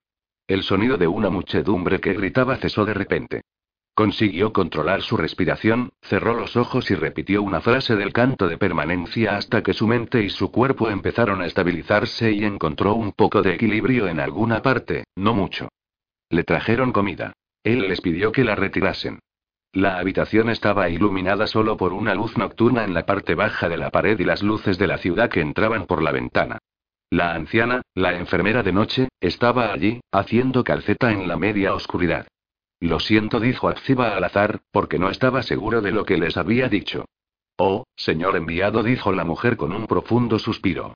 El 0.46 0.62
sonido 0.62 0.96
de 0.96 1.08
una 1.08 1.28
muchedumbre 1.28 1.98
que 1.98 2.12
gritaba 2.12 2.54
cesó 2.54 2.84
de 2.84 2.94
repente. 2.94 3.40
Consiguió 3.96 4.52
controlar 4.52 5.02
su 5.02 5.16
respiración, 5.16 5.90
cerró 6.00 6.34
los 6.34 6.54
ojos 6.54 6.88
y 6.92 6.94
repitió 6.94 7.42
una 7.42 7.60
frase 7.60 7.96
del 7.96 8.12
canto 8.12 8.46
de 8.46 8.58
permanencia 8.58 9.36
hasta 9.36 9.64
que 9.64 9.74
su 9.74 9.88
mente 9.88 10.22
y 10.22 10.30
su 10.30 10.52
cuerpo 10.52 10.88
empezaron 10.88 11.42
a 11.42 11.46
estabilizarse 11.46 12.30
y 12.30 12.44
encontró 12.44 12.94
un 12.94 13.10
poco 13.10 13.42
de 13.42 13.54
equilibrio 13.54 14.06
en 14.06 14.20
alguna 14.20 14.62
parte, 14.62 15.02
no 15.16 15.34
mucho. 15.34 15.68
Le 16.30 16.44
trajeron 16.44 16.92
comida. 16.92 17.32
Él 17.64 17.88
les 17.88 18.00
pidió 18.00 18.30
que 18.30 18.44
la 18.44 18.54
retirasen. 18.54 19.18
La 19.72 19.98
habitación 19.98 20.48
estaba 20.48 20.90
iluminada 20.90 21.48
solo 21.48 21.76
por 21.76 21.92
una 21.92 22.14
luz 22.14 22.38
nocturna 22.38 22.84
en 22.84 22.94
la 22.94 23.04
parte 23.04 23.34
baja 23.34 23.68
de 23.68 23.78
la 23.78 23.90
pared 23.90 24.16
y 24.20 24.24
las 24.24 24.44
luces 24.44 24.78
de 24.78 24.86
la 24.86 24.98
ciudad 24.98 25.28
que 25.28 25.40
entraban 25.40 25.86
por 25.86 26.04
la 26.04 26.12
ventana. 26.12 26.60
La 27.10 27.34
anciana, 27.34 27.82
la 27.94 28.16
enfermera 28.16 28.62
de 28.62 28.72
noche, 28.72 29.08
estaba 29.20 29.72
allí, 29.72 30.00
haciendo 30.10 30.64
calceta 30.64 31.12
en 31.12 31.28
la 31.28 31.36
media 31.36 31.74
oscuridad. 31.74 32.26
Lo 32.80 33.00
siento, 33.00 33.40
dijo 33.40 33.68
Acciba 33.68 34.16
al 34.16 34.24
azar, 34.24 34.60
porque 34.70 34.98
no 34.98 35.08
estaba 35.08 35.42
seguro 35.42 35.80
de 35.80 35.92
lo 35.92 36.04
que 36.04 36.18
les 36.18 36.36
había 36.36 36.68
dicho. 36.68 37.06
Oh, 37.56 37.84
señor 37.96 38.36
enviado, 38.36 38.82
dijo 38.82 39.12
la 39.12 39.24
mujer 39.24 39.56
con 39.56 39.72
un 39.72 39.86
profundo 39.86 40.38
suspiro. 40.38 40.94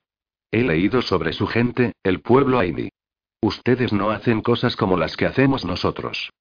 He 0.51 0.63
leído 0.63 1.01
sobre 1.01 1.33
su 1.33 1.47
gente, 1.47 1.93
el 2.03 2.21
pueblo 2.21 2.59
Aidi. 2.59 2.89
Ustedes 3.41 3.93
no 3.93 4.11
hacen 4.11 4.41
cosas 4.41 4.75
como 4.75 4.97
las 4.97 5.15
que 5.15 5.25
hacemos 5.25 5.63
nosotros. 5.63 6.31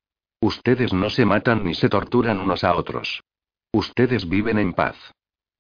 Ustedes 0.41 0.93
no 0.93 1.11
se 1.11 1.25
matan 1.25 1.65
ni 1.65 1.75
se 1.75 1.89
torturan 1.89 2.41
unos 2.41 2.65
a 2.65 2.75
otros. 2.75 3.23
Ustedes 3.73 4.29
viven 4.29 4.59
en 4.59 4.73
paz. 4.73 4.97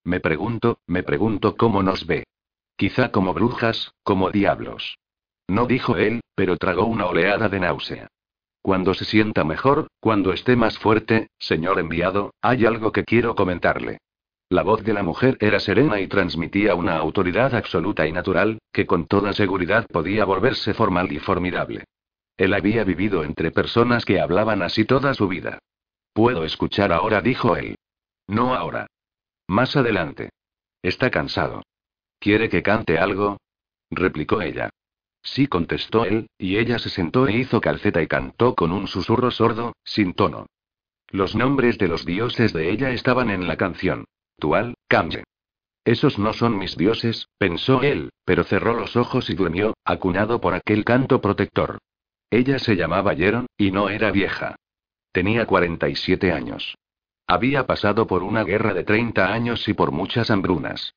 Me 0.04 0.20
pregunto, 0.20 0.78
me 0.86 1.02
pregunto 1.02 1.56
cómo 1.56 1.82
nos 1.82 2.06
ve. 2.06 2.24
Quizá 2.78 3.10
como 3.10 3.34
brujas, 3.34 3.92
como 4.04 4.30
diablos. 4.30 4.98
No 5.48 5.66
dijo 5.66 5.96
él, 5.96 6.20
pero 6.36 6.56
tragó 6.56 6.84
una 6.86 7.06
oleada 7.06 7.48
de 7.48 7.58
náusea. 7.58 8.06
Cuando 8.62 8.94
se 8.94 9.04
sienta 9.04 9.42
mejor, 9.42 9.88
cuando 9.98 10.32
esté 10.32 10.54
más 10.54 10.78
fuerte, 10.78 11.26
señor 11.40 11.80
enviado, 11.80 12.34
hay 12.40 12.66
algo 12.66 12.92
que 12.92 13.02
quiero 13.02 13.34
comentarle. 13.34 13.98
La 14.48 14.62
voz 14.62 14.84
de 14.84 14.94
la 14.94 15.02
mujer 15.02 15.36
era 15.40 15.58
serena 15.58 15.98
y 15.98 16.06
transmitía 16.06 16.76
una 16.76 16.96
autoridad 16.98 17.52
absoluta 17.56 18.06
y 18.06 18.12
natural, 18.12 18.60
que 18.72 18.86
con 18.86 19.08
toda 19.08 19.32
seguridad 19.32 19.84
podía 19.88 20.24
volverse 20.24 20.72
formal 20.72 21.10
y 21.10 21.18
formidable. 21.18 21.82
Él 22.36 22.54
había 22.54 22.84
vivido 22.84 23.24
entre 23.24 23.50
personas 23.50 24.04
que 24.04 24.20
hablaban 24.20 24.62
así 24.62 24.84
toda 24.84 25.14
su 25.14 25.26
vida. 25.26 25.58
Puedo 26.12 26.44
escuchar 26.44 26.92
ahora, 26.92 27.22
dijo 27.22 27.56
él. 27.56 27.74
No 28.28 28.54
ahora. 28.54 28.86
Más 29.48 29.74
adelante. 29.74 30.30
Está 30.80 31.10
cansado. 31.10 31.62
¿Quiere 32.18 32.48
que 32.48 32.62
cante 32.62 32.98
algo? 32.98 33.38
replicó 33.90 34.42
ella. 34.42 34.70
Sí, 35.22 35.46
contestó 35.46 36.04
él, 36.04 36.28
y 36.38 36.56
ella 36.56 36.78
se 36.78 36.90
sentó 36.90 37.26
e 37.26 37.36
hizo 37.36 37.60
calceta 37.60 38.02
y 38.02 38.06
cantó 38.06 38.54
con 38.54 38.72
un 38.72 38.86
susurro 38.86 39.30
sordo, 39.30 39.74
sin 39.84 40.14
tono. 40.14 40.46
Los 41.10 41.34
nombres 41.34 41.78
de 41.78 41.88
los 41.88 42.04
dioses 42.04 42.52
de 42.52 42.70
ella 42.70 42.90
estaban 42.90 43.30
en 43.30 43.46
la 43.46 43.56
canción. 43.56 44.04
Tual, 44.38 44.74
Kamje. 44.88 45.24
Esos 45.84 46.18
no 46.18 46.32
son 46.32 46.58
mis 46.58 46.76
dioses, 46.76 47.28
pensó 47.38 47.82
él, 47.82 48.10
pero 48.24 48.44
cerró 48.44 48.74
los 48.74 48.94
ojos 48.96 49.30
y 49.30 49.34
durmió, 49.34 49.74
acuñado 49.84 50.40
por 50.40 50.54
aquel 50.54 50.84
canto 50.84 51.20
protector. 51.20 51.78
Ella 52.30 52.58
se 52.58 52.76
llamaba 52.76 53.14
Yeron, 53.14 53.46
y 53.56 53.70
no 53.70 53.88
era 53.88 54.10
vieja. 54.10 54.56
Tenía 55.12 55.46
47 55.46 56.30
años. 56.30 56.76
Había 57.26 57.66
pasado 57.66 58.06
por 58.06 58.22
una 58.22 58.44
guerra 58.44 58.74
de 58.74 58.84
30 58.84 59.32
años 59.32 59.66
y 59.68 59.74
por 59.74 59.92
muchas 59.92 60.30
hambrunas. 60.30 60.94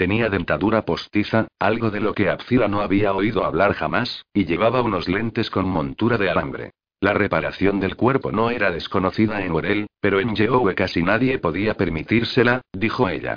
Tenía 0.00 0.30
dentadura 0.30 0.86
postiza, 0.86 1.48
algo 1.58 1.90
de 1.90 2.00
lo 2.00 2.14
que 2.14 2.30
Abzila 2.30 2.68
no 2.68 2.80
había 2.80 3.12
oído 3.12 3.44
hablar 3.44 3.74
jamás, 3.74 4.24
y 4.32 4.46
llevaba 4.46 4.80
unos 4.80 5.10
lentes 5.10 5.50
con 5.50 5.68
montura 5.68 6.16
de 6.16 6.30
alambre. 6.30 6.70
La 7.00 7.12
reparación 7.12 7.80
del 7.80 7.96
cuerpo 7.96 8.32
no 8.32 8.48
era 8.48 8.70
desconocida 8.70 9.44
en 9.44 9.52
Orel, 9.52 9.88
pero 10.00 10.18
en 10.18 10.34
Yeowe 10.34 10.74
casi 10.74 11.02
nadie 11.02 11.38
podía 11.38 11.74
permitírsela, 11.74 12.62
dijo 12.72 13.10
ella. 13.10 13.36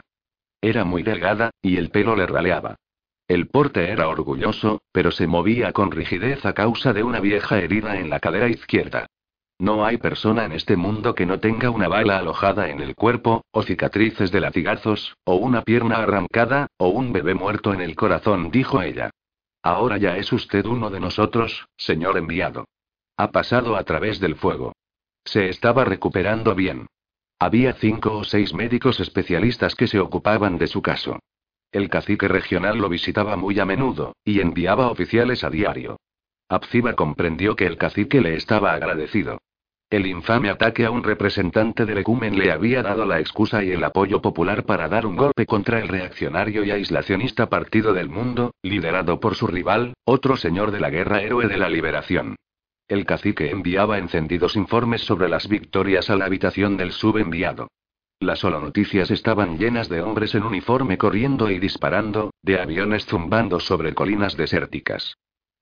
Era 0.62 0.86
muy 0.86 1.04
delgada, 1.04 1.52
y 1.62 1.76
el 1.76 1.90
pelo 1.90 2.16
le 2.16 2.28
raleaba. 2.28 2.78
El 3.28 3.50
porte 3.50 3.90
era 3.90 4.08
orgulloso, 4.08 4.84
pero 4.94 5.12
se 5.12 5.28
movía 5.28 5.74
con 5.74 5.92
rigidez 5.92 6.46
a 6.46 6.54
causa 6.54 6.94
de 6.94 7.04
una 7.04 7.20
vieja 7.20 7.60
herida 7.60 8.00
en 8.00 8.10
la 8.10 8.22
cadera 8.22 8.48
izquierda. 8.48 9.08
No 9.64 9.86
hay 9.86 9.96
persona 9.96 10.44
en 10.44 10.52
este 10.52 10.76
mundo 10.76 11.16
que 11.16 11.26
no 11.26 11.40
tenga 11.40 11.70
una 11.70 11.88
bala 11.88 12.18
alojada 12.18 12.68
en 12.68 12.82
el 12.82 12.96
cuerpo, 12.96 13.46
o 13.52 13.64
cicatrices 13.64 14.30
de 14.30 14.42
latigazos, 14.42 15.16
o 15.24 15.36
una 15.36 15.62
pierna 15.62 16.00
arrancada, 16.00 16.68
o 16.76 16.90
un 16.90 17.14
bebé 17.14 17.34
muerto 17.34 17.74
en 17.74 17.80
el 17.80 17.96
corazón, 17.96 18.52
dijo 18.52 18.82
ella. 18.82 19.12
Ahora 19.62 19.96
ya 19.98 20.18
es 20.18 20.34
usted 20.34 20.66
uno 20.66 20.90
de 20.90 21.00
nosotros, 21.00 21.66
señor 21.78 22.18
enviado. 22.18 22.66
Ha 23.16 23.32
pasado 23.32 23.78
a 23.78 23.86
través 23.86 24.20
del 24.20 24.36
fuego. 24.36 24.74
Se 25.24 25.48
estaba 25.48 25.86
recuperando 25.86 26.56
bien. 26.56 26.88
Había 27.40 27.72
cinco 27.72 28.18
o 28.18 28.26
seis 28.26 28.54
médicos 28.54 29.00
especialistas 29.00 29.76
que 29.76 29.88
se 29.88 30.02
ocupaban 30.02 30.58
de 30.58 30.68
su 30.68 30.82
caso. 30.82 31.20
El 31.72 31.90
cacique 31.90 32.28
regional 32.28 32.80
lo 32.80 32.90
visitaba 32.90 33.38
muy 33.38 33.58
a 33.62 33.66
menudo, 33.66 34.18
y 34.26 34.42
enviaba 34.42 34.92
oficiales 34.92 35.46
a 35.46 35.50
diario. 35.50 36.02
Abziba 36.50 36.96
comprendió 36.96 37.56
que 37.56 37.66
el 37.66 37.78
cacique 37.78 38.20
le 38.20 38.36
estaba 38.36 38.74
agradecido. 38.74 39.40
El 39.94 40.08
infame 40.08 40.50
ataque 40.50 40.88
a 40.88 40.90
un 40.90 41.04
representante 41.04 41.86
del 41.86 42.00
ecumen 42.00 42.36
le 42.36 42.52
había 42.52 42.82
dado 42.82 43.06
la 43.06 43.20
excusa 43.20 43.64
y 43.64 43.70
el 43.70 43.84
apoyo 43.84 44.24
popular 44.24 44.66
para 44.66 44.90
dar 44.90 45.06
un 45.06 45.16
golpe 45.16 45.46
contra 45.46 45.78
el 45.78 45.88
reaccionario 45.88 46.64
y 46.64 46.72
aislacionista 46.72 47.48
Partido 47.48 47.94
del 47.94 48.10
Mundo, 48.10 48.56
liderado 48.64 49.20
por 49.20 49.36
su 49.36 49.46
rival, 49.46 49.94
otro 50.04 50.36
señor 50.36 50.72
de 50.72 50.80
la 50.80 50.90
guerra 50.90 51.22
héroe 51.22 51.48
de 51.48 51.58
la 51.58 51.70
liberación. 51.70 52.38
El 52.88 53.06
cacique 53.06 53.52
enviaba 53.52 54.00
encendidos 54.00 54.56
informes 54.56 55.02
sobre 55.02 55.30
las 55.30 55.48
victorias 55.48 56.10
a 56.10 56.16
la 56.16 56.26
habitación 56.26 56.76
del 56.76 56.92
subenviado. 56.92 57.68
Las 58.20 58.44
noticias 58.44 59.12
estaban 59.12 59.60
llenas 59.60 59.90
de 59.90 60.02
hombres 60.02 60.34
en 60.34 60.42
uniforme 60.42 60.98
corriendo 60.98 61.52
y 61.52 61.60
disparando, 61.60 62.32
de 62.42 62.60
aviones 62.60 63.06
zumbando 63.06 63.60
sobre 63.60 63.94
colinas 63.94 64.36
desérticas. 64.38 65.14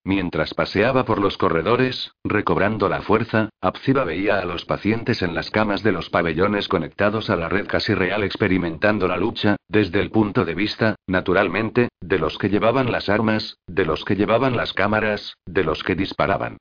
Mientras 0.03 0.55
paseaba 0.55 1.05
por 1.05 1.19
los 1.21 1.37
corredores, 1.37 2.11
recobrando 2.23 2.89
la 2.89 3.01
fuerza, 3.01 3.49
Abziba 3.61 4.03
veía 4.03 4.39
a 4.39 4.45
los 4.45 4.65
pacientes 4.65 5.21
en 5.21 5.35
las 5.35 5.51
camas 5.51 5.83
de 5.83 5.91
los 5.91 6.09
pabellones 6.09 6.67
conectados 6.67 7.29
a 7.29 7.35
la 7.35 7.49
red 7.49 7.67
casi 7.67 7.93
real 7.93 8.23
experimentando 8.23 9.07
la 9.07 9.17
lucha, 9.17 9.57
desde 9.67 9.99
el 9.99 10.09
punto 10.09 10.43
de 10.43 10.55
vista, 10.55 10.95
naturalmente, 11.05 11.89
de 12.01 12.17
los 12.17 12.39
que 12.39 12.49
llevaban 12.49 12.91
las 12.91 13.09
armas, 13.09 13.57
de 13.67 13.85
los 13.85 14.03
que 14.03 14.15
llevaban 14.15 14.57
las 14.57 14.73
cámaras, 14.73 15.35
de 15.45 15.63
los 15.63 15.83
que 15.83 15.95
disparaban. 15.95 16.57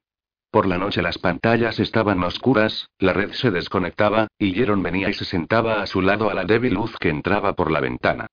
Por 0.51 0.67
la 0.67 0.77
noche 0.77 1.01
las 1.01 1.17
pantallas 1.17 1.81
estaban 1.81 2.23
oscuras, 2.23 2.91
la 2.99 3.15
red 3.15 3.33
se 3.33 3.51
desconectaba, 3.51 4.29
y 4.39 4.53
Jeron 4.53 4.83
venía 4.83 5.09
y 5.09 5.15
se 5.15 5.25
sentaba 5.25 5.81
a 5.81 5.87
su 5.87 6.03
lado 6.03 6.29
a 6.29 6.35
la 6.35 6.45
débil 6.45 6.75
luz 6.75 6.95
que 6.99 7.09
entraba 7.09 7.55
por 7.55 7.71
la 7.71 7.81
ventana. 7.81 8.27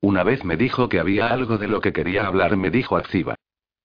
Una 0.00 0.22
vez 0.22 0.44
me 0.44 0.56
dijo 0.56 0.88
que 0.88 1.00
había 1.00 1.28
algo 1.28 1.58
de 1.58 1.66
lo 1.66 1.80
que 1.80 1.92
quería 1.92 2.26
hablar, 2.26 2.56
me 2.56 2.70
dijo 2.70 2.96
Acciba. 2.96 3.34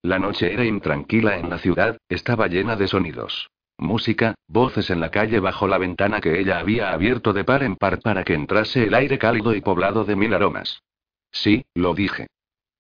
La 0.08 0.20
noche 0.20 0.54
era 0.54 0.64
intranquila 0.64 1.38
en 1.38 1.50
la 1.50 1.58
ciudad, 1.58 1.98
estaba 2.08 2.48
llena 2.48 2.78
de 2.78 2.88
sonidos. 2.88 3.50
Música, 3.78 4.36
voces 4.48 4.90
en 4.90 5.02
la 5.02 5.12
calle 5.12 5.42
bajo 5.42 5.68
la 5.68 5.78
ventana 5.78 6.22
que 6.22 6.40
ella 6.40 6.60
había 6.60 6.94
abierto 6.94 7.34
de 7.34 7.44
par 7.44 7.62
en 7.62 7.76
par 7.76 8.00
para 8.00 8.24
que 8.24 8.34
entrase 8.34 8.86
el 8.86 8.94
aire 8.94 9.20
cálido 9.20 9.54
y 9.54 9.60
poblado 9.60 10.06
de 10.06 10.16
mil 10.16 10.34
aromas. 10.34 10.82
Sí, 11.30 11.66
lo 11.74 11.94
dije. 11.94 12.28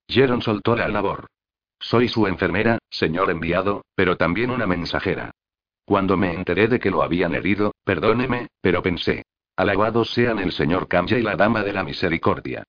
Jeron 0.07 0.41
soltó 0.41 0.77
la 0.77 0.87
labor. 0.87 1.27
Soy 1.81 2.07
su 2.07 2.27
enfermera, 2.27 2.77
señor 2.89 3.29
enviado, 3.29 3.83
pero 3.93 4.15
también 4.15 4.49
una 4.49 4.65
mensajera. 4.65 5.31
Cuando 5.83 6.15
me 6.15 6.31
enteré 6.31 6.69
de 6.69 6.79
que 6.79 6.91
lo 6.91 7.03
habían 7.03 7.35
herido, 7.35 7.73
perdóneme, 7.83 8.47
pero 8.61 8.81
pensé. 8.81 9.25
Alabados 9.57 10.13
sean 10.13 10.39
el 10.39 10.53
señor 10.53 10.87
Kamja 10.87 11.17
y 11.17 11.23
la 11.23 11.35
dama 11.35 11.63
de 11.63 11.73
la 11.73 11.83
misericordia. 11.83 12.63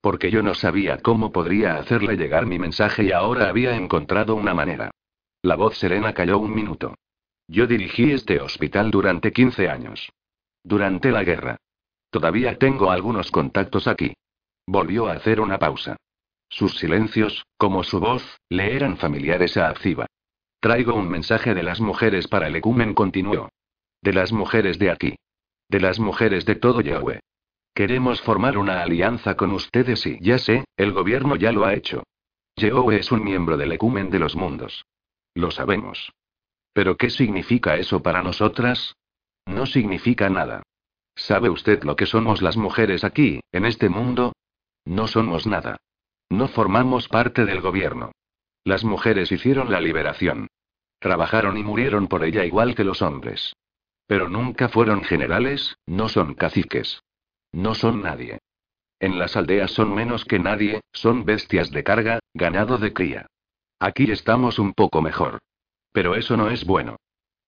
Porque 0.00 0.30
yo 0.30 0.42
no 0.42 0.54
sabía 0.54 0.98
cómo 0.98 1.32
podría 1.32 1.76
hacerle 1.76 2.16
llegar 2.16 2.46
mi 2.46 2.58
mensaje 2.58 3.04
y 3.04 3.12
ahora 3.12 3.48
había 3.48 3.76
encontrado 3.76 4.34
una 4.34 4.54
manera. 4.54 4.90
La 5.42 5.56
voz 5.56 5.76
serena 5.76 6.14
cayó 6.14 6.38
un 6.38 6.54
minuto. 6.54 6.94
Yo 7.48 7.66
dirigí 7.66 8.12
este 8.12 8.40
hospital 8.40 8.90
durante 8.90 9.32
15 9.32 9.68
años. 9.68 10.10
Durante 10.62 11.10
la 11.10 11.24
guerra. 11.24 11.56
Todavía 12.10 12.58
tengo 12.58 12.90
algunos 12.90 13.30
contactos 13.30 13.88
aquí. 13.88 14.14
Volvió 14.66 15.08
a 15.08 15.12
hacer 15.12 15.40
una 15.40 15.58
pausa. 15.58 15.96
Sus 16.48 16.76
silencios, 16.78 17.44
como 17.56 17.84
su 17.84 18.00
voz, 18.00 18.38
le 18.48 18.74
eran 18.74 18.96
familiares 18.96 19.56
a 19.56 19.68
Abziba. 19.68 20.06
Traigo 20.60 20.94
un 20.94 21.08
mensaje 21.08 21.54
de 21.54 21.62
las 21.62 21.80
mujeres 21.80 22.28
para 22.28 22.48
el 22.48 22.56
ecumen, 22.56 22.94
continuó. 22.94 23.48
De 24.02 24.12
las 24.12 24.32
mujeres 24.32 24.78
de 24.78 24.90
aquí. 24.90 25.16
De 25.68 25.80
las 25.80 25.98
mujeres 25.98 26.44
de 26.44 26.56
todo 26.56 26.80
Yahweh. 26.80 27.20
Queremos 27.80 28.20
formar 28.20 28.58
una 28.58 28.82
alianza 28.82 29.38
con 29.38 29.52
ustedes 29.52 30.04
y, 30.04 30.18
ya 30.20 30.36
sé, 30.36 30.66
el 30.76 30.92
gobierno 30.92 31.34
ya 31.36 31.50
lo 31.50 31.64
ha 31.64 31.72
hecho. 31.72 32.02
Yahweh 32.56 32.98
es 32.98 33.10
un 33.10 33.24
miembro 33.24 33.56
del 33.56 33.72
ecumen 33.72 34.10
de 34.10 34.18
los 34.18 34.36
mundos. 34.36 34.84
Lo 35.32 35.50
sabemos. 35.50 36.12
¿Pero 36.74 36.98
qué 36.98 37.08
significa 37.08 37.76
eso 37.76 38.02
para 38.02 38.22
nosotras? 38.22 38.96
No 39.46 39.64
significa 39.64 40.28
nada. 40.28 40.62
¿Sabe 41.16 41.48
usted 41.48 41.82
lo 41.82 41.96
que 41.96 42.04
somos 42.04 42.42
las 42.42 42.58
mujeres 42.58 43.02
aquí, 43.02 43.40
en 43.50 43.64
este 43.64 43.88
mundo? 43.88 44.34
No 44.84 45.06
somos 45.06 45.46
nada. 45.46 45.78
No 46.28 46.48
formamos 46.48 47.08
parte 47.08 47.46
del 47.46 47.62
gobierno. 47.62 48.12
Las 48.62 48.84
mujeres 48.84 49.32
hicieron 49.32 49.72
la 49.72 49.80
liberación. 49.80 50.48
Trabajaron 50.98 51.56
y 51.56 51.62
murieron 51.62 52.08
por 52.08 52.26
ella 52.26 52.44
igual 52.44 52.74
que 52.74 52.84
los 52.84 53.00
hombres. 53.00 53.54
Pero 54.06 54.28
nunca 54.28 54.68
fueron 54.68 55.02
generales, 55.02 55.78
no 55.86 56.10
son 56.10 56.34
caciques. 56.34 57.00
No 57.52 57.74
son 57.74 58.02
nadie. 58.02 58.38
En 58.98 59.18
las 59.18 59.36
aldeas 59.36 59.70
son 59.70 59.94
menos 59.94 60.24
que 60.24 60.38
nadie, 60.38 60.82
son 60.92 61.24
bestias 61.24 61.70
de 61.70 61.82
carga, 61.82 62.20
ganado 62.34 62.78
de 62.78 62.92
cría. 62.92 63.26
Aquí 63.78 64.10
estamos 64.10 64.58
un 64.58 64.74
poco 64.74 65.00
mejor. 65.00 65.38
Pero 65.92 66.14
eso 66.14 66.36
no 66.36 66.50
es 66.50 66.64
bueno. 66.64 66.96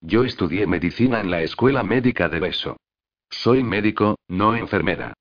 Yo 0.01 0.25
estudié 0.25 0.67
medicina 0.67 1.21
en 1.21 1.31
la 1.31 1.43
escuela 1.43 1.83
médica 1.83 2.29
de 2.29 2.41
Beso. 2.41 2.77
Soy 3.31 3.63
médico, 3.63 4.17
no 4.29 4.57
enfermera. 4.57 5.15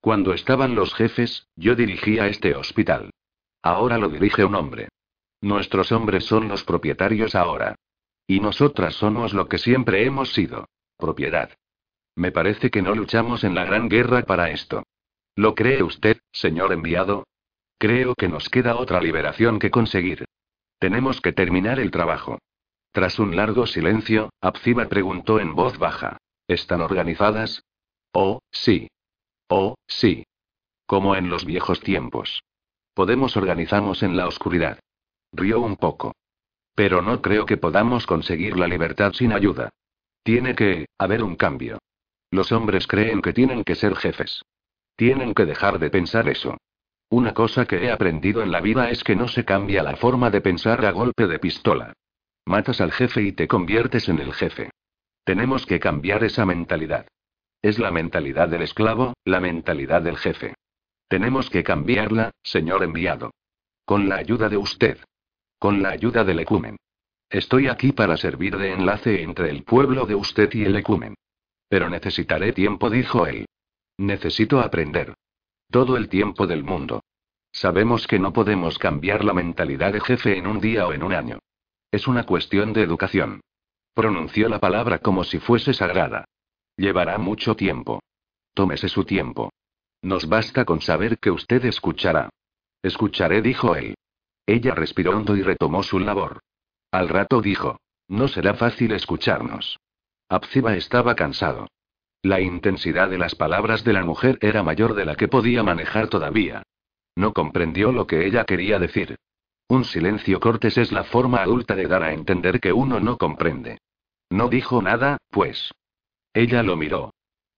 Cuando 0.00 0.34
estaban 0.34 0.74
los 0.74 0.94
jefes, 0.94 1.46
yo 1.56 1.74
dirigía 1.74 2.26
este 2.26 2.54
hospital. 2.54 3.10
Ahora 3.62 3.98
lo 3.98 4.08
dirige 4.08 4.44
un 4.44 4.54
hombre. 4.54 4.88
Nuestros 5.40 5.90
hombres 5.92 6.24
son 6.24 6.48
los 6.48 6.64
propietarios 6.64 7.34
ahora. 7.34 7.76
Y 8.26 8.40
nosotras 8.40 8.94
somos 8.94 9.32
lo 9.34 9.48
que 9.48 9.58
siempre 9.58 10.04
hemos 10.04 10.32
sido. 10.32 10.68
Propiedad. 10.96 11.50
Me 12.16 12.32
parece 12.32 12.70
que 12.70 12.82
no 12.82 12.94
luchamos 12.94 13.44
en 13.44 13.54
la 13.54 13.64
gran 13.64 13.88
guerra 13.88 14.22
para 14.22 14.50
esto. 14.50 14.82
¿Lo 15.34 15.54
cree 15.54 15.82
usted, 15.82 16.18
señor 16.32 16.72
enviado? 16.72 17.26
Creo 17.78 18.14
que 18.14 18.28
nos 18.28 18.48
queda 18.48 18.76
otra 18.76 19.00
liberación 19.00 19.58
que 19.58 19.70
conseguir. 19.70 20.24
Tenemos 20.78 21.20
que 21.20 21.32
terminar 21.32 21.78
el 21.78 21.90
trabajo. 21.90 22.38
Tras 22.90 23.18
un 23.18 23.36
largo 23.36 23.66
silencio, 23.66 24.30
Abziba 24.40 24.86
preguntó 24.88 25.38
en 25.40 25.54
voz 25.54 25.78
baja. 25.78 26.16
¿Están 26.48 26.80
organizadas? 26.80 27.62
Oh, 28.12 28.40
sí. 28.50 28.88
Oh, 29.48 29.74
sí. 29.86 30.24
Como 30.86 31.16
en 31.16 31.28
los 31.28 31.44
viejos 31.44 31.80
tiempos. 31.80 32.42
Podemos 32.94 33.36
organizarnos 33.36 34.02
en 34.02 34.16
la 34.16 34.26
oscuridad. 34.26 34.80
Rió 35.32 35.60
un 35.60 35.76
poco. 35.76 36.14
Pero 36.74 37.02
no 37.02 37.20
creo 37.20 37.44
que 37.44 37.58
podamos 37.58 38.06
conseguir 38.06 38.56
la 38.56 38.68
libertad 38.68 39.12
sin 39.12 39.32
ayuda. 39.32 39.68
Tiene 40.22 40.54
que 40.54 40.86
haber 40.96 41.22
un 41.22 41.36
cambio. 41.36 41.78
Los 42.30 42.52
hombres 42.52 42.86
creen 42.86 43.22
que 43.22 43.32
tienen 43.32 43.64
que 43.64 43.74
ser 43.74 43.94
jefes. 43.96 44.42
Tienen 44.96 45.34
que 45.34 45.44
dejar 45.44 45.78
de 45.78 45.90
pensar 45.90 46.28
eso. 46.28 46.56
Una 47.08 47.34
cosa 47.34 47.66
que 47.66 47.84
he 47.84 47.90
aprendido 47.90 48.42
en 48.42 48.50
la 48.50 48.60
vida 48.60 48.90
es 48.90 49.04
que 49.04 49.14
no 49.14 49.28
se 49.28 49.44
cambia 49.44 49.82
la 49.82 49.96
forma 49.96 50.30
de 50.30 50.40
pensar 50.40 50.84
a 50.84 50.90
golpe 50.90 51.26
de 51.26 51.38
pistola. 51.38 51.92
Matas 52.44 52.80
al 52.80 52.92
jefe 52.92 53.22
y 53.22 53.32
te 53.32 53.46
conviertes 53.46 54.08
en 54.08 54.18
el 54.18 54.32
jefe. 54.32 54.70
Tenemos 55.24 55.66
que 55.66 55.78
cambiar 55.78 56.24
esa 56.24 56.46
mentalidad. 56.46 57.06
Es 57.62 57.78
la 57.78 57.90
mentalidad 57.90 58.48
del 58.48 58.62
esclavo, 58.62 59.14
la 59.24 59.40
mentalidad 59.40 60.02
del 60.02 60.16
jefe. 60.16 60.54
Tenemos 61.08 61.50
que 61.50 61.62
cambiarla, 61.62 62.32
señor 62.42 62.82
enviado. 62.82 63.32
Con 63.84 64.08
la 64.08 64.16
ayuda 64.16 64.48
de 64.48 64.56
usted. 64.56 64.98
Con 65.58 65.82
la 65.82 65.90
ayuda 65.90 66.24
del 66.24 66.40
ecumen. 66.40 66.76
Estoy 67.30 67.68
aquí 67.68 67.92
para 67.92 68.16
servir 68.16 68.56
de 68.56 68.72
enlace 68.72 69.22
entre 69.22 69.50
el 69.50 69.64
pueblo 69.64 70.06
de 70.06 70.14
usted 70.14 70.52
y 70.54 70.64
el 70.64 70.76
ecumen. 70.76 71.14
Pero 71.68 71.90
necesitaré 71.90 72.52
tiempo, 72.52 72.90
dijo 72.90 73.26
él. 73.26 73.46
Necesito 73.98 74.60
aprender. 74.60 75.14
Todo 75.70 75.96
el 75.96 76.08
tiempo 76.08 76.46
del 76.46 76.62
mundo. 76.62 77.02
Sabemos 77.52 78.06
que 78.06 78.18
no 78.18 78.32
podemos 78.32 78.78
cambiar 78.78 79.24
la 79.24 79.32
mentalidad 79.32 79.92
de 79.92 80.00
jefe 80.00 80.36
en 80.36 80.46
un 80.46 80.60
día 80.60 80.86
o 80.86 80.92
en 80.92 81.02
un 81.02 81.12
año. 81.12 81.38
Es 81.90 82.06
una 82.06 82.24
cuestión 82.24 82.72
de 82.72 82.82
educación. 82.82 83.40
Pronunció 83.94 84.48
la 84.48 84.60
palabra 84.60 84.98
como 84.98 85.24
si 85.24 85.38
fuese 85.38 85.72
sagrada. 85.72 86.26
Llevará 86.76 87.16
mucho 87.16 87.56
tiempo. 87.56 88.02
Tómese 88.52 88.88
su 88.88 89.04
tiempo. 89.04 89.50
Nos 90.02 90.28
basta 90.28 90.64
con 90.64 90.80
saber 90.82 91.18
que 91.18 91.30
usted 91.30 91.64
escuchará. 91.64 92.28
Escucharé, 92.82 93.40
dijo 93.40 93.74
él. 93.74 93.94
Ella 94.46 94.74
respiró 94.74 95.16
hondo 95.16 95.34
y 95.34 95.42
retomó 95.42 95.82
su 95.82 95.98
labor. 95.98 96.40
Al 96.90 97.08
rato 97.08 97.40
dijo. 97.40 97.78
No 98.08 98.28
será 98.28 98.54
fácil 98.54 98.92
escucharnos. 98.92 99.78
Abziba 100.28 100.74
estaba 100.74 101.14
cansado. 101.14 101.68
La 102.22 102.40
intensidad 102.40 103.08
de 103.08 103.18
las 103.18 103.36
palabras 103.36 103.84
de 103.84 103.92
la 103.92 104.04
mujer 104.04 104.38
era 104.40 104.64
mayor 104.64 104.94
de 104.94 105.04
la 105.04 105.14
que 105.14 105.28
podía 105.28 105.62
manejar 105.62 106.08
todavía. 106.08 106.64
No 107.14 107.32
comprendió 107.32 107.92
lo 107.92 108.06
que 108.06 108.26
ella 108.26 108.44
quería 108.44 108.78
decir. 108.80 109.16
Un 109.68 109.84
silencio 109.84 110.40
cortés 110.40 110.78
es 110.78 110.90
la 110.90 111.04
forma 111.04 111.42
adulta 111.42 111.76
de 111.76 111.86
dar 111.86 112.02
a 112.02 112.12
entender 112.12 112.60
que 112.60 112.72
uno 112.72 112.98
no 112.98 113.18
comprende. 113.18 113.78
No 114.30 114.48
dijo 114.48 114.82
nada, 114.82 115.18
pues. 115.30 115.72
Ella 116.34 116.62
lo 116.62 116.76
miró. 116.76 117.14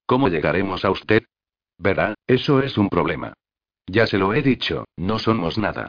¿Cómo 0.07 0.29
llegaremos 0.29 0.85
a 0.85 0.91
usted? 0.91 1.25
Verá, 1.79 2.15
eso 2.27 2.61
es 2.61 2.77
un 2.77 2.91
problema. 2.91 3.33
Ya 3.87 4.07
se 4.07 4.19
lo 4.19 4.35
he 4.35 4.43
dicho, 4.43 4.85
no 4.97 5.19
somos 5.19 5.57
nada. 5.57 5.89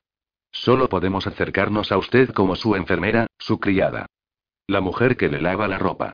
Solo 0.52 0.88
podemos 0.88 1.28
acercarnos 1.28 1.92
a 1.92 1.98
usted 1.98 2.30
como 2.30 2.56
su 2.56 2.76
enfermera, 2.76 3.28
su 3.38 3.60
criada. 3.60 4.06
La 4.68 4.82
mujer 4.82 5.18
que 5.18 5.28
le 5.28 5.42
lava 5.42 5.68
la 5.68 5.78
ropa. 5.78 6.14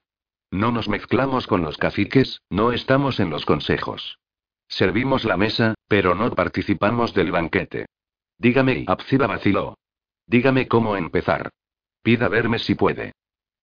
No 0.51 0.71
nos 0.71 0.87
mezclamos 0.87 1.47
con 1.47 1.61
los 1.61 1.77
caciques, 1.77 2.41
no 2.49 2.71
estamos 2.71 3.19
en 3.19 3.29
los 3.29 3.45
consejos. 3.45 4.19
Servimos 4.67 5.25
la 5.25 5.37
mesa, 5.37 5.75
pero 5.87 6.15
no 6.15 6.31
participamos 6.31 7.13
del 7.13 7.31
banquete. 7.31 7.85
Dígame, 8.37 8.79
y 8.79 8.85
Abziba 8.87 9.27
vaciló. 9.27 9.77
Dígame 10.27 10.67
cómo 10.67 10.97
empezar. 10.97 11.49
Pida 12.01 12.27
verme 12.27 12.59
si 12.59 12.75
puede. 12.75 13.13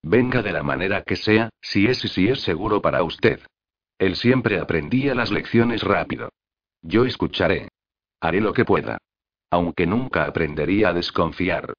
Venga 0.01 0.41
de 0.41 0.51
la 0.51 0.63
manera 0.63 1.03
que 1.03 1.15
sea, 1.15 1.49
si 1.61 1.87
es 1.87 2.03
y 2.03 2.07
si 2.07 2.27
es 2.27 2.41
seguro 2.41 2.81
para 2.81 3.03
usted. 3.03 3.39
Él 3.97 4.15
siempre 4.15 4.59
aprendía 4.59 5.15
las 5.15 5.31
lecciones 5.31 5.81
rápido. 5.83 6.29
Yo 6.81 7.05
escucharé. 7.05 7.69
Haré 8.19 8.41
lo 8.41 8.53
que 8.53 8.65
pueda. 8.65 8.97
Aunque 9.49 9.85
nunca 9.85 10.25
aprendería 10.25 10.89
a 10.89 10.93
desconfiar. 10.93 11.73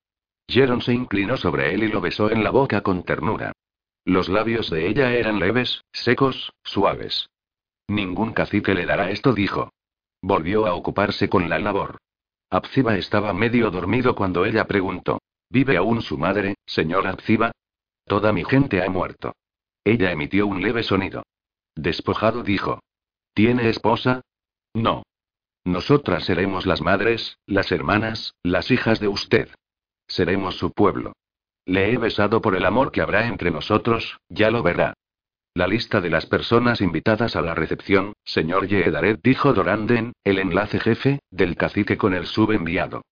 Jeron 0.48 0.81
se 0.81 0.93
inclinó 0.93 1.36
sobre 1.36 1.74
él 1.74 1.85
y 1.85 1.89
lo 1.89 2.01
besó 2.01 2.31
en 2.31 2.44
la 2.44 2.51
boca 2.51 2.82
con 2.82 3.02
ternura. 3.02 3.52
Los 4.05 4.28
labios 4.28 4.70
de 4.70 4.86
ella 4.89 5.12
eran 5.12 5.39
leves, 5.39 5.82
secos, 5.93 6.52
suaves. 6.62 7.31
Ningún 7.89 8.32
cacique 8.32 8.74
le 8.74 8.86
dará 8.86 9.10
esto, 9.10 9.32
dijo. 9.32 9.72
Volvió 10.20 10.66
a 10.66 10.74
ocuparse 10.74 11.28
con 11.28 11.48
la 11.48 11.59
labor. 11.59 11.98
Abziba 12.51 12.97
estaba 12.97 13.32
medio 13.32 13.70
dormido 13.70 14.14
cuando 14.14 14.44
ella 14.44 14.66
preguntó. 14.66 15.18
¿Vive 15.51 15.76
aún 15.76 16.02
su 16.02 16.18
madre, 16.18 16.55
señor 16.66 17.06
Abziba? 17.06 17.52
Toda 18.06 18.32
mi 18.32 18.44
gente 18.44 18.82
ha 18.82 18.90
muerto. 18.90 19.35
Ella 19.85 20.12
emitió 20.12 20.47
un 20.47 20.62
leve 20.62 20.82
sonido. 20.82 21.24
Despojado 21.74 22.43
dijo. 22.43 22.81
¿Tiene 23.35 23.68
esposa? 23.68 24.22
No. 24.74 25.02
Nosotras 25.64 26.24
seremos 26.24 26.66
las 26.66 26.82
madres, 26.82 27.39
las 27.47 27.72
hermanas, 27.72 28.35
las 28.43 28.70
hijas 28.70 29.01
de 29.01 29.09
usted. 29.09 29.48
Seremos 30.06 30.56
su 30.59 30.72
pueblo. 30.72 31.14
Le 31.66 31.93
he 31.93 31.99
besado 31.99 32.41
por 32.41 32.57
el 32.57 32.65
amor 32.65 32.93
que 32.93 33.01
habrá 33.01 33.27
entre 33.27 33.51
nosotros, 33.51 34.19
ya 34.28 34.51
lo 34.51 34.62
verá. 34.62 34.95
La 35.55 35.69
lista 35.69 36.01
de 36.01 36.11
las 36.11 36.27
personas 36.27 36.81
invitadas 36.81 37.36
a 37.36 37.41
la 37.41 37.55
recepción, 37.55 38.15
señor 38.24 38.66
Yedaret, 38.66 39.20
dijo 39.23 39.53
Doranden, 39.53 40.12
el 40.24 40.41
enlace 40.41 40.81
jefe, 40.81 41.20
del 41.31 41.57
cacique 41.57 41.97
con 41.97 42.12
el 42.12 42.27
subenviado. 42.27 43.03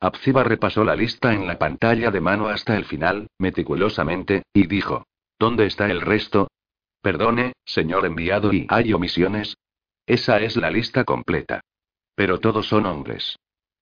Abziba 0.00 0.42
repasó 0.42 0.82
la 0.82 0.96
lista 0.96 1.34
en 1.34 1.46
la 1.46 1.58
pantalla 1.58 2.10
de 2.10 2.22
mano 2.22 2.48
hasta 2.48 2.74
el 2.76 2.86
final, 2.86 3.28
meticulosamente, 3.38 4.44
y 4.54 4.66
dijo: 4.66 5.04
¿Dónde 5.38 5.66
está 5.66 5.90
el 5.90 6.00
resto? 6.00 6.48
Perdone, 7.02 7.52
señor 7.66 8.06
enviado, 8.06 8.52
¿y 8.52 8.66
hay 8.70 8.94
omisiones? 8.94 9.58
Esa 10.06 10.40
es 10.40 10.56
la 10.56 10.70
lista 10.70 11.04
completa. 11.04 11.60
Pero 12.14 12.40
todos 12.40 12.66
son 12.66 12.86
hombres. 12.86 13.36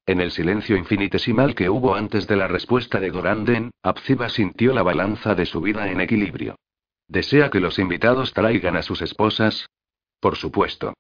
En 0.09 0.23
el 0.23 0.31
silencio 0.31 0.75
infinitesimal 0.75 1.55
que 1.55 1.69
hubo 1.69 1.95
antes 1.95 2.27
de 2.27 2.35
la 2.35 2.49
respuesta 2.49 2.99
de 2.99 3.11
Doranden, 3.11 3.73
Abziba 3.83 4.31
sintió 4.31 4.73
la 4.73 4.83
balanza 4.83 5.35
de 5.35 5.45
su 5.45 5.61
vida 5.61 5.91
en 5.91 6.01
equilibrio. 6.01 6.57
¿Desea 7.09 7.51
que 7.51 7.61
los 7.61 7.79
invitados 7.79 8.33
traigan 8.33 8.79
a 8.79 8.83
sus 8.83 9.03
esposas? 9.03 9.69
Por 10.19 10.37
supuesto. 10.37 10.95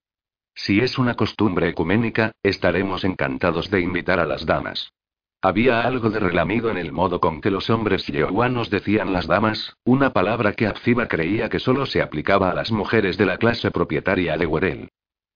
Si 0.54 0.80
es 0.80 0.98
una 0.98 1.14
costumbre 1.14 1.70
ecuménica, 1.70 2.32
estaremos 2.42 3.02
encantados 3.02 3.70
de 3.70 3.80
invitar 3.80 4.20
a 4.20 4.26
las 4.26 4.44
damas. 4.44 4.92
Había 5.40 5.80
algo 5.80 6.10
de 6.10 6.20
relamido 6.20 6.70
en 6.70 6.76
el 6.76 6.92
modo 6.92 7.18
con 7.18 7.40
que 7.40 7.50
los 7.50 7.70
hombres 7.70 8.06
yehuanos 8.08 8.68
decían 8.68 9.14
las 9.14 9.26
damas, 9.26 9.74
una 9.84 10.12
palabra 10.12 10.52
que 10.52 10.66
Abziba 10.66 11.08
creía 11.08 11.48
que 11.48 11.60
solo 11.60 11.86
se 11.86 12.02
aplicaba 12.02 12.50
a 12.50 12.54
las 12.54 12.70
mujeres 12.70 13.16
de 13.16 13.24
la 13.24 13.38
clase 13.38 13.70
propietaria 13.70 14.36
de 14.36 14.44
Werel. 14.44 14.90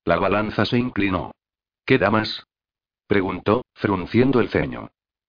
La 0.05 0.19
balanza 0.19 0.67
se 0.67 0.77
inclinó. 0.77 1.31
¿Qué 1.87 1.97
damas? 1.97 2.45
Preguntó, 3.13 3.67
frunciendo 3.75 4.41
el 4.41 4.49
ceño. 4.49 4.89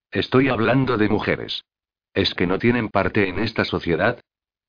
Estoy 0.10 0.48
hablando 0.48 0.96
de 0.96 1.10
mujeres. 1.10 1.66
¿Es 2.14 2.34
que 2.34 2.48
no 2.48 2.58
tienen 2.58 2.88
parte 2.88 3.28
en 3.28 3.40
esta 3.40 3.66
sociedad? 3.66 4.22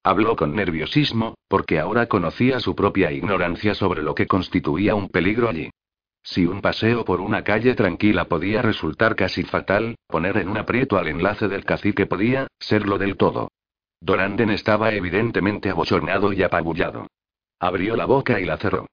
Habló 0.02 0.34
con 0.34 0.56
nerviosismo, 0.56 1.36
porque 1.46 1.78
ahora 1.78 2.06
conocía 2.06 2.58
su 2.58 2.74
propia 2.74 3.12
ignorancia 3.12 3.76
sobre 3.76 4.02
lo 4.02 4.16
que 4.16 4.26
constituía 4.26 4.96
un 4.96 5.10
peligro 5.10 5.48
allí. 5.48 5.70
Si 6.24 6.44
un 6.44 6.60
paseo 6.60 7.04
por 7.04 7.20
una 7.20 7.44
calle 7.44 7.76
tranquila 7.76 8.24
podía 8.24 8.62
resultar 8.62 9.14
casi 9.14 9.44
fatal, 9.44 9.94
poner 10.08 10.38
en 10.38 10.48
un 10.48 10.56
aprieto 10.56 10.98
al 10.98 11.06
enlace 11.06 11.46
del 11.46 11.64
cacique 11.64 12.06
podía 12.06 12.48
serlo 12.58 12.98
del 12.98 13.16
todo. 13.16 13.46
Doranden 14.00 14.50
estaba 14.50 14.92
evidentemente 14.92 15.70
abochornado 15.70 16.32
y 16.32 16.42
apabullado. 16.42 17.06
Abrió 17.60 17.94
la 17.94 18.06
boca 18.06 18.40
y 18.40 18.44
la 18.44 18.56
cerró. 18.56 18.88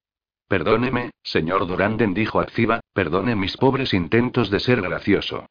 Perdóneme, 0.52 1.11
señor 1.23 1.65
Doranden 1.65 2.14
dijo 2.14 2.41
Activa, 2.41 2.82
perdone 2.91 3.38
mis 3.38 3.56
pobres 3.56 3.94
intentos 3.94 4.49
de 4.49 4.60
ser 4.60 4.82
gracioso. 4.82 5.45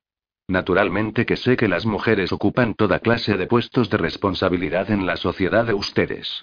Naturalmente 0.47 1.25
que 1.25 1.39
sé 1.39 1.57
que 1.57 1.69
las 1.69 1.87
mujeres 1.87 2.33
ocupan 2.33 2.75
toda 2.75 2.99
clase 2.99 3.39
de 3.39 3.47
puestos 3.47 3.89
de 3.89 3.97
responsabilidad 3.97 4.91
en 4.91 5.07
la 5.07 5.17
sociedad 5.17 5.65
de 5.65 5.73
ustedes. 5.73 6.43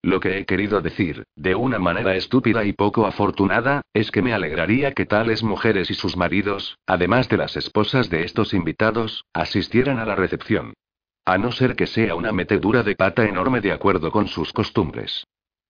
Lo 0.00 0.20
que 0.20 0.38
he 0.38 0.46
querido 0.46 0.80
decir, 0.80 1.24
de 1.36 1.54
una 1.54 1.78
manera 1.78 2.16
estúpida 2.16 2.64
y 2.64 2.72
poco 2.72 3.04
afortunada, 3.04 3.82
es 3.92 4.10
que 4.10 4.22
me 4.22 4.32
alegraría 4.32 4.92
que 4.92 5.04
tales 5.04 5.42
mujeres 5.42 5.90
y 5.90 5.94
sus 5.94 6.16
maridos, 6.16 6.78
además 6.86 7.28
de 7.28 7.36
las 7.36 7.58
esposas 7.58 8.08
de 8.08 8.24
estos 8.24 8.54
invitados, 8.54 9.26
asistieran 9.34 9.98
a 9.98 10.06
la 10.06 10.14
recepción. 10.14 10.72
A 11.26 11.36
no 11.36 11.52
ser 11.52 11.76
que 11.76 11.86
sea 11.86 12.14
una 12.14 12.32
metedura 12.32 12.82
de 12.82 12.96
pata 12.96 13.26
enorme 13.26 13.60
de 13.60 13.72
acuerdo 13.72 14.10
con 14.10 14.28
sus 14.28 14.54
costumbres. 14.54 15.26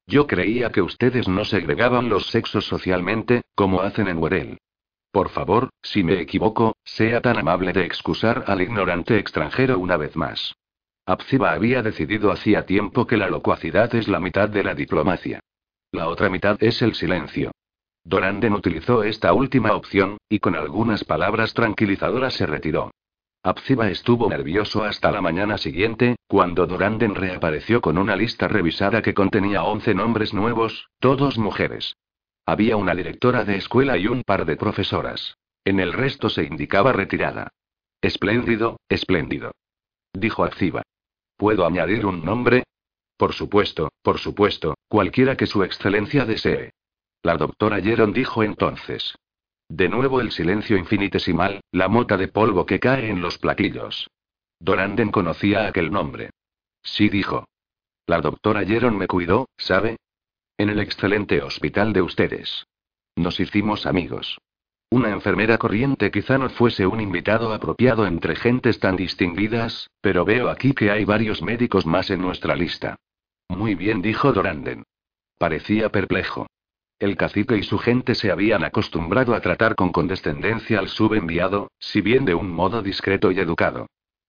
Yo 0.08 0.26
creía 0.26 0.72
que 0.72 0.80
ustedes 0.80 1.28
no 1.28 1.44
segregaban 1.44 2.08
los 2.08 2.28
sexos 2.28 2.66
socialmente, 2.66 3.42
como 3.54 3.82
hacen 3.82 4.08
en 4.08 4.16
Werel. 4.16 4.58
Por 5.12 5.28
favor, 5.28 5.68
si 5.82 6.02
me 6.02 6.18
equivoco, 6.18 6.76
sea 6.82 7.20
tan 7.20 7.38
amable 7.38 7.74
de 7.74 7.84
excusar 7.84 8.44
al 8.46 8.62
ignorante 8.62 9.18
extranjero 9.18 9.78
una 9.78 9.98
vez 9.98 10.16
más. 10.16 10.54
Abziba 11.04 11.52
había 11.52 11.82
decidido 11.82 12.32
hacía 12.32 12.64
tiempo 12.64 13.06
que 13.06 13.18
la 13.18 13.28
locuacidad 13.28 13.94
es 13.94 14.08
la 14.08 14.18
mitad 14.18 14.48
de 14.48 14.64
la 14.64 14.74
diplomacia. 14.74 15.40
La 15.92 16.08
otra 16.08 16.30
mitad 16.30 16.56
es 16.60 16.80
el 16.80 16.94
silencio. 16.94 17.50
Doranden 18.02 18.54
utilizó 18.54 19.02
esta 19.02 19.34
última 19.34 19.74
opción, 19.74 20.16
y 20.30 20.38
con 20.38 20.54
algunas 20.54 21.04
palabras 21.04 21.52
tranquilizadoras 21.52 22.32
se 22.32 22.46
retiró. 22.46 22.92
Abziba 23.42 23.88
estuvo 23.88 24.28
nervioso 24.28 24.82
hasta 24.84 25.12
la 25.12 25.20
mañana 25.20 25.58
siguiente, 25.58 26.16
cuando 26.26 26.66
Doranden 26.66 27.14
reapareció 27.14 27.80
con 27.80 27.96
una 27.96 28.16
lista 28.16 28.48
revisada 28.48 29.00
que 29.00 29.14
contenía 29.14 29.62
11 29.62 29.94
nombres 29.94 30.34
nuevos, 30.34 30.88
todos 30.98 31.38
mujeres. 31.38 31.96
Había 32.44 32.76
una 32.76 32.94
directora 32.94 33.44
de 33.44 33.56
escuela 33.56 33.96
y 33.96 34.06
un 34.06 34.22
par 34.22 34.44
de 34.44 34.56
profesoras. 34.56 35.36
En 35.64 35.80
el 35.80 35.92
resto 35.92 36.28
se 36.30 36.44
indicaba 36.44 36.92
retirada. 36.92 37.52
Espléndido, 38.00 38.80
espléndido. 38.88 39.52
Dijo 40.12 40.44
Activa. 40.44 40.82
¿Puedo 41.36 41.66
añadir 41.66 42.06
un 42.06 42.24
nombre? 42.24 42.64
Por 43.16 43.32
supuesto, 43.34 43.90
por 44.02 44.18
supuesto, 44.18 44.74
cualquiera 44.88 45.36
que 45.36 45.46
su 45.46 45.62
excelencia 45.62 46.24
desee. 46.24 46.72
La 47.22 47.36
doctora 47.36 47.78
Yeron 47.78 48.12
dijo 48.12 48.42
entonces. 48.42 49.14
De 49.68 49.88
nuevo 49.88 50.20
el 50.20 50.32
silencio 50.32 50.76
infinitesimal, 50.76 51.60
la 51.72 51.88
mota 51.88 52.16
de 52.16 52.28
polvo 52.28 52.64
que 52.64 52.80
cae 52.80 53.10
en 53.10 53.20
los 53.20 53.38
platillos. 53.38 54.08
Doranden 54.58 55.10
conocía 55.10 55.66
aquel 55.66 55.90
nombre. 55.90 56.30
Sí 56.82 57.08
dijo. 57.08 57.44
La 58.06 58.20
doctora 58.20 58.62
Yeron 58.62 58.96
me 58.96 59.06
cuidó, 59.06 59.48
¿sabe? 59.58 59.98
En 60.56 60.70
el 60.70 60.80
excelente 60.80 61.42
hospital 61.42 61.92
de 61.92 62.02
ustedes. 62.02 62.66
Nos 63.14 63.38
hicimos 63.38 63.84
amigos. 63.84 64.38
Una 64.90 65.10
enfermera 65.10 65.58
corriente 65.58 66.10
quizá 66.10 66.38
no 66.38 66.48
fuese 66.48 66.86
un 66.86 67.00
invitado 67.00 67.52
apropiado 67.52 68.06
entre 68.06 68.36
gentes 68.36 68.80
tan 68.80 68.96
distinguidas, 68.96 69.90
pero 70.00 70.24
veo 70.24 70.48
aquí 70.48 70.72
que 70.72 70.90
hay 70.90 71.04
varios 71.04 71.42
médicos 71.42 71.84
más 71.84 72.08
en 72.10 72.22
nuestra 72.22 72.56
lista. 72.56 72.96
Muy 73.48 73.74
bien, 73.74 74.00
dijo 74.00 74.32
Doranden. 74.32 74.84
Parecía 75.38 75.90
perplejo. 75.90 76.46
El 76.98 77.16
cacique 77.16 77.56
y 77.56 77.62
su 77.62 77.78
gente 77.78 78.16
se 78.16 78.32
habían 78.32 78.64
acostumbrado 78.64 79.34
a 79.34 79.40
tratar 79.40 79.76
con 79.76 79.92
condescendencia 79.92 80.80
al 80.80 80.88
subenviado, 80.88 81.70
si 81.78 82.00
bien 82.00 82.24
de 82.24 82.34
un 82.34 82.50
modo 82.50 82.82
discreto 82.82 83.30
y 83.30 83.38
educado. 83.38 83.86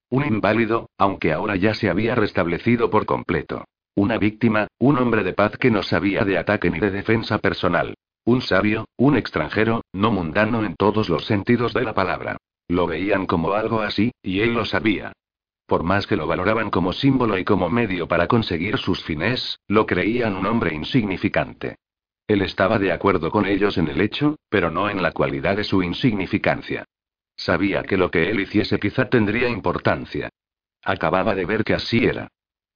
Un 0.10 0.26
inválido, 0.26 0.90
aunque 0.98 1.34
ahora 1.34 1.56
ya 1.56 1.74
se 1.74 1.90
había 1.90 2.14
restablecido 2.14 2.92
por 2.92 3.08
completo. 3.08 3.66
Una 3.96 4.20
víctima, 4.20 4.68
un 4.78 4.98
hombre 4.98 5.24
de 5.24 5.34
paz 5.34 5.58
que 5.58 5.72
no 5.72 5.82
sabía 5.82 6.24
de 6.26 6.38
ataque 6.38 6.70
ni 6.70 6.80
de 6.80 6.92
defensa 6.92 7.40
personal. 7.40 7.96
Un 8.24 8.42
sabio, 8.42 8.86
un 8.98 9.18
extranjero, 9.18 9.82
no 9.92 10.12
mundano 10.12 10.64
en 10.64 10.76
todos 10.76 11.10
los 11.10 11.26
sentidos 11.26 11.74
de 11.74 11.84
la 11.84 11.96
palabra. 11.96 12.38
Lo 12.68 12.86
veían 12.86 13.26
como 13.26 13.54
algo 13.54 13.82
así, 13.82 14.12
y 14.22 14.42
él 14.42 14.54
lo 14.54 14.66
sabía. 14.66 15.12
Por 15.66 15.82
más 15.82 16.06
que 16.06 16.16
lo 16.16 16.28
valoraban 16.28 16.70
como 16.70 16.94
símbolo 16.94 17.40
y 17.40 17.46
como 17.46 17.70
medio 17.70 18.08
para 18.08 18.28
conseguir 18.28 18.78
sus 18.78 19.04
fines, 19.04 19.60
lo 19.68 19.88
creían 19.88 20.36
un 20.36 20.46
hombre 20.46 20.76
insignificante. 20.76 21.76
Él 22.30 22.44
estaba 22.44 22.78
de 22.78 22.92
acuerdo 22.92 23.32
con 23.32 23.48
ellos 23.48 23.80
en 23.80 23.88
el 23.88 24.00
hecho, 24.02 24.36
pero 24.50 24.70
no 24.70 24.88
en 24.88 25.02
la 25.02 25.14
cualidad 25.14 25.58
de 25.58 25.64
su 25.64 25.82
insignificancia. 25.82 26.86
Sabía 27.36 27.82
que 27.82 27.98
lo 27.98 28.12
que 28.12 28.30
él 28.30 28.40
hiciese 28.40 28.80
quizá 28.80 29.10
tendría 29.10 29.50
importancia. 29.50 30.30
Acababa 30.84 31.34
de 31.34 31.46
ver 31.46 31.64
que 31.64 31.74
así 31.74 32.06
era. 32.06 32.28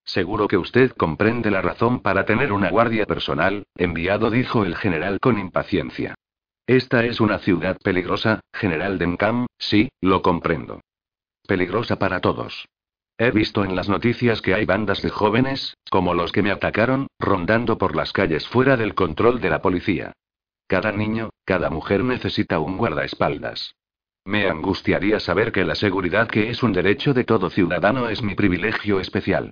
Seguro 0.03 0.47
que 0.47 0.57
usted 0.57 0.89
comprende 0.93 1.51
la 1.51 1.61
razón 1.61 2.01
para 2.01 2.25
tener 2.25 2.51
una 2.51 2.71
guardia 2.71 3.05
personal, 3.05 3.67
enviado, 3.75 4.31
dijo 4.31 4.65
el 4.65 4.75
general 4.75 5.19
con 5.19 5.37
impaciencia. 5.37 6.15
Esta 6.65 7.05
es 7.05 7.21
una 7.21 7.37
ciudad 7.37 7.77
peligrosa, 7.77 8.39
general 8.53 8.97
Dencam, 8.97 9.45
sí, 9.59 9.89
lo 10.01 10.23
comprendo. 10.23 10.81
Peligrosa 11.47 11.99
para 11.99 12.21
todos. 12.21 12.65
He 13.17 13.31
visto 13.31 13.63
en 13.63 13.75
las 13.75 13.89
noticias 13.89 14.41
que 14.41 14.55
hay 14.55 14.65
bandas 14.65 15.01
de 15.01 15.09
jóvenes, 15.09 15.77
como 15.89 16.13
los 16.13 16.31
que 16.31 16.41
me 16.41 16.51
atacaron, 16.51 17.07
rondando 17.19 17.77
por 17.77 17.95
las 17.95 18.11
calles 18.11 18.47
fuera 18.47 18.75
del 18.75 18.95
control 18.95 19.39
de 19.39 19.49
la 19.49 19.61
policía. 19.61 20.13
Cada 20.67 20.91
niño, 20.91 21.29
cada 21.45 21.69
mujer 21.69 22.03
necesita 22.03 22.59
un 22.59 22.77
guardaespaldas. 22.77 23.75
Me 24.25 24.47
angustiaría 24.47 25.19
saber 25.19 25.51
que 25.51 25.65
la 25.65 25.75
seguridad 25.75 26.27
que 26.27 26.49
es 26.49 26.63
un 26.63 26.73
derecho 26.73 27.13
de 27.13 27.23
todo 27.25 27.49
ciudadano 27.49 28.09
es 28.09 28.23
mi 28.23 28.35
privilegio 28.35 28.99
especial. 28.99 29.51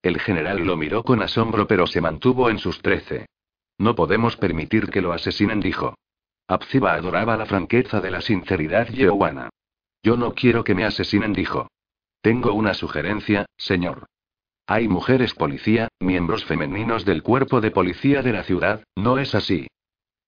El 0.00 0.18
general 0.20 0.64
lo 0.64 0.76
miró 0.76 1.02
con 1.02 1.22
asombro 1.22 1.66
pero 1.66 1.86
se 1.86 2.00
mantuvo 2.00 2.48
en 2.48 2.58
sus 2.58 2.80
trece. 2.80 3.26
No 3.78 3.94
podemos 3.94 4.36
permitir 4.36 4.90
que 4.90 5.00
lo 5.00 5.12
asesinen, 5.12 5.60
dijo. 5.60 5.96
Abziba 6.48 6.94
adoraba 6.94 7.36
la 7.36 7.46
franqueza 7.46 8.00
de 8.00 8.10
la 8.10 8.20
sinceridad 8.20 8.88
yehuana. 8.88 9.50
Yo 10.02 10.16
no 10.16 10.34
quiero 10.34 10.64
que 10.64 10.74
me 10.74 10.84
asesinen, 10.84 11.32
dijo. 11.32 11.68
Tengo 12.22 12.52
una 12.52 12.72
sugerencia, 12.74 13.46
señor. 13.56 14.06
Hay 14.68 14.86
mujeres 14.86 15.34
policía, 15.34 15.88
miembros 15.98 16.44
femeninos 16.44 17.04
del 17.04 17.24
cuerpo 17.24 17.60
de 17.60 17.72
policía 17.72 18.22
de 18.22 18.32
la 18.32 18.44
ciudad, 18.44 18.84
¿no 18.94 19.18
es 19.18 19.34
así? 19.34 19.66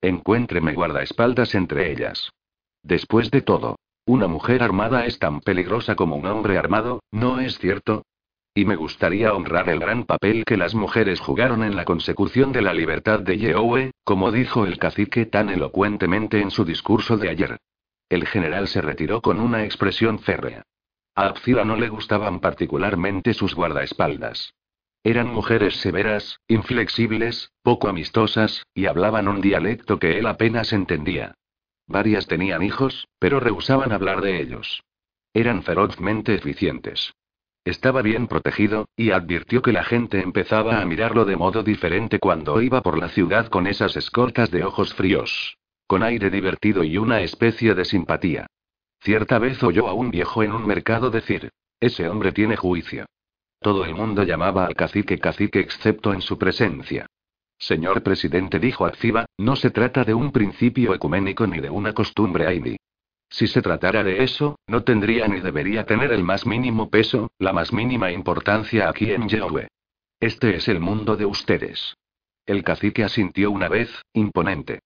Encuéntreme 0.02 0.74
guardaespaldas 0.74 1.54
entre 1.54 1.92
ellas. 1.92 2.30
Después 2.82 3.30
de 3.30 3.42
todo, 3.42 3.76
una 4.06 4.26
mujer 4.26 4.64
armada 4.64 5.06
es 5.06 5.20
tan 5.20 5.40
peligrosa 5.40 5.94
como 5.94 6.16
un 6.16 6.26
hombre 6.26 6.58
armado, 6.58 7.00
¿no 7.12 7.38
es 7.38 7.58
cierto? 7.58 8.02
Y 8.54 8.64
me 8.64 8.74
gustaría 8.74 9.32
honrar 9.32 9.68
el 9.68 9.78
gran 9.78 10.04
papel 10.04 10.44
que 10.44 10.56
las 10.56 10.74
mujeres 10.74 11.20
jugaron 11.20 11.62
en 11.62 11.76
la 11.76 11.84
consecución 11.84 12.50
de 12.50 12.62
la 12.62 12.74
libertad 12.74 13.20
de 13.20 13.38
Yehowe, 13.38 13.92
como 14.02 14.32
dijo 14.32 14.66
el 14.66 14.78
cacique 14.78 15.26
tan 15.26 15.48
elocuentemente 15.48 16.40
en 16.40 16.50
su 16.50 16.64
discurso 16.64 17.16
de 17.16 17.30
ayer. 17.30 17.56
El 18.08 18.26
general 18.26 18.66
se 18.66 18.80
retiró 18.80 19.22
con 19.22 19.40
una 19.40 19.64
expresión 19.64 20.18
férrea. 20.18 20.64
A 21.14 21.26
Abzira 21.26 21.64
no 21.64 21.76
le 21.76 21.88
gustaban 21.88 22.40
particularmente 22.40 23.34
sus 23.34 23.54
guardaespaldas. 23.54 24.54
Eran 25.04 25.28
mujeres 25.28 25.76
severas, 25.76 26.40
inflexibles, 26.48 27.52
poco 27.62 27.88
amistosas, 27.88 28.66
y 28.74 28.86
hablaban 28.86 29.28
un 29.28 29.40
dialecto 29.40 29.98
que 29.98 30.18
él 30.18 30.26
apenas 30.26 30.72
entendía. 30.72 31.34
Varias 31.86 32.26
tenían 32.26 32.62
hijos, 32.62 33.06
pero 33.18 33.38
rehusaban 33.38 33.92
hablar 33.92 34.22
de 34.22 34.40
ellos. 34.40 34.82
Eran 35.34 35.62
ferozmente 35.62 36.34
eficientes. 36.34 37.14
Estaba 37.64 38.02
bien 38.02 38.26
protegido, 38.26 38.88
y 38.96 39.10
advirtió 39.10 39.62
que 39.62 39.72
la 39.72 39.84
gente 39.84 40.20
empezaba 40.20 40.80
a 40.80 40.84
mirarlo 40.84 41.24
de 41.24 41.36
modo 41.36 41.62
diferente 41.62 42.18
cuando 42.18 42.60
iba 42.60 42.82
por 42.82 42.98
la 42.98 43.08
ciudad 43.08 43.48
con 43.48 43.66
esas 43.66 43.96
escoltas 43.96 44.50
de 44.50 44.64
ojos 44.64 44.94
fríos. 44.94 45.58
Con 45.86 46.02
aire 46.02 46.30
divertido 46.30 46.82
y 46.82 46.98
una 46.98 47.20
especie 47.20 47.74
de 47.74 47.84
simpatía. 47.84 48.46
Cierta 49.04 49.38
vez 49.38 49.62
oyó 49.62 49.86
a 49.86 49.92
un 49.92 50.10
viejo 50.10 50.42
en 50.42 50.52
un 50.52 50.66
mercado 50.66 51.10
decir, 51.10 51.50
ese 51.78 52.08
hombre 52.08 52.32
tiene 52.32 52.56
juicio. 52.56 53.04
Todo 53.60 53.84
el 53.84 53.94
mundo 53.94 54.22
llamaba 54.22 54.64
al 54.64 54.74
cacique 54.74 55.18
cacique 55.18 55.60
excepto 55.60 56.14
en 56.14 56.22
su 56.22 56.38
presencia. 56.38 57.04
Señor 57.58 58.02
presidente, 58.02 58.58
dijo 58.58 58.86
Activa, 58.86 59.26
no 59.36 59.56
se 59.56 59.70
trata 59.70 60.04
de 60.04 60.14
un 60.14 60.32
principio 60.32 60.94
ecuménico 60.94 61.46
ni 61.46 61.60
de 61.60 61.68
una 61.68 61.92
costumbre 61.92 62.46
aini. 62.46 62.78
Si 63.28 63.46
se 63.46 63.60
tratara 63.60 64.02
de 64.02 64.24
eso, 64.24 64.58
no 64.66 64.84
tendría 64.84 65.28
ni 65.28 65.40
debería 65.40 65.84
tener 65.84 66.10
el 66.10 66.24
más 66.24 66.46
mínimo 66.46 66.88
peso, 66.88 67.30
la 67.38 67.52
más 67.52 67.74
mínima 67.74 68.10
importancia 68.10 68.88
aquí 68.88 69.12
en 69.12 69.28
Yahweh. 69.28 69.68
Este 70.18 70.56
es 70.56 70.66
el 70.68 70.80
mundo 70.80 71.16
de 71.16 71.26
ustedes. 71.26 71.94
El 72.46 72.64
cacique 72.64 73.04
asintió 73.04 73.50
una 73.50 73.68
vez, 73.68 73.90
imponente. 74.14 74.80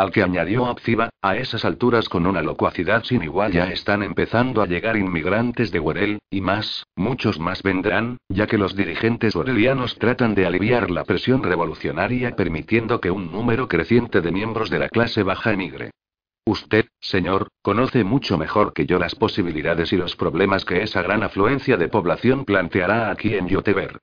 Al 0.00 0.12
que 0.12 0.22
añadió 0.22 0.64
Abziba, 0.64 1.10
a 1.20 1.36
esas 1.36 1.66
alturas 1.66 2.08
con 2.08 2.26
una 2.26 2.40
locuacidad 2.40 3.04
sin 3.04 3.22
igual 3.22 3.52
ya 3.52 3.70
están 3.70 4.02
empezando 4.02 4.62
a 4.62 4.66
llegar 4.66 4.96
inmigrantes 4.96 5.72
de 5.72 5.78
Werel, 5.78 6.20
y 6.30 6.40
más, 6.40 6.86
muchos 6.96 7.38
más 7.38 7.62
vendrán, 7.62 8.16
ya 8.30 8.46
que 8.46 8.56
los 8.56 8.74
dirigentes 8.74 9.36
orelianos 9.36 9.98
tratan 9.98 10.34
de 10.34 10.46
aliviar 10.46 10.90
la 10.90 11.04
presión 11.04 11.42
revolucionaria 11.42 12.34
permitiendo 12.34 12.98
que 12.98 13.10
un 13.10 13.30
número 13.30 13.68
creciente 13.68 14.22
de 14.22 14.32
miembros 14.32 14.70
de 14.70 14.78
la 14.78 14.88
clase 14.88 15.22
baja 15.22 15.52
emigre. 15.52 15.90
Usted, 16.46 16.86
señor, 16.98 17.48
conoce 17.60 18.02
mucho 18.02 18.38
mejor 18.38 18.72
que 18.72 18.86
yo 18.86 18.98
las 18.98 19.14
posibilidades 19.14 19.92
y 19.92 19.98
los 19.98 20.16
problemas 20.16 20.64
que 20.64 20.82
esa 20.82 21.02
gran 21.02 21.22
afluencia 21.22 21.76
de 21.76 21.88
población 21.88 22.46
planteará 22.46 23.10
aquí 23.10 23.34
en 23.34 23.48
Yoteber. 23.48 23.98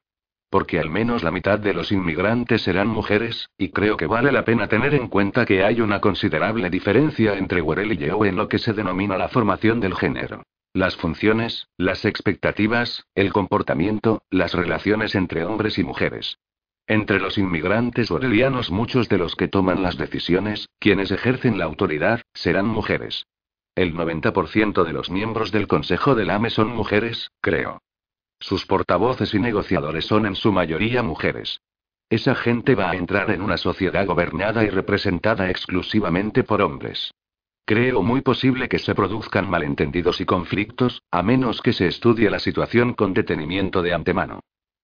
Porque 0.49 0.79
al 0.79 0.89
menos 0.89 1.23
la 1.23 1.31
mitad 1.31 1.59
de 1.59 1.73
los 1.73 1.91
inmigrantes 1.91 2.61
serán 2.61 2.87
mujeres, 2.87 3.49
y 3.57 3.69
creo 3.69 3.97
que 3.97 4.07
vale 4.07 4.31
la 4.31 4.45
pena 4.45 4.67
tener 4.67 4.93
en 4.93 5.09
cuenta 5.09 5.45
que 5.45 5.63
hay 5.63 5.81
una 5.81 5.99
considerable 5.99 6.69
diferencia 6.69 7.37
entre 7.37 7.61
Werel 7.61 7.91
y 7.91 7.97
Yeo 7.97 8.23
en 8.23 8.37
lo 8.37 8.47
que 8.47 8.59
se 8.59 8.73
denomina 8.73 9.17
la 9.17 9.27
formación 9.27 9.81
del 9.81 9.95
género. 9.95 10.43
Las 10.73 10.95
funciones, 10.95 11.67
las 11.77 12.05
expectativas, 12.05 13.05
el 13.15 13.33
comportamiento, 13.33 14.21
las 14.29 14.53
relaciones 14.53 15.15
entre 15.15 15.43
hombres 15.43 15.77
y 15.77 15.83
mujeres. 15.83 16.37
Entre 16.85 17.19
los 17.19 17.37
inmigrantes 17.37 18.11
orelianos 18.11 18.71
muchos 18.71 19.09
de 19.09 19.17
los 19.17 19.35
que 19.35 19.49
toman 19.49 19.83
las 19.83 19.97
decisiones, 19.97 20.69
quienes 20.79 21.11
ejercen 21.11 21.57
la 21.57 21.65
autoridad, 21.65 22.21
serán 22.33 22.67
mujeres. 22.67 23.25
El 23.75 23.93
90% 23.93 24.85
de 24.85 24.93
los 24.93 25.09
miembros 25.09 25.51
del 25.51 25.67
Consejo 25.67 26.15
del 26.15 26.29
AME 26.29 26.49
son 26.49 26.69
mujeres, 26.69 27.31
creo. 27.41 27.81
Sus 28.39 28.65
portavoces 28.65 29.33
y 29.33 29.39
negociadores 29.39 30.05
son 30.05 30.25
en 30.25 30.35
su 30.35 30.51
mayoría 30.51 31.03
mujeres. 31.03 31.61
Esa 32.09 32.35
gente 32.35 32.75
va 32.75 32.91
a 32.91 32.95
entrar 32.95 33.31
en 33.31 33.41
una 33.41 33.57
sociedad 33.57 34.05
gobernada 34.05 34.63
y 34.63 34.69
representada 34.69 35.49
exclusivamente 35.49 36.43
por 36.43 36.61
hombres. 36.61 37.11
Creo 37.65 38.01
muy 38.01 38.21
posible 38.21 38.69
que 38.69 38.79
se 38.79 38.95
produzcan 38.95 39.49
malentendidos 39.49 40.21
y 40.21 40.25
conflictos, 40.25 41.03
a 41.11 41.21
menos 41.21 41.61
que 41.61 41.73
se 41.73 41.87
estudie 41.87 42.29
la 42.29 42.39
situación 42.39 42.93
con 42.93 43.13
detenimiento 43.13 43.81
de 43.81 43.93
antemano. 43.93 44.39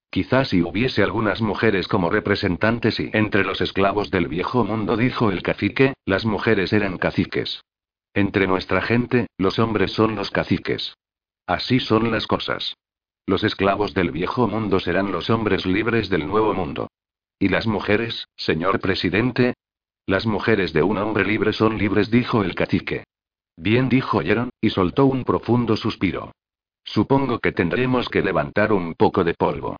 Quizás 0.10 0.50
si 0.50 0.62
hubiese 0.62 1.02
algunas 1.02 1.42
mujeres 1.42 1.88
como 1.88 2.10
representantes 2.10 3.00
y 3.00 3.10
entre 3.14 3.46
los 3.46 3.62
esclavos 3.62 4.12
del 4.12 4.28
viejo 4.28 4.66
mundo, 4.66 4.98
dijo 4.98 5.32
el 5.32 5.42
cacique, 5.42 5.94
las 6.06 6.26
mujeres 6.26 6.74
eran 6.74 6.98
caciques. 6.98 7.64
Entre 8.14 8.48
nuestra 8.48 8.82
gente, 8.82 9.28
los 9.38 9.60
hombres 9.60 9.92
son 9.94 10.16
los 10.16 10.30
caciques. 10.30 10.94
Así 11.48 11.80
son 11.80 12.12
las 12.12 12.28
cosas. 12.28 12.76
Los 13.26 13.44
esclavos 13.44 13.94
del 13.94 14.12
viejo 14.12 14.48
mundo 14.48 14.80
serán 14.80 15.12
los 15.12 15.30
hombres 15.30 15.66
libres 15.66 16.10
del 16.10 16.28
nuevo 16.28 16.54
mundo. 16.54 16.90
¿Y 17.40 17.48
las 17.48 17.68
mujeres, 17.68 18.28
señor 18.36 18.80
presidente? 18.80 19.54
Las 20.06 20.26
mujeres 20.26 20.74
de 20.74 20.84
un 20.84 20.98
hombre 20.98 21.24
libre 21.24 21.54
son 21.54 21.78
libres, 21.78 22.12
dijo 22.12 22.44
el 22.44 22.54
cacique. 22.54 23.06
Bien, 23.56 23.88
dijo 23.88 24.22
Yeron, 24.22 24.50
y 24.60 24.72
soltó 24.72 25.06
un 25.06 25.24
profundo 25.24 25.78
suspiro. 25.78 26.34
Supongo 26.84 27.40
que 27.40 27.54
tendremos 27.54 28.10
que 28.10 28.22
levantar 28.22 28.74
un 28.74 28.94
poco 28.96 29.24
de 29.24 29.34
polvo. 29.34 29.78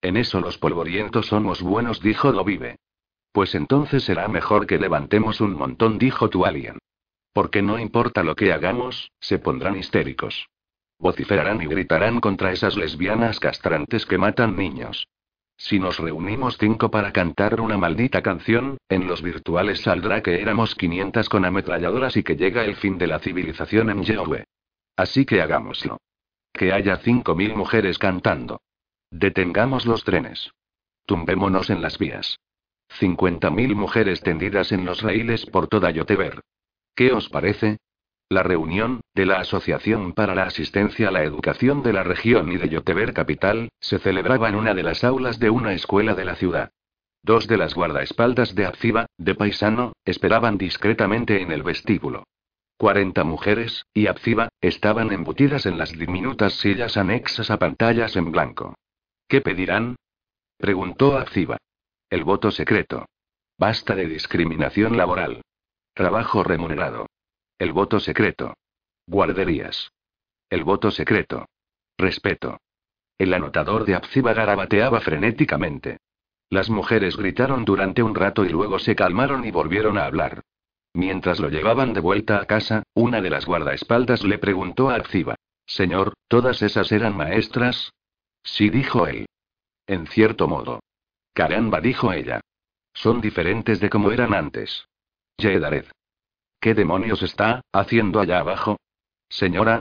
En 0.00 0.16
eso 0.16 0.40
los 0.40 0.56
polvorientos 0.56 1.26
somos 1.26 1.60
buenos, 1.60 2.00
dijo 2.00 2.32
Lovive. 2.32 2.76
Pues 3.32 3.54
entonces 3.54 4.04
será 4.04 4.28
mejor 4.28 4.66
que 4.66 4.78
levantemos 4.78 5.42
un 5.42 5.52
montón, 5.52 5.98
dijo 5.98 6.30
tu 6.30 6.46
alien. 6.46 6.78
Porque 7.34 7.60
no 7.60 7.78
importa 7.78 8.22
lo 8.22 8.34
que 8.34 8.54
hagamos, 8.54 9.10
se 9.20 9.38
pondrán 9.38 9.76
histéricos. 9.76 10.48
Vociferarán 10.98 11.62
y 11.62 11.66
gritarán 11.66 12.20
contra 12.20 12.52
esas 12.52 12.76
lesbianas 12.76 13.38
castrantes 13.40 14.06
que 14.06 14.18
matan 14.18 14.56
niños. 14.56 15.06
Si 15.58 15.78
nos 15.78 15.98
reunimos 15.98 16.58
cinco 16.58 16.90
para 16.90 17.12
cantar 17.12 17.60
una 17.60 17.78
maldita 17.78 18.22
canción, 18.22 18.76
en 18.88 19.06
los 19.06 19.22
virtuales 19.22 19.80
saldrá 19.80 20.22
que 20.22 20.40
éramos 20.40 20.74
500 20.74 21.28
con 21.28 21.44
ametralladoras 21.44 22.16
y 22.16 22.22
que 22.22 22.36
llega 22.36 22.64
el 22.64 22.76
fin 22.76 22.98
de 22.98 23.06
la 23.06 23.18
civilización 23.20 23.90
en 23.90 24.04
Yeowe. 24.04 24.44
Así 24.96 25.24
que 25.24 25.40
hagámoslo. 25.40 25.98
Que 26.52 26.72
haya 26.72 27.00
5.000 27.00 27.54
mujeres 27.54 27.98
cantando. 27.98 28.60
Detengamos 29.10 29.86
los 29.86 30.04
trenes. 30.04 30.50
Tumbémonos 31.06 31.70
en 31.70 31.80
las 31.80 31.98
vías. 31.98 32.38
50.000 32.98 33.74
mujeres 33.74 34.20
tendidas 34.22 34.72
en 34.72 34.84
los 34.84 35.02
raíles 35.02 35.46
por 35.46 35.68
toda 35.68 35.90
Yoteber. 35.90 36.40
¿Qué 36.94 37.12
os 37.12 37.28
parece? 37.28 37.78
La 38.28 38.42
reunión, 38.42 39.02
de 39.14 39.24
la 39.24 39.38
Asociación 39.38 40.12
para 40.12 40.34
la 40.34 40.42
Asistencia 40.44 41.08
a 41.08 41.10
la 41.12 41.22
Educación 41.22 41.84
de 41.84 41.92
la 41.92 42.02
Región 42.02 42.50
y 42.50 42.56
de 42.56 42.68
Yoteber 42.68 43.14
Capital, 43.14 43.68
se 43.78 44.00
celebraba 44.00 44.48
en 44.48 44.56
una 44.56 44.74
de 44.74 44.82
las 44.82 45.04
aulas 45.04 45.38
de 45.38 45.48
una 45.50 45.74
escuela 45.74 46.14
de 46.14 46.24
la 46.24 46.34
ciudad. 46.34 46.72
Dos 47.22 47.46
de 47.46 47.56
las 47.56 47.74
guardaespaldas 47.74 48.56
de 48.56 48.66
Abciba, 48.66 49.06
de 49.16 49.36
paisano, 49.36 49.92
esperaban 50.04 50.58
discretamente 50.58 51.40
en 51.40 51.52
el 51.52 51.62
vestíbulo. 51.62 52.24
Cuarenta 52.76 53.22
mujeres, 53.22 53.86
y 53.94 54.08
Abciba, 54.08 54.48
estaban 54.60 55.12
embutidas 55.12 55.64
en 55.64 55.78
las 55.78 55.92
diminutas 55.92 56.54
sillas 56.54 56.96
anexas 56.96 57.52
a 57.52 57.60
pantallas 57.60 58.16
en 58.16 58.32
blanco. 58.32 58.74
¿Qué 59.28 59.40
pedirán? 59.40 59.94
preguntó 60.58 61.16
Abciba. 61.16 61.58
El 62.10 62.24
voto 62.24 62.50
secreto. 62.50 63.06
Basta 63.56 63.94
de 63.94 64.08
discriminación 64.08 64.96
laboral. 64.96 65.42
Trabajo 65.94 66.42
remunerado. 66.42 67.06
El 67.58 67.72
voto 67.72 68.00
secreto. 68.00 68.54
Guarderías. 69.06 69.90
El 70.50 70.62
voto 70.62 70.90
secreto. 70.90 71.46
Respeto. 71.96 72.58
El 73.16 73.32
anotador 73.32 73.86
de 73.86 73.94
Abciba 73.94 74.34
garabateaba 74.34 75.00
frenéticamente. 75.00 75.96
Las 76.50 76.68
mujeres 76.68 77.16
gritaron 77.16 77.64
durante 77.64 78.02
un 78.02 78.14
rato 78.14 78.44
y 78.44 78.50
luego 78.50 78.78
se 78.78 78.94
calmaron 78.94 79.46
y 79.46 79.52
volvieron 79.52 79.96
a 79.96 80.04
hablar. 80.04 80.42
Mientras 80.92 81.40
lo 81.40 81.48
llevaban 81.48 81.94
de 81.94 82.00
vuelta 82.00 82.42
a 82.42 82.44
casa, 82.44 82.82
una 82.92 83.22
de 83.22 83.30
las 83.30 83.46
guardaespaldas 83.46 84.22
le 84.22 84.36
preguntó 84.36 84.90
a 84.90 84.96
Abciba. 84.96 85.36
Señor, 85.64 86.12
¿todas 86.28 86.60
esas 86.60 86.92
eran 86.92 87.16
maestras? 87.16 87.90
Sí, 88.42 88.68
dijo 88.68 89.06
él. 89.06 89.26
En 89.86 90.06
cierto 90.06 90.46
modo. 90.46 90.80
Caramba, 91.32 91.80
dijo 91.80 92.12
ella. 92.12 92.42
Son 92.92 93.22
diferentes 93.22 93.80
de 93.80 93.88
como 93.88 94.12
eran 94.12 94.34
antes. 94.34 94.86
Yedared. 95.38 95.86
¿Qué 96.60 96.74
demonios 96.74 97.22
está 97.22 97.62
haciendo 97.72 98.20
allá 98.20 98.40
abajo? 98.40 98.78
Señora. 99.28 99.80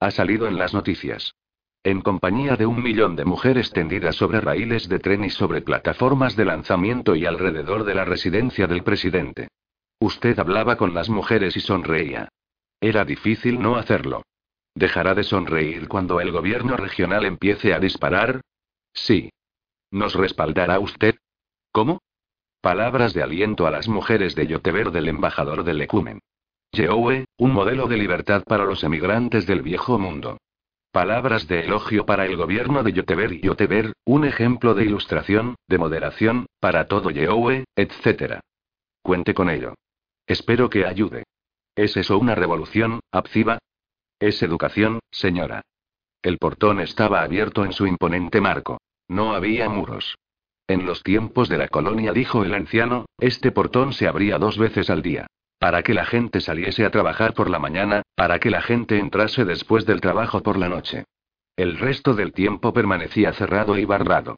Ha 0.00 0.10
salido 0.10 0.46
en 0.46 0.58
las 0.58 0.74
noticias. 0.74 1.34
En 1.82 2.00
compañía 2.00 2.56
de 2.56 2.66
un 2.66 2.82
millón 2.82 3.14
de 3.14 3.24
mujeres 3.24 3.70
tendidas 3.70 4.16
sobre 4.16 4.40
raíles 4.40 4.88
de 4.88 4.98
tren 4.98 5.24
y 5.24 5.30
sobre 5.30 5.60
plataformas 5.60 6.34
de 6.34 6.46
lanzamiento 6.46 7.14
y 7.14 7.26
alrededor 7.26 7.84
de 7.84 7.94
la 7.94 8.04
residencia 8.04 8.66
del 8.66 8.82
presidente. 8.82 9.48
Usted 10.00 10.38
hablaba 10.38 10.76
con 10.76 10.94
las 10.94 11.08
mujeres 11.08 11.56
y 11.56 11.60
sonreía. 11.60 12.28
Era 12.80 13.04
difícil 13.04 13.60
no 13.60 13.76
hacerlo. 13.76 14.22
¿Dejará 14.74 15.14
de 15.14 15.24
sonreír 15.24 15.88
cuando 15.88 16.20
el 16.20 16.32
gobierno 16.32 16.76
regional 16.76 17.24
empiece 17.24 17.72
a 17.72 17.78
disparar? 17.78 18.40
Sí. 18.92 19.30
¿Nos 19.90 20.14
respaldará 20.14 20.80
usted? 20.80 21.16
¿Cómo? 21.70 22.00
Palabras 22.64 23.12
de 23.12 23.22
aliento 23.22 23.66
a 23.66 23.70
las 23.70 23.88
mujeres 23.88 24.34
de 24.34 24.46
Yoteber 24.46 24.90
del 24.90 25.08
embajador 25.08 25.64
del 25.64 25.82
Ecumen. 25.82 26.20
Yeowe, 26.72 27.26
un 27.36 27.52
modelo 27.52 27.88
de 27.88 27.98
libertad 27.98 28.42
para 28.42 28.64
los 28.64 28.82
emigrantes 28.84 29.46
del 29.46 29.60
viejo 29.60 29.98
mundo. 29.98 30.38
Palabras 30.90 31.46
de 31.46 31.60
elogio 31.60 32.06
para 32.06 32.24
el 32.24 32.38
gobierno 32.38 32.82
de 32.82 32.94
Yoteber 32.94 33.34
y 33.34 33.42
Yoteber, 33.42 33.92
un 34.06 34.24
ejemplo 34.24 34.72
de 34.72 34.86
ilustración, 34.86 35.56
de 35.68 35.76
moderación, 35.76 36.46
para 36.58 36.86
todo 36.86 37.10
Yeowe, 37.10 37.66
etc. 37.76 38.40
Cuente 39.02 39.34
con 39.34 39.50
ello. 39.50 39.74
Espero 40.26 40.70
que 40.70 40.86
ayude. 40.86 41.24
¿Es 41.76 41.98
eso 41.98 42.16
una 42.16 42.34
revolución, 42.34 43.00
Abciba? 43.12 43.58
Es 44.18 44.42
educación, 44.42 45.00
señora. 45.10 45.60
El 46.22 46.38
portón 46.38 46.80
estaba 46.80 47.20
abierto 47.20 47.62
en 47.66 47.74
su 47.74 47.86
imponente 47.86 48.40
marco. 48.40 48.80
No 49.06 49.34
había 49.34 49.68
muros. 49.68 50.14
En 50.66 50.86
los 50.86 51.02
tiempos 51.02 51.50
de 51.50 51.58
la 51.58 51.68
colonia, 51.68 52.12
dijo 52.12 52.42
el 52.42 52.54
anciano, 52.54 53.04
este 53.18 53.52
portón 53.52 53.92
se 53.92 54.08
abría 54.08 54.38
dos 54.38 54.56
veces 54.56 54.88
al 54.88 55.02
día. 55.02 55.26
Para 55.58 55.82
que 55.82 55.92
la 55.92 56.06
gente 56.06 56.40
saliese 56.40 56.86
a 56.86 56.90
trabajar 56.90 57.34
por 57.34 57.50
la 57.50 57.58
mañana, 57.58 58.02
para 58.14 58.38
que 58.38 58.50
la 58.50 58.62
gente 58.62 58.98
entrase 58.98 59.44
después 59.44 59.84
del 59.84 60.00
trabajo 60.00 60.42
por 60.42 60.58
la 60.58 60.68
noche. 60.68 61.04
El 61.56 61.78
resto 61.78 62.14
del 62.14 62.32
tiempo 62.32 62.72
permanecía 62.72 63.32
cerrado 63.32 63.76
y 63.78 63.84
barrado. 63.84 64.36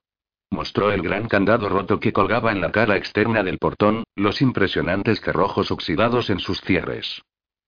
Mostró 0.51 0.93
el 0.93 1.03
gran 1.03 1.29
candado 1.29 1.69
roto 1.69 2.01
que 2.01 2.13
colgaba 2.13 2.53
en 2.53 2.61
la 2.61 2.73
cara 2.73 2.97
externa 2.97 3.43
del 3.43 3.59
portón, 3.59 4.05
los 4.15 4.43
impresionantes 4.43 5.21
cerrojos 5.21 5.71
oxidados 5.71 6.31
en 6.31 6.41
sus 6.41 6.61
cierres. 6.61 7.23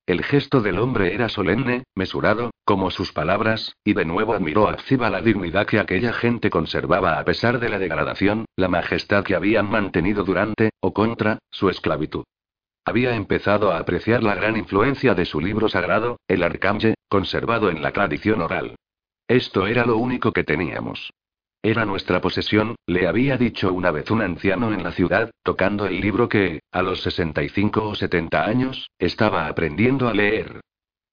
El 0.06 0.24
gesto 0.24 0.60
del 0.60 0.78
hombre 0.78 1.14
era 1.14 1.28
solemne, 1.28 1.84
mesurado, 1.94 2.50
como 2.68 2.90
sus 2.90 3.14
palabras, 3.14 3.74
y 3.82 3.94
de 3.94 4.04
nuevo 4.04 4.34
admiró 4.34 4.68
a 4.68 4.76
Ziba 4.76 5.08
la 5.08 5.22
dignidad 5.22 5.66
que 5.66 5.80
aquella 5.80 6.12
gente 6.12 6.50
conservaba 6.50 7.18
a 7.18 7.24
pesar 7.24 7.60
de 7.60 7.70
la 7.70 7.78
degradación, 7.78 8.44
la 8.56 8.68
majestad 8.68 9.24
que 9.24 9.34
habían 9.34 9.70
mantenido 9.70 10.22
durante, 10.22 10.72
o 10.80 10.92
contra, 10.92 11.38
su 11.50 11.70
esclavitud. 11.70 12.24
Había 12.84 13.14
empezado 13.14 13.72
a 13.72 13.78
apreciar 13.78 14.22
la 14.22 14.34
gran 14.34 14.58
influencia 14.58 15.14
de 15.14 15.24
su 15.24 15.40
libro 15.40 15.70
sagrado, 15.70 16.18
el 16.28 16.42
Arcángel, 16.42 16.92
conservado 17.08 17.70
en 17.70 17.80
la 17.80 17.92
tradición 17.92 18.42
oral. 18.42 18.76
Esto 19.26 19.66
era 19.66 19.86
lo 19.86 19.96
único 19.96 20.34
que 20.34 20.44
teníamos. 20.44 21.10
Era 21.62 21.86
nuestra 21.86 22.20
posesión, 22.20 22.76
le 22.86 23.08
había 23.08 23.38
dicho 23.38 23.72
una 23.72 23.92
vez 23.92 24.10
un 24.10 24.20
anciano 24.20 24.74
en 24.74 24.82
la 24.82 24.92
ciudad, 24.92 25.30
tocando 25.42 25.86
el 25.86 26.02
libro 26.02 26.28
que, 26.28 26.60
a 26.70 26.82
los 26.82 27.00
65 27.00 27.88
o 27.88 27.94
70 27.94 28.44
años, 28.44 28.90
estaba 28.98 29.46
aprendiendo 29.46 30.06
a 30.06 30.12
leer. 30.12 30.60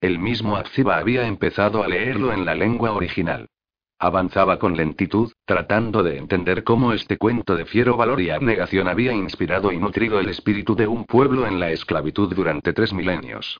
El 0.00 0.18
mismo 0.18 0.56
Abziba 0.56 0.98
había 0.98 1.26
empezado 1.26 1.82
a 1.82 1.88
leerlo 1.88 2.32
en 2.32 2.44
la 2.44 2.54
lengua 2.54 2.92
original. 2.92 3.48
Avanzaba 3.98 4.58
con 4.58 4.76
lentitud, 4.76 5.32
tratando 5.46 6.02
de 6.02 6.18
entender 6.18 6.64
cómo 6.64 6.92
este 6.92 7.16
cuento 7.16 7.56
de 7.56 7.64
fiero 7.64 7.96
valor 7.96 8.20
y 8.20 8.28
abnegación 8.28 8.88
había 8.88 9.14
inspirado 9.14 9.72
y 9.72 9.78
nutrido 9.78 10.20
el 10.20 10.28
espíritu 10.28 10.76
de 10.76 10.86
un 10.86 11.06
pueblo 11.06 11.46
en 11.46 11.58
la 11.58 11.70
esclavitud 11.70 12.34
durante 12.34 12.74
tres 12.74 12.92
milenios. 12.92 13.58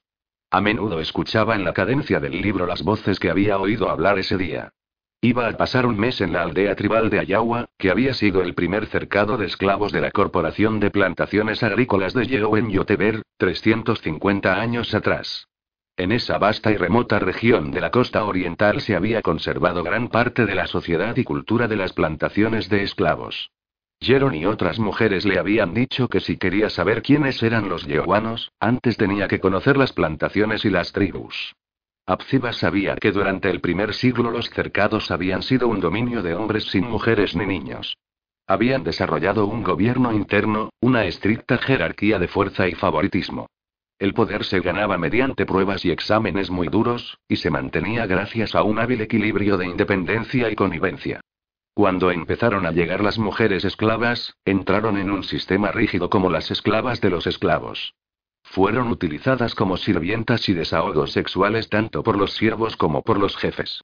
A 0.51 0.61
menudo 0.61 1.01
escuchaba 1.01 1.57
en 1.57 1.65
la 1.65 1.73
cadencia 1.73 2.21
del 2.21 2.43
libro 2.43 2.67
las 2.67 2.83
voces 2.83 3.19
que 3.19 3.31
había 3.31 3.59
oído 3.59 3.89
hablar 3.89 4.19
ese 4.19 4.37
día. 4.37 4.75
Iba 5.23 5.49
a 5.49 5.57
pasar 5.57 5.87
un 5.87 5.99
mes 5.99 6.21
en 6.21 6.35
la 6.35 6.43
aldea 6.43 6.77
tribal 6.77 7.09
de 7.09 7.19
Ayawa, 7.19 7.71
que 7.79 7.91
había 7.91 8.13
sido 8.13 8.43
el 8.43 8.55
primer 8.55 8.87
cercado 8.89 9.39
de 9.39 9.47
esclavos 9.47 9.91
de 9.91 10.03
la 10.03 10.11
Corporación 10.11 10.81
de 10.81 10.91
Plantaciones 10.91 11.63
Agrícolas 11.63 12.13
de 12.13 12.27
Yeo 12.27 12.59
en 12.59 12.69
Yoteber, 12.69 13.23
350 13.39 14.61
años 14.61 14.95
atrás. 14.95 15.49
En 15.99 16.13
esa 16.13 16.37
vasta 16.37 16.71
y 16.71 16.77
remota 16.77 17.19
región 17.19 17.71
de 17.71 17.81
la 17.81 17.91
costa 17.91 18.25
oriental 18.25 18.83
se 18.83 18.95
había 18.95 19.23
conservado 19.23 19.83
gran 19.83 20.09
parte 20.09 20.45
de 20.45 20.55
la 20.55 20.67
sociedad 20.67 21.17
y 21.17 21.25
cultura 21.25 21.69
de 21.69 21.77
las 21.77 21.95
plantaciones 21.95 22.69
de 22.69 22.83
esclavos. 22.83 23.51
Jeron 23.99 24.35
y 24.35 24.45
otras 24.45 24.79
mujeres 24.79 25.25
le 25.25 25.39
habían 25.39 25.73
dicho 25.73 26.09
que 26.09 26.21
si 26.21 26.37
quería 26.37 26.69
saber 26.69 27.01
quiénes 27.01 27.43
eran 27.43 27.71
los 27.71 27.87
yehuanos, 27.87 28.53
antes 28.61 28.99
tenía 28.99 29.27
que 29.27 29.41
conocer 29.41 29.79
las 29.79 29.95
plantaciones 29.95 30.67
y 30.67 30.71
las 30.71 30.93
tribus. 30.93 31.55
Abziba 32.05 32.53
sabía 32.53 32.95
que 32.97 33.11
durante 33.11 33.51
el 33.51 33.63
primer 33.63 33.95
siglo 33.95 34.31
los 34.31 34.51
cercados 34.51 35.11
habían 35.11 35.43
sido 35.43 35.67
un 35.67 35.81
dominio 35.81 36.23
de 36.23 36.35
hombres 36.35 36.65
sin 36.65 36.87
mujeres 36.87 37.35
ni 37.35 37.47
niños. 37.47 37.97
Habían 38.47 38.85
desarrollado 38.85 39.47
un 39.47 39.63
gobierno 39.63 40.13
interno, 40.13 40.69
una 40.81 41.07
estricta 41.07 41.57
jerarquía 41.57 42.19
de 42.19 42.29
fuerza 42.29 42.69
y 42.69 42.75
favoritismo. 42.75 43.49
El 43.99 44.13
poder 44.13 44.45
se 44.45 44.61
ganaba 44.61 44.99
mediante 44.99 45.47
pruebas 45.47 45.85
y 45.87 45.91
exámenes 45.91 46.51
muy 46.51 46.69
duros, 46.69 47.19
y 47.29 47.37
se 47.37 47.51
mantenía 47.51 48.07
gracias 48.07 48.55
a 48.55 48.63
un 48.63 48.79
hábil 48.79 49.01
equilibrio 49.01 49.57
de 49.57 49.67
independencia 49.67 50.51
y 50.51 50.55
connivencia. 50.55 51.21
Cuando 51.73 52.11
empezaron 52.11 52.67
a 52.67 52.73
llegar 52.73 53.03
las 53.03 53.19
mujeres 53.19 53.65
esclavas, 53.65 54.35
entraron 54.45 54.99
en 54.99 55.11
un 55.11 55.23
sistema 55.25 55.73
rígido 55.73 56.11
como 56.11 56.31
las 56.31 56.51
esclavas 56.51 57.01
de 57.01 57.11
los 57.11 57.27
esclavos. 57.27 57.95
Fueron 58.43 58.89
utilizadas 58.89 59.55
como 59.55 59.77
sirvientas 59.79 60.49
y 60.49 60.55
desahogos 60.55 61.13
sexuales 61.13 61.69
tanto 61.69 62.03
por 62.03 62.19
los 62.19 62.33
siervos 62.35 62.77
como 62.77 63.03
por 63.03 63.19
los 63.19 63.37
jefes. 63.37 63.83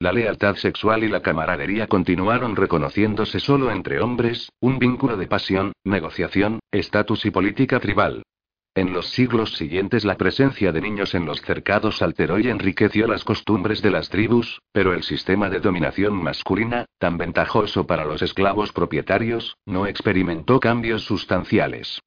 La 0.00 0.12
lealtad 0.12 0.56
sexual 0.56 1.04
y 1.04 1.08
la 1.08 1.22
camaradería 1.22 1.86
continuaron 1.86 2.56
reconociéndose 2.56 3.38
solo 3.38 3.70
entre 3.70 4.00
hombres, 4.00 4.50
un 4.60 4.80
vínculo 4.80 5.16
de 5.16 5.28
pasión, 5.28 5.72
negociación, 5.84 6.58
estatus 6.72 7.24
y 7.26 7.30
política 7.30 7.78
tribal. 7.78 8.24
En 8.74 8.94
los 8.94 9.10
siglos 9.10 9.54
siguientes 9.58 10.06
la 10.06 10.16
presencia 10.16 10.72
de 10.72 10.80
niños 10.80 11.14
en 11.14 11.26
los 11.26 11.42
cercados 11.42 12.00
alteró 12.00 12.38
y 12.38 12.48
enriqueció 12.48 13.06
las 13.06 13.22
costumbres 13.22 13.82
de 13.82 13.90
las 13.90 14.08
tribus, 14.08 14.62
pero 14.72 14.94
el 14.94 15.02
sistema 15.02 15.50
de 15.50 15.60
dominación 15.60 16.14
masculina, 16.14 16.86
tan 16.98 17.18
ventajoso 17.18 17.86
para 17.86 18.06
los 18.06 18.22
esclavos 18.22 18.72
propietarios, 18.72 19.58
no 19.66 19.86
experimentó 19.86 20.58
cambios 20.58 21.04
sustanciales. 21.04 22.00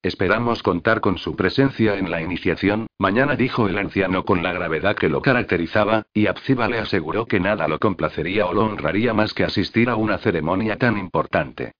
Esperamos 0.00 0.62
contar 0.62 1.00
con 1.00 1.18
su 1.18 1.34
presencia 1.34 1.96
en 1.96 2.08
la 2.08 2.22
iniciación, 2.22 2.86
mañana 2.98 3.34
dijo 3.34 3.66
el 3.66 3.76
anciano 3.76 4.24
con 4.24 4.44
la 4.44 4.52
gravedad 4.52 4.94
que 4.94 5.08
lo 5.08 5.22
caracterizaba, 5.22 6.04
y 6.14 6.28
Abziba 6.28 6.68
le 6.68 6.78
aseguró 6.78 7.26
que 7.26 7.40
nada 7.40 7.66
lo 7.66 7.80
complacería 7.80 8.46
o 8.46 8.54
lo 8.54 8.64
honraría 8.64 9.12
más 9.12 9.34
que 9.34 9.42
asistir 9.42 9.90
a 9.90 9.96
una 9.96 10.18
ceremonia 10.18 10.76
tan 10.76 10.98
importante. 10.98 11.72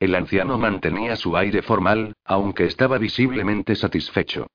El 0.00 0.14
anciano 0.14 0.58
mantenía 0.58 1.16
su 1.16 1.36
aire 1.36 1.62
formal, 1.62 2.14
aunque 2.24 2.64
estaba 2.64 2.98
visiblemente 2.98 3.74
satisfecho. 3.74 4.46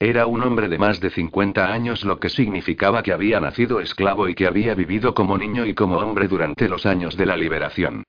Era 0.00 0.26
un 0.26 0.42
hombre 0.42 0.68
de 0.68 0.78
más 0.78 1.00
de 1.00 1.10
50 1.10 1.72
años, 1.72 2.04
lo 2.04 2.18
que 2.18 2.28
significaba 2.28 3.02
que 3.02 3.12
había 3.12 3.40
nacido 3.40 3.80
esclavo 3.80 4.28
y 4.28 4.34
que 4.34 4.46
había 4.46 4.74
vivido 4.74 5.14
como 5.14 5.38
niño 5.38 5.66
y 5.66 5.74
como 5.74 5.98
hombre 5.98 6.28
durante 6.28 6.68
los 6.68 6.86
años 6.86 7.16
de 7.16 7.26
la 7.26 7.36
liberación. 7.36 8.04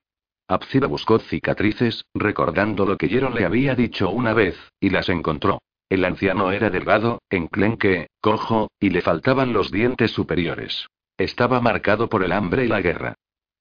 Abziba 0.48 0.88
buscó 0.88 1.20
cicatrices, 1.20 2.04
recordando 2.12 2.84
lo 2.84 2.96
que 2.96 3.08
Yero 3.08 3.30
le 3.30 3.44
había 3.44 3.76
dicho 3.76 4.10
una 4.10 4.34
vez, 4.34 4.56
y 4.80 4.90
las 4.90 5.08
encontró. 5.08 5.60
El 5.88 6.04
anciano 6.04 6.50
era 6.52 6.70
delgado, 6.70 7.20
enclenque, 7.30 8.08
cojo, 8.20 8.70
y 8.80 8.90
le 8.90 9.00
faltaban 9.00 9.52
los 9.52 9.70
dientes 9.70 10.10
superiores. 10.12 10.88
Estaba 11.18 11.60
marcado 11.60 12.08
por 12.08 12.24
el 12.24 12.32
hambre 12.32 12.64
y 12.64 12.68
la 12.68 12.80
guerra. 12.80 13.14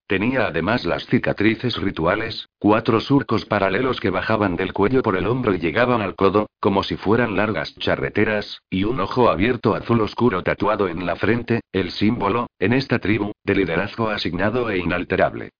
Tenía 0.10 0.48
además 0.48 0.86
las 0.86 1.06
cicatrices 1.06 1.77
rituales, 1.77 2.49
cuatro 2.57 2.99
surcos 2.99 3.45
paralelos 3.45 3.99
que 3.99 4.10
bajaban 4.10 4.56
del 4.56 4.73
cuello 4.73 5.03
por 5.03 5.15
el 5.15 5.27
hombro 5.27 5.53
y 5.53 5.60
llegaban 5.60 6.02
al 6.02 6.15
codo, 6.15 6.49
como 6.60 6.81
si 6.81 6.95
fueran 6.95 7.36
largas 7.36 7.76
charreteras, 7.76 8.64
y 8.72 8.86
un 8.86 9.02
ojo 9.02 9.30
abierto 9.30 9.76
azul 9.76 10.02
oscuro 10.02 10.41
tatuado 10.41 10.88
en 10.88 11.06
la 11.06 11.15
frente, 11.15 11.61
el 11.72 11.91
símbolo, 11.91 12.48
en 12.57 12.73
esta 12.73 12.98
tribu, 12.98 13.34
de 13.44 13.53
liderazgo 13.53 14.10
asignado 14.10 14.72
e 14.72 14.80
inalterable. 14.80 15.52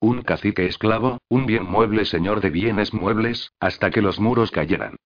Un 0.00 0.22
cacique 0.22 0.64
esclavo, 0.64 1.18
un 1.28 1.44
bien 1.44 1.64
mueble 1.64 2.06
señor 2.06 2.40
de 2.40 2.48
bienes 2.48 2.94
muebles, 2.94 3.52
hasta 3.60 3.90
que 3.90 4.00
los 4.00 4.18
muros 4.18 4.50
cayeran. 4.50 4.96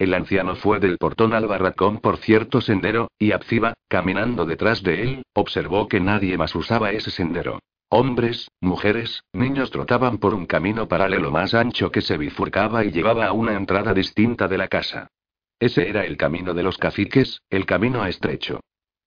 El 0.00 0.12
anciano 0.14 0.56
fue 0.56 0.80
del 0.80 0.98
portón 0.98 1.32
al 1.32 1.46
barracón 1.46 1.98
por 1.98 2.16
cierto 2.16 2.60
sendero, 2.60 3.06
y 3.20 3.30
Abziba, 3.30 3.74
caminando 3.86 4.46
detrás 4.46 4.82
de 4.82 5.02
él, 5.04 5.22
observó 5.32 5.86
que 5.86 6.00
nadie 6.00 6.36
más 6.36 6.56
usaba 6.56 6.90
ese 6.90 7.12
sendero. 7.12 7.60
Hombres, 7.90 8.50
mujeres, 8.60 9.24
niños 9.32 9.70
trotaban 9.70 10.18
por 10.18 10.34
un 10.34 10.44
camino 10.44 10.88
paralelo 10.88 11.30
más 11.30 11.54
ancho 11.54 11.90
que 11.90 12.02
se 12.02 12.18
bifurcaba 12.18 12.84
y 12.84 12.90
llevaba 12.90 13.26
a 13.26 13.32
una 13.32 13.54
entrada 13.54 13.94
distinta 13.94 14.46
de 14.46 14.58
la 14.58 14.68
casa. 14.68 15.08
Ese 15.58 15.88
era 15.88 16.04
el 16.04 16.18
camino 16.18 16.52
de 16.52 16.62
los 16.62 16.76
caciques, 16.76 17.40
el 17.48 17.64
camino 17.64 18.04
estrecho. 18.04 18.60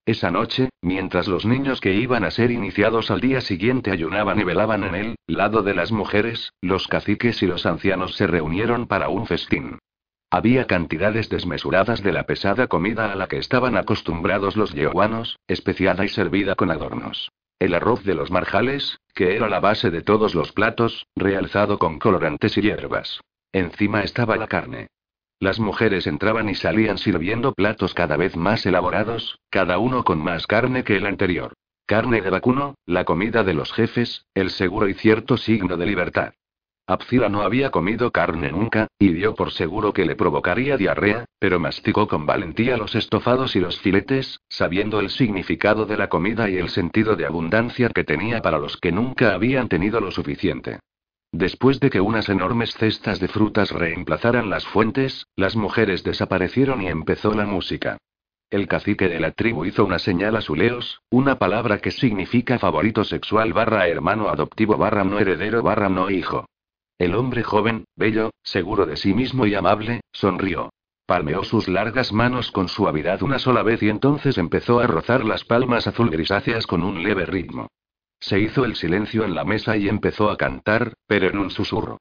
Esa 0.03 0.31
noche, 0.31 0.69
mientras 0.81 1.27
los 1.27 1.45
niños 1.45 1.79
que 1.79 1.93
iban 1.93 2.23
a 2.23 2.31
ser 2.31 2.49
iniciados 2.49 3.11
al 3.11 3.21
día 3.21 3.41
siguiente 3.41 3.91
ayunaban 3.91 4.39
y 4.39 4.43
velaban 4.43 4.83
en 4.83 4.95
el 4.95 5.15
lado 5.27 5.61
de 5.61 5.75
las 5.75 5.91
mujeres, 5.91 6.51
los 6.59 6.87
caciques 6.87 7.43
y 7.43 7.45
los 7.45 7.67
ancianos 7.67 8.15
se 8.15 8.25
reunieron 8.25 8.87
para 8.87 9.09
un 9.09 9.27
festín. 9.27 9.77
Había 10.31 10.65
cantidades 10.65 11.29
desmesuradas 11.29 12.01
de 12.01 12.13
la 12.13 12.23
pesada 12.23 12.65
comida 12.65 13.11
a 13.11 13.15
la 13.15 13.27
que 13.27 13.37
estaban 13.37 13.77
acostumbrados 13.77 14.55
los 14.55 14.73
yehuanos, 14.73 15.37
especiada 15.47 16.03
y 16.03 16.07
servida 16.07 16.55
con 16.55 16.71
adornos. 16.71 17.31
El 17.61 17.75
arroz 17.75 18.03
de 18.03 18.15
los 18.15 18.31
marjales, 18.31 18.97
que 19.13 19.35
era 19.35 19.47
la 19.47 19.59
base 19.59 19.91
de 19.91 20.01
todos 20.01 20.33
los 20.33 20.51
platos, 20.51 21.05
realzado 21.15 21.77
con 21.77 21.99
colorantes 21.99 22.57
y 22.57 22.61
hierbas. 22.61 23.21
Encima 23.53 24.01
estaba 24.01 24.35
la 24.35 24.47
carne. 24.47 24.87
Las 25.39 25.59
mujeres 25.59 26.07
entraban 26.07 26.49
y 26.49 26.55
salían 26.55 26.97
sirviendo 26.97 27.53
platos 27.53 27.93
cada 27.93 28.17
vez 28.17 28.35
más 28.35 28.65
elaborados, 28.65 29.37
cada 29.51 29.77
uno 29.77 30.03
con 30.03 30.17
más 30.23 30.47
carne 30.47 30.83
que 30.83 30.97
el 30.97 31.05
anterior. 31.05 31.53
Carne 31.85 32.23
de 32.23 32.31
vacuno, 32.31 32.73
la 32.87 33.05
comida 33.05 33.43
de 33.43 33.53
los 33.53 33.71
jefes, 33.73 34.25
el 34.33 34.49
seguro 34.49 34.89
y 34.89 34.95
cierto 34.95 35.37
signo 35.37 35.77
de 35.77 35.85
libertad. 35.85 36.33
Abzila 36.87 37.29
no 37.29 37.41
había 37.41 37.69
comido 37.69 38.11
carne 38.11 38.51
nunca, 38.51 38.87
y 38.99 39.13
dio 39.13 39.35
por 39.35 39.51
seguro 39.51 39.93
que 39.93 40.05
le 40.05 40.15
provocaría 40.15 40.77
diarrea, 40.77 41.25
pero 41.39 41.59
masticó 41.59 42.07
con 42.07 42.25
valentía 42.25 42.75
los 42.77 42.95
estofados 42.95 43.55
y 43.55 43.59
los 43.59 43.79
filetes, 43.79 44.41
sabiendo 44.49 44.99
el 44.99 45.09
significado 45.09 45.85
de 45.85 45.97
la 45.97 46.09
comida 46.09 46.49
y 46.49 46.57
el 46.57 46.69
sentido 46.69 47.15
de 47.15 47.25
abundancia 47.25 47.89
que 47.89 48.03
tenía 48.03 48.41
para 48.41 48.59
los 48.59 48.77
que 48.77 48.91
nunca 48.91 49.33
habían 49.33 49.69
tenido 49.69 50.01
lo 50.01 50.11
suficiente. 50.11 50.79
Después 51.31 51.79
de 51.79 51.89
que 51.89 52.01
unas 52.01 52.27
enormes 52.27 52.73
cestas 52.73 53.21
de 53.21 53.29
frutas 53.29 53.71
reemplazaran 53.71 54.49
las 54.49 54.65
fuentes, 54.65 55.27
las 55.37 55.55
mujeres 55.55 56.03
desaparecieron 56.03 56.81
y 56.81 56.87
empezó 56.87 57.33
la 57.33 57.45
música. 57.45 57.97
El 58.49 58.67
cacique 58.67 59.07
de 59.07 59.21
la 59.21 59.31
tribu 59.31 59.63
hizo 59.63 59.85
una 59.85 59.97
señal 59.97 60.35
a 60.35 60.41
Suleos, 60.41 60.99
una 61.09 61.39
palabra 61.39 61.77
que 61.77 61.91
significa 61.91 62.59
favorito 62.59 63.05
sexual 63.05 63.53
barra 63.53 63.87
hermano 63.87 64.27
adoptivo 64.27 64.75
barra 64.75 65.05
no 65.05 65.19
heredero 65.19 65.63
barra 65.63 65.87
no 65.87 66.09
hijo. 66.09 66.45
El 67.01 67.15
hombre 67.15 67.41
joven, 67.41 67.85
bello, 67.95 68.29
seguro 68.43 68.85
de 68.85 68.95
sí 68.95 69.15
mismo 69.15 69.47
y 69.47 69.55
amable, 69.55 70.01
sonrió. 70.11 70.69
Palmeó 71.07 71.43
sus 71.43 71.67
largas 71.67 72.13
manos 72.13 72.51
con 72.51 72.67
suavidad 72.67 73.23
una 73.23 73.39
sola 73.39 73.63
vez 73.63 73.81
y 73.81 73.89
entonces 73.89 74.37
empezó 74.37 74.81
a 74.81 74.85
rozar 74.85 75.25
las 75.25 75.43
palmas 75.43 75.87
azul 75.87 76.11
grisáceas 76.11 76.67
con 76.67 76.83
un 76.83 77.01
leve 77.01 77.25
ritmo. 77.25 77.69
Se 78.19 78.39
hizo 78.39 78.65
el 78.65 78.75
silencio 78.75 79.25
en 79.25 79.33
la 79.33 79.43
mesa 79.43 79.77
y 79.77 79.89
empezó 79.89 80.29
a 80.29 80.37
cantar, 80.37 80.93
pero 81.07 81.27
en 81.27 81.39
un 81.39 81.49
susurro. 81.49 81.97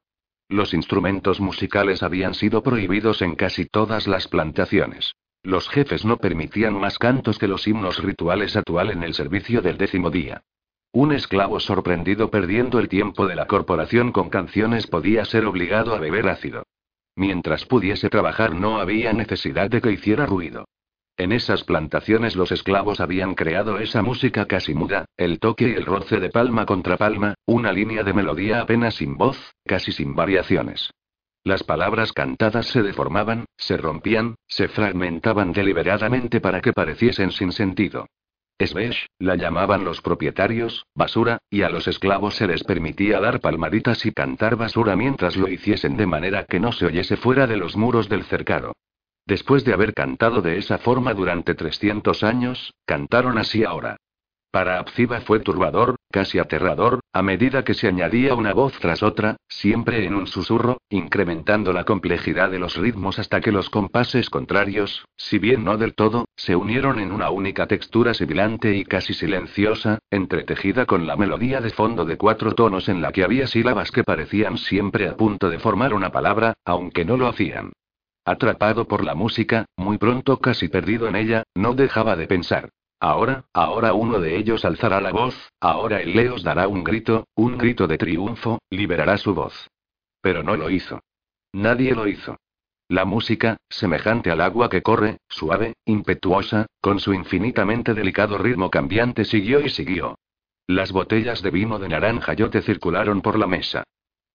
Los 0.50 0.74
instrumentos 0.74 1.40
musicales 1.40 2.02
habían 2.02 2.34
sido 2.34 2.62
prohibidos 2.62 3.22
en 3.22 3.36
casi 3.36 3.64
todas 3.64 4.06
las 4.06 4.28
plantaciones. 4.28 5.14
Los 5.42 5.70
jefes 5.70 6.04
no 6.04 6.18
permitían 6.18 6.78
más 6.78 6.98
cantos 6.98 7.38
que 7.38 7.48
los 7.48 7.66
himnos 7.66 8.02
rituales 8.02 8.54
actual 8.54 8.90
en 8.90 9.02
el 9.02 9.14
servicio 9.14 9.62
del 9.62 9.78
décimo 9.78 10.10
día. 10.10 10.42
Un 10.92 11.12
esclavo 11.12 11.60
sorprendido 11.60 12.32
perdiendo 12.32 12.80
el 12.80 12.88
tiempo 12.88 13.28
de 13.28 13.36
la 13.36 13.46
corporación 13.46 14.10
con 14.10 14.28
canciones 14.28 14.88
podía 14.88 15.24
ser 15.24 15.44
obligado 15.44 15.94
a 15.94 16.00
beber 16.00 16.28
ácido. 16.28 16.64
Mientras 17.14 17.64
pudiese 17.64 18.08
trabajar 18.08 18.56
no 18.56 18.80
había 18.80 19.12
necesidad 19.12 19.70
de 19.70 19.80
que 19.80 19.92
hiciera 19.92 20.26
ruido. 20.26 20.64
En 21.16 21.30
esas 21.30 21.62
plantaciones 21.62 22.34
los 22.34 22.50
esclavos 22.50 22.98
habían 22.98 23.34
creado 23.34 23.78
esa 23.78 24.02
música 24.02 24.46
casi 24.46 24.74
muda, 24.74 25.04
el 25.16 25.38
toque 25.38 25.68
y 25.68 25.72
el 25.74 25.86
roce 25.86 26.18
de 26.18 26.30
palma 26.30 26.66
contra 26.66 26.96
palma, 26.96 27.34
una 27.46 27.72
línea 27.72 28.02
de 28.02 28.14
melodía 28.14 28.60
apenas 28.60 28.94
sin 28.94 29.16
voz, 29.16 29.54
casi 29.64 29.92
sin 29.92 30.16
variaciones. 30.16 30.90
Las 31.44 31.62
palabras 31.62 32.12
cantadas 32.12 32.66
se 32.66 32.82
deformaban, 32.82 33.44
se 33.56 33.76
rompían, 33.76 34.34
se 34.48 34.66
fragmentaban 34.66 35.52
deliberadamente 35.52 36.40
para 36.40 36.60
que 36.60 36.72
pareciesen 36.72 37.30
sin 37.30 37.52
sentido. 37.52 38.06
Svesh, 38.66 39.06
la 39.18 39.36
llamaban 39.36 39.84
los 39.84 40.00
propietarios, 40.02 40.86
basura, 40.94 41.38
y 41.50 41.62
a 41.62 41.70
los 41.70 41.88
esclavos 41.88 42.36
se 42.36 42.46
les 42.46 42.62
permitía 42.64 43.20
dar 43.20 43.40
palmaditas 43.40 44.04
y 44.06 44.12
cantar 44.12 44.56
basura 44.56 44.96
mientras 44.96 45.36
lo 45.36 45.48
hiciesen 45.48 45.96
de 45.96 46.06
manera 46.06 46.44
que 46.44 46.60
no 46.60 46.72
se 46.72 46.86
oyese 46.86 47.16
fuera 47.16 47.46
de 47.46 47.56
los 47.56 47.76
muros 47.76 48.08
del 48.08 48.24
cercado. 48.24 48.74
Después 49.26 49.64
de 49.64 49.72
haber 49.72 49.94
cantado 49.94 50.42
de 50.42 50.58
esa 50.58 50.78
forma 50.78 51.14
durante 51.14 51.54
300 51.54 52.22
años, 52.22 52.74
cantaron 52.84 53.38
así 53.38 53.64
ahora. 53.64 53.96
Para 54.52 54.80
Abziba 54.80 55.20
fue 55.20 55.38
turbador, 55.38 55.94
casi 56.10 56.40
aterrador, 56.40 56.98
a 57.12 57.22
medida 57.22 57.62
que 57.62 57.72
se 57.72 57.86
añadía 57.86 58.34
una 58.34 58.52
voz 58.52 58.76
tras 58.80 59.00
otra, 59.00 59.36
siempre 59.48 60.04
en 60.04 60.16
un 60.16 60.26
susurro, 60.26 60.78
incrementando 60.88 61.72
la 61.72 61.84
complejidad 61.84 62.50
de 62.50 62.58
los 62.58 62.76
ritmos 62.76 63.20
hasta 63.20 63.40
que 63.40 63.52
los 63.52 63.70
compases 63.70 64.28
contrarios, 64.28 65.04
si 65.16 65.38
bien 65.38 65.62
no 65.62 65.76
del 65.76 65.94
todo, 65.94 66.24
se 66.34 66.56
unieron 66.56 66.98
en 66.98 67.12
una 67.12 67.30
única 67.30 67.68
textura 67.68 68.12
sibilante 68.12 68.74
y 68.74 68.84
casi 68.84 69.14
silenciosa, 69.14 70.00
entretejida 70.10 70.84
con 70.84 71.06
la 71.06 71.14
melodía 71.14 71.60
de 71.60 71.70
fondo 71.70 72.04
de 72.04 72.16
cuatro 72.16 72.56
tonos 72.56 72.88
en 72.88 73.02
la 73.02 73.12
que 73.12 73.22
había 73.22 73.46
sílabas 73.46 73.92
que 73.92 74.02
parecían 74.02 74.58
siempre 74.58 75.06
a 75.06 75.16
punto 75.16 75.48
de 75.48 75.60
formar 75.60 75.94
una 75.94 76.10
palabra, 76.10 76.54
aunque 76.64 77.04
no 77.04 77.16
lo 77.16 77.28
hacían. 77.28 77.70
Atrapado 78.24 78.88
por 78.88 79.04
la 79.04 79.14
música, 79.14 79.66
muy 79.76 79.96
pronto 79.96 80.40
casi 80.40 80.66
perdido 80.66 81.06
en 81.06 81.14
ella, 81.14 81.44
no 81.54 81.74
dejaba 81.74 82.16
de 82.16 82.26
pensar. 82.26 82.68
Ahora, 83.00 83.46
ahora 83.54 83.94
uno 83.94 84.20
de 84.20 84.36
ellos 84.36 84.66
alzará 84.66 85.00
la 85.00 85.10
voz, 85.10 85.34
ahora 85.58 86.02
el 86.02 86.14
Leos 86.14 86.42
dará 86.42 86.68
un 86.68 86.84
grito, 86.84 87.26
un 87.34 87.56
grito 87.56 87.86
de 87.86 87.96
triunfo, 87.96 88.58
liberará 88.68 89.16
su 89.16 89.34
voz. 89.34 89.70
Pero 90.20 90.42
no 90.42 90.54
lo 90.54 90.68
hizo. 90.68 91.00
Nadie 91.52 91.94
lo 91.94 92.06
hizo. 92.06 92.36
La 92.88 93.06
música, 93.06 93.56
semejante 93.70 94.30
al 94.30 94.42
agua 94.42 94.68
que 94.68 94.82
corre, 94.82 95.18
suave, 95.28 95.74
impetuosa, 95.86 96.66
con 96.80 97.00
su 97.00 97.14
infinitamente 97.14 97.94
delicado 97.94 98.36
ritmo 98.36 98.70
cambiante, 98.70 99.24
siguió 99.24 99.60
y 99.60 99.70
siguió. 99.70 100.18
Las 100.66 100.92
botellas 100.92 101.40
de 101.40 101.50
vino 101.50 101.78
de 101.78 101.88
naranja 101.88 102.34
yote 102.34 102.60
circularon 102.60 103.22
por 103.22 103.38
la 103.38 103.46
mesa. 103.46 103.84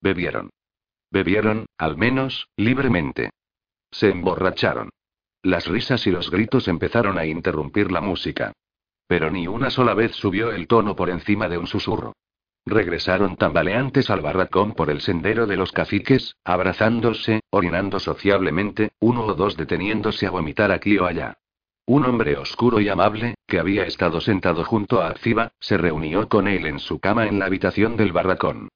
Bebieron. 0.01 0.49
Bebieron, 1.11 1.67
al 1.77 1.97
menos, 1.97 2.47
libremente. 2.57 3.29
Se 3.91 4.09
emborracharon. 4.09 4.89
Las 5.45 5.67
risas 5.67 6.07
y 6.07 6.09
los 6.09 6.31
gritos 6.31 6.67
empezaron 6.67 7.19
a 7.19 7.25
interrumpir 7.27 7.91
la 7.91 8.01
música. 8.01 8.51
pero 9.07 9.29
ni 9.29 9.45
una 9.45 9.69
sola 9.69 9.93
vez 9.93 10.15
subió 10.15 10.51
el 10.51 10.65
tono 10.65 10.95
por 10.95 11.11
encima 11.11 11.47
de 11.47 11.59
un 11.59 11.67
susurro. 11.67 12.13
Regresaron 12.65 13.35
tambaleantes 13.37 14.09
al 14.09 14.21
barracón 14.21 14.73
por 14.73 14.89
el 14.89 15.01
sendero 15.01 15.45
de 15.45 15.55
los 15.55 15.71
caciques, 15.71 16.35
abrazándose, 16.43 17.41
orinando 17.51 17.99
sociablemente, 17.99 18.93
uno 18.99 19.23
o 19.25 19.35
dos 19.35 19.55
deteniéndose 19.55 20.25
a 20.25 20.31
vomitar 20.31 20.71
aquí 20.71 20.97
o 20.97 21.05
allá. 21.05 21.37
Un 21.85 22.05
hombre 22.05 22.35
oscuro 22.37 22.79
y 22.79 22.89
amable, 22.89 23.35
que 23.45 23.59
había 23.59 23.85
estado 23.85 24.21
sentado 24.21 24.63
junto 24.63 24.99
a 24.99 25.09
Arciba, 25.09 25.51
se 25.59 25.77
reunió 25.77 26.27
con 26.27 26.47
él 26.47 26.65
en 26.65 26.79
su 26.79 26.97
cama 26.99 27.27
en 27.27 27.37
la 27.37 27.45
habitación 27.45 27.97
del 27.97 28.11
barracón. 28.11 28.69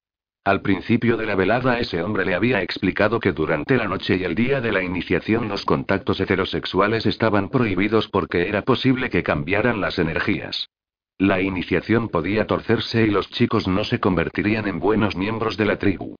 Al 0.45 0.61
principio 0.61 1.17
de 1.17 1.25
la 1.25 1.35
velada 1.35 1.79
ese 1.79 2.01
hombre 2.01 2.25
le 2.25 2.33
había 2.33 2.61
explicado 2.61 3.19
que 3.19 3.33
durante 3.33 3.77
la 3.77 3.87
noche 3.87 4.15
y 4.17 4.23
el 4.23 4.35
día 4.35 4.61
de 4.61 4.71
la 4.71 4.81
iniciación 4.81 5.49
los 5.49 5.65
contactos 5.65 6.19
heterosexuales 6.19 7.05
estaban 7.05 7.49
prohibidos 7.49 8.07
porque 8.07 8.47
era 8.47 8.61
posible 8.63 9.09
que 9.09 9.21
cambiaran 9.21 9.81
las 9.81 9.99
energías. 9.99 10.69
La 11.17 11.41
iniciación 11.41 12.07
podía 12.07 12.47
torcerse 12.47 13.03
y 13.03 13.09
los 13.09 13.29
chicos 13.29 13.67
no 13.67 13.83
se 13.83 13.99
convertirían 13.99 14.67
en 14.67 14.79
buenos 14.79 15.17
miembros 15.17 15.57
de 15.57 15.65
la 15.65 15.77
tribu. 15.77 16.15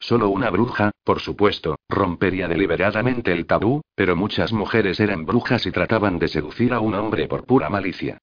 Solo 0.00 0.30
una 0.30 0.50
bruja, 0.50 0.90
por 1.04 1.20
supuesto, 1.20 1.76
rompería 1.88 2.48
deliberadamente 2.48 3.32
el 3.32 3.46
tabú, 3.46 3.82
pero 3.94 4.16
muchas 4.16 4.52
mujeres 4.52 4.98
eran 4.98 5.24
brujas 5.24 5.66
y 5.66 5.70
trataban 5.70 6.18
de 6.18 6.26
seducir 6.28 6.72
a 6.72 6.80
un 6.80 6.94
hombre 6.94 7.28
por 7.28 7.44
pura 7.44 7.68
malicia. 7.68 8.18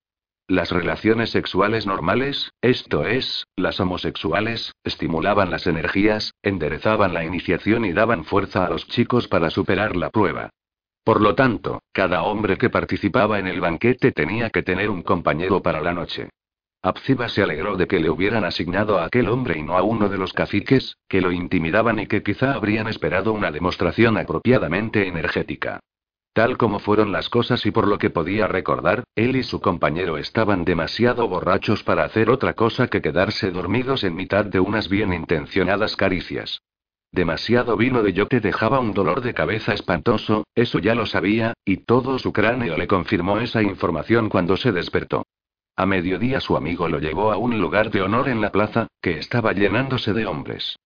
Las 0.49 0.71
relaciones 0.71 1.31
sexuales 1.31 1.85
normales, 1.85 2.53
esto 2.61 3.05
es, 3.05 3.45
las 3.57 3.81
homosexuales, 3.81 4.71
estimulaban 4.85 5.51
las 5.51 5.67
energías, 5.67 6.35
enderezaban 6.41 7.13
la 7.13 7.25
iniciación 7.25 7.83
y 7.83 7.91
daban 7.91 8.23
fuerza 8.23 8.65
a 8.65 8.69
los 8.69 8.87
chicos 8.87 9.27
para 9.27 9.49
superar 9.49 9.97
la 9.97 10.09
prueba. 10.09 10.51
Por 11.03 11.19
lo 11.19 11.35
tanto, 11.35 11.81
cada 11.91 12.23
hombre 12.23 12.57
que 12.57 12.69
participaba 12.69 13.39
en 13.39 13.47
el 13.47 13.59
banquete 13.59 14.13
tenía 14.13 14.49
que 14.49 14.63
tener 14.63 14.89
un 14.89 15.03
compañero 15.03 15.61
para 15.61 15.81
la 15.81 15.91
noche. 15.91 16.29
Abziba 16.81 17.27
se 17.27 17.43
alegró 17.43 17.75
de 17.75 17.87
que 17.87 17.99
le 17.99 18.09
hubieran 18.09 18.45
asignado 18.45 18.99
a 18.99 19.05
aquel 19.05 19.27
hombre 19.27 19.59
y 19.59 19.63
no 19.63 19.77
a 19.77 19.81
uno 19.81 20.07
de 20.07 20.17
los 20.17 20.31
caciques, 20.31 20.95
que 21.09 21.19
lo 21.19 21.33
intimidaban 21.33 21.99
y 21.99 22.07
que 22.07 22.23
quizá 22.23 22.53
habrían 22.53 22.87
esperado 22.87 23.33
una 23.33 23.51
demostración 23.51 24.17
apropiadamente 24.17 25.09
energética. 25.09 25.81
Tal 26.37 26.55
como 26.55 26.77
fueron 26.77 27.11
las 27.11 27.29
cosas 27.29 27.65
y 27.65 27.71
por 27.71 27.87
lo 27.87 27.97
que 27.97 28.11
podía 28.11 28.45
recordar, 28.45 29.03
él 29.15 29.35
y 29.37 29.41
su 29.41 29.59
compañero 29.59 30.19
estaban 30.19 30.65
demasiado 30.65 31.27
borrachos 31.27 31.81
para 31.81 32.03
hacer 32.03 32.29
otra 32.29 32.53
cosa 32.53 32.89
que 32.89 33.01
quedarse 33.01 33.49
dormidos 33.49 34.03
en 34.03 34.13
mitad 34.13 34.45
de 34.45 34.59
unas 34.59 34.87
bien 34.87 35.13
intencionadas 35.13 35.95
caricias. 35.95 36.61
Demasiado 37.11 37.75
vino 37.75 38.03
de 38.03 38.13
yo 38.13 38.27
te 38.27 38.39
dejaba 38.39 38.77
un 38.79 38.93
dolor 38.93 39.21
de 39.21 39.33
cabeza 39.33 39.73
espantoso, 39.73 40.45
eso 40.53 40.77
ya 40.77 40.93
lo 40.93 41.07
sabía, 41.07 41.55
y 41.65 41.77
todo 41.77 42.19
su 42.19 42.31
cráneo 42.31 42.77
le 42.77 42.85
confirmó 42.85 43.39
esa 43.39 43.63
información 43.63 44.29
cuando 44.29 44.57
se 44.57 44.71
despertó. 44.71 45.25
A 45.75 45.87
mediodía 45.87 46.39
su 46.39 46.55
amigo 46.55 46.87
lo 46.87 46.99
llevó 46.99 47.31
a 47.31 47.37
un 47.37 47.59
lugar 47.59 47.89
de 47.89 48.03
honor 48.03 48.29
en 48.29 48.41
la 48.41 48.51
plaza, 48.51 48.85
que 49.01 49.17
estaba 49.17 49.53
llenándose 49.53 50.13
de 50.13 50.27
hombres. 50.27 50.77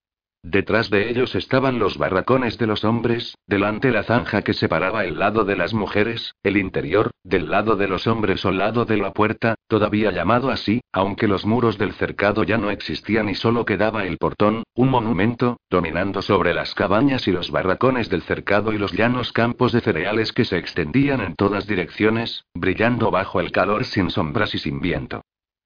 Detrás 0.43 0.89
de 0.89 1.07
ellos 1.11 1.35
estaban 1.35 1.77
los 1.77 1.99
barracones 1.99 2.57
de 2.57 2.65
los 2.65 2.83
hombres, 2.83 3.37
delante 3.45 3.91
la 3.91 4.01
zanja 4.01 4.41
que 4.41 4.53
separaba 4.53 5.05
el 5.05 5.19
lado 5.19 5.45
de 5.45 5.55
las 5.55 5.75
mujeres, 5.75 6.33
el 6.41 6.57
interior, 6.57 7.11
del 7.23 7.51
lado 7.51 7.75
de 7.75 7.87
los 7.87 8.07
hombres 8.07 8.43
o 8.43 8.51
lado 8.51 8.85
de 8.85 8.97
la 8.97 9.13
puerta, 9.13 9.53
todavía 9.67 10.09
llamado 10.09 10.49
así, 10.49 10.81
aunque 10.91 11.27
los 11.27 11.45
muros 11.45 11.77
del 11.77 11.93
cercado 11.93 12.43
ya 12.43 12.57
no 12.57 12.71
existían 12.71 13.29
y 13.29 13.35
solo 13.35 13.65
quedaba 13.65 14.05
el 14.05 14.17
portón, 14.17 14.63
un 14.73 14.89
monumento, 14.89 15.57
dominando 15.69 16.23
sobre 16.23 16.55
las 16.55 16.73
cabañas 16.73 17.27
y 17.27 17.31
los 17.31 17.51
barracones 17.51 18.09
del 18.09 18.23
cercado 18.23 18.73
y 18.73 18.79
los 18.79 18.93
llanos 18.93 19.31
campos 19.33 19.71
de 19.73 19.81
cereales 19.81 20.33
que 20.33 20.45
se 20.45 20.57
extendían 20.57 21.21
en 21.21 21.35
todas 21.35 21.67
direcciones, 21.67 22.45
brillando 22.55 23.11
bajo 23.11 23.41
el 23.41 23.51
calor 23.51 23.85
sin 23.85 24.09
sombras 24.09 24.55
y 24.55 24.57
sin 24.57 24.79
viento. 24.79 25.21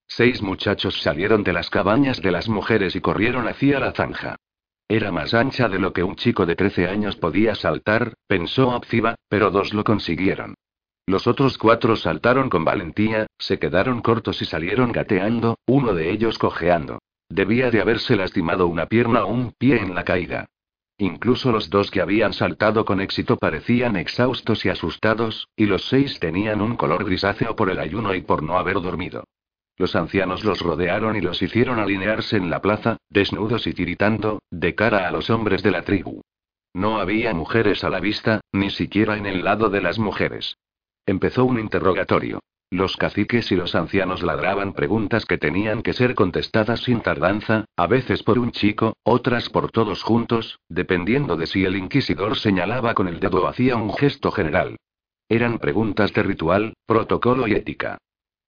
Seis 0.05 0.41
muchachos 0.41 1.01
salieron 1.01 1.43
de 1.43 1.53
las 1.53 1.69
cabañas 1.69 2.21
de 2.21 2.31
las 2.31 2.49
mujeres 2.49 2.95
y 2.97 3.01
corrieron 3.01 3.47
hacia 3.47 3.79
la 3.79 3.93
zanja. 3.93 4.35
Era 4.87 5.11
más 5.11 5.33
ancha 5.33 5.67
de 5.67 5.79
lo 5.79 5.93
que 5.93 6.03
un 6.03 6.15
chico 6.15 6.45
de 6.45 6.55
13 6.55 6.87
años 6.87 7.15
podía 7.15 7.55
saltar, 7.55 8.13
pensó 8.27 8.71
Abziba, 8.71 9.15
pero 9.27 9.49
dos 9.49 9.73
lo 9.73 9.83
consiguieron. 9.83 10.53
Los 11.07 11.25
otros 11.25 11.57
cuatro 11.57 11.95
saltaron 11.95 12.49
con 12.49 12.65
valentía, 12.65 13.27
se 13.39 13.57
quedaron 13.57 14.01
cortos 14.01 14.41
y 14.41 14.45
salieron 14.45 14.91
gateando, 14.91 15.57
uno 15.65 15.93
de 15.93 16.11
ellos 16.11 16.37
cojeando. 16.37 16.99
Debía 17.29 17.71
de 17.71 17.81
haberse 17.81 18.15
lastimado 18.15 18.67
una 18.67 18.85
pierna 18.85 19.25
o 19.25 19.31
un 19.31 19.53
pie 19.53 19.77
en 19.77 19.95
la 19.95 20.03
caída. 20.03 20.45
Incluso 20.97 21.51
los 21.51 21.69
dos 21.69 21.89
que 21.89 22.01
habían 22.01 22.33
saltado 22.33 22.85
con 22.85 23.01
éxito 23.01 23.37
parecían 23.37 23.95
exhaustos 23.97 24.65
y 24.65 24.69
asustados, 24.69 25.49
y 25.55 25.65
los 25.65 25.89
seis 25.89 26.19
tenían 26.19 26.61
un 26.61 26.75
color 26.75 27.03
grisáceo 27.05 27.55
por 27.55 27.69
el 27.69 27.79
ayuno 27.79 28.13
y 28.13 28.21
por 28.21 28.43
no 28.43 28.57
haber 28.57 28.75
dormido. 28.75 29.25
Los 29.77 29.95
ancianos 29.95 30.43
los 30.45 30.59
rodearon 30.59 31.15
y 31.15 31.21
los 31.21 31.41
hicieron 31.41 31.79
alinearse 31.79 32.37
en 32.37 32.49
la 32.49 32.61
plaza, 32.61 32.97
desnudos 33.09 33.67
y 33.67 33.73
tiritando, 33.73 34.39
de 34.49 34.73
cara 34.73 35.07
a 35.07 35.11
los 35.11 35.29
hombres 35.29 35.63
de 35.63 35.71
la 35.71 35.81
tribu. 35.81 36.21
No 36.73 36.99
había 36.99 37.33
mujeres 37.33 37.83
a 37.83 37.89
la 37.89 37.99
vista, 37.99 38.41
ni 38.51 38.69
siquiera 38.69 39.17
en 39.17 39.25
el 39.25 39.43
lado 39.43 39.69
de 39.69 39.81
las 39.81 39.99
mujeres. 39.99 40.57
Empezó 41.05 41.45
un 41.45 41.59
interrogatorio. 41.59 42.39
Los 42.71 42.97
caciques 42.97 43.51
y 43.51 43.55
los 43.55 43.75
ancianos 43.75 44.23
ladraban 44.23 44.73
preguntas 44.73 45.25
que 45.25 45.37
tenían 45.37 45.83
que 45.83 45.93
ser 45.93 46.15
contestadas 46.15 46.81
sin 46.81 47.01
tardanza, 47.01 47.65
a 47.77 47.87
veces 47.87 48.23
por 48.23 48.39
un 48.39 48.51
chico, 48.51 48.97
otras 49.03 49.49
por 49.49 49.71
todos 49.71 50.03
juntos, 50.03 50.59
dependiendo 50.67 51.37
de 51.37 51.47
si 51.47 51.63
el 51.63 51.75
inquisidor 51.75 52.37
señalaba 52.37 52.93
con 52.93 53.07
el 53.07 53.19
dedo 53.19 53.43
o 53.43 53.47
hacía 53.47 53.75
un 53.75 53.93
gesto 53.93 54.31
general. 54.31 54.77
Eran 55.29 55.59
preguntas 55.59 56.11
de 56.13 56.23
ritual, 56.23 56.73
protocolo 56.85 57.47
y 57.47 57.53
ética. 57.53 57.99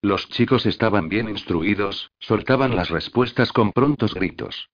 Los 0.08 0.30
chicos 0.30 0.66
estaban 0.66 1.10
bien 1.10 1.28
instruidos, 1.28 2.14
soltaban 2.18 2.78
las 2.78 2.90
respuestas 2.90 3.52
con 3.52 3.74
prontos 3.74 4.14
gritos. 4.14 4.70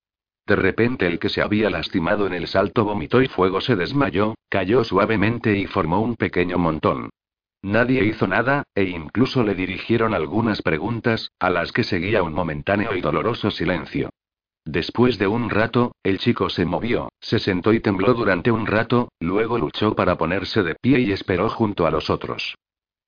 De 0.45 0.55
repente 0.55 1.07
el 1.07 1.17
que 1.17 1.29
se 1.29 1.41
había 1.41 1.71
lastimado 1.71 2.27
en 2.27 2.33
el 2.33 2.45
salto 2.45 2.85
vomitó 2.85 3.19
y 3.19 3.27
fuego 3.27 3.59
se 3.59 3.75
desmayó, 3.75 4.35
cayó 4.47 4.83
suavemente 4.83 5.57
y 5.57 5.65
formó 5.65 6.01
un 6.01 6.17
pequeño 6.17 6.59
montón. 6.59 7.09
Nadie 7.63 8.05
hizo 8.05 8.27
nada, 8.27 8.65
e 8.75 8.83
incluso 8.83 9.41
le 9.41 9.55
dirigieron 9.55 10.13
algunas 10.13 10.61
preguntas, 10.61 11.31
a 11.39 11.49
las 11.49 11.71
que 11.71 11.83
seguía 11.83 12.21
un 12.21 12.33
momentáneo 12.33 12.95
y 12.95 13.01
doloroso 13.01 13.49
silencio. 13.49 14.11
Después 14.65 15.17
de 15.17 15.25
un 15.25 15.49
rato, 15.49 15.95
el 16.03 16.19
chico 16.19 16.51
se 16.51 16.65
movió, 16.65 17.09
se 17.19 17.39
sentó 17.39 17.73
y 17.73 17.79
tembló 17.79 18.13
durante 18.13 18.51
un 18.51 18.67
rato, 18.67 19.09
luego 19.19 19.57
luchó 19.57 19.95
para 19.95 20.15
ponerse 20.15 20.61
de 20.61 20.75
pie 20.75 20.99
y 20.99 21.11
esperó 21.11 21.49
junto 21.49 21.87
a 21.87 21.91
los 21.91 22.11
otros. 22.11 22.53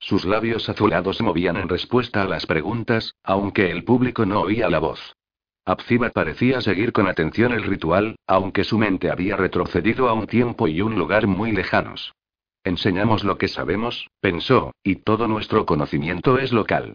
Sus 0.05 0.23
labios 0.23 0.69
azulados 0.69 1.17
se 1.17 1.23
movían 1.23 1.57
en 1.57 1.67
respuesta 1.67 2.21
a 2.21 2.25
las 2.25 2.45
preguntas, 2.45 3.15
aunque 3.23 3.71
el 3.71 3.83
público 3.83 4.23
no 4.23 4.41
oía 4.41 4.69
la 4.69 4.77
voz. 4.77 5.15
Abziba 5.65 6.11
parecía 6.11 6.61
seguir 6.61 6.93
con 6.93 7.07
atención 7.07 7.53
el 7.53 7.63
ritual, 7.63 8.15
aunque 8.27 8.65
su 8.65 8.77
mente 8.77 9.09
había 9.09 9.35
retrocedido 9.35 10.07
a 10.07 10.13
un 10.13 10.27
tiempo 10.27 10.67
y 10.67 10.81
un 10.81 10.93
lugar 10.93 11.25
muy 11.25 11.53
lejanos. 11.53 12.13
Enseñamos 12.63 13.23
lo 13.23 13.39
que 13.39 13.47
sabemos, 13.47 14.07
pensó, 14.19 14.75
y 14.83 14.97
todo 14.97 15.27
nuestro 15.27 15.65
conocimiento 15.65 16.37
es 16.37 16.53
local. 16.53 16.93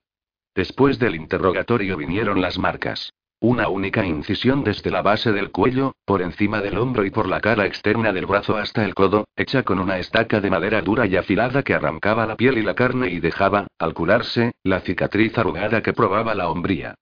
Después 0.54 1.00
del 1.00 1.16
interrogatorio 1.16 1.96
vinieron 1.96 2.40
las 2.40 2.58
marcas. 2.58 3.12
Una 3.42 3.68
única 3.68 4.04
incisión 4.04 4.64
desde 4.64 4.90
la 4.90 5.00
base 5.00 5.32
del 5.32 5.50
cuello, 5.50 5.94
por 6.04 6.20
encima 6.20 6.60
del 6.60 6.76
hombro 6.76 7.06
y 7.06 7.10
por 7.10 7.26
la 7.26 7.40
cara 7.40 7.64
externa 7.64 8.12
del 8.12 8.26
brazo 8.26 8.58
hasta 8.58 8.84
el 8.84 8.94
codo, 8.94 9.24
hecha 9.34 9.62
con 9.62 9.78
una 9.78 9.98
estaca 9.98 10.42
de 10.42 10.50
madera 10.50 10.82
dura 10.82 11.06
y 11.06 11.16
afilada 11.16 11.62
que 11.62 11.72
arrancaba 11.72 12.26
la 12.26 12.36
piel 12.36 12.58
y 12.58 12.62
la 12.62 12.74
carne 12.74 13.08
y 13.08 13.18
dejaba, 13.18 13.66
al 13.78 13.94
curarse, 13.94 14.52
la 14.62 14.80
cicatriz 14.80 15.38
arrugada 15.38 15.80
que 15.80 15.94
probaba 15.94 16.34
la 16.34 16.50
hombría. 16.50 16.96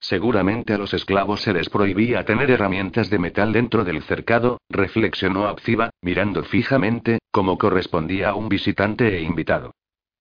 Seguramente 0.00 0.72
a 0.72 0.78
los 0.78 0.94
esclavos 0.94 1.42
se 1.42 1.52
les 1.52 1.68
prohibía 1.68 2.24
tener 2.24 2.50
herramientas 2.50 3.10
de 3.10 3.18
metal 3.18 3.52
dentro 3.52 3.84
del 3.84 4.02
cercado, 4.02 4.62
reflexionó 4.70 5.46
Abziba, 5.46 5.90
mirando 6.00 6.42
fijamente, 6.42 7.18
como 7.30 7.58
correspondía 7.58 8.30
a 8.30 8.34
un 8.34 8.48
visitante 8.48 9.14
e 9.14 9.20
invitado. 9.20 9.72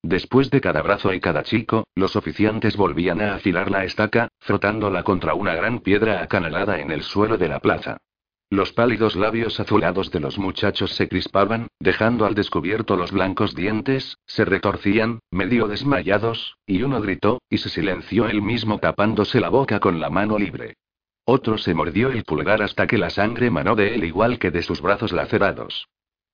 Después 0.03 0.49
de 0.49 0.61
cada 0.61 0.81
brazo 0.81 1.13
y 1.13 1.19
cada 1.19 1.43
chico, 1.43 1.85
los 1.93 2.15
oficiantes 2.15 2.75
volvían 2.75 3.21
a 3.21 3.35
afilar 3.35 3.69
la 3.69 3.83
estaca, 3.83 4.29
frotándola 4.39 5.03
contra 5.03 5.35
una 5.35 5.53
gran 5.53 5.79
piedra 5.79 6.21
acanalada 6.23 6.79
en 6.79 6.91
el 6.91 7.03
suelo 7.03 7.37
de 7.37 7.47
la 7.47 7.59
plaza. 7.59 7.97
Los 8.49 8.73
pálidos 8.73 9.15
labios 9.15 9.59
azulados 9.59 10.11
de 10.11 10.19
los 10.19 10.37
muchachos 10.37 10.91
se 10.95 11.07
crispaban, 11.07 11.67
dejando 11.79 12.25
al 12.25 12.35
descubierto 12.35 12.97
los 12.97 13.11
blancos 13.11 13.55
dientes, 13.55 14.17
se 14.25 14.43
retorcían, 14.43 15.19
medio 15.31 15.67
desmayados, 15.67 16.57
y 16.65 16.83
uno 16.83 16.99
gritó, 16.99 17.41
y 17.49 17.59
se 17.59 17.69
silenció 17.69 18.27
él 18.27 18.41
mismo 18.41 18.79
tapándose 18.79 19.39
la 19.39 19.49
boca 19.49 19.79
con 19.79 20.01
la 20.01 20.09
mano 20.09 20.37
libre. 20.37 20.73
Otro 21.23 21.57
se 21.57 21.73
mordió 21.73 22.09
el 22.09 22.23
pulgar 22.23 22.61
hasta 22.61 22.87
que 22.87 22.97
la 22.97 23.09
sangre 23.11 23.51
manó 23.51 23.75
de 23.75 23.95
él 23.95 24.03
igual 24.03 24.39
que 24.39 24.51
de 24.51 24.63
sus 24.63 24.81
brazos 24.81 25.13
lacerados. 25.13 25.87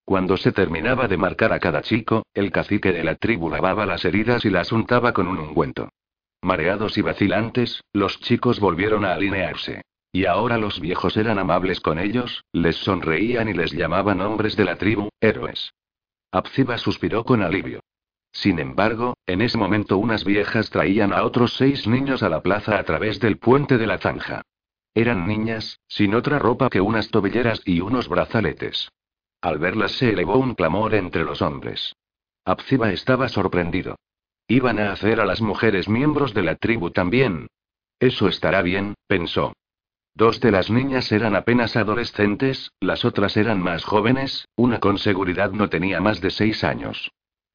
Cuando 0.07 0.37
se 0.37 0.53
terminaba 0.53 1.09
de 1.09 1.17
marcar 1.17 1.51
a 1.51 1.59
cada 1.59 1.81
chico, 1.81 2.25
el 2.33 2.49
cacique 2.49 2.93
de 2.93 3.03
la 3.03 3.15
tribu 3.15 3.49
lavaba 3.49 3.85
las 3.85 4.05
heridas 4.05 4.45
y 4.45 4.49
las 4.49 4.71
untaba 4.71 5.11
con 5.11 5.27
un 5.27 5.37
ungüento. 5.37 5.89
Mareados 6.41 6.97
y 6.97 7.01
vacilantes, 7.01 7.81
los 7.91 8.17
chicos 8.21 8.61
volvieron 8.61 9.03
a 9.03 9.11
alinearse. 9.13 9.81
Y 10.13 10.23
ahora 10.23 10.57
los 10.57 10.79
viejos 10.79 11.17
eran 11.17 11.39
amables 11.39 11.81
con 11.81 11.99
ellos, 11.99 12.45
les 12.53 12.77
sonreían 12.77 13.49
y 13.49 13.53
les 13.53 13.73
llamaban 13.73 14.21
hombres 14.21 14.55
de 14.55 14.63
la 14.63 14.77
tribu, 14.77 15.09
héroes. 15.19 15.73
Abziba 16.31 16.77
suspiró 16.77 17.25
con 17.25 17.41
alivio. 17.41 17.81
Sin 18.31 18.59
embargo, 18.59 19.17
en 19.25 19.41
ese 19.41 19.57
momento 19.57 19.97
unas 19.97 20.23
viejas 20.23 20.69
traían 20.69 21.11
a 21.11 21.25
otros 21.25 21.57
seis 21.57 21.85
niños 21.85 22.23
a 22.23 22.29
la 22.29 22.41
plaza 22.41 22.79
a 22.79 22.83
través 22.83 23.19
del 23.19 23.39
puente 23.39 23.77
de 23.77 23.87
la 23.87 23.97
zanja. 23.97 24.43
Eran 24.95 25.27
niñas, 25.27 25.81
sin 25.89 26.15
otra 26.15 26.39
ropa 26.39 26.69
que 26.69 26.79
unas 26.79 27.09
tobilleras 27.09 27.61
y 27.65 27.81
unos 27.81 28.07
brazaletes. 28.07 28.87
Al 29.41 29.59
verlas 29.59 29.91
se 29.93 30.09
elevó 30.09 30.37
un 30.37 30.55
clamor 30.55 30.95
entre 30.95 31.23
los 31.23 31.41
hombres. 31.41 31.95
Abziba 32.45 32.91
estaba 32.91 33.29
sorprendido. 33.29 33.97
Iban 34.47 34.79
a 34.79 34.91
hacer 34.91 35.19
a 35.19 35.25
las 35.25 35.41
mujeres 35.41 35.89
miembros 35.89 36.33
de 36.33 36.43
la 36.43 36.55
tribu 36.55 36.91
también. 36.91 37.47
Eso 37.99 38.27
estará 38.27 38.61
bien, 38.61 38.95
pensó. 39.07 39.53
Dos 40.15 40.39
de 40.39 40.51
las 40.51 40.71
niñas 40.71 41.11
eran 41.11 41.35
apenas 41.35 41.75
adolescentes, 41.75 42.71
las 42.79 43.05
otras 43.05 43.37
eran 43.37 43.61
más 43.61 43.83
jóvenes, 43.83 44.47
una 44.55 44.79
con 44.79 44.97
seguridad 44.97 45.51
no 45.51 45.69
tenía 45.69 46.01
más 46.01 46.21
de 46.21 46.31
seis 46.31 46.63
años. 46.63 47.11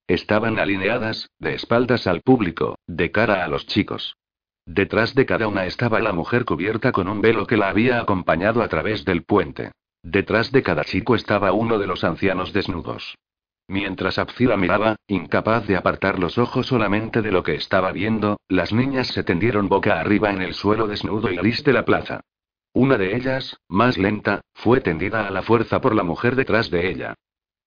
Estaban 0.07 0.59
alineadas, 0.59 1.31
de 1.39 1.55
espaldas 1.55 2.07
al 2.07 2.21
público, 2.21 2.77
de 2.87 3.11
cara 3.11 3.45
a 3.45 3.49
los 3.49 3.67
chicos. 3.67 4.17
Detrás 4.65 5.15
de 5.15 5.27
cada 5.27 5.49
una 5.49 5.67
estaba 5.67 5.99
la 6.01 6.13
mujer 6.13 6.45
cubierta 6.45 6.93
con 6.93 7.09
un 7.09 7.21
velo 7.21 7.47
que 7.47 7.57
la 7.57 7.69
había 7.69 8.01
acompañado 8.01 8.63
a 8.63 8.69
través 8.69 9.05
del 9.05 9.25
puente. 9.25 9.73
Detrás 10.03 10.51
de 10.51 10.63
cada 10.63 10.85
chico 10.85 11.15
estaba 11.15 11.53
uno 11.53 11.79
de 11.79 11.87
los 11.87 12.03
ancianos 12.03 12.53
desnudos. 12.53 13.17
Mientras 13.69 14.19
Abzila 14.19 14.57
miraba, 14.57 14.97
incapaz 15.07 15.67
de 15.69 15.77
apartar 15.77 16.19
los 16.19 16.39
ojos 16.39 16.67
solamente 16.67 17.23
de 17.23 17.31
lo 17.31 17.45
que 17.45 17.55
estaba 17.55 17.93
viendo, 17.93 18.39
las 18.49 18.73
niñas 18.73 19.07
se 19.07 19.23
tendieron 19.23 19.69
boca 19.69 20.01
arriba 20.01 20.31
en 20.31 20.43
el 20.43 20.55
suelo 20.55 20.89
desnudo 20.89 21.31
y 21.31 21.37
gris 21.37 21.63
de 21.63 21.73
la 21.73 21.85
plaza. 21.85 22.21
Una 22.75 22.99
de 22.99 23.15
ellas, 23.15 23.57
más 23.69 23.97
lenta, 23.97 24.41
fue 24.55 24.81
tendida 24.81 25.27
a 25.27 25.31
la 25.31 25.43
fuerza 25.43 25.81
por 25.81 25.95
la 25.95 26.03
mujer 26.03 26.35
detrás 26.35 26.71
de 26.71 26.91
ella. 26.91 27.15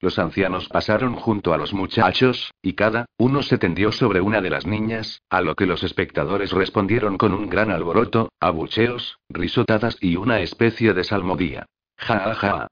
Los 0.01 0.19
ancianos 0.19 0.67
pasaron 0.67 1.15
junto 1.15 1.53
a 1.53 1.57
los 1.57 1.73
muchachos, 1.73 2.51
y 2.61 2.73
cada 2.73 3.05
uno 3.17 3.41
se 3.43 3.57
tendió 3.57 3.93
sobre 3.93 4.19
una 4.19 4.41
de 4.41 4.49
las 4.49 4.65
niñas, 4.65 5.21
a 5.29 5.41
lo 5.41 5.55
que 5.55 5.65
los 5.65 5.83
espectadores 5.83 6.51
respondieron 6.51 7.17
con 7.17 7.33
un 7.33 7.49
gran 7.49 7.71
alboroto, 7.71 8.29
abucheos, 8.41 9.19
risotadas 9.29 9.97
y 10.01 10.17
una 10.17 10.41
especie 10.41 10.93
de 10.93 11.03
salmodía. 11.05 11.65
Ja, 11.97 12.33
ja. 12.35 12.67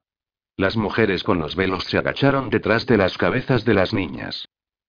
Las 0.55 0.77
mujeres 0.77 1.23
con 1.23 1.39
los 1.39 1.55
velos 1.55 1.85
se 1.85 1.97
agacharon 1.97 2.49
detrás 2.49 2.85
de 2.85 2.97
las 2.97 3.17
cabezas 3.17 3.65
de 3.65 3.73
las 3.73 3.93
niñas. 3.93 4.47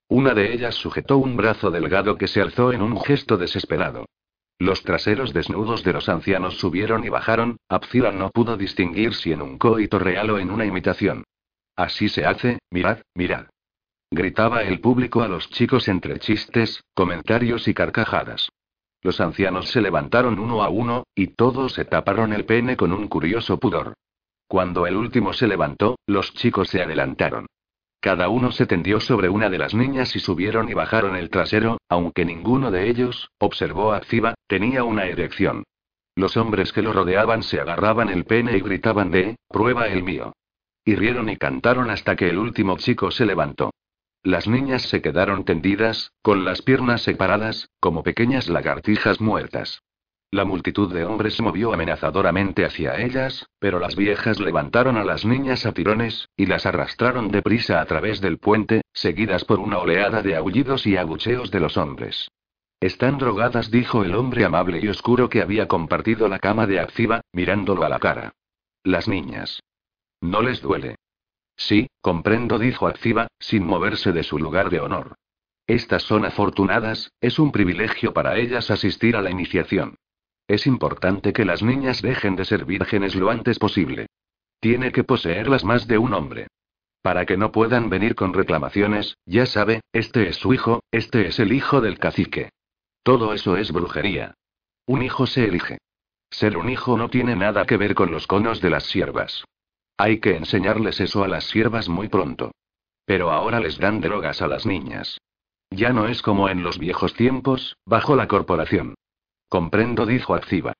Una 0.09 0.35
de 0.35 0.53
ellas 0.53 0.75
sujetó 0.75 1.17
un 1.17 1.37
brazo 1.37 1.71
delgado 1.71 2.19
que 2.19 2.29
se 2.29 2.41
alzó 2.41 2.73
en 2.73 2.83
un 2.83 3.01
gesto 3.01 3.39
desesperado. 3.39 4.07
Los 4.59 4.83
traseros 4.83 5.33
desnudos 5.33 5.83
de 5.83 5.93
los 5.93 6.09
ancianos 6.09 6.59
subieron 6.59 7.05
y 7.05 7.09
bajaron, 7.09 7.57
Abzila 7.69 8.13
no 8.13 8.31
pudo 8.31 8.57
distinguir 8.57 9.15
si 9.15 9.33
en 9.33 9.43
un 9.43 9.59
coito 9.59 9.99
real 9.99 10.31
o 10.31 10.39
en 10.39 10.51
una 10.51 10.65
imitación. 10.67 11.25
Así 11.75 12.09
se 12.09 12.25
hace, 12.25 12.59
mirad, 12.71 12.99
mirad. 13.15 13.47
Gritaba 14.11 14.63
el 14.63 14.81
público 14.81 15.23
a 15.23 15.29
los 15.29 15.51
chicos 15.51 15.89
entre 15.89 16.21
chistes, 16.21 16.85
comentarios 16.95 17.67
y 17.67 17.75
carcajadas. 17.75 18.49
Los 19.03 19.21
ancianos 19.21 19.71
se 19.71 19.81
levantaron 19.81 20.39
uno 20.39 20.63
a 20.63 20.69
uno, 20.69 21.05
y 21.15 21.29
todos 21.29 21.73
se 21.73 21.85
taparon 21.85 22.33
el 22.33 22.45
pene 22.45 22.77
con 22.77 22.93
un 22.93 23.09
curioso 23.09 23.59
pudor. 23.59 23.95
Cuando 24.55 24.87
el 24.87 24.95
último 24.95 25.33
se 25.33 25.49
levantó, 25.49 25.99
los 26.07 26.33
chicos 26.33 26.69
se 26.69 26.81
adelantaron. 26.81 27.47
Cada 27.99 28.29
uno 28.29 28.53
se 28.53 28.67
tendió 28.67 29.01
sobre 29.01 29.29
una 29.29 29.51
de 29.51 29.59
las 29.59 29.75
niñas 29.75 30.15
y 30.15 30.21
subieron 30.21 30.69
y 30.69 30.75
bajaron 30.75 31.17
el 31.17 31.29
trasero, 31.29 31.79
aunque 31.89 32.25
ninguno 32.25 32.71
de 32.71 32.89
ellos, 32.89 33.31
observó 33.41 33.93
a 33.93 33.99
Ziba, 34.03 34.37
tenía 34.47 34.85
una 34.85 35.07
erección. 35.07 35.65
Los 36.15 36.37
hombres 36.37 36.73
que 36.73 36.83
lo 36.83 36.93
rodeaban 36.93 37.43
se 37.43 37.59
agarraban 37.59 38.11
el 38.11 38.27
pene 38.27 38.57
y 38.57 38.61
gritaban 38.61 39.11
de, 39.11 39.35
prueba 39.49 39.89
el 39.89 40.05
mío. 40.05 40.35
Y 40.85 40.95
rieron 40.95 41.31
y 41.31 41.37
cantaron 41.37 41.91
hasta 41.91 42.15
que 42.15 42.29
el 42.29 42.39
último 42.39 42.77
chico 42.77 43.11
se 43.11 43.27
levantó. 43.27 43.73
Las 44.23 44.47
niñas 44.47 44.83
se 44.83 45.03
quedaron 45.03 45.45
tendidas, 45.45 46.13
con 46.23 46.45
las 46.45 46.63
piernas 46.63 47.03
separadas, 47.03 47.71
como 47.81 48.05
pequeñas 48.05 48.49
lagartijas 48.49 49.21
muertas. 49.21 49.81
La 50.35 50.45
multitud 50.45 50.93
de 50.93 51.05
hombres 51.05 51.35
se 51.35 51.45
movió 51.45 51.73
amenazadoramente 51.73 52.65
hacia 52.65 53.01
ellas, 53.01 53.47
pero 53.61 53.79
las 53.79 53.95
viejas 53.95 54.41
levantaron 54.41 54.97
a 54.97 55.05
las 55.05 55.25
niñas 55.25 55.65
a 55.65 55.71
tirones, 55.71 56.29
y 56.37 56.47
las 56.47 56.67
arrastraron 56.67 57.29
deprisa 57.29 57.81
a 57.81 57.85
través 57.85 58.21
del 58.21 58.39
puente, 58.39 58.81
seguidas 58.93 59.45
por 59.45 59.61
una 59.61 59.79
oleada 59.79 60.23
de 60.23 60.35
aullidos 60.35 60.89
y 60.89 60.97
abucheos 60.97 61.53
de 61.53 61.61
los 61.61 61.77
hombres. 61.77 62.33
Están 62.81 63.19
drogadas, 63.19 63.71
dijo 63.71 64.03
el 64.03 64.17
hombre 64.17 64.45
amable 64.45 64.81
y 64.83 64.89
oscuro 64.89 65.29
que 65.29 65.41
había 65.41 65.69
compartido 65.69 66.27
la 66.27 66.41
cama 66.41 66.67
de 66.67 66.81
Acciba, 66.81 67.21
mirándolo 67.33 67.85
a 67.85 67.89
la 67.89 68.01
cara. 68.01 68.33
Las 68.83 69.07
niñas. 69.07 69.63
¿No 70.21 70.43
les 70.43 70.61
duele? 70.61 70.97
Sí, 71.57 71.87
comprendo, 72.01 72.59
dijo 72.59 72.89
Acciba, 72.89 73.29
sin 73.39 73.65
moverse 73.65 74.11
de 74.11 74.25
su 74.25 74.41
lugar 74.41 74.69
de 74.71 74.81
honor. 74.81 75.15
Estas 75.69 76.03
son 76.03 76.25
afortunadas, 76.25 77.13
es 77.21 77.39
un 77.39 77.53
privilegio 77.53 78.13
para 78.13 78.37
ellas 78.37 78.73
asistir 78.73 79.15
a 79.15 79.23
la 79.23 79.31
iniciación. 79.31 79.95
Es 80.47 80.67
importante 80.67 81.33
que 81.33 81.45
las 81.45 81.63
niñas 81.63 82.03
dejen 82.03 82.37
de 82.37 82.45
ser 82.45 82.65
vírgenes 82.65 83.15
lo 83.15 83.31
antes 83.31 83.59
posible. 83.59 84.07
Tiene 84.61 84.93
que 84.93 85.05
poseerlas 85.05 85.65
más 85.65 85.87
de 85.87 85.99
un 85.99 86.13
hombre. 86.15 86.49
Para 87.03 87.27
que 87.27 87.37
no 87.37 87.53
puedan 87.53 87.91
venir 87.91 88.15
con 88.15 88.33
reclamaciones, 88.33 89.19
ya 89.27 89.47
sabe, 89.47 89.83
este 89.93 90.29
es 90.29 90.37
su 90.37 90.55
hijo, 90.55 90.83
este 90.91 91.27
es 91.27 91.39
el 91.39 91.53
hijo 91.53 91.81
del 91.81 91.99
cacique. 91.99 92.51
Todo 93.03 93.35
eso 93.35 93.57
es 93.57 93.73
brujería. 93.73 94.35
Un 94.87 95.03
hijo 95.03 95.27
se 95.27 95.45
elige. 95.45 95.79
Ser 96.31 96.57
un 96.57 96.69
hijo 96.69 96.97
no 96.97 97.11
tiene 97.11 97.37
nada 97.37 97.67
que 97.67 97.77
ver 97.77 97.95
con 97.95 98.11
los 98.11 98.27
conos 98.27 98.61
de 98.61 98.71
las 98.71 98.85
siervas. 98.85 99.45
Hay 99.97 100.19
que 100.19 100.37
enseñarles 100.37 101.01
eso 101.01 101.23
a 101.23 101.29
las 101.29 101.45
siervas 101.45 101.89
muy 101.89 102.09
pronto. 102.09 102.53
Pero 103.05 103.31
ahora 103.31 103.61
les 103.61 103.79
dan 103.79 104.01
drogas 104.01 104.43
a 104.43 104.49
las 104.49 104.67
niñas. 104.67 105.19
Ya 105.71 105.93
no 105.93 106.09
es 106.09 106.23
como 106.23 106.49
en 106.49 106.63
los 106.63 106.79
viejos 106.79 107.15
tiempos, 107.15 107.77
bajo 107.85 108.17
la 108.17 108.29
corporación. 108.29 108.95
Comprendo, 109.49 110.07
dijo 110.07 110.35
Acciba. 110.35 110.75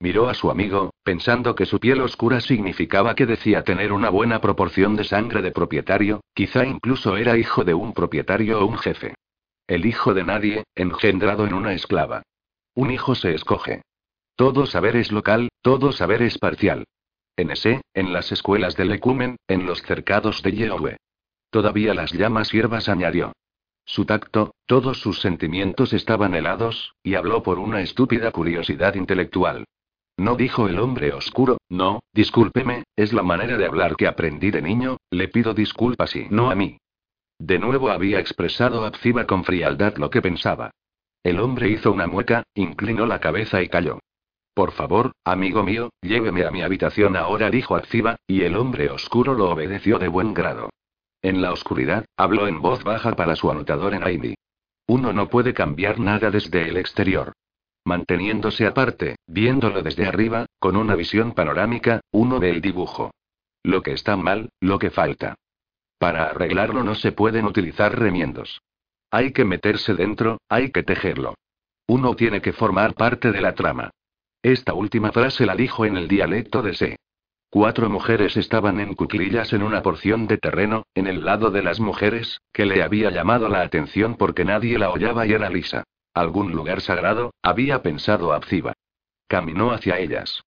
Miró 0.00 0.28
a 0.28 0.34
su 0.34 0.50
amigo, 0.50 0.90
pensando 1.02 1.54
que 1.54 1.66
su 1.66 1.80
piel 1.80 2.00
oscura 2.00 2.40
significaba 2.40 3.14
que 3.14 3.26
decía 3.26 3.64
tener 3.64 3.92
una 3.92 4.10
buena 4.10 4.40
proporción 4.40 4.94
de 4.94 5.04
sangre 5.04 5.42
de 5.42 5.50
propietario, 5.50 6.20
quizá 6.34 6.64
incluso 6.64 7.16
era 7.16 7.36
hijo 7.36 7.64
de 7.64 7.74
un 7.74 7.92
propietario 7.92 8.60
o 8.60 8.66
un 8.66 8.78
jefe. 8.78 9.14
El 9.66 9.86
hijo 9.86 10.14
de 10.14 10.24
nadie, 10.24 10.64
engendrado 10.76 11.46
en 11.46 11.54
una 11.54 11.72
esclava. 11.72 12.22
Un 12.74 12.92
hijo 12.92 13.16
se 13.16 13.34
escoge. 13.34 13.82
Todo 14.36 14.66
saber 14.66 14.94
es 14.94 15.10
local, 15.10 15.48
todo 15.62 15.90
saber 15.90 16.22
es 16.22 16.38
parcial. 16.38 16.84
En 17.36 17.50
ese, 17.50 17.82
en 17.92 18.12
las 18.12 18.30
escuelas 18.30 18.76
del 18.76 18.92
ecumen, 18.92 19.36
en 19.48 19.66
los 19.66 19.82
cercados 19.82 20.42
de 20.42 20.52
Yehue. 20.52 20.96
Todavía 21.50 21.92
las 21.92 22.12
llamas 22.12 22.52
hierbas 22.52 22.88
añadió. 22.88 23.32
Su 23.88 24.04
tacto, 24.04 24.54
todos 24.66 25.00
sus 25.00 25.18
sentimientos 25.22 25.94
estaban 25.94 26.34
helados, 26.34 26.94
y 27.02 27.14
habló 27.14 27.42
por 27.42 27.58
una 27.58 27.80
estúpida 27.80 28.30
curiosidad 28.32 28.94
intelectual. 28.96 29.64
No 30.18 30.36
dijo 30.36 30.68
el 30.68 30.78
hombre 30.78 31.14
oscuro, 31.14 31.56
no, 31.70 32.00
discúlpeme, 32.12 32.84
es 32.96 33.14
la 33.14 33.22
manera 33.22 33.56
de 33.56 33.64
hablar 33.64 33.96
que 33.96 34.06
aprendí 34.06 34.50
de 34.50 34.60
niño, 34.60 34.98
le 35.10 35.28
pido 35.28 35.54
disculpas 35.54 36.14
y 36.16 36.26
no 36.28 36.50
a 36.50 36.54
mí. 36.54 36.76
De 37.38 37.58
nuevo 37.58 37.88
había 37.88 38.20
expresado 38.20 38.84
Abziba 38.84 39.26
con 39.26 39.42
frialdad 39.42 39.96
lo 39.96 40.10
que 40.10 40.20
pensaba. 40.20 40.70
El 41.22 41.40
hombre 41.40 41.70
hizo 41.70 41.90
una 41.90 42.06
mueca, 42.06 42.42
inclinó 42.54 43.06
la 43.06 43.20
cabeza 43.20 43.62
y 43.62 43.70
calló. 43.70 44.00
Por 44.52 44.72
favor, 44.72 45.12
amigo 45.24 45.62
mío, 45.62 45.92
lléveme 46.02 46.44
a 46.44 46.50
mi 46.50 46.60
habitación 46.60 47.16
ahora, 47.16 47.48
dijo 47.48 47.74
Abziba, 47.74 48.16
y 48.26 48.42
el 48.42 48.54
hombre 48.54 48.90
oscuro 48.90 49.32
lo 49.32 49.48
obedeció 49.48 49.98
de 49.98 50.08
buen 50.08 50.34
grado. 50.34 50.68
En 51.22 51.42
la 51.42 51.52
oscuridad, 51.52 52.04
habló 52.16 52.46
en 52.46 52.60
voz 52.60 52.84
baja 52.84 53.16
para 53.16 53.34
su 53.36 53.50
anotador 53.50 53.94
en 53.94 54.06
ID. 54.06 54.34
Uno 54.86 55.12
no 55.12 55.28
puede 55.28 55.52
cambiar 55.52 55.98
nada 55.98 56.30
desde 56.30 56.68
el 56.68 56.76
exterior. 56.76 57.32
Manteniéndose 57.84 58.66
aparte, 58.66 59.16
viéndolo 59.26 59.82
desde 59.82 60.06
arriba, 60.06 60.46
con 60.58 60.76
una 60.76 60.94
visión 60.94 61.32
panorámica, 61.32 62.00
uno 62.12 62.38
ve 62.38 62.50
el 62.50 62.60
dibujo. 62.60 63.10
Lo 63.62 63.82
que 63.82 63.92
está 63.92 64.16
mal, 64.16 64.50
lo 64.60 64.78
que 64.78 64.90
falta. 64.90 65.34
Para 65.98 66.30
arreglarlo 66.30 66.84
no 66.84 66.94
se 66.94 67.12
pueden 67.12 67.44
utilizar 67.44 67.98
remiendos. 67.98 68.60
Hay 69.10 69.32
que 69.32 69.44
meterse 69.44 69.94
dentro, 69.94 70.38
hay 70.48 70.70
que 70.70 70.82
tejerlo. 70.82 71.34
Uno 71.88 72.14
tiene 72.14 72.40
que 72.40 72.52
formar 72.52 72.94
parte 72.94 73.32
de 73.32 73.40
la 73.40 73.54
trama. 73.54 73.90
Esta 74.42 74.74
última 74.74 75.10
frase 75.10 75.46
la 75.46 75.56
dijo 75.56 75.84
en 75.84 75.96
el 75.96 76.06
dialecto 76.06 76.62
de 76.62 76.74
Se. 76.74 76.96
Cuatro 77.50 77.88
mujeres 77.88 78.36
estaban 78.36 78.78
en 78.78 78.92
cuclillas 78.92 79.54
en 79.54 79.62
una 79.62 79.82
porción 79.82 80.26
de 80.26 80.36
terreno, 80.36 80.84
en 80.94 81.06
el 81.06 81.24
lado 81.24 81.50
de 81.50 81.62
las 81.62 81.80
mujeres, 81.80 82.42
que 82.52 82.66
le 82.66 82.82
había 82.82 83.10
llamado 83.10 83.48
la 83.48 83.62
atención 83.62 84.16
porque 84.16 84.44
nadie 84.44 84.78
la 84.78 84.90
hollaba 84.90 85.26
y 85.26 85.32
era 85.32 85.48
lisa. 85.48 85.84
Algún 86.12 86.52
lugar 86.52 86.82
sagrado, 86.82 87.32
había 87.42 87.82
pensado 87.82 88.34
Abziba. 88.34 88.74
Caminó 89.28 89.72
hacia 89.72 89.98
ellas. 89.98 90.42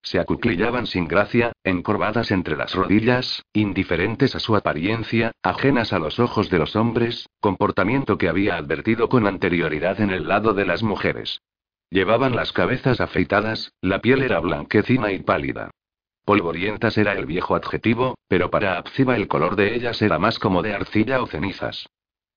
Se 0.00 0.18
acuclillaban 0.18 0.86
sin 0.86 1.08
gracia, 1.08 1.52
encorvadas 1.62 2.30
entre 2.30 2.56
las 2.56 2.74
rodillas, 2.74 3.42
indiferentes 3.52 4.34
a 4.34 4.40
su 4.40 4.56
apariencia, 4.56 5.32
ajenas 5.42 5.92
a 5.92 5.98
los 5.98 6.18
ojos 6.20 6.48
de 6.48 6.58
los 6.58 6.74
hombres, 6.74 7.28
comportamiento 7.40 8.16
que 8.16 8.28
había 8.30 8.56
advertido 8.56 9.10
con 9.10 9.26
anterioridad 9.26 10.00
en 10.00 10.10
el 10.10 10.26
lado 10.26 10.54
de 10.54 10.64
las 10.64 10.82
mujeres. 10.82 11.42
Llevaban 11.90 12.34
las 12.34 12.52
cabezas 12.52 13.00
afeitadas, 13.02 13.72
la 13.82 14.00
piel 14.00 14.22
era 14.22 14.40
blanquecina 14.40 15.12
y 15.12 15.18
pálida. 15.18 15.70
Polvorientas 16.26 16.98
era 16.98 17.12
el 17.12 17.24
viejo 17.24 17.54
adjetivo, 17.54 18.18
pero 18.26 18.50
para 18.50 18.78
Abziba 18.78 19.14
el 19.14 19.28
color 19.28 19.54
de 19.54 19.76
ellas 19.76 20.02
era 20.02 20.18
más 20.18 20.40
como 20.40 20.60
de 20.60 20.74
arcilla 20.74 21.22
o 21.22 21.28
cenizas. 21.28 21.88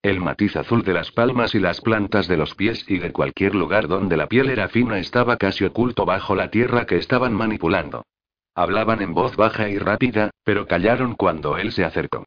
El 0.04 0.20
matiz 0.20 0.56
azul 0.56 0.84
de 0.84 0.94
las 0.94 1.12
palmas 1.12 1.56
y 1.56 1.60
las 1.60 1.82
plantas 1.82 2.28
de 2.28 2.38
los 2.38 2.54
pies 2.54 2.86
y 2.88 3.00
de 3.00 3.12
cualquier 3.12 3.56
lugar 3.56 3.88
donde 3.88 4.16
la 4.16 4.28
piel 4.28 4.52
era 4.52 4.68
fina 4.70 5.00
estaba 5.00 5.38
casi 5.38 5.66
oculto 5.66 6.06
bajo 6.06 6.36
la 6.36 6.52
tierra 6.52 6.86
que 6.86 6.98
estaban 6.98 7.34
manipulando. 7.34 8.06
Hablaban 8.54 9.02
en 9.02 9.16
voz 9.16 9.36
baja 9.36 9.70
y 9.70 9.80
rápida, 9.80 10.30
pero 10.44 10.68
callaron 10.68 11.16
cuando 11.16 11.58
él 11.58 11.72
se 11.72 11.84
acercó. 11.84 12.26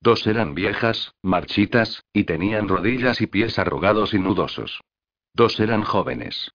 Dos 0.00 0.26
eran 0.26 0.54
viejas, 0.54 1.12
marchitas, 1.20 2.04
y 2.14 2.24
tenían 2.24 2.68
rodillas 2.68 3.20
y 3.20 3.26
pies 3.26 3.58
arrugados 3.58 4.14
y 4.14 4.18
nudosos. 4.18 4.80
Dos 5.34 5.60
eran 5.60 5.82
jóvenes. 5.82 6.52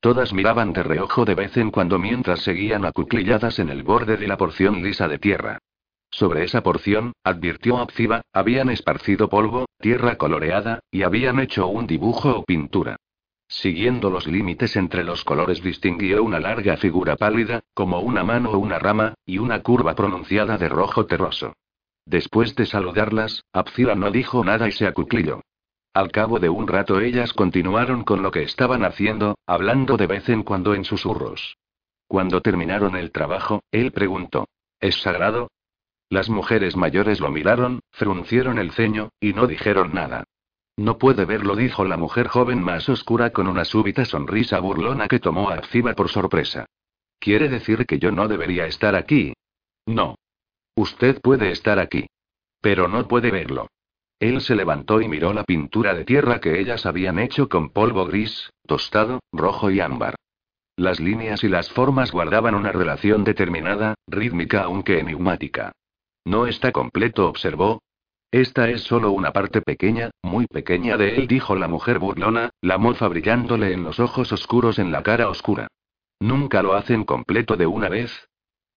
Todas 0.00 0.32
miraban 0.32 0.72
de 0.72 0.82
reojo 0.82 1.24
de 1.24 1.34
vez 1.34 1.56
en 1.56 1.70
cuando 1.70 1.98
mientras 1.98 2.40
seguían 2.40 2.84
acuclilladas 2.84 3.58
en 3.58 3.68
el 3.68 3.82
borde 3.82 4.16
de 4.16 4.28
la 4.28 4.36
porción 4.36 4.82
lisa 4.82 5.08
de 5.08 5.18
tierra. 5.18 5.58
Sobre 6.10 6.44
esa 6.44 6.62
porción, 6.62 7.12
advirtió 7.24 7.78
Abziba, 7.78 8.22
habían 8.32 8.70
esparcido 8.70 9.28
polvo, 9.28 9.66
tierra 9.78 10.16
coloreada, 10.16 10.80
y 10.90 11.02
habían 11.02 11.40
hecho 11.40 11.66
un 11.66 11.86
dibujo 11.86 12.30
o 12.30 12.44
pintura. 12.44 12.96
Siguiendo 13.48 14.10
los 14.10 14.26
límites 14.26 14.76
entre 14.76 15.04
los 15.04 15.24
colores 15.24 15.62
distinguió 15.62 16.22
una 16.22 16.38
larga 16.38 16.76
figura 16.76 17.16
pálida, 17.16 17.60
como 17.74 18.00
una 18.00 18.22
mano 18.22 18.50
o 18.50 18.58
una 18.58 18.78
rama, 18.78 19.14
y 19.24 19.38
una 19.38 19.62
curva 19.62 19.94
pronunciada 19.94 20.58
de 20.58 20.68
rojo 20.68 21.06
terroso. 21.06 21.54
Después 22.04 22.54
de 22.54 22.66
saludarlas, 22.66 23.44
Abzila 23.52 23.94
no 23.94 24.10
dijo 24.10 24.44
nada 24.44 24.68
y 24.68 24.72
se 24.72 24.86
acuclilló. 24.86 25.40
Al 25.94 26.10
cabo 26.12 26.38
de 26.38 26.48
un 26.48 26.68
rato 26.68 27.00
ellas 27.00 27.32
continuaron 27.32 28.04
con 28.04 28.22
lo 28.22 28.30
que 28.30 28.42
estaban 28.42 28.84
haciendo, 28.84 29.38
hablando 29.46 29.96
de 29.96 30.06
vez 30.06 30.28
en 30.28 30.42
cuando 30.42 30.74
en 30.74 30.84
susurros. 30.84 31.56
Cuando 32.06 32.40
terminaron 32.40 32.96
el 32.96 33.10
trabajo, 33.10 33.62
él 33.70 33.92
preguntó, 33.92 34.46
¿Es 34.80 35.02
sagrado? 35.02 35.50
Las 36.10 36.30
mujeres 36.30 36.76
mayores 36.76 37.20
lo 37.20 37.30
miraron, 37.30 37.80
fruncieron 37.90 38.58
el 38.58 38.72
ceño, 38.72 39.10
y 39.20 39.32
no 39.34 39.46
dijeron 39.46 39.92
nada. 39.92 40.24
No 40.76 40.96
puede 40.96 41.24
verlo, 41.24 41.56
dijo 41.56 41.84
la 41.84 41.96
mujer 41.96 42.28
joven 42.28 42.62
más 42.62 42.88
oscura 42.88 43.30
con 43.30 43.48
una 43.48 43.64
súbita 43.64 44.04
sonrisa 44.04 44.60
burlona 44.60 45.08
que 45.08 45.18
tomó 45.18 45.50
a 45.50 45.54
Abziba 45.54 45.94
por 45.94 46.08
sorpresa. 46.08 46.66
¿Quiere 47.18 47.48
decir 47.48 47.84
que 47.84 47.98
yo 47.98 48.12
no 48.12 48.28
debería 48.28 48.66
estar 48.66 48.94
aquí? 48.94 49.34
No. 49.86 50.14
Usted 50.76 51.20
puede 51.20 51.50
estar 51.50 51.80
aquí. 51.80 52.06
Pero 52.60 52.86
no 52.86 53.08
puede 53.08 53.32
verlo. 53.32 53.66
Él 54.20 54.40
se 54.40 54.56
levantó 54.56 55.00
y 55.00 55.08
miró 55.08 55.32
la 55.32 55.44
pintura 55.44 55.94
de 55.94 56.04
tierra 56.04 56.40
que 56.40 56.60
ellas 56.60 56.86
habían 56.86 57.18
hecho 57.18 57.48
con 57.48 57.70
polvo 57.70 58.06
gris, 58.06 58.50
tostado, 58.66 59.20
rojo 59.32 59.70
y 59.70 59.80
ámbar. 59.80 60.16
Las 60.76 61.00
líneas 61.00 61.44
y 61.44 61.48
las 61.48 61.70
formas 61.70 62.12
guardaban 62.12 62.54
una 62.54 62.72
relación 62.72 63.24
determinada, 63.24 63.94
rítmica 64.06 64.62
aunque 64.62 64.98
enigmática. 64.98 65.72
No 66.24 66.46
está 66.46 66.72
completo, 66.72 67.28
observó. 67.28 67.82
Esta 68.30 68.68
es 68.68 68.82
solo 68.82 69.10
una 69.12 69.32
parte 69.32 69.62
pequeña, 69.62 70.10
muy 70.22 70.46
pequeña 70.46 70.96
de 70.96 71.16
él, 71.16 71.28
dijo 71.28 71.56
la 71.56 71.68
mujer 71.68 71.98
burlona, 71.98 72.50
la 72.60 72.76
mofa 72.76 73.08
brillándole 73.08 73.72
en 73.72 73.84
los 73.84 74.00
ojos 74.00 74.32
oscuros 74.32 74.78
en 74.78 74.92
la 74.92 75.02
cara 75.02 75.28
oscura. 75.28 75.68
Nunca 76.20 76.62
lo 76.62 76.74
hacen 76.74 77.04
completo 77.04 77.56
de 77.56 77.66
una 77.66 77.88
vez, 77.88 78.28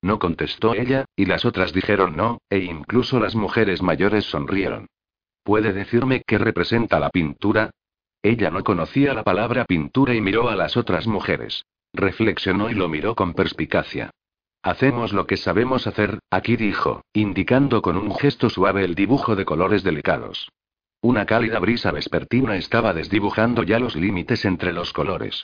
no 0.01 0.18
contestó 0.18 0.73
ella, 0.73 1.05
y 1.15 1.26
las 1.26 1.45
otras 1.45 1.73
dijeron 1.73 2.15
no, 2.15 2.39
e 2.49 2.59
incluso 2.59 3.19
las 3.19 3.35
mujeres 3.35 3.81
mayores 3.81 4.26
sonrieron. 4.26 4.88
¿Puede 5.43 5.73
decirme 5.73 6.22
qué 6.26 6.38
representa 6.38 6.99
la 6.99 7.09
pintura? 7.09 7.72
Ella 8.22 8.51
no 8.51 8.63
conocía 8.63 9.13
la 9.13 9.23
palabra 9.23 9.65
pintura 9.65 10.13
y 10.13 10.22
miró 10.22 10.49
a 10.49 10.55
las 10.55 10.77
otras 10.77 11.07
mujeres. 11.07 11.65
Reflexionó 11.93 12.69
y 12.69 12.76
lo 12.76 12.88
miró 12.88 13.15
con 13.15 13.34
perspicacia. 13.34 14.11
Hacemos 14.63 15.11
lo 15.11 15.26
que 15.26 15.38
sabemos 15.38 15.88
hacer, 15.88 16.19
aquí 16.30 16.55
dijo, 16.55 17.03
indicando 17.13 17.81
con 17.81 17.97
un 17.97 18.13
gesto 18.15 18.49
suave 18.49 18.84
el 18.84 18.93
dibujo 18.93 19.35
de 19.35 19.43
colores 19.43 19.84
delicados. 19.84 20.49
Una 21.01 21.26
cálida 21.26 21.57
brisa 21.57 21.91
vespertina 21.91 22.57
estaba 22.57 22.93
desdibujando 22.93 23.63
ya 23.63 23.80
los 23.80 23.95
límites 23.95 24.45
entre 24.45 24.72
los 24.72 24.93
colores. 24.93 25.43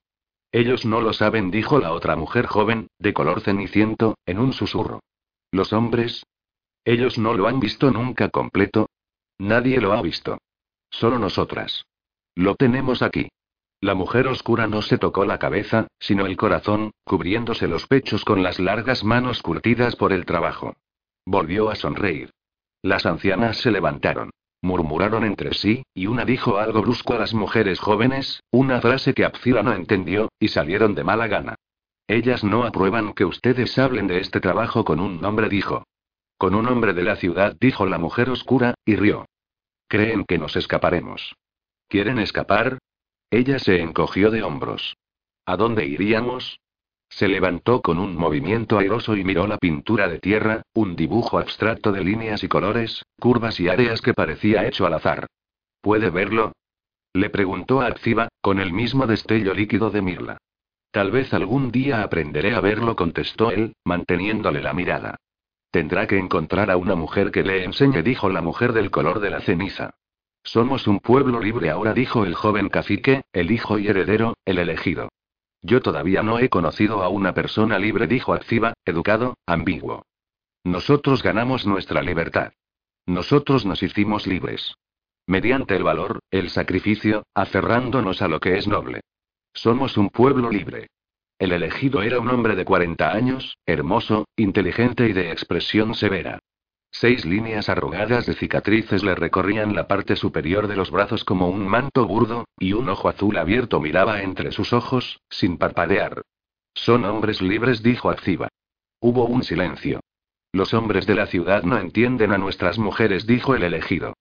Ellos 0.52 0.86
no 0.86 1.02
lo 1.02 1.14
saben, 1.14 1.50
dijo 1.50 1.80
la 1.80 1.94
otra 1.94 2.16
mujer 2.16 2.46
joven, 2.46 2.88
de 3.00 3.14
color 3.14 3.42
ceniciento, 3.42 4.20
en 4.28 4.38
un 4.38 4.54
susurro. 4.54 5.02
¿Los 5.52 5.74
hombres? 5.74 6.24
Ellos 6.86 7.18
no 7.18 7.34
lo 7.34 7.48
han 7.48 7.60
visto 7.60 7.90
nunca 7.90 8.30
completo. 8.30 8.88
Nadie 9.40 9.80
lo 9.80 9.94
ha 9.94 10.02
visto. 10.02 10.40
Solo 10.90 11.20
nosotras. 11.20 11.86
Lo 12.36 12.56
tenemos 12.56 13.02
aquí. 13.02 13.30
La 13.80 13.94
mujer 13.94 14.28
oscura 14.28 14.68
no 14.68 14.82
se 14.82 14.98
tocó 14.98 15.26
la 15.26 15.38
cabeza, 15.38 15.88
sino 16.00 16.26
el 16.26 16.36
corazón, 16.36 16.92
cubriéndose 17.04 17.68
los 17.68 17.86
pechos 17.86 18.26
con 18.26 18.42
las 18.42 18.60
largas 18.60 19.04
manos 19.04 19.44
curtidas 19.44 19.96
por 19.96 20.14
el 20.14 20.26
trabajo. 20.26 20.76
Volvió 21.26 21.70
a 21.70 21.76
sonreír. 21.76 22.32
Las 22.82 23.06
ancianas 23.06 23.58
se 23.58 23.70
levantaron. 23.70 24.32
Murmuraron 24.64 25.24
entre 25.24 25.54
sí, 25.54 25.84
y 25.94 26.08
una 26.08 26.26
dijo 26.26 26.58
algo 26.58 26.82
brusco 26.82 27.14
a 27.14 27.20
las 27.20 27.36
mujeres 27.36 27.80
jóvenes, 27.80 28.42
una 28.50 28.82
frase 28.82 29.14
que 29.14 29.26
Abzila 29.26 29.62
no 29.62 29.74
entendió, 29.74 30.30
y 30.40 30.48
salieron 30.48 30.96
de 30.96 31.04
mala 31.04 31.28
gana. 31.28 31.56
Ellas 32.08 32.44
no 32.44 32.64
aprueban 32.64 33.14
que 33.14 33.26
ustedes 33.26 33.78
hablen 33.78 34.08
de 34.08 34.20
este 34.20 34.40
trabajo 34.40 34.84
con 34.84 35.00
un 35.00 35.24
hombre, 35.24 35.50
dijo. 35.50 35.84
Con 36.38 36.54
un 36.54 36.68
hombre 36.68 36.94
de 36.94 37.04
la 37.04 37.16
ciudad, 37.16 37.56
dijo 37.60 37.86
la 37.86 37.98
mujer 37.98 38.30
oscura, 38.30 38.76
y 38.86 38.96
rió. 38.96 39.26
Creen 39.88 40.26
que 40.26 40.38
nos 40.38 40.56
escaparemos. 40.56 41.36
¿Quieren 41.88 42.20
escapar? 42.20 42.80
Ella 43.32 43.60
se 43.60 43.82
encogió 43.82 44.32
de 44.32 44.44
hombros. 44.44 44.96
¿A 45.46 45.58
dónde 45.58 45.86
iríamos? 45.86 46.60
Se 47.10 47.28
levantó 47.28 47.82
con 47.82 48.00
un 48.00 48.16
movimiento 48.16 48.78
airoso 48.78 49.16
y 49.16 49.24
miró 49.24 49.48
la 49.48 49.58
pintura 49.58 50.08
de 50.08 50.20
tierra, 50.20 50.62
un 50.74 50.96
dibujo 50.96 51.40
abstracto 51.40 51.92
de 51.92 52.04
líneas 52.04 52.44
y 52.44 52.48
colores, 52.48 53.04
curvas 53.20 53.60
y 53.60 53.70
áreas 53.70 54.02
que 54.02 54.14
parecía 54.14 54.68
hecho 54.68 54.86
al 54.86 54.94
azar. 54.94 55.28
¿Puede 55.82 56.10
verlo? 56.10 56.52
Le 57.14 57.30
preguntó 57.30 57.82
a 57.82 57.96
con 58.42 58.60
el 58.60 58.74
mismo 58.74 59.08
destello 59.08 59.54
líquido 59.54 59.90
de 59.90 60.02
Mirla. 60.02 60.38
Tal 60.92 61.12
vez 61.12 61.34
algún 61.34 61.72
día 61.72 62.04
aprenderé 62.04 62.54
a 62.54 62.60
verlo, 62.60 62.96
contestó 62.96 63.52
él, 63.52 63.74
manteniéndole 63.84 64.62
la 64.62 64.74
mirada. 64.74 65.16
Tendrá 65.72 66.08
que 66.08 66.18
encontrar 66.18 66.72
a 66.72 66.78
una 66.78 66.96
mujer 66.96 67.32
que 67.32 67.44
le 67.44 67.64
enseñe, 67.64 68.02
dijo 68.02 68.30
la 68.30 68.42
mujer 68.42 68.74
del 68.74 68.90
color 68.90 69.20
de 69.20 69.30
la 69.30 69.42
ceniza. 69.42 69.96
Somos 70.44 70.88
un 70.88 71.00
pueblo 71.00 71.42
libre 71.42 71.70
ahora, 71.70 71.94
dijo 71.94 72.24
el 72.24 72.34
joven 72.34 72.70
cacique, 72.70 73.24
el 73.34 73.52
hijo 73.52 73.78
y 73.80 73.88
heredero, 73.88 74.36
el 74.46 74.60
elegido. 74.60 75.10
Yo 75.62 75.82
todavía 75.82 76.24
no 76.24 76.40
he 76.40 76.50
conocido 76.50 77.04
a 77.04 77.10
una 77.10 77.34
persona 77.34 77.78
libre, 77.80 78.08
dijo 78.08 78.34
Activa, 78.34 78.74
educado, 78.86 79.36
ambiguo. 79.46 80.06
Nosotros 80.64 81.22
ganamos 81.24 81.66
nuestra 81.66 82.02
libertad. 82.02 82.54
Nosotros 83.06 83.66
nos 83.66 83.84
hicimos 83.84 84.28
libres. 84.28 84.76
Mediante 85.26 85.76
el 85.76 85.84
valor, 85.84 86.20
el 86.32 86.50
sacrificio, 86.50 87.24
aferrándonos 87.34 88.22
a 88.22 88.30
lo 88.30 88.40
que 88.40 88.58
es 88.58 88.68
noble. 88.68 89.02
Somos 89.54 89.98
un 89.98 90.10
pueblo 90.10 90.50
libre. 90.50 90.88
El 91.40 91.52
elegido 91.52 92.02
era 92.02 92.20
un 92.20 92.30
hombre 92.30 92.56
de 92.56 92.66
40 92.66 93.12
años, 93.12 93.58
hermoso, 93.66 94.26
inteligente 94.36 95.08
y 95.08 95.14
de 95.14 95.32
expresión 95.32 95.94
severa. 95.94 96.40
Seis 96.90 97.26
líneas 97.26 97.70
arrugadas 97.70 98.26
de 98.26 98.34
cicatrices 98.34 99.04
le 99.04 99.14
recorrían 99.14 99.76
la 99.76 99.88
parte 99.88 100.16
superior 100.16 100.68
de 100.68 100.76
los 100.76 100.90
brazos 100.90 101.24
como 101.24 101.48
un 101.48 101.68
manto 101.68 102.08
burdo, 102.08 102.46
y 102.58 102.74
un 102.74 102.90
ojo 102.90 103.10
azul 103.10 103.38
abierto 103.38 103.80
miraba 103.80 104.24
entre 104.24 104.52
sus 104.52 104.74
ojos, 104.74 105.20
sin 105.30 105.58
parpadear. 105.58 106.24
Son 106.74 107.06
hombres 107.06 107.42
libres, 107.42 107.84
dijo 107.84 108.10
Activa. 108.10 108.48
Hubo 109.00 109.26
un 109.26 109.44
silencio. 109.44 110.00
Los 110.52 110.74
hombres 110.74 111.06
de 111.06 111.14
la 111.14 111.28
ciudad 111.28 111.64
no 111.64 111.78
entienden 111.78 112.32
a 112.32 112.40
nuestras 112.40 112.80
mujeres, 112.80 113.28
dijo 113.28 113.54
el 113.54 113.62
elegido. 113.62 114.14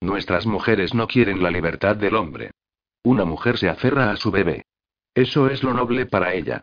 Nuestras 0.00 0.46
mujeres 0.46 0.94
no 0.94 1.06
quieren 1.06 1.42
la 1.42 1.50
libertad 1.50 1.96
del 1.96 2.16
hombre. 2.16 2.50
Una 3.04 3.24
mujer 3.24 3.58
se 3.58 3.68
aferra 3.68 4.10
a 4.10 4.16
su 4.16 4.30
bebé. 4.30 4.62
Eso 5.14 5.48
es 5.48 5.62
lo 5.62 5.74
noble 5.74 6.06
para 6.06 6.34
ella. 6.34 6.62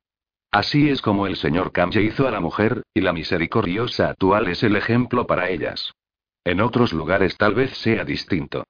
Así 0.51 0.89
es 0.89 1.01
como 1.01 1.27
el 1.27 1.35
señor 1.35 1.71
Kamje 1.71 2.01
hizo 2.01 2.27
a 2.27 2.31
la 2.31 2.39
mujer, 2.39 2.83
y 2.93 3.01
la 3.01 3.13
misericordiosa 3.13 4.09
actual 4.09 4.47
es 4.47 4.63
el 4.63 4.75
ejemplo 4.75 5.27
para 5.27 5.49
ellas. 5.49 5.93
En 6.43 6.61
otros 6.61 6.93
lugares 6.93 7.37
tal 7.37 7.53
vez 7.53 7.77
sea 7.77 8.03
distinto. 8.03 8.63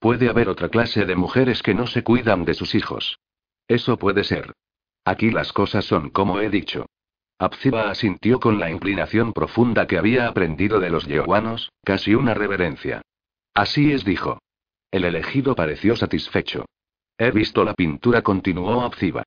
Puede 0.00 0.28
haber 0.28 0.48
otra 0.48 0.68
clase 0.68 1.04
de 1.04 1.14
mujeres 1.14 1.62
que 1.62 1.74
no 1.74 1.86
se 1.86 2.02
cuidan 2.02 2.44
de 2.44 2.54
sus 2.54 2.74
hijos. 2.74 3.20
Eso 3.68 3.96
puede 3.98 4.24
ser. 4.24 4.52
Aquí 5.04 5.30
las 5.30 5.52
cosas 5.52 5.84
son 5.84 6.10
como 6.10 6.40
he 6.40 6.50
dicho. 6.50 6.86
Abziba 7.38 7.90
asintió 7.90 8.40
con 8.40 8.58
la 8.58 8.70
inclinación 8.70 9.32
profunda 9.32 9.86
que 9.86 9.98
había 9.98 10.26
aprendido 10.26 10.80
de 10.80 10.90
los 10.90 11.06
yehuanos, 11.06 11.70
casi 11.84 12.14
una 12.14 12.34
reverencia. 12.34 13.02
Así 13.54 13.92
es, 13.92 14.04
dijo. 14.04 14.40
El 14.90 15.04
elegido 15.04 15.54
pareció 15.54 15.96
satisfecho. 15.96 16.66
He 17.20 17.30
visto 17.32 17.64
la 17.64 17.74
pintura, 17.74 18.22
continuó 18.22 18.80
Abziba. 18.80 19.24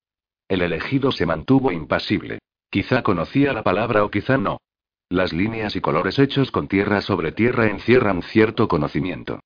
El 0.48 0.64
elegido 0.64 1.12
se 1.12 1.28
mantuvo 1.28 1.72
impasible. 1.72 2.40
Quizá 2.72 3.04
conocía 3.04 3.54
la 3.54 3.62
palabra 3.62 4.04
o 4.04 4.10
quizá 4.10 4.36
no. 4.36 4.58
Las 5.10 5.32
líneas 5.32 5.76
y 5.76 5.82
colores 5.82 6.18
hechos 6.18 6.50
con 6.50 6.68
tierra 6.68 7.02
sobre 7.02 7.34
tierra 7.34 7.68
encierran 7.68 8.24
cierto 8.24 8.68
conocimiento. 8.68 9.42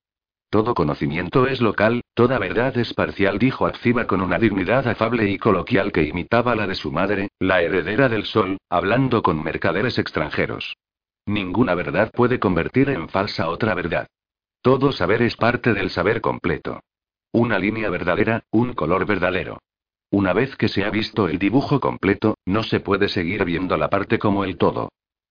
Todo 0.49 0.76
conocimiento 0.76 1.45
es 1.45 1.60
local, 1.60 2.03
toda 2.14 2.40
verdad 2.40 2.78
es 2.78 2.94
parcial, 2.94 3.38
dijo 3.38 3.65
Acciba 3.65 4.07
con 4.07 4.22
una 4.22 4.40
dignidad 4.40 4.88
afable 4.88 5.30
y 5.30 5.38
coloquial 5.38 5.91
que 5.91 6.03
imitaba 6.03 6.56
la 6.56 6.68
de 6.68 6.76
su 6.76 6.90
madre, 6.90 7.28
la 7.40 7.61
heredera 7.61 8.07
del 8.07 8.24
sol, 8.24 8.60
hablando 8.69 9.24
con 9.24 9.44
mercaderes 9.44 9.99
extranjeros. 9.99 10.78
Ninguna 11.26 11.76
verdad 11.76 12.11
puede 12.14 12.40
convertir 12.40 12.91
en 12.91 13.10
falsa 13.10 13.49
otra 13.49 13.76
verdad. 13.76 14.07
Todo 14.61 14.94
saber 14.94 15.22
es 15.22 15.36
parte 15.36 15.74
del 15.74 15.90
saber 15.90 16.22
completo. 16.22 16.80
Una 17.38 17.59
línea 17.59 17.91
verdadera, 17.91 18.45
un 18.49 18.73
color 18.73 19.05
verdadero. 19.05 19.59
Una 20.09 20.34
vez 20.34 20.55
que 20.55 20.68
se 20.68 20.84
ha 20.84 20.89
visto 20.89 21.27
el 21.27 21.38
dibujo 21.38 21.80
completo, 21.80 22.39
no 22.47 22.64
se 22.64 22.80
puede 22.80 23.09
seguir 23.09 23.45
viendo 23.45 23.77
la 23.77 23.91
parte 23.91 24.18
como 24.18 24.43
el 24.43 24.57
todo. 24.57 24.89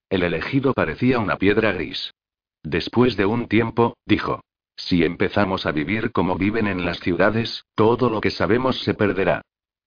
El 0.08 0.22
elegido 0.22 0.72
parecía 0.72 1.18
una 1.18 1.34
piedra 1.34 1.72
gris. 1.72 2.14
Después 2.62 3.16
de 3.16 3.26
un 3.26 3.48
tiempo, 3.48 3.96
dijo. 4.06 4.40
Si 4.76 5.02
empezamos 5.02 5.66
a 5.66 5.72
vivir 5.72 6.12
como 6.12 6.36
viven 6.36 6.68
en 6.68 6.84
las 6.84 7.00
ciudades, 7.00 7.64
todo 7.74 8.08
lo 8.08 8.20
que 8.20 8.30
sabemos 8.30 8.78
se 8.82 8.94
perderá. 8.94 9.42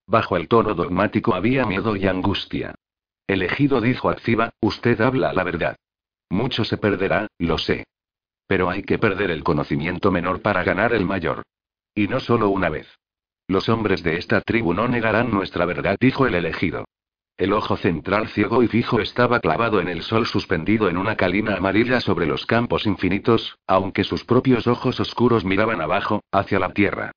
Bajo 0.05 0.35
el 0.35 0.49
tono 0.49 0.73
dogmático 0.73 1.35
había 1.35 1.65
miedo 1.65 1.95
y 1.95 2.05
angustia. 2.05 2.75
Elegido 3.27 3.79
dijo 3.79 4.09
Activa, 4.09 4.49
usted 4.59 4.99
habla 4.99 5.31
la 5.31 5.45
verdad. 5.45 5.77
Mucho 6.29 6.65
se 6.65 6.75
perderá, 6.75 7.27
lo 7.37 7.57
sé. 7.57 7.85
Pero 8.45 8.69
hay 8.69 8.83
que 8.83 8.99
perder 8.99 9.31
el 9.31 9.41
conocimiento 9.41 10.11
menor 10.11 10.41
para 10.41 10.65
ganar 10.65 10.91
el 10.91 11.05
mayor. 11.05 11.43
Y 11.95 12.07
no 12.07 12.19
solo 12.19 12.49
una 12.49 12.69
vez. 12.69 12.87
Los 13.47 13.67
hombres 13.67 14.03
de 14.03 14.17
esta 14.17 14.41
tribu 14.41 14.73
no 14.73 14.87
negarán 14.87 15.31
nuestra 15.31 15.65
verdad, 15.65 15.97
dijo 15.99 16.27
el 16.27 16.35
elegido. 16.35 16.85
El 17.39 17.53
ojo 17.53 17.77
central 17.77 18.27
ciego 18.27 18.63
y 18.63 18.67
fijo 18.67 18.99
estaba 18.99 19.39
clavado 19.39 19.79
en 19.79 19.87
el 19.87 20.01
sol 20.01 20.25
suspendido 20.27 20.89
en 20.89 20.97
una 20.97 21.15
calina 21.15 21.55
amarilla 21.55 22.01
sobre 22.01 22.25
los 22.25 22.45
campos 22.45 22.85
infinitos, 22.85 23.57
aunque 23.65 24.03
sus 24.03 24.25
propios 24.25 24.67
ojos 24.67 24.99
oscuros 24.99 25.45
miraban 25.45 25.79
abajo, 25.79 26.21
hacia 26.31 26.59
la 26.59 26.73
tierra. 26.73 27.11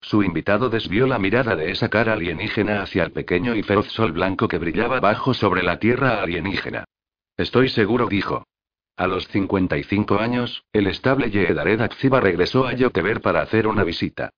Su 0.00 0.22
invitado 0.22 0.70
desvió 0.70 1.06
la 1.06 1.18
mirada 1.18 1.56
de 1.56 1.70
esa 1.70 1.88
cara 1.88 2.14
alienígena 2.14 2.80
hacia 2.80 3.04
el 3.04 3.12
pequeño 3.12 3.54
y 3.54 3.62
feroz 3.62 3.88
sol 3.88 4.12
blanco 4.12 4.48
que 4.48 4.58
brillaba 4.58 4.96
abajo 4.96 5.34
sobre 5.34 5.62
la 5.62 5.78
tierra 5.78 6.22
alienígena. 6.22 6.84
Estoy 7.36 7.68
seguro, 7.68 8.06
dijo. 8.06 8.44
A 8.96 9.06
los 9.06 9.28
55 9.28 10.18
años, 10.18 10.64
el 10.72 10.86
estable 10.86 11.30
Yeedared 11.30 11.82
Akziba 11.82 12.18
regresó 12.18 12.66
a 12.66 12.72
Yoteber 12.72 13.20
para 13.20 13.42
hacer 13.42 13.66
una 13.66 13.84
visita. 13.84 14.30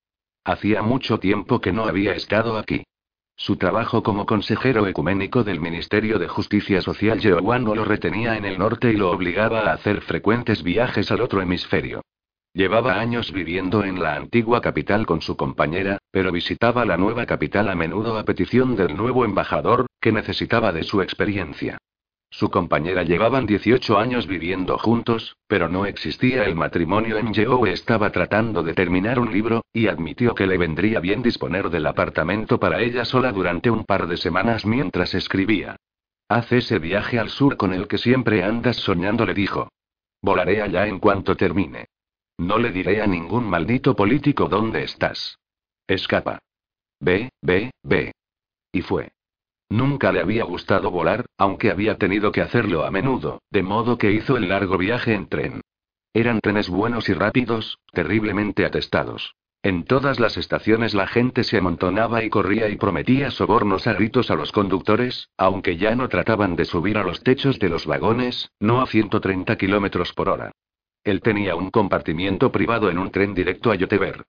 Hacía 0.45 0.83
mucho 0.83 1.21
tiempo 1.21 1.61
que 1.61 1.73
no 1.73 1.85
había 1.85 2.15
estado 2.15 2.59
aquí. 2.59 2.83
Su 3.37 3.55
trabajo 3.55 4.03
como 4.03 4.27
consejero 4.27 4.89
ecuménico 4.89 5.45
del 5.45 5.61
Ministerio 5.61 6.19
de 6.19 6.27
Justicia 6.27 6.83
Social 6.83 7.21
Jehová 7.21 7.61
no 7.61 7.77
lo 7.77 7.85
retenía 7.85 8.37
en 8.37 8.45
el 8.45 8.59
norte 8.59 8.91
y 8.91 8.97
lo 8.97 9.13
obligaba 9.13 9.61
a 9.61 9.75
hacer 9.75 10.01
frecuentes 10.01 10.65
viajes 10.65 11.13
al 11.13 11.21
otro 11.21 11.41
hemisferio. 11.41 12.03
Llevaba 12.53 12.99
años 12.99 13.31
viviendo 13.31 13.85
en 13.85 14.03
la 14.03 14.17
antigua 14.17 14.61
capital 14.61 15.07
con 15.07 15.23
su 15.23 15.37
compañera, 15.37 15.99
pero 16.11 16.33
visitaba 16.33 16.85
la 16.85 16.97
nueva 16.97 17.27
capital 17.27 17.69
a 17.69 17.77
menudo 17.77 18.19
a 18.19 18.25
petición 18.25 18.75
del 18.75 18.97
nuevo 18.97 19.25
embajador, 19.25 19.87
que 20.01 20.11
necesitaba 20.11 20.73
de 20.73 20.83
su 20.83 21.01
experiencia. 21.01 21.79
Su 22.31 22.51
compañera 22.51 23.05
llevaban 23.05 23.47
18 23.47 23.99
años 23.99 24.27
viviendo 24.27 24.77
juntos, 24.79 25.37
pero 25.47 25.69
no 25.69 25.87
existía 25.87 26.45
el 26.45 26.55
matrimonio 26.55 27.19
Yeo 27.33 27.67
estaba 27.67 28.11
tratando 28.11 28.63
de 28.63 28.75
terminar 28.75 29.19
un 29.19 29.33
libro, 29.33 29.65
y 29.73 29.89
admitió 29.89 30.35
que 30.35 30.47
le 30.47 30.59
vendría 30.59 31.01
bien 31.01 31.23
disponer 31.23 31.71
del 31.71 31.87
apartamento 31.87 32.61
para 32.61 32.81
ella 32.83 33.05
sola 33.05 33.33
durante 33.33 33.71
un 33.71 33.85
par 33.85 34.07
de 34.07 34.19
semanas 34.19 34.67
mientras 34.67 35.15
escribía. 35.15 35.77
Haz 36.29 36.53
ese 36.53 36.79
viaje 36.79 37.19
al 37.19 37.31
sur 37.31 37.57
con 37.57 37.73
el 37.73 37.89
que 37.89 37.97
siempre 37.97 38.45
andas 38.45 38.77
soñando, 38.77 39.25
le 39.25 39.33
dijo. 39.33 39.71
Volaré 40.21 40.61
allá 40.61 40.87
en 40.87 40.99
cuanto 40.99 41.37
termine. 41.37 41.87
No 42.37 42.59
le 42.59 42.71
diré 42.71 43.01
a 43.01 43.07
ningún 43.07 43.49
maldito 43.49 43.97
político 43.97 44.49
dónde 44.49 44.85
estás. 44.85 45.39
Escapa. 45.87 46.39
Ve, 47.01 47.31
ve, 47.41 47.71
ve. 47.83 48.13
Y 48.71 48.83
fue. 48.83 49.11
Nunca 49.71 50.13
le 50.13 50.21
había 50.21 50.45
gustado 50.45 50.91
volar, 50.91 51.27
aunque 51.37 51.71
había 51.71 51.99
tenido 51.99 52.33
que 52.33 52.41
hacerlo 52.41 52.85
a 52.85 52.91
menudo, 52.91 53.43
de 53.51 53.63
modo 53.63 53.99
que 53.99 54.13
hizo 54.13 54.37
el 54.37 54.49
largo 54.49 54.79
viaje 54.79 55.15
en 55.15 55.29
tren. 55.29 55.61
Eran 56.15 56.41
trenes 56.41 56.69
buenos 56.69 57.09
y 57.09 57.13
rápidos, 57.13 57.79
terriblemente 57.93 58.65
atestados. 58.65 59.35
En 59.63 59.85
todas 59.85 60.21
las 60.21 60.37
estaciones 60.37 60.95
la 60.95 61.07
gente 61.07 61.45
se 61.45 61.59
amontonaba 61.59 62.23
y 62.25 62.31
corría 62.31 62.69
y 62.69 62.77
prometía 62.77 63.31
sobornos 63.31 63.87
a 63.87 63.93
gritos 63.93 64.31
a 64.31 64.37
los 64.37 64.53
conductores, 64.53 65.29
aunque 65.37 65.77
ya 65.77 65.95
no 65.95 66.09
trataban 66.09 66.57
de 66.57 66.65
subir 66.65 66.97
a 66.97 67.03
los 67.03 67.23
techos 67.23 67.59
de 67.59 67.69
los 67.69 67.85
vagones, 67.85 68.51
no 68.61 68.81
a 68.81 68.87
130 68.87 69.57
kilómetros 69.57 70.13
por 70.15 70.29
hora. 70.29 70.53
Él 71.05 71.21
tenía 71.21 71.57
un 71.57 71.71
compartimiento 71.71 72.53
privado 72.53 72.89
en 72.89 72.99
un 72.99 73.11
tren 73.11 73.35
directo 73.35 73.71
a 73.71 73.75
Yoteber. 73.75 74.25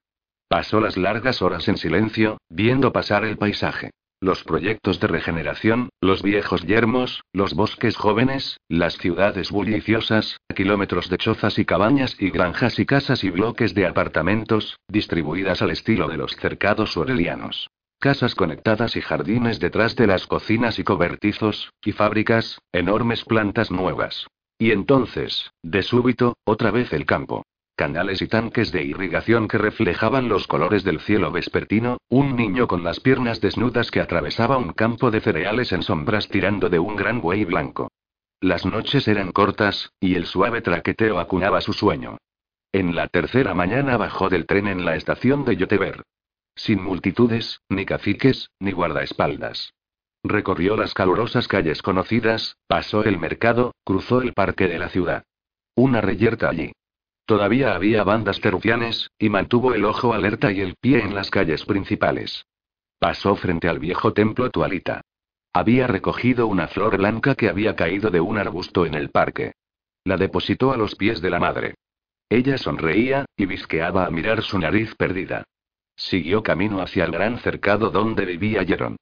Pasó 0.48 0.82
las 0.82 0.98
largas 0.98 1.42
horas 1.44 1.68
en 1.68 1.78
silencio, 1.78 2.40
viendo 2.50 2.92
pasar 2.92 3.24
el 3.24 3.38
paisaje. 3.38 3.92
Los 4.22 4.44
proyectos 4.44 5.00
de 5.00 5.08
regeneración, 5.08 5.88
los 6.02 6.22
viejos 6.24 6.64
yermos, 6.64 7.24
los 7.32 7.54
bosques 7.54 7.96
jóvenes, 7.96 8.60
las 8.68 8.98
ciudades 8.98 9.50
bulliciosas, 9.50 10.42
kilómetros 10.54 11.10
de 11.10 11.18
chozas 11.18 11.58
y 11.58 11.64
cabañas 11.64 12.18
y 12.20 12.30
granjas 12.30 12.80
y 12.80 12.86
casas 12.86 13.24
y 13.24 13.30
bloques 13.30 13.74
de 13.74 13.88
apartamentos, 13.88 14.78
distribuidas 14.90 15.62
al 15.62 15.72
estilo 15.72 16.10
de 16.10 16.18
los 16.18 16.36
cercados 16.36 16.98
orelianos. 16.98 17.70
Casas 17.98 18.36
conectadas 18.36 18.98
y 18.98 19.02
jardines 19.02 19.62
detrás 19.62 19.96
de 19.96 20.08
las 20.08 20.28
cocinas 20.28 20.80
y 20.80 20.84
cobertizos, 20.84 21.72
y 21.82 21.94
fábricas, 21.94 22.60
enormes 22.74 23.24
plantas 23.24 23.72
nuevas. 23.72 24.28
Y 24.58 24.72
entonces, 24.72 25.52
de 25.64 25.82
súbito, 25.82 26.36
otra 26.44 26.72
vez 26.72 26.92
el 26.92 27.06
campo 27.06 27.46
canales 27.80 28.22
y 28.22 28.28
tanques 28.28 28.74
de 28.74 28.84
irrigación 28.84 29.48
que 29.48 29.58
reflejaban 29.58 30.28
los 30.28 30.48
colores 30.48 30.84
del 30.84 31.00
cielo 31.00 31.32
vespertino, 31.32 31.98
un 32.10 32.36
niño 32.36 32.68
con 32.68 32.84
las 32.84 33.00
piernas 33.00 33.40
desnudas 33.40 33.90
que 33.90 34.02
atravesaba 34.02 34.58
un 34.58 34.74
campo 34.74 35.12
de 35.12 35.22
cereales 35.22 35.72
en 35.72 35.82
sombras 35.82 36.28
tirando 36.28 36.68
de 36.68 36.78
un 36.78 36.98
gran 36.98 37.22
buey 37.22 37.46
blanco. 37.46 37.90
Las 38.42 38.66
noches 38.66 39.08
eran 39.08 39.32
cortas, 39.32 39.94
y 40.02 40.16
el 40.16 40.26
suave 40.26 40.60
traqueteo 40.60 41.20
acunaba 41.20 41.62
su 41.62 41.72
sueño. 41.72 42.18
En 42.74 42.98
la 42.98 43.08
tercera 43.08 43.54
mañana 43.54 43.96
bajó 43.96 44.28
del 44.28 44.46
tren 44.46 44.68
en 44.68 44.84
la 44.84 44.98
estación 44.98 45.46
de 45.46 45.56
Yoteber. 45.56 46.04
Sin 46.56 46.84
multitudes, 46.84 47.62
ni 47.70 47.86
caciques, 47.86 48.50
ni 48.60 48.74
guardaespaldas. 48.74 49.74
Recorrió 50.22 50.76
las 50.76 50.94
calurosas 50.94 51.48
calles 51.48 51.82
conocidas, 51.82 52.58
pasó 52.68 53.06
el 53.06 53.18
mercado, 53.18 53.74
cruzó 53.86 54.22
el 54.22 54.34
parque 54.34 54.68
de 54.68 54.80
la 54.80 54.90
ciudad. 54.90 55.24
Una 55.76 56.02
reyerta 56.02 56.50
allí. 56.50 56.74
Todavía 57.30 57.76
había 57.76 58.04
bandas 58.04 58.42
terrufianes, 58.42 59.12
y 59.20 59.30
mantuvo 59.30 59.76
el 59.76 59.86
ojo 59.86 60.16
alerta 60.16 60.52
y 60.52 60.62
el 60.62 60.74
pie 60.82 61.04
en 61.04 61.14
las 61.14 61.30
calles 61.30 61.64
principales. 61.64 62.48
Pasó 62.98 63.36
frente 63.36 63.70
al 63.70 63.78
viejo 63.78 64.14
templo 64.14 64.50
Tualita. 64.50 65.02
Había 65.54 65.86
recogido 65.86 66.48
una 66.48 66.68
flor 66.68 66.98
blanca 66.98 67.36
que 67.36 67.48
había 67.48 67.76
caído 67.76 68.10
de 68.10 68.20
un 68.20 68.40
arbusto 68.40 68.88
en 68.88 68.96
el 68.96 69.12
parque. 69.12 69.52
La 70.06 70.18
depositó 70.18 70.72
a 70.72 70.78
los 70.78 70.96
pies 70.96 71.22
de 71.22 71.30
la 71.30 71.38
madre. 71.38 71.76
Ella 72.30 72.58
sonreía, 72.58 73.26
y 73.38 73.46
visqueaba 73.46 74.08
a 74.08 74.10
mirar 74.10 74.42
su 74.42 74.58
nariz 74.58 74.96
perdida. 74.96 75.44
Siguió 75.96 76.42
camino 76.42 76.82
hacia 76.82 77.06
el 77.06 77.12
gran 77.12 77.38
cercado 77.38 77.92
donde 77.92 78.26
vivía 78.26 78.66
Jeron. 78.66 78.98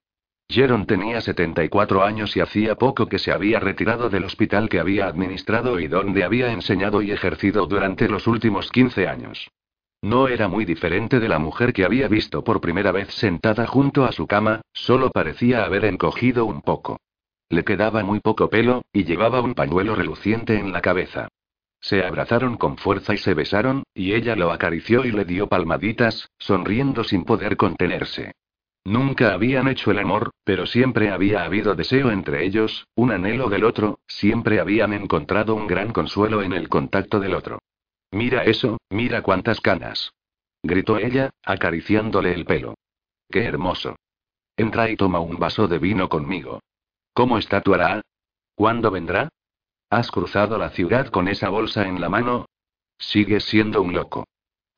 Jeron 0.50 0.86
tenía 0.86 1.20
74 1.20 2.02
años 2.02 2.34
y 2.34 2.40
hacía 2.40 2.74
poco 2.74 3.06
que 3.06 3.18
se 3.18 3.32
había 3.32 3.60
retirado 3.60 4.08
del 4.08 4.24
hospital 4.24 4.70
que 4.70 4.80
había 4.80 5.06
administrado 5.06 5.78
y 5.78 5.88
donde 5.88 6.24
había 6.24 6.52
enseñado 6.52 7.02
y 7.02 7.10
ejercido 7.10 7.66
durante 7.66 8.08
los 8.08 8.26
últimos 8.26 8.70
15 8.70 9.08
años. 9.08 9.50
No 10.00 10.28
era 10.28 10.48
muy 10.48 10.64
diferente 10.64 11.20
de 11.20 11.28
la 11.28 11.38
mujer 11.38 11.74
que 11.74 11.84
había 11.84 12.08
visto 12.08 12.44
por 12.44 12.62
primera 12.62 12.92
vez 12.92 13.12
sentada 13.12 13.66
junto 13.66 14.04
a 14.04 14.12
su 14.12 14.26
cama, 14.26 14.62
solo 14.72 15.10
parecía 15.10 15.64
haber 15.64 15.84
encogido 15.84 16.46
un 16.46 16.62
poco. 16.62 16.98
Le 17.50 17.64
quedaba 17.64 18.02
muy 18.02 18.20
poco 18.20 18.48
pelo, 18.48 18.82
y 18.92 19.04
llevaba 19.04 19.40
un 19.42 19.54
pañuelo 19.54 19.96
reluciente 19.96 20.58
en 20.58 20.72
la 20.72 20.80
cabeza. 20.80 21.28
Se 21.80 22.04
abrazaron 22.04 22.56
con 22.56 22.78
fuerza 22.78 23.12
y 23.12 23.18
se 23.18 23.34
besaron, 23.34 23.82
y 23.92 24.14
ella 24.14 24.34
lo 24.34 24.50
acarició 24.50 25.04
y 25.04 25.12
le 25.12 25.24
dio 25.24 25.48
palmaditas, 25.48 26.30
sonriendo 26.38 27.04
sin 27.04 27.24
poder 27.24 27.56
contenerse. 27.56 28.32
Nunca 28.84 29.34
habían 29.34 29.68
hecho 29.68 29.90
el 29.90 29.98
amor, 29.98 30.30
pero 30.44 30.66
siempre 30.66 31.10
había 31.10 31.44
habido 31.44 31.74
deseo 31.74 32.10
entre 32.10 32.44
ellos, 32.44 32.86
un 32.94 33.12
anhelo 33.12 33.48
del 33.48 33.64
otro, 33.64 34.00
siempre 34.06 34.60
habían 34.60 34.92
encontrado 34.92 35.54
un 35.54 35.66
gran 35.66 35.92
consuelo 35.92 36.42
en 36.42 36.52
el 36.52 36.68
contacto 36.68 37.20
del 37.20 37.34
otro. 37.34 37.58
Mira 38.10 38.44
eso, 38.44 38.78
mira 38.88 39.22
cuántas 39.22 39.60
canas. 39.60 40.12
Gritó 40.62 40.98
ella, 40.98 41.30
acariciándole 41.44 42.32
el 42.32 42.44
pelo. 42.44 42.74
Qué 43.28 43.44
hermoso. 43.44 43.96
Entra 44.56 44.90
y 44.90 44.96
toma 44.96 45.20
un 45.20 45.36
vaso 45.36 45.68
de 45.68 45.78
vino 45.78 46.08
conmigo. 46.08 46.60
¿Cómo 47.12 47.38
está 47.38 47.60
tu 47.60 47.74
Ara? 47.74 48.00
¿Cuándo 48.54 48.90
vendrá? 48.90 49.28
¿Has 49.90 50.10
cruzado 50.10 50.58
la 50.58 50.70
ciudad 50.70 51.08
con 51.08 51.28
esa 51.28 51.48
bolsa 51.48 51.86
en 51.86 52.00
la 52.00 52.08
mano? 52.08 52.46
Sigues 52.98 53.44
siendo 53.44 53.82
un 53.82 53.92
loco. 53.92 54.26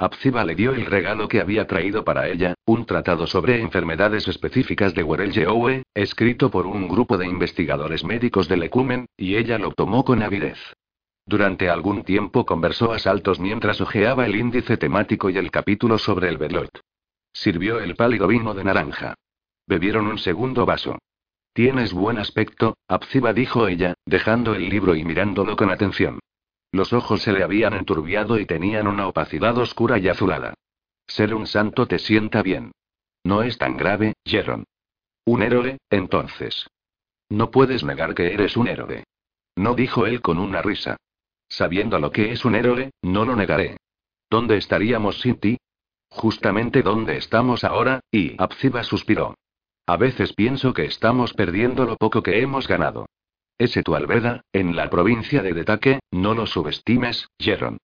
Apsiba 0.01 0.47
le 0.47 0.55
dio 0.55 0.73
el 0.73 0.87
regalo 0.87 1.29
que 1.29 1.43
había 1.43 1.67
traído 1.67 2.05
para 2.05 2.27
ella, 2.27 2.55
un 2.65 2.87
tratado 2.87 3.27
sobre 3.27 3.61
enfermedades 3.61 4.27
específicas 4.29 4.95
de 4.95 5.03
Werel 5.03 5.85
escrito 5.93 6.51
por 6.51 6.67
un 6.67 6.89
grupo 6.89 7.19
de 7.19 7.27
investigadores 7.27 8.03
médicos 8.03 8.49
del 8.49 8.63
Ecumen, 8.63 9.05
y 9.15 9.37
ella 9.37 9.59
lo 9.59 9.73
tomó 9.73 10.03
con 10.03 10.23
avidez. 10.23 10.59
Durante 11.27 11.69
algún 11.69 12.03
tiempo 12.03 12.47
conversó 12.47 12.93
a 12.93 12.99
saltos 12.99 13.39
mientras 13.41 13.83
hojeaba 13.83 14.25
el 14.25 14.37
índice 14.37 14.79
temático 14.79 15.29
y 15.29 15.37
el 15.37 15.51
capítulo 15.51 15.99
sobre 15.99 16.31
el 16.31 16.39
Belot. 16.39 16.71
Sirvió 17.35 17.79
el 17.79 17.95
pálido 17.95 18.27
vino 18.27 18.55
de 18.55 18.65
naranja. 18.65 19.17
Bebieron 19.67 20.07
un 20.07 20.17
segundo 20.17 20.65
vaso. 20.65 20.97
Tienes 21.53 21.93
buen 21.93 22.17
aspecto, 22.17 22.79
Apsiba 22.89 23.35
dijo 23.35 23.69
ella, 23.69 23.93
dejando 24.07 24.55
el 24.55 24.71
libro 24.71 24.95
y 24.95 25.05
mirándolo 25.05 25.57
con 25.57 25.71
atención. 25.71 26.21
Los 26.73 26.93
ojos 26.93 27.23
se 27.23 27.33
le 27.33 27.43
habían 27.43 27.75
enturbiado 27.75 28.39
y 28.39 28.47
tenían 28.47 28.87
una 28.87 29.09
opacidad 29.09 29.57
oscura 29.59 29.99
y 29.99 30.09
azulada. 30.09 30.55
Ser 31.07 31.35
un 31.35 31.47
santo 31.47 31.87
te 31.87 31.99
sienta 31.99 32.43
bien. 32.43 32.73
No 33.25 33.43
es 33.43 33.59
tan 33.59 33.77
grave, 33.77 34.15
Jeron. 34.25 34.65
Un 35.25 35.43
héroe, 35.43 35.79
entonces. 35.91 36.69
No 37.29 37.51
puedes 37.51 37.85
negar 37.85 38.15
que 38.15 38.33
eres 38.33 38.57
un 38.57 38.69
héroe. 38.69 39.05
No 39.57 39.75
dijo 39.75 40.07
él 40.07 40.21
con 40.21 40.39
una 40.39 40.63
risa. 40.63 40.97
Sabiendo 41.49 41.99
lo 41.99 42.13
que 42.13 42.33
es 42.33 42.45
un 42.45 42.55
héroe, 42.55 42.91
no 43.03 43.25
lo 43.25 43.35
negaré. 43.35 43.77
¿Dónde 44.31 44.57
estaríamos 44.57 45.21
sin 45.21 45.39
ti? 45.39 45.59
Justamente 46.09 46.83
donde 46.83 47.17
estamos 47.17 47.65
ahora, 47.65 48.01
y 48.11 48.41
Abziba 48.41 48.85
suspiró. 48.85 49.35
A 49.87 49.97
veces 49.97 50.33
pienso 50.33 50.73
que 50.73 50.85
estamos 50.85 51.35
perdiendo 51.35 51.85
lo 51.85 51.97
poco 51.97 52.23
que 52.23 52.41
hemos 52.41 52.69
ganado. 52.69 53.07
Ese 53.61 53.83
tu 53.83 53.95
albeda, 53.95 54.43
en 54.55 54.75
la 54.75 54.89
provincia 54.89 55.43
de 55.43 55.53
Detaque, 55.53 56.01
no 56.11 56.33
lo 56.33 56.47
subestimes, 56.47 57.29
Jeron. 57.39 57.77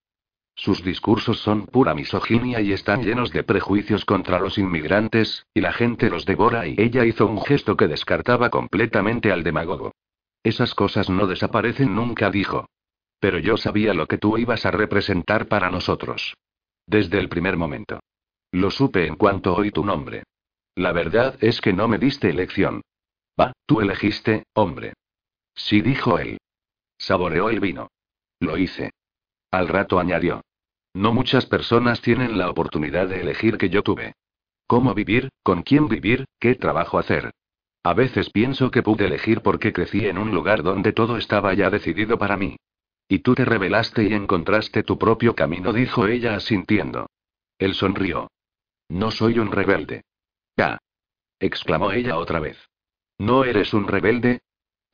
Sus 0.54 0.82
discursos 0.82 1.40
son 1.40 1.66
pura 1.66 1.92
misoginia 1.92 2.62
y 2.62 2.72
están 2.72 3.02
llenos 3.02 3.30
de 3.30 3.44
prejuicios 3.44 4.06
contra 4.06 4.40
los 4.40 4.56
inmigrantes, 4.56 5.44
y 5.52 5.60
la 5.60 5.74
gente 5.74 6.08
los 6.08 6.24
devora 6.24 6.66
y 6.66 6.76
ella 6.78 7.04
hizo 7.04 7.26
un 7.26 7.42
gesto 7.42 7.76
que 7.76 7.88
descartaba 7.88 8.48
completamente 8.48 9.30
al 9.30 9.42
demagogo. 9.42 9.92
Esas 10.42 10.74
cosas 10.74 11.10
no 11.10 11.26
desaparecen 11.26 11.94
nunca, 11.94 12.30
dijo. 12.30 12.70
Pero 13.20 13.38
yo 13.38 13.58
sabía 13.58 13.92
lo 13.92 14.06
que 14.06 14.16
tú 14.16 14.38
ibas 14.38 14.64
a 14.64 14.70
representar 14.70 15.46
para 15.46 15.70
nosotros. 15.70 16.38
Desde 16.86 17.18
el 17.18 17.28
primer 17.28 17.58
momento. 17.58 18.00
Lo 18.50 18.70
supe 18.70 19.06
en 19.06 19.16
cuanto 19.16 19.54
oí 19.54 19.72
tu 19.72 19.84
nombre. 19.84 20.22
La 20.74 20.92
verdad 20.92 21.36
es 21.42 21.60
que 21.60 21.74
no 21.74 21.86
me 21.86 21.98
diste 21.98 22.30
elección. 22.30 22.80
Va, 23.38 23.52
tú 23.66 23.82
elegiste, 23.82 24.44
hombre. 24.54 24.94
Sí, 25.56 25.80
dijo 25.80 26.18
él. 26.18 26.38
Saboreó 26.98 27.50
el 27.50 27.60
vino. 27.60 27.90
Lo 28.38 28.56
hice. 28.56 28.92
Al 29.50 29.68
rato 29.68 29.98
añadió. 29.98 30.42
No 30.94 31.12
muchas 31.12 31.46
personas 31.46 32.00
tienen 32.00 32.38
la 32.38 32.48
oportunidad 32.48 33.08
de 33.08 33.20
elegir 33.20 33.58
que 33.58 33.68
yo 33.68 33.82
tuve. 33.82 34.14
¿Cómo 34.66 34.94
vivir? 34.94 35.30
¿Con 35.42 35.62
quién 35.62 35.88
vivir? 35.88 36.26
¿Qué 36.38 36.54
trabajo 36.54 36.98
hacer? 36.98 37.32
A 37.82 37.94
veces 37.94 38.30
pienso 38.30 38.70
que 38.70 38.82
pude 38.82 39.06
elegir 39.06 39.42
porque 39.42 39.72
crecí 39.72 40.06
en 40.06 40.18
un 40.18 40.32
lugar 40.32 40.62
donde 40.62 40.92
todo 40.92 41.16
estaba 41.16 41.54
ya 41.54 41.70
decidido 41.70 42.18
para 42.18 42.36
mí. 42.36 42.56
Y 43.08 43.20
tú 43.20 43.34
te 43.34 43.44
rebelaste 43.44 44.04
y 44.04 44.12
encontraste 44.12 44.82
tu 44.82 44.98
propio 44.98 45.34
camino, 45.34 45.72
dijo 45.72 46.06
ella 46.06 46.34
asintiendo. 46.34 47.08
Él 47.58 47.74
sonrió. 47.74 48.28
No 48.88 49.10
soy 49.10 49.38
un 49.38 49.52
rebelde. 49.52 50.02
Ya. 50.56 50.78
exclamó 51.38 51.92
ella 51.92 52.18
otra 52.18 52.40
vez. 52.40 52.58
¿No 53.18 53.44
eres 53.44 53.72
un 53.72 53.86
rebelde? 53.86 54.40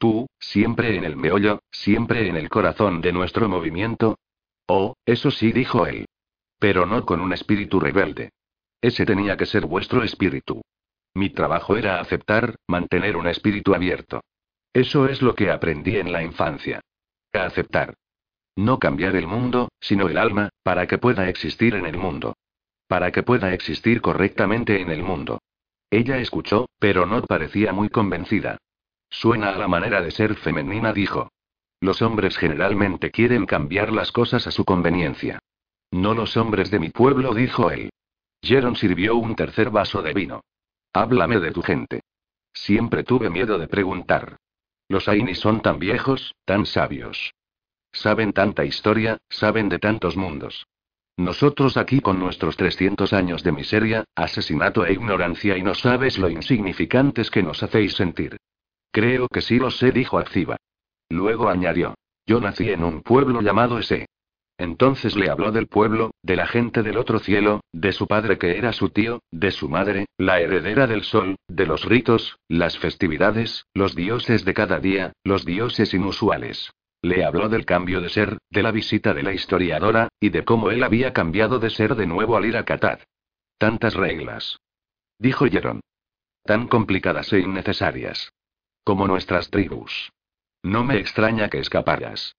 Tú, 0.03 0.27
siempre 0.41 0.97
en 0.97 1.05
el 1.05 1.15
meollo, 1.15 1.61
siempre 1.71 2.29
en 2.29 2.37
el 2.37 2.49
corazón 2.49 3.01
de 3.01 3.13
nuestro 3.13 3.49
movimiento. 3.49 4.19
Oh, 4.67 4.97
eso 5.07 5.31
sí, 5.31 5.53
dijo 5.53 5.87
él. 5.87 6.07
Pero 6.59 6.87
no 6.87 7.07
con 7.07 7.21
un 7.21 7.33
espíritu 7.33 7.79
rebelde. 7.79 8.31
Ese 8.81 9.07
tenía 9.07 9.37
que 9.37 9.47
ser 9.47 9.65
vuestro 9.65 10.03
espíritu. 10.03 10.61
Mi 11.15 11.31
trabajo 11.31 11.77
era 11.77 12.01
aceptar, 12.01 12.57
mantener 12.67 13.17
un 13.17 13.29
espíritu 13.29 13.77
abierto. 13.77 14.23
Eso 14.73 15.07
es 15.07 15.23
lo 15.23 15.37
que 15.37 15.53
aprendí 15.53 15.97
en 15.97 16.11
la 16.11 16.25
infancia. 16.25 16.81
Aceptar. 17.33 17.95
No 18.57 18.81
cambiar 18.81 19.15
el 19.15 19.29
mundo, 19.29 19.69
sino 19.79 20.09
el 20.09 20.19
alma, 20.19 20.49
para 20.65 20.89
que 20.89 20.99
pueda 20.99 21.29
existir 21.29 21.77
en 21.77 21.87
el 21.87 21.97
mundo. 21.97 22.35
Para 22.89 23.13
que 23.13 23.23
pueda 23.23 23.55
existir 23.55 24.01
correctamente 24.01 24.81
en 24.81 24.91
el 24.91 25.05
mundo. 25.05 25.39
Ella 25.93 26.19
escuchó, 26.19 26.67
pero 26.81 27.07
no 27.07 27.23
parecía 27.23 27.73
muy 27.73 27.89
convencida. 27.89 28.59
Suena 29.13 29.51
a 29.51 29.59
la 29.59 29.69
manera 29.69 30.01
de 30.01 30.11
ser 30.11 30.37
femenina, 30.37 30.93
dijo. 30.95 31.31
Los 31.81 32.01
hombres 32.01 32.39
generalmente 32.39 33.11
quieren 33.11 33.45
cambiar 33.45 33.93
las 33.93 34.11
cosas 34.11 34.47
a 34.47 34.51
su 34.51 34.65
conveniencia. 34.65 35.39
No 35.91 36.15
los 36.15 36.39
hombres 36.39 36.71
de 36.71 36.79
mi 36.79 36.89
pueblo, 36.89 37.35
dijo 37.35 37.71
él. 37.71 37.91
Jeron 38.41 38.75
sirvió 38.75 39.17
un 39.17 39.37
tercer 39.37 39.69
vaso 39.69 40.01
de 40.01 40.15
vino. 40.15 40.41
Háblame 40.95 41.41
de 41.41 41.53
tu 41.53 41.61
gente. 41.61 42.01
Siempre 42.55 43.05
tuve 43.05 43.29
miedo 43.29 43.59
de 43.59 43.69
preguntar. 43.69 44.39
Los 44.89 45.09
Aini 45.09 45.35
son 45.35 45.61
tan 45.61 45.79
viejos, 45.79 46.35
tan 46.47 46.65
sabios. 46.65 47.35
Saben 47.93 48.33
tanta 48.33 48.65
historia, 48.65 49.19
saben 49.29 49.69
de 49.69 49.79
tantos 49.79 50.17
mundos. 50.17 50.67
Nosotros 51.19 51.77
aquí 51.77 52.01
con 52.01 52.19
nuestros 52.19 52.57
300 52.57 53.13
años 53.13 53.43
de 53.43 53.53
miseria, 53.53 54.05
asesinato 54.15 54.87
e 54.87 54.95
ignorancia 54.95 55.59
y 55.59 55.63
no 55.63 55.75
sabes 55.75 56.17
lo 56.17 56.31
insignificantes 56.31 57.31
que 57.31 57.43
nos 57.43 57.63
hacéis 57.63 57.93
sentir. 57.93 58.39
Creo 58.93 59.27
que 59.29 59.41
sí 59.41 59.59
lo 59.59 59.71
sé, 59.71 59.91
dijo 59.91 60.19
Acciba. 60.19 60.57
Luego 61.09 61.49
añadió. 61.49 61.95
Yo 62.27 62.41
nací 62.41 62.71
en 62.71 62.85
un 62.85 63.03
pueblo 63.03 63.41
llamado 63.41 63.79
Ese. 63.79 64.07
Entonces 64.59 65.17
le 65.17 65.31
habló 65.31 65.51
del 65.51 65.67
pueblo, 65.67 66.13
de 66.23 66.37
la 66.37 66.47
gente 66.47 66.83
del 66.83 66.99
otro 66.99 67.19
cielo, 67.19 67.63
de 67.73 67.93
su 67.93 68.07
padre 68.07 68.39
que 68.39 68.59
era 68.59 68.73
su 68.73 68.91
tío, 68.91 69.21
de 69.33 69.51
su 69.51 69.69
madre, 69.69 70.07
la 70.19 70.41
heredera 70.41 70.87
del 70.87 71.03
sol, 71.03 71.37
de 71.49 71.67
los 71.67 71.85
ritos, 71.85 72.37
las 72.49 72.79
festividades, 72.79 73.65
los 73.75 73.97
dioses 73.97 74.45
de 74.45 74.55
cada 74.55 74.79
día, 74.79 75.15
los 75.25 75.45
dioses 75.45 75.95
inusuales. 75.95 76.71
Le 77.01 77.25
habló 77.25 77.49
del 77.49 77.65
cambio 77.65 78.01
de 78.01 78.11
ser, 78.11 78.39
de 78.51 78.63
la 78.63 78.71
visita 78.71 79.15
de 79.15 79.25
la 79.25 79.33
historiadora, 79.33 80.09
y 80.21 80.29
de 80.29 80.45
cómo 80.45 80.71
él 80.71 80.85
había 80.85 81.13
cambiado 81.13 81.59
de 81.59 81.71
ser 81.71 81.97
de 81.97 82.07
nuevo 82.07 82.37
al 82.37 82.45
ir 82.45 82.57
a 82.57 82.65
Katad. 82.65 83.01
Tantas 83.59 83.95
reglas. 83.95 84.59
Dijo 85.19 85.47
Jeron. 85.47 85.81
Tan 86.45 86.69
complicadas 86.69 87.33
e 87.33 87.41
innecesarias. 87.41 88.32
Como 88.85 89.07
nuestras 89.07 89.51
tribus. 89.51 90.13
No 90.63 90.85
me 90.85 90.99
extraña 90.99 91.49
que 91.49 91.59
escaparas. 91.59 92.35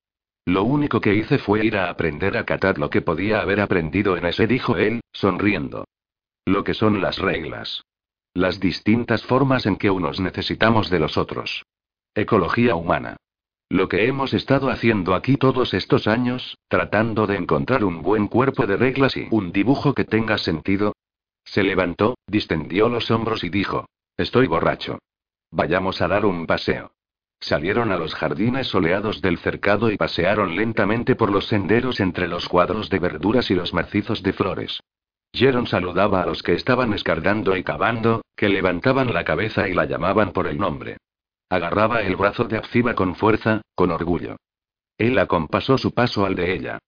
Lo 0.45 0.63
único 0.63 0.99
que 0.99 1.15
hice 1.15 1.37
fue 1.37 1.65
ir 1.65 1.77
a 1.77 1.89
aprender 1.89 2.35
a 2.35 2.45
Katad 2.45 2.75
lo 2.77 2.89
que 2.89 3.01
podía 3.01 3.39
haber 3.39 3.61
aprendido 3.61 4.17
en 4.17 4.25
ese, 4.25 4.45
dijo 4.45 4.75
él, 4.75 5.01
sonriendo. 5.13 5.85
Lo 6.45 6.65
que 6.65 6.73
son 6.73 7.01
las 7.01 7.17
reglas. 7.17 7.83
Las 8.33 8.59
distintas 8.59 9.23
formas 9.23 9.65
en 9.65 9.77
que 9.77 9.89
unos 9.89 10.19
necesitamos 10.19 10.89
de 10.89 10.99
los 10.99 11.17
otros. 11.17 11.63
Ecología 12.13 12.75
humana. 12.75 13.15
Lo 13.69 13.87
que 13.87 14.05
hemos 14.05 14.33
estado 14.33 14.69
haciendo 14.69 15.15
aquí 15.15 15.37
todos 15.37 15.73
estos 15.73 16.07
años, 16.07 16.57
tratando 16.67 17.25
de 17.25 17.37
encontrar 17.37 17.85
un 17.85 18.01
buen 18.01 18.27
cuerpo 18.27 18.67
de 18.67 18.75
reglas 18.75 19.15
y 19.15 19.27
un 19.31 19.51
dibujo 19.51 19.93
que 19.93 20.03
tenga 20.03 20.37
sentido. 20.37 20.93
Se 21.45 21.63
levantó, 21.63 22.15
distendió 22.27 22.89
los 22.89 23.09
hombros 23.11 23.43
y 23.43 23.49
dijo, 23.49 23.87
Estoy 24.17 24.47
borracho. 24.47 24.99
Vayamos 25.55 26.01
a 26.01 26.07
dar 26.07 26.25
un 26.25 26.47
paseo. 26.47 26.93
Salieron 27.39 27.91
a 27.91 27.97
los 27.97 28.15
jardines 28.15 28.65
soleados 28.65 29.21
del 29.21 29.37
cercado 29.37 29.91
y 29.91 29.97
pasearon 29.97 30.55
lentamente 30.55 31.15
por 31.15 31.31
los 31.31 31.45
senderos 31.45 31.99
entre 31.99 32.27
los 32.27 32.49
cuadros 32.49 32.89
de 32.89 32.97
verduras 32.97 33.51
y 33.51 33.53
los 33.53 33.71
macizos 33.71 34.23
de 34.23 34.33
flores. 34.33 34.81
Jeron 35.31 35.67
saludaba 35.67 36.23
a 36.23 36.25
los 36.25 36.41
que 36.41 36.53
estaban 36.53 36.91
escardando 36.93 37.55
y 37.55 37.63
cavando, 37.63 38.23
que 38.35 38.49
levantaban 38.49 39.13
la 39.13 39.23
cabeza 39.23 39.69
y 39.69 39.75
la 39.75 39.85
llamaban 39.85 40.31
por 40.31 40.47
el 40.47 40.57
nombre. 40.57 40.97
Agarraba 41.49 42.01
el 42.01 42.15
brazo 42.15 42.45
de 42.45 42.57
Abziba 42.57 42.95
con 42.95 43.13
fuerza, 43.13 43.61
con 43.75 43.91
orgullo. 43.91 44.37
Él 44.97 45.19
acompasó 45.19 45.77
su 45.77 45.93
paso 45.93 46.25
al 46.25 46.33
de 46.33 46.51
ella. 46.51 46.79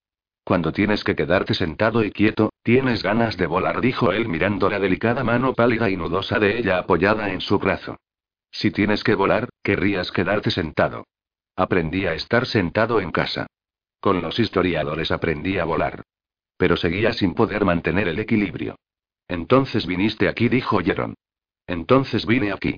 Cuando 0.44 0.72
tienes 0.72 1.04
que 1.04 1.16
quedarte 1.16 1.54
sentado 1.54 2.04
y 2.04 2.10
quieto, 2.10 2.50
tienes 2.64 3.04
ganas 3.04 3.38
de 3.38 3.46
volar, 3.46 3.80
dijo 3.80 4.12
él 4.12 4.28
mirando 4.28 4.72
la 4.72 4.80
delicada 4.80 5.24
mano 5.24 5.54
pálida 5.54 5.88
y 5.92 5.98
nudosa 5.98 6.40
de 6.40 6.58
ella 6.58 6.80
apoyada 6.80 7.32
en 7.32 7.42
su 7.42 7.60
brazo. 7.60 7.98
Si 8.56 8.72
tienes 8.72 9.03
que 9.03 9.15
volar, 9.15 9.49
querrías 9.61 10.14
quedarte 10.14 10.49
sentado. 10.49 11.07
Aprendí 11.57 12.06
a 12.06 12.14
estar 12.14 12.45
sentado 12.45 13.02
en 13.02 13.11
casa. 13.11 13.48
Con 13.99 14.22
los 14.22 14.40
historiadores 14.40 15.11
aprendí 15.11 15.57
a 15.57 15.65
volar. 15.65 16.03
Pero 16.56 16.77
seguía 16.77 17.11
sin 17.11 17.34
poder 17.34 17.65
mantener 17.65 18.07
el 18.07 18.18
equilibrio. 18.18 18.77
Entonces 19.27 19.86
viniste 19.86 20.30
aquí, 20.30 20.48
dijo 20.48 20.80
Jeron. 20.80 21.15
Entonces 21.68 22.26
vine 22.26 22.53
aquí. 22.53 22.77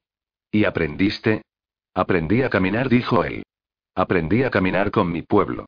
¿Y 0.52 0.66
aprendiste? 0.66 1.44
Aprendí 1.94 2.42
a 2.42 2.50
caminar, 2.50 2.90
dijo 2.90 3.24
él. 3.24 3.44
Aprendí 3.94 4.42
a 4.42 4.50
caminar 4.50 4.90
con 4.90 5.12
mi 5.12 5.22
pueblo. 5.22 5.68